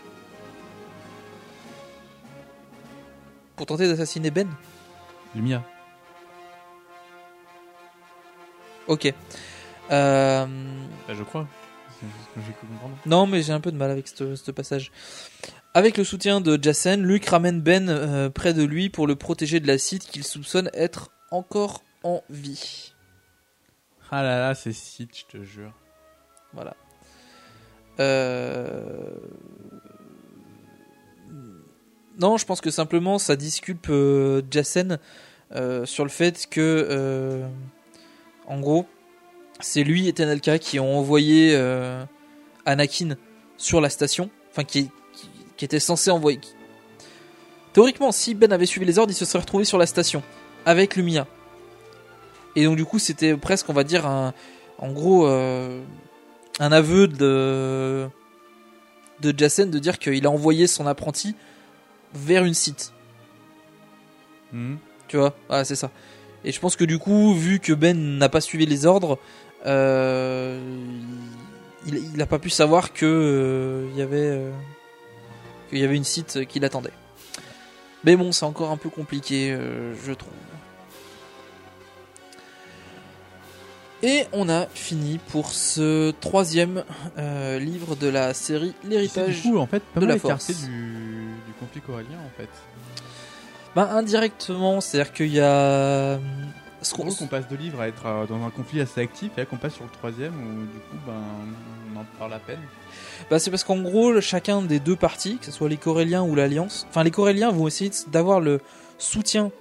pour 3.55 3.67
tenter 3.67 3.87
d'assassiner 3.87 4.31
Ben? 4.31 4.49
Lumia. 5.35 5.61
Ok. 8.87 9.13
Euh, 9.91 10.45
Bah, 11.07 11.13
je 11.13 11.23
crois. 11.23 11.47
Non, 13.05 13.27
mais 13.27 13.41
j'ai 13.41 13.53
un 13.53 13.59
peu 13.59 13.71
de 13.71 13.77
mal 13.77 13.91
avec 13.91 14.07
ce, 14.07 14.51
passage. 14.51 14.91
Avec 15.73 15.97
le 15.97 16.03
soutien 16.03 16.41
de 16.41 16.59
Jacen, 16.61 17.03
Luke 17.03 17.25
ramène 17.25 17.61
Ben 17.61 17.89
euh, 17.89 18.29
près 18.29 18.53
de 18.53 18.63
lui 18.63 18.89
pour 18.89 19.07
le 19.07 19.15
protéger 19.15 19.59
de 19.59 19.67
l'acide 19.67 20.03
qu'il 20.03 20.23
soupçonne 20.23 20.69
être 20.73 21.09
encore 21.31 21.83
en 22.03 22.23
vie. 22.29 22.93
Ah 24.11 24.21
là 24.21 24.37
là, 24.37 24.55
c'est 24.55 24.73
Sith, 24.73 25.17
je 25.17 25.37
te 25.37 25.43
jure. 25.43 25.73
Voilà. 26.53 26.75
Euh... 27.99 29.15
Non, 32.19 32.37
je 32.37 32.45
pense 32.45 32.61
que 32.61 32.69
simplement 32.69 33.17
ça 33.17 33.35
disculpe 33.35 33.87
euh, 33.89 34.41
Jacen 34.51 34.99
euh, 35.55 35.85
sur 35.85 36.03
le 36.03 36.09
fait 36.09 36.47
que, 36.49 36.87
euh, 36.89 37.47
en 38.47 38.59
gros, 38.59 38.85
c'est 39.59 39.83
lui 39.83 40.07
et 40.07 40.13
Tenelka 40.13 40.59
qui 40.59 40.79
ont 40.79 40.97
envoyé 40.99 41.53
euh, 41.55 42.03
Anakin 42.65 43.15
sur 43.57 43.81
la 43.81 43.89
station, 43.89 44.29
enfin 44.51 44.63
qui, 44.63 44.89
qui, 45.13 45.29
qui 45.57 45.65
était 45.65 45.79
censé 45.79 46.11
envoyer. 46.11 46.37
qui- 46.39 46.53
Théoriquement, 47.73 48.11
si 48.11 48.35
Ben 48.35 48.51
avait 48.53 48.65
suivi 48.65 48.85
les 48.85 48.99
ordres, 48.99 49.11
il 49.11 49.15
se 49.15 49.25
serait 49.25 49.39
retrouvé 49.39 49.65
sur 49.65 49.77
la 49.77 49.85
station 49.85 50.21
avec 50.65 50.95
Lumia. 50.95 51.27
Et 52.55 52.65
donc 52.65 52.75
du 52.77 52.85
coup, 52.85 52.99
c'était 52.99 53.35
presque, 53.35 53.67
on 53.69 53.73
va 53.73 53.83
dire, 53.83 54.05
un, 54.05 54.33
en 54.77 54.91
gros, 54.91 55.27
euh, 55.27 55.81
un 56.59 56.71
aveu 56.71 57.07
de 57.07 58.07
de 59.21 59.33
Jacen 59.37 59.71
de 59.71 59.79
dire 59.79 59.97
qu'il 59.99 60.25
a 60.25 60.29
envoyé 60.29 60.67
son 60.67 60.85
apprenti 60.85 61.35
vers 62.13 62.43
une 62.45 62.53
site. 62.53 62.91
Mhm. 64.51 64.77
Tu 65.07 65.17
vois? 65.17 65.35
Ah, 65.49 65.63
c'est 65.63 65.75
ça. 65.75 65.89
Et 66.43 66.51
je 66.51 66.59
pense 66.59 66.75
que 66.75 66.83
du 66.83 66.99
coup, 66.99 67.33
vu 67.33 67.59
que 67.59 67.73
Ben 67.73 68.17
n'a 68.17 68.27
pas 68.29 68.41
suivi 68.41 68.65
les 68.65 68.85
ordres, 68.85 69.17
il, 71.85 72.01
il 72.13 72.21
a 72.21 72.25
pas 72.25 72.39
pu 72.39 72.49
savoir 72.49 72.93
que 72.93 73.05
euh, 73.05 73.87
il 73.91 73.97
y 73.97 74.01
avait 74.01 74.17
euh, 74.17 74.51
qu'il 75.69 75.79
y 75.79 75.83
avait 75.83 75.95
une 75.95 76.03
site 76.03 76.45
qui 76.47 76.59
l'attendait. 76.59 76.93
Mais 78.03 78.15
bon, 78.15 78.31
c'est 78.31 78.45
encore 78.45 78.71
un 78.71 78.77
peu 78.77 78.89
compliqué, 78.89 79.51
euh, 79.51 79.93
je 80.05 80.13
trouve. 80.13 80.33
Et 84.01 84.25
on 84.33 84.49
a 84.49 84.65
fini 84.65 85.17
pour 85.29 85.51
ce 85.51 86.11
troisième 86.19 86.83
euh, 87.17 87.57
livre 87.57 87.95
de 87.95 88.07
la 88.07 88.33
série 88.33 88.73
L'héritage 88.83 89.45
en 89.47 89.65
fait, 89.65 89.81
pas 89.81 90.01
de 90.01 90.05
mal 90.05 90.15
la 90.15 90.19
force. 90.19 90.47
du, 90.47 90.67
du 90.67 91.53
conflit 91.57 91.79
corallien, 91.79 92.17
en 92.19 92.37
fait. 92.37 92.49
Ben, 93.75 93.87
indirectement, 93.89 94.81
c'est-à-dire 94.81 95.13
qu'il 95.13 95.33
y 95.33 95.39
a. 95.39 96.19
Ce 96.83 96.89
C'est 96.91 96.95
qu'on- 96.95 97.03
drôle 97.05 97.15
qu'on 97.17 97.27
passe 97.27 97.47
de 97.47 97.55
livres 97.55 97.81
à 97.81 97.87
être 97.87 98.05
euh, 98.05 98.25
dans 98.27 98.43
un 98.45 98.49
conflit 98.49 98.81
assez 98.81 99.01
actif, 99.01 99.31
et 99.37 99.41
là 99.41 99.45
qu'on 99.45 99.57
passe 99.57 99.73
sur 99.73 99.83
le 99.85 99.89
troisième, 99.89 100.33
où 100.33 100.61
du 100.71 100.79
coup, 100.79 100.97
ben, 101.07 101.13
on 101.95 101.99
en 101.99 102.05
parle 102.19 102.33
à 102.33 102.39
peine. 102.39 102.59
Bah, 103.29 103.39
c'est 103.39 103.49
parce 103.51 103.63
qu'en 103.63 103.81
gros, 103.81 104.19
chacun 104.21 104.61
des 104.61 104.79
deux 104.79 104.95
partis, 104.95 105.37
que 105.37 105.45
ce 105.45 105.51
soit 105.51 105.69
les 105.69 105.77
Coréliens 105.77 106.23
ou 106.23 106.35
l'Alliance, 106.35 106.85
enfin 106.89 107.03
les 107.03 107.11
Coréliens 107.11 107.51
vont 107.51 107.67
essayer 107.67 107.91
d'avoir 108.11 108.39
le 108.39 108.59
soutien 108.97 109.51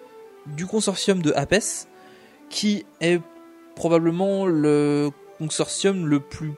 du 0.47 0.67
consortium 0.67 1.23
de 1.23 1.33
APES, 1.35 1.87
qui 2.51 2.85
est 3.01 3.21
probablement 3.77 4.45
le 4.47 5.11
consortium 5.39 6.07
le 6.07 6.21
plus 6.21 6.53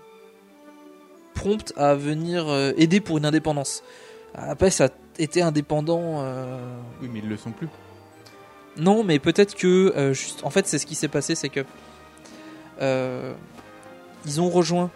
prompt 1.34 1.72
à 1.76 1.94
venir 1.94 2.48
euh, 2.48 2.72
aider 2.76 3.00
pour 3.00 3.18
une 3.18 3.26
indépendance. 3.26 3.82
APES 4.34 4.80
a 4.80 4.88
été 5.18 5.42
indépendant. 5.42 6.22
euh, 6.22 6.76
Oui, 7.02 7.08
mais 7.12 7.18
ils 7.20 7.28
le 7.28 7.36
sont 7.36 7.50
plus. 7.50 7.68
Non, 8.76 9.04
mais 9.04 9.18
peut-être 9.18 9.54
que 9.54 9.92
euh, 9.96 10.14
en 10.42 10.50
fait, 10.50 10.66
c'est 10.66 10.78
ce 10.78 10.86
qui 10.86 10.94
s'est 10.94 11.08
passé, 11.08 11.34
c'est 11.34 11.48
que 11.48 11.64
euh, 12.80 13.32
ils 14.26 14.40
ont 14.40 14.50
rejoint 14.50 14.90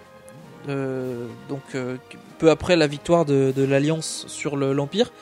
euh, 0.69 1.27
donc 1.49 1.63
peu 2.39 2.51
après 2.51 2.77
la 2.77 2.87
victoire 2.87 3.25
de, 3.25 3.53
l'alliance 3.57 4.25
sur 4.29 4.57
le- 4.57 4.73
l'empire, 4.73 5.13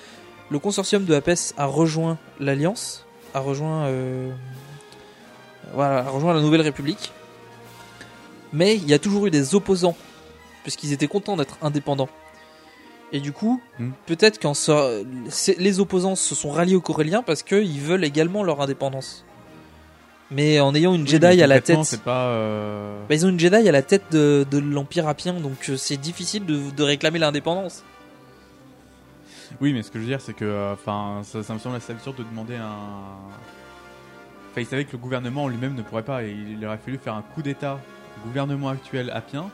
le 0.51 0.59
consortium 0.59 1.05
de 1.05 1.15
Apes 1.15 1.53
a 1.57 1.67
rejoint 1.67 2.19
l'alliance, 2.41 3.05
a 3.35 3.41
rejoint 3.41 3.91
voilà, 5.75 5.99
a 5.99 6.09
rejoint 6.09 6.33
la 6.35 6.41
Nouvelle 6.41 6.61
République. 6.63 7.13
Mais 8.53 8.77
il 8.77 8.89
y 8.89 8.95
a 8.95 8.99
toujours 8.99 9.27
eu 9.27 9.31
des 9.31 9.55
opposants 9.55 9.97
puisqu'ils 10.63 10.93
étaient 10.93 11.09
contents 11.09 11.37
d'être 11.37 11.59
indépendants. 11.63 12.09
Et 13.13 13.21
du 13.21 13.33
coup, 13.33 13.61
Hmm. 13.79 13.91
peut-être 14.07 14.41
qu'en 14.41 14.55
so- 14.55 15.05
c'est- 15.29 15.59
les 15.59 15.79
opposants 15.81 16.17
se 16.17 16.35
sont 16.35 16.51
ralliés 16.51 16.75
aux 16.75 16.81
Coréliens 16.81 17.23
parce 17.23 17.43
qu'ils 17.43 17.81
veulent 17.81 18.05
également 18.05 18.43
leur 18.43 18.61
indépendance. 18.61 19.25
Mais 20.33 20.59
en 20.59 20.75
ayant 20.75 20.93
une 20.93 21.03
Oui, 21.03 21.09
Jedi 21.09 21.41
à 21.41 21.47
la 21.47 21.61
tête. 21.61 22.01
Pas. 22.05 22.27
euh, 22.31 23.01
Bah, 23.09 23.15
ils 23.15 23.25
ont 23.25 23.29
une 23.29 23.39
Jedi 23.39 23.69
à 23.69 23.73
la 23.73 23.83
tête 23.83 24.03
de, 24.11 24.45
de 24.51 24.59
l'Empire 24.59 25.07
Appien, 25.07 25.35
donc 25.35 25.69
euh, 25.71 25.77
c'est 25.77 25.97
difficile 25.97 26.45
de, 26.45 26.59
de 26.77 26.83
réclamer 26.83 27.21
l'indépendance. 27.21 27.85
Oui, 29.61 29.73
mais 29.73 29.85
ce 29.85 29.91
que 29.93 29.99
je 29.99 30.03
veux 30.05 30.09
dire, 30.11 30.21
c'est 30.21 30.35
que, 30.35 30.45
euh, 30.45 30.73
enfin, 30.73 31.21
ça, 31.23 31.45
ça 31.45 31.55
me 31.55 31.61
semble 31.61 31.77
assez 31.77 31.93
absurde 31.93 32.17
de 32.17 32.25
demander 32.25 32.57
un. 32.57 32.75
Enfin, 34.51 34.61
ils 34.63 34.67
savaient 34.67 34.85
que 34.85 34.93
le 34.93 34.99
gouvernement 34.99 35.45
en 35.45 35.49
lui-même 35.49 35.75
ne 35.77 35.83
pourrait 35.83 36.03
pas, 36.03 36.25
et 36.25 36.31
il 36.33 36.67
aurait 36.67 36.79
fallu 36.85 36.99
faire 36.99 37.15
un 37.15 37.23
coup 37.23 37.43
d'État 37.43 37.79
au 38.19 38.27
gouvernement 38.27 38.69
actuel 38.71 39.11
appien 39.11 39.49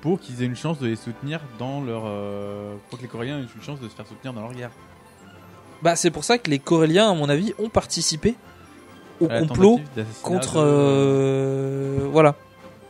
pour 0.00 0.18
qu'ils 0.20 0.42
aient 0.42 0.46
une 0.46 0.56
chance 0.56 0.78
de 0.78 0.86
les 0.86 0.96
soutenir 0.96 1.40
dans 1.58 1.80
leur. 1.82 2.02
euh, 2.06 2.74
pour 2.88 2.98
que 2.98 3.02
les 3.04 3.08
Coréens 3.08 3.38
aient 3.38 3.42
une 3.54 3.62
chance 3.62 3.80
de 3.80 3.88
se 3.88 3.94
faire 3.94 4.06
soutenir 4.06 4.32
dans 4.32 4.42
leur 4.42 4.52
guerre. 4.52 4.70
Bah, 5.82 5.96
c'est 5.96 6.10
pour 6.10 6.24
ça 6.24 6.38
que 6.38 6.50
les 6.50 6.58
Coréliens, 6.58 7.10
à 7.10 7.14
mon 7.14 7.28
avis, 7.28 7.54
ont 7.58 7.68
participé 7.70 8.34
au 9.20 9.26
À 9.30 9.38
complot 9.40 9.80
contre. 10.22 10.56
de- 10.56 10.60
euh, 10.66 12.08
Voilà, 12.12 12.34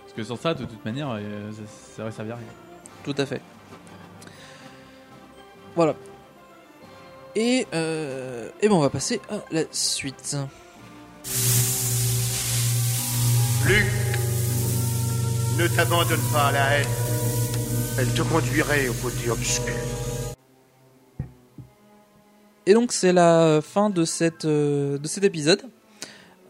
Parce 0.02 0.12
que 0.14 0.22
sans 0.24 0.36
ça, 0.36 0.54
de 0.54 0.64
toute 0.64 0.84
manière, 0.84 1.08
euh, 1.10 1.50
ça, 1.52 1.62
ça 1.96 2.02
aurait 2.02 2.12
servi 2.12 2.32
à 2.32 2.36
rien. 2.36 2.44
tout 3.04 3.14
à 3.18 3.26
fait. 3.26 3.40
Voilà. 5.76 5.94
Et, 7.36 7.66
euh, 7.74 8.48
et 8.60 8.68
ben 8.68 8.74
on 8.74 8.80
va 8.80 8.90
passer 8.90 9.20
à 9.30 9.36
la 9.52 9.62
suite. 9.70 10.36
Luc, 13.66 13.86
ne 15.60 15.68
t'abandonne 15.68 16.20
pas 16.32 16.46
à 16.48 16.52
la 16.52 16.78
haine. 16.78 16.86
Elle 17.98 18.08
te 18.14 18.22
conduirait 18.22 18.88
au 18.88 18.94
côté 18.94 19.30
obscur. 19.30 19.74
Et 22.66 22.72
donc 22.74 22.92
c'est 22.92 23.12
la 23.12 23.60
fin 23.62 23.90
de 23.90 24.04
cette 24.04 24.44
euh, 24.46 24.96
de 24.98 25.06
cet 25.06 25.24
épisode. 25.24 25.62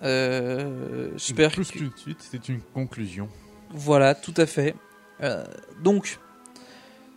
Euh, 0.03 1.11
J'espère 1.17 1.51
Plus 1.51 1.71
que- 1.71 1.79
tout 1.79 1.89
de 1.89 1.99
suite, 1.99 2.19
c'est 2.31 2.49
une 2.49 2.61
conclusion. 2.61 3.29
Voilà, 3.73 4.15
tout 4.15 4.35
à 4.37 4.47
fait. 4.47 4.75
Euh, 5.23 5.45
donc, 5.83 6.19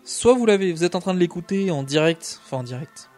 soit 0.03 0.33
vous 0.33 0.45
l'avez, 0.45 0.71
vous 0.73 0.83
êtes 0.83 0.95
en 0.95 0.99
train 0.99 1.13
de 1.13 1.19
l'écouter 1.19 1.71
en 1.71 1.83
direct, 1.83 2.39
enfin 2.45 2.57
en 2.57 2.63
direct. 2.63 3.09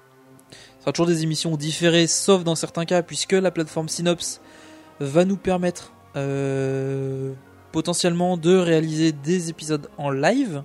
Ce 0.51 0.81
sera 0.81 0.91
toujours 0.91 1.07
des 1.07 1.23
émissions 1.23 1.55
différées, 1.57 2.05
sauf 2.07 2.43
dans 2.43 2.55
certains 2.55 2.85
cas, 2.85 3.01
puisque 3.01 3.31
la 3.31 3.49
plateforme 3.51 3.89
Synops 3.89 4.39
va 4.99 5.25
nous 5.25 5.35
permettre 5.37 5.91
euh, 6.15 7.33
potentiellement 7.75 8.37
de 8.37 8.55
réaliser 8.55 9.11
des 9.11 9.49
épisodes 9.49 9.89
en 9.97 10.09
live. 10.09 10.63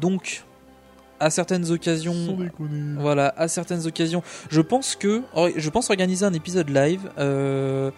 Donc, 0.00 0.44
à 1.18 1.30
certaines 1.30 1.68
occasions, 1.72 2.14
voilà, 3.00 3.34
à 3.36 3.48
certaines 3.48 3.84
occasions, 3.86 4.22
je 4.50 4.60
pense 4.60 4.94
que, 4.94 5.22
je 5.56 5.70
pense 5.70 5.90
organiser 5.90 6.24
un 6.24 6.32
épisode 6.32 6.68
live 6.70 7.10
euh, 7.18 7.90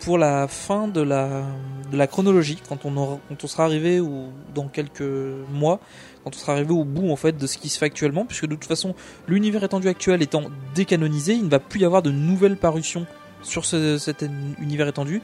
pour 0.00 0.18
la 0.18 0.46
fin 0.46 0.88
de 0.88 1.00
la 1.00 1.44
de 1.90 1.96
la 1.96 2.06
chronologie, 2.06 2.58
quand 2.68 2.84
on 2.84 2.94
aura, 2.98 3.18
quand 3.28 3.44
on 3.44 3.46
sera 3.46 3.64
arrivé 3.64 3.98
ou 4.00 4.26
dans 4.54 4.68
quelques 4.68 5.10
mois, 5.50 5.80
quand 6.22 6.32
on 6.34 6.38
sera 6.38 6.52
arrivé 6.52 6.72
au 6.72 6.84
bout 6.84 7.10
en 7.10 7.16
fait 7.16 7.34
de 7.38 7.46
ce 7.46 7.56
qui 7.56 7.70
se 7.70 7.78
fait 7.78 7.86
actuellement, 7.86 8.26
puisque 8.26 8.46
de 8.46 8.56
toute 8.56 8.66
façon 8.66 8.94
l'univers 9.26 9.64
étendu 9.64 9.88
actuel 9.88 10.20
étant 10.20 10.42
décanonisé, 10.74 11.32
il 11.32 11.44
ne 11.44 11.50
va 11.50 11.60
plus 11.60 11.80
y 11.80 11.84
avoir 11.86 12.02
de 12.02 12.10
nouvelles 12.10 12.58
parutions 12.58 13.06
sur 13.42 13.64
ce- 13.64 13.96
cet 13.96 14.22
univers 14.60 14.88
étendu, 14.88 15.22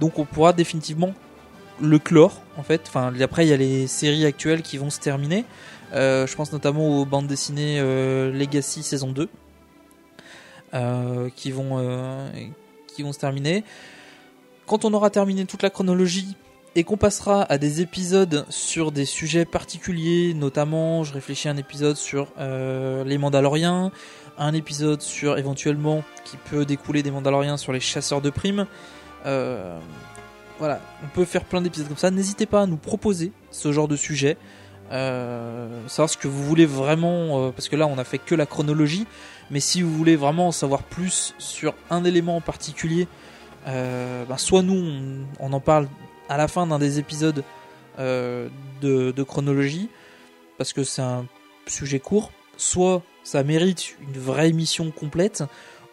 donc 0.00 0.18
on 0.18 0.26
pourra 0.26 0.52
définitivement 0.52 1.14
le 1.80 1.98
clore 1.98 2.42
en 2.56 2.62
fait. 2.62 2.82
Enfin 2.86 3.12
après 3.20 3.46
il 3.46 3.48
y 3.48 3.52
a 3.52 3.56
les 3.56 3.86
séries 3.86 4.24
actuelles 4.24 4.62
qui 4.62 4.78
vont 4.78 4.90
se 4.90 5.00
terminer. 5.00 5.44
Euh, 5.92 6.26
je 6.26 6.36
pense 6.36 6.52
notamment 6.52 7.00
aux 7.00 7.04
bandes 7.04 7.26
dessinées 7.26 7.78
euh, 7.80 8.30
Legacy 8.32 8.82
saison 8.82 9.10
2 9.10 9.28
euh, 10.72 11.28
qui 11.34 11.50
vont 11.50 12.30
qui 12.86 13.02
vont 13.02 13.12
se 13.12 13.18
terminer. 13.18 13.64
Quand 14.66 14.84
on 14.84 14.94
aura 14.94 15.10
terminé 15.10 15.44
toute 15.46 15.62
la 15.62 15.70
chronologie 15.70 16.36
et 16.76 16.84
qu'on 16.84 16.96
passera 16.96 17.42
à 17.42 17.58
des 17.58 17.80
épisodes 17.80 18.46
sur 18.48 18.92
des 18.92 19.04
sujets 19.04 19.44
particuliers, 19.44 20.32
notamment 20.34 21.02
je 21.02 21.12
réfléchis 21.12 21.48
à 21.48 21.50
un 21.50 21.56
épisode 21.56 21.96
sur 21.96 22.28
les 22.38 23.18
Mandaloriens, 23.18 23.90
un 24.38 24.54
épisode 24.54 25.02
sur 25.02 25.38
éventuellement 25.38 26.04
qui 26.24 26.36
peut 26.36 26.64
découler 26.64 27.02
des 27.02 27.10
Mandaloriens 27.10 27.56
sur 27.56 27.72
les 27.72 27.80
chasseurs 27.80 28.20
de 28.20 28.30
primes. 28.30 28.66
Voilà, 30.60 30.78
on 31.02 31.08
peut 31.08 31.24
faire 31.24 31.44
plein 31.44 31.62
d'épisodes 31.62 31.88
comme 31.88 31.96
ça. 31.96 32.10
N'hésitez 32.10 32.44
pas 32.44 32.62
à 32.62 32.66
nous 32.66 32.76
proposer 32.76 33.32
ce 33.50 33.72
genre 33.72 33.88
de 33.88 33.96
sujet. 33.96 34.36
Euh, 34.92 35.88
savoir 35.88 36.10
ce 36.10 36.18
que 36.18 36.28
vous 36.28 36.44
voulez 36.44 36.66
vraiment, 36.66 37.46
euh, 37.46 37.50
parce 37.50 37.68
que 37.68 37.76
là 37.76 37.86
on 37.86 37.96
a 37.96 38.04
fait 38.04 38.18
que 38.18 38.34
la 38.34 38.44
chronologie, 38.44 39.06
mais 39.50 39.60
si 39.60 39.82
vous 39.82 39.90
voulez 39.90 40.16
vraiment 40.16 40.48
en 40.48 40.52
savoir 40.52 40.82
plus 40.82 41.34
sur 41.38 41.74
un 41.88 42.04
élément 42.04 42.36
en 42.36 42.40
particulier, 42.40 43.08
euh, 43.68 44.24
ben, 44.26 44.36
soit 44.36 44.62
nous 44.62 45.24
on, 45.38 45.52
en 45.52 45.60
parle 45.60 45.88
à 46.28 46.36
la 46.36 46.46
fin 46.46 46.66
d'un 46.66 46.78
des 46.78 46.98
épisodes 46.98 47.42
de, 47.98 48.50
de 48.82 49.22
chronologie, 49.22 49.88
parce 50.58 50.72
que 50.72 50.84
c'est 50.84 51.02
un 51.02 51.26
sujet 51.66 52.00
court, 52.00 52.32
soit 52.56 53.02
ça 53.22 53.44
mérite 53.44 53.96
une 54.00 54.18
vraie 54.18 54.48
émission 54.48 54.90
complète, 54.90 55.44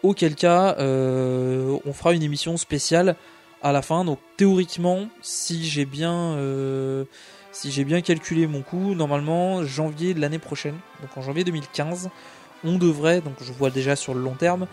auquel 0.02 0.34
cas 0.34 0.74
on 0.78 1.92
fera 1.92 2.14
une 2.14 2.22
émission 2.22 2.56
spéciale 2.56 3.14
à 3.62 3.72
la 3.72 3.82
fin. 3.82 4.04
Donc 4.04 4.18
théoriquement, 4.36 5.08
si 5.22 5.66
j'ai 5.66 5.84
bien 5.84 6.14
euh, 6.14 7.04
si 7.52 7.70
j'ai 7.70 7.84
bien 7.84 8.00
calculé 8.00 8.46
mon 8.46 8.62
coût, 8.62 8.94
normalement 8.94 9.64
janvier 9.64 10.14
de 10.14 10.20
l'année 10.20 10.38
prochaine, 10.38 10.76
donc 11.00 11.16
en 11.16 11.22
janvier 11.22 11.44
2015, 11.44 12.10
on 12.64 12.78
devrait, 12.78 13.20
donc 13.20 13.34
je 13.40 13.52
vois 13.52 13.70
déjà 13.70 13.96
sur 13.96 14.14
le 14.14 14.20
long 14.20 14.34
terme, 14.34 14.66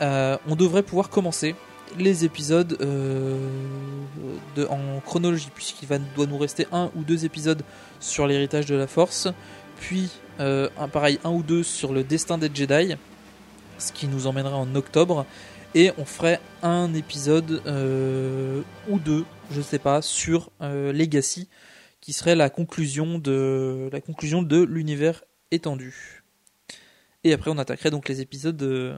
euh, 0.00 0.36
on 0.48 0.56
devrait 0.56 0.82
pouvoir 0.82 1.10
commencer 1.10 1.54
les 1.98 2.24
épisodes 2.24 2.78
euh, 2.80 3.36
en 4.68 5.00
chronologie, 5.04 5.48
puisqu'il 5.54 5.88
va, 5.88 5.98
doit 5.98 6.26
nous 6.26 6.38
rester 6.38 6.66
un 6.72 6.90
ou 6.94 7.02
deux 7.02 7.24
épisodes 7.24 7.62
sur 7.98 8.26
l'héritage 8.26 8.66
de 8.66 8.76
la 8.76 8.86
force, 8.86 9.28
puis 9.78 10.10
un 10.38 10.88
pareil 10.88 11.18
un 11.22 11.30
ou 11.30 11.42
deux 11.42 11.62
sur 11.62 11.92
le 11.92 12.02
destin 12.02 12.38
des 12.38 12.50
Jedi, 12.52 12.94
ce 13.76 13.92
qui 13.92 14.06
nous 14.06 14.26
emmènerait 14.26 14.54
en 14.54 14.74
octobre, 14.74 15.26
et 15.74 15.92
on 15.98 16.04
ferait 16.04 16.40
un 16.62 16.92
épisode 16.94 17.62
euh, 17.66 18.62
ou 18.88 18.98
deux, 18.98 19.24
je 19.50 19.60
sais 19.60 19.78
pas, 19.78 20.02
sur 20.02 20.50
euh, 20.60 20.92
Legacy, 20.92 21.48
qui 22.00 22.12
serait 22.12 22.34
la 22.36 22.50
conclusion 22.50 23.18
de 23.18 23.88
la 23.92 24.00
conclusion 24.00 24.42
de 24.42 24.62
l'univers 24.62 25.22
étendu. 25.50 26.22
Et 27.24 27.32
après 27.32 27.50
on 27.50 27.58
attaquerait 27.58 27.90
donc 27.90 28.08
les 28.08 28.20
épisodes 28.20 28.56
de 28.56 28.94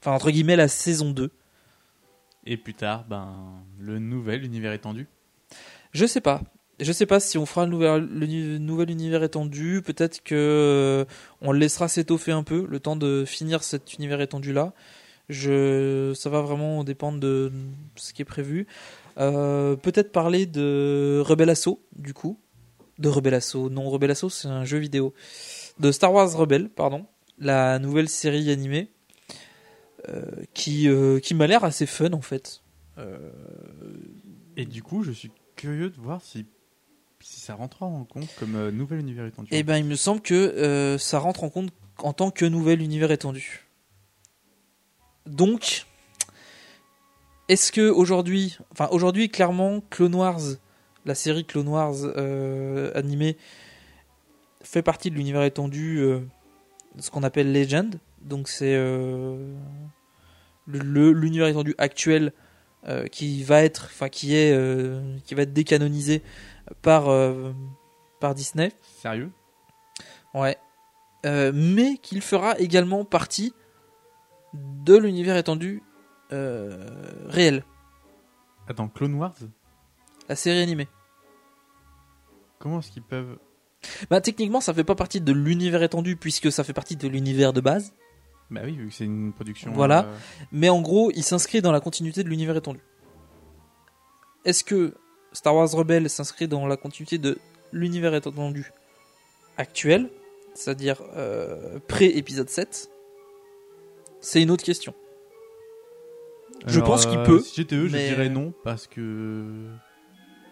enfin 0.00 0.12
entre 0.12 0.30
guillemets 0.30 0.56
la 0.56 0.68
saison 0.68 1.10
2. 1.12 1.30
Et 2.44 2.56
plus 2.56 2.74
tard, 2.74 3.04
ben, 3.08 3.62
le 3.78 4.00
nouvel 4.00 4.44
univers 4.44 4.72
étendu. 4.72 5.06
Je 5.92 6.06
sais 6.06 6.20
pas. 6.20 6.42
Je 6.80 6.90
sais 6.90 7.06
pas 7.06 7.20
si 7.20 7.38
on 7.38 7.46
fera 7.46 7.66
le 7.66 7.70
nouvel, 7.70 8.08
le 8.10 8.26
nu- 8.26 8.58
nouvel 8.58 8.90
univers 8.90 9.22
étendu. 9.22 9.80
Peut-être 9.84 10.24
que 10.24 10.34
euh, 10.34 11.04
on 11.40 11.52
le 11.52 11.60
laissera 11.60 11.86
s'étoffer 11.86 12.32
un 12.32 12.42
peu, 12.42 12.66
le 12.68 12.80
temps 12.80 12.96
de 12.96 13.24
finir 13.24 13.62
cet 13.62 13.94
univers 13.94 14.20
étendu 14.20 14.52
là. 14.52 14.72
Je, 15.28 16.12
ça 16.14 16.28
va 16.30 16.40
vraiment 16.42 16.84
dépendre 16.84 17.18
de 17.20 17.52
ce 17.96 18.12
qui 18.12 18.22
est 18.22 18.26
prévu. 18.26 18.66
Euh, 19.18 19.76
Peut-être 19.76 20.12
parler 20.12 20.46
de 20.46 21.22
Rebel 21.24 21.48
Assault, 21.50 21.80
du 21.96 22.12
coup. 22.14 22.38
De 22.98 23.08
Rebel 23.08 23.34
Assault. 23.34 23.70
Non, 23.70 23.88
Rebel 23.88 24.10
Assault, 24.10 24.28
c'est 24.30 24.48
un 24.48 24.64
jeu 24.64 24.78
vidéo. 24.78 25.14
De 25.80 25.90
Star 25.92 26.12
Wars 26.12 26.32
Rebel, 26.36 26.68
pardon. 26.68 27.06
La 27.38 27.78
nouvelle 27.78 28.08
série 28.08 28.50
animée. 28.50 28.90
euh, 30.08 30.24
qui, 30.52 30.88
euh, 30.88 31.20
qui 31.20 31.34
m'a 31.34 31.46
l'air 31.46 31.62
assez 31.64 31.86
fun, 31.86 32.12
en 32.12 32.20
fait. 32.22 32.62
Et 34.56 34.66
du 34.66 34.82
coup, 34.82 35.02
je 35.02 35.12
suis 35.12 35.30
curieux 35.56 35.90
de 35.90 35.96
voir 36.00 36.20
si, 36.22 36.44
si 37.20 37.40
ça 37.40 37.54
rentrera 37.54 37.86
en 37.86 38.04
compte 38.04 38.28
comme 38.38 38.54
euh, 38.56 38.70
nouvel 38.70 38.98
univers 39.00 39.24
étendu. 39.26 39.48
Eh 39.52 39.62
ben, 39.62 39.76
il 39.78 39.84
me 39.84 39.94
semble 39.94 40.20
que 40.20 40.34
euh, 40.34 40.98
ça 40.98 41.18
rentre 41.18 41.44
en 41.44 41.50
compte 41.50 41.70
en 41.98 42.12
tant 42.12 42.30
que 42.30 42.44
nouvel 42.44 42.82
univers 42.82 43.10
étendu. 43.10 43.66
Donc, 45.26 45.86
est-ce 47.48 47.72
que 47.72 47.90
aujourd'hui, 47.90 48.56
enfin 48.70 48.88
aujourd'hui 48.90 49.28
clairement, 49.28 49.82
Clone 49.90 50.14
Wars, 50.14 50.40
la 51.04 51.14
série 51.14 51.44
Clone 51.44 51.68
Wars 51.68 51.96
euh, 52.02 52.90
animée, 52.94 53.36
fait 54.62 54.82
partie 54.82 55.10
de 55.10 55.16
l'univers 55.16 55.42
étendu, 55.42 55.98
euh, 55.98 56.20
ce 56.98 57.10
qu'on 57.10 57.22
appelle 57.22 57.52
Legend. 57.52 57.98
Donc 58.20 58.48
c'est 58.48 58.74
euh, 58.74 59.54
l'univers 60.66 61.48
étendu 61.48 61.74
actuel 61.78 62.32
qui 63.12 63.44
va 63.44 63.62
être, 63.62 63.90
enfin 63.92 64.08
qui 64.08 64.34
est, 64.34 64.52
qui 65.24 65.36
va 65.36 65.42
être 65.42 65.52
décanonisé 65.52 66.20
par 66.82 67.04
par 68.18 68.34
Disney. 68.34 68.72
Sérieux? 69.00 69.30
Ouais. 70.34 70.56
Mais 71.24 71.96
qu'il 72.02 72.22
fera 72.22 72.58
également 72.58 73.04
partie 73.04 73.52
de 74.54 74.96
l'univers 74.96 75.36
étendu 75.36 75.82
euh, 76.32 76.86
réel, 77.28 77.64
Attends, 78.68 78.88
Clone 78.88 79.14
Wars? 79.14 79.34
La 80.28 80.36
série 80.36 80.60
animée. 80.62 80.88
Comment 82.58 82.78
est-ce 82.78 82.90
qu'ils 82.92 83.02
peuvent? 83.02 83.38
Bah 84.08 84.20
techniquement, 84.20 84.60
ça 84.60 84.72
fait 84.72 84.84
pas 84.84 84.94
partie 84.94 85.20
de 85.20 85.32
l'univers 85.32 85.82
étendu 85.82 86.14
puisque 86.16 86.52
ça 86.52 86.62
fait 86.62 86.72
partie 86.72 86.94
de 86.96 87.08
l'univers 87.08 87.52
de 87.52 87.60
base. 87.60 87.92
Bah 88.50 88.60
oui, 88.64 88.76
vu 88.76 88.88
que 88.88 88.94
c'est 88.94 89.04
une 89.04 89.32
production. 89.32 89.72
Voilà. 89.72 90.04
euh, 90.04 90.14
Mais 90.52 90.68
en 90.68 90.80
gros, 90.80 91.10
il 91.14 91.24
s'inscrit 91.24 91.60
dans 91.60 91.72
la 91.72 91.80
continuité 91.80 92.22
de 92.22 92.28
l'univers 92.28 92.56
étendu. 92.56 92.80
Est-ce 94.44 94.62
que 94.62 94.94
Star 95.32 95.56
Wars 95.56 95.70
Rebelle 95.70 96.08
s'inscrit 96.08 96.46
dans 96.46 96.66
la 96.66 96.76
continuité 96.76 97.18
de 97.18 97.38
l'univers 97.72 98.14
étendu 98.14 98.70
actuel, 99.56 100.08
c'est-à-dire 100.54 101.02
euh, 101.16 101.78
pré-épisode 101.88 102.48
7 102.48 102.90
C'est 104.22 104.40
une 104.40 104.50
autre 104.50 104.64
question. 104.64 104.94
Je 106.66 106.80
pense 106.80 107.04
qu'il 107.06 107.18
euh, 107.18 107.24
peut, 107.26 107.40
Si 107.40 107.56
j'étais 107.56 107.74
eux, 107.76 107.88
mais- 107.90 108.08
je 108.08 108.14
dirais 108.14 108.28
non 108.30 108.54
parce 108.64 108.86
que. 108.86 109.44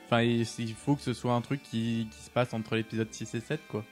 Enfin, 0.07 0.23
il 0.23 0.45
faut 0.75 0.97
que 0.97 1.03
ce 1.03 1.13
soit 1.15 1.33
un 1.35 1.41
truc 1.41 1.63
qui, 1.63 2.09
qui 2.11 2.23
se 2.23 2.31
passe 2.31 2.53
entre 2.53 2.75
l'épisode 2.75 3.07
6 3.13 3.33
et 3.37 3.41
7, 3.41 3.61
quoi. 3.69 3.85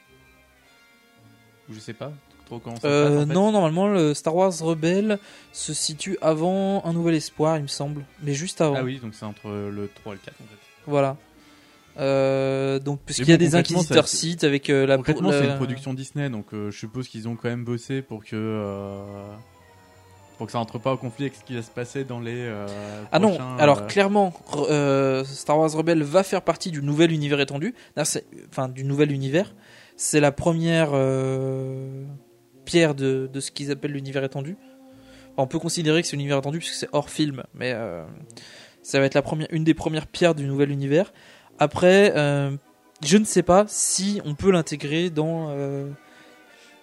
Ou 1.70 1.74
je 1.74 1.78
sais 1.78 1.92
pas 1.92 2.12
trop 2.46 2.58
comment 2.58 2.74
ça 2.76 2.82
se 2.82 2.86
Euh, 2.88 3.04
passe. 3.14 3.24
en 3.24 3.26
fait. 3.28 3.34
non, 3.34 3.52
normalement, 3.52 3.86
le 3.88 4.14
Star 4.14 4.34
Wars 4.34 4.52
Rebelle 4.60 5.18
se 5.52 5.72
situe 5.74 6.18
avant 6.20 6.84
Un 6.84 6.92
Nouvel 6.92 7.14
Espoir, 7.14 7.56
il 7.58 7.62
me 7.62 7.66
semble. 7.68 8.04
Mais 8.22 8.34
juste 8.34 8.60
avant. 8.60 8.74
Ah 8.76 8.82
oui, 8.82 8.98
donc 8.98 9.14
c'est 9.14 9.26
entre 9.26 9.48
le 9.48 9.88
3 9.94 10.14
et 10.14 10.16
le 10.16 10.22
4 10.24 10.34
en 10.40 10.44
fait. 10.44 10.58
Voilà. 10.88 11.16
Euh, 11.98 12.78
donc, 12.80 13.00
parce 13.06 13.18
Mais 13.18 13.24
qu'il 13.24 13.30
y 13.32 13.34
a 13.34 13.38
bon, 13.38 13.44
des 13.44 13.54
inquisiteurs 13.54 14.08
Sith 14.08 14.42
avec 14.44 14.70
euh, 14.70 14.86
la 14.86 14.96
Concrètement, 14.96 15.30
la- 15.30 15.40
c'est 15.40 15.48
une 15.50 15.56
production 15.56 15.94
Disney, 15.94 16.30
donc 16.30 16.52
euh, 16.54 16.70
je 16.72 16.78
suppose 16.78 17.06
qu'ils 17.08 17.28
ont 17.28 17.36
quand 17.36 17.48
même 17.48 17.64
bossé 17.64 18.02
pour 18.02 18.24
que. 18.24 18.36
Euh, 20.38 20.38
pour 20.38 20.46
que 20.46 20.52
ça 20.52 20.58
entre 20.58 20.78
pas 20.78 20.92
au 20.92 20.96
conflit 20.96 21.24
avec 21.24 21.34
ce 21.34 21.44
qui 21.44 21.54
va 21.54 21.62
se 21.62 21.70
passer 21.70 22.04
dans 22.04 22.20
les. 22.20 22.34
euh, 22.36 22.66
Ah 23.12 23.18
non, 23.18 23.30
prochains, 23.30 23.56
alors 23.58 23.78
euh, 23.78 23.86
clairement, 23.86 24.32
re- 24.50 24.66
euh, 24.70 25.24
Star 25.24 25.58
Wars 25.58 25.70
Rebelle 25.72 26.02
va 26.02 26.22
faire 26.22 26.42
partie 26.42 26.70
du 26.70 26.80
nouvel 26.82 27.12
univers 27.12 27.40
étendu. 27.40 27.74
Enfin, 28.50 28.68
du 28.68 28.84
nouvel 28.84 29.12
univers. 29.12 29.54
C'est 29.96 30.20
la 30.20 30.30
première 30.32 30.90
euh, 30.92 32.04
pierre 32.64 32.94
de, 32.94 33.28
de 33.32 33.40
ce 33.40 33.50
qu'ils 33.50 33.70
appellent 33.72 33.92
l'univers 33.92 34.22
étendu. 34.22 34.56
Enfin, 35.32 35.42
on 35.42 35.46
peut 35.46 35.58
considérer 35.58 36.02
que 36.02 36.08
c'est 36.08 36.16
l'univers 36.16 36.38
étendu 36.38 36.58
puisque 36.58 36.74
c'est 36.74 36.88
hors 36.92 37.10
film, 37.10 37.42
mais 37.54 37.72
euh, 37.74 38.04
ça 38.82 39.00
va 39.00 39.06
être 39.06 39.14
la 39.14 39.22
première, 39.22 39.48
une 39.50 39.64
des 39.64 39.74
premières 39.74 40.06
pierres 40.06 40.34
du 40.36 40.46
nouvel 40.46 40.70
univers. 40.70 41.12
Après, 41.58 42.12
euh, 42.16 42.52
je 43.04 43.16
ne 43.16 43.24
sais 43.24 43.42
pas 43.42 43.64
si 43.66 44.20
on 44.24 44.34
peut 44.36 44.52
l'intégrer 44.52 45.10
dans 45.10 45.48
euh, 45.50 45.90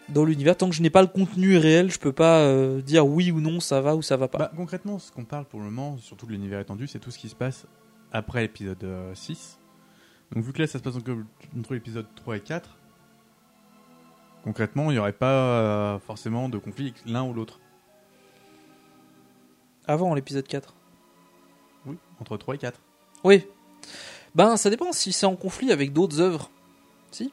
dans 0.10 0.26
l'univers. 0.26 0.58
Tant 0.58 0.70
que 0.70 0.76
je 0.76 0.82
n'ai 0.82 0.90
pas 0.90 1.02
le 1.02 1.08
contenu 1.08 1.58
réel, 1.58 1.92
je 1.92 2.00
peux 2.00 2.12
pas 2.12 2.40
euh, 2.40 2.82
dire 2.82 3.06
oui 3.06 3.32
ou 3.32 3.40
non, 3.40 3.60
ça 3.60 3.82
va 3.82 3.96
ou 3.96 4.02
ça 4.02 4.18
va 4.18 4.28
pas. 4.28 4.38
Bah, 4.38 4.52
concrètement, 4.56 5.00
ce 5.00 5.12
qu'on 5.12 5.26
parle 5.26 5.46
pour 5.46 5.60
le 5.60 5.66
moment, 5.66 5.98
surtout 5.98 6.26
de 6.26 6.32
l'univers 6.32 6.60
étendu, 6.60 6.88
c'est 6.88 7.00
tout 7.00 7.12
ce 7.12 7.18
qui 7.18 7.30
se 7.30 7.36
passe 7.36 7.66
après 8.12 8.42
l'épisode 8.42 8.84
euh, 8.84 9.14
6. 9.16 9.60
Donc, 10.32 10.44
vu 10.44 10.54
que 10.54 10.62
là, 10.62 10.68
ça 10.68 10.80
se 10.80 10.84
passe 10.84 10.96
entre 10.96 11.74
l'épisode 11.74 12.08
3 12.16 12.38
et 12.38 12.42
4, 12.42 12.78
concrètement, 14.44 14.92
il 14.92 14.96
n'y 14.96 15.00
aurait 15.00 15.14
pas 15.14 15.32
euh, 15.32 16.00
forcément 16.00 16.50
de 16.50 16.58
conflit 16.58 16.86
avec 16.86 17.06
l'un 17.06 17.24
ou 17.24 17.34
l'autre. 17.34 17.60
Avant 19.88 20.14
l'épisode 20.16 20.48
4. 20.48 20.74
Oui, 21.86 21.98
entre 22.20 22.38
3 22.38 22.56
et 22.56 22.58
4. 22.58 22.80
Oui. 23.24 23.46
Ben, 24.34 24.58
ça 24.58 24.70
dépend 24.70 24.92
si 24.92 25.14
c'est 25.14 25.26
en 25.26 25.36
conflit 25.36 25.72
avec 25.72 25.94
d'autres 25.94 26.20
œuvres. 26.20 26.50
Si 27.12 27.32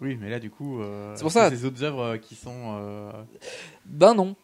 Oui, 0.00 0.16
mais 0.20 0.30
là, 0.30 0.38
du 0.38 0.50
coup, 0.50 0.80
euh, 0.80 1.12
C'est 1.16 1.22
pour 1.22 1.32
ça. 1.32 1.50
ces 1.50 1.64
autres 1.64 1.82
œuvres 1.82 2.02
euh, 2.02 2.16
qui 2.18 2.34
sont. 2.36 2.76
euh, 2.80 3.10
Ben 3.86 4.14
non. 4.14 4.36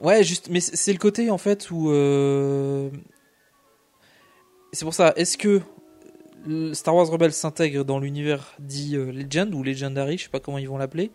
Ouais, 0.00 0.24
juste, 0.24 0.48
mais 0.50 0.60
c'est 0.60 0.92
le 0.92 0.98
côté 0.98 1.30
en 1.30 1.36
fait 1.38 1.70
où. 1.70 1.90
euh, 1.90 2.88
C'est 4.72 4.84
pour 4.86 4.94
ça, 4.94 5.12
est-ce 5.16 5.36
que 5.36 5.60
Star 6.72 6.94
Wars 6.96 7.08
Rebels 7.08 7.32
s'intègre 7.32 7.84
dans 7.84 7.98
l'univers 8.00 8.54
dit 8.58 8.96
Legend 8.96 9.54
ou 9.54 9.62
Legendary, 9.62 10.16
je 10.18 10.24
sais 10.24 10.28
pas 10.30 10.40
comment 10.40 10.58
ils 10.58 10.68
vont 10.68 10.78
l'appeler, 10.78 11.10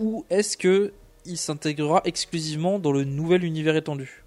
ou 0.00 0.24
est-ce 0.30 0.56
que 0.56 0.92
il 1.24 1.38
s'intégrera 1.38 2.00
exclusivement 2.04 2.80
dans 2.80 2.90
le 2.90 3.04
nouvel 3.04 3.44
univers 3.44 3.76
étendu? 3.76 4.24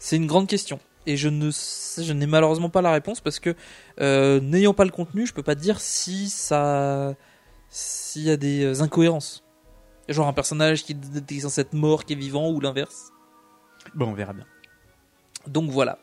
C'est 0.00 0.16
une 0.16 0.26
grande 0.26 0.48
question. 0.48 0.80
Et 1.06 1.16
je 1.16 1.28
ne, 1.28 1.50
sais- 1.50 2.04
je 2.04 2.12
n'ai 2.12 2.26
malheureusement 2.26 2.68
pas 2.68 2.82
la 2.82 2.92
réponse 2.92 3.20
parce 3.20 3.38
que 3.40 3.54
euh, 4.00 4.40
n'ayant 4.40 4.74
pas 4.74 4.84
le 4.84 4.90
contenu, 4.90 5.26
je 5.26 5.32
peux 5.32 5.42
pas 5.42 5.54
te 5.54 5.60
dire 5.60 5.80
si 5.80 6.28
ça, 6.28 7.14
s'il 7.70 8.22
y 8.22 8.30
a 8.30 8.36
des 8.36 8.64
euh, 8.64 8.82
incohérences. 8.82 9.42
Genre 10.08 10.26
un 10.28 10.32
personnage 10.32 10.84
qui 10.84 10.94
est 11.30 11.40
censé 11.40 11.60
être 11.62 11.72
mort, 11.74 12.04
qui 12.04 12.12
est 12.14 12.16
vivant, 12.16 12.50
ou 12.50 12.60
l'inverse. 12.60 13.10
Bon, 13.94 14.06
on 14.08 14.12
verra 14.14 14.32
bien. 14.32 14.44
Donc 15.46 15.70
voilà. 15.70 15.98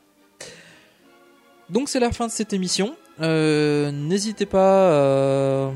Donc 1.69 1.89
c'est 1.89 1.99
la 1.99 2.11
fin 2.11 2.27
de 2.27 2.31
cette 2.31 2.53
émission. 2.53 2.95
Euh, 3.21 3.91
N'hésitez 3.91 4.45
pas 4.45 4.91
euh, 4.91 5.71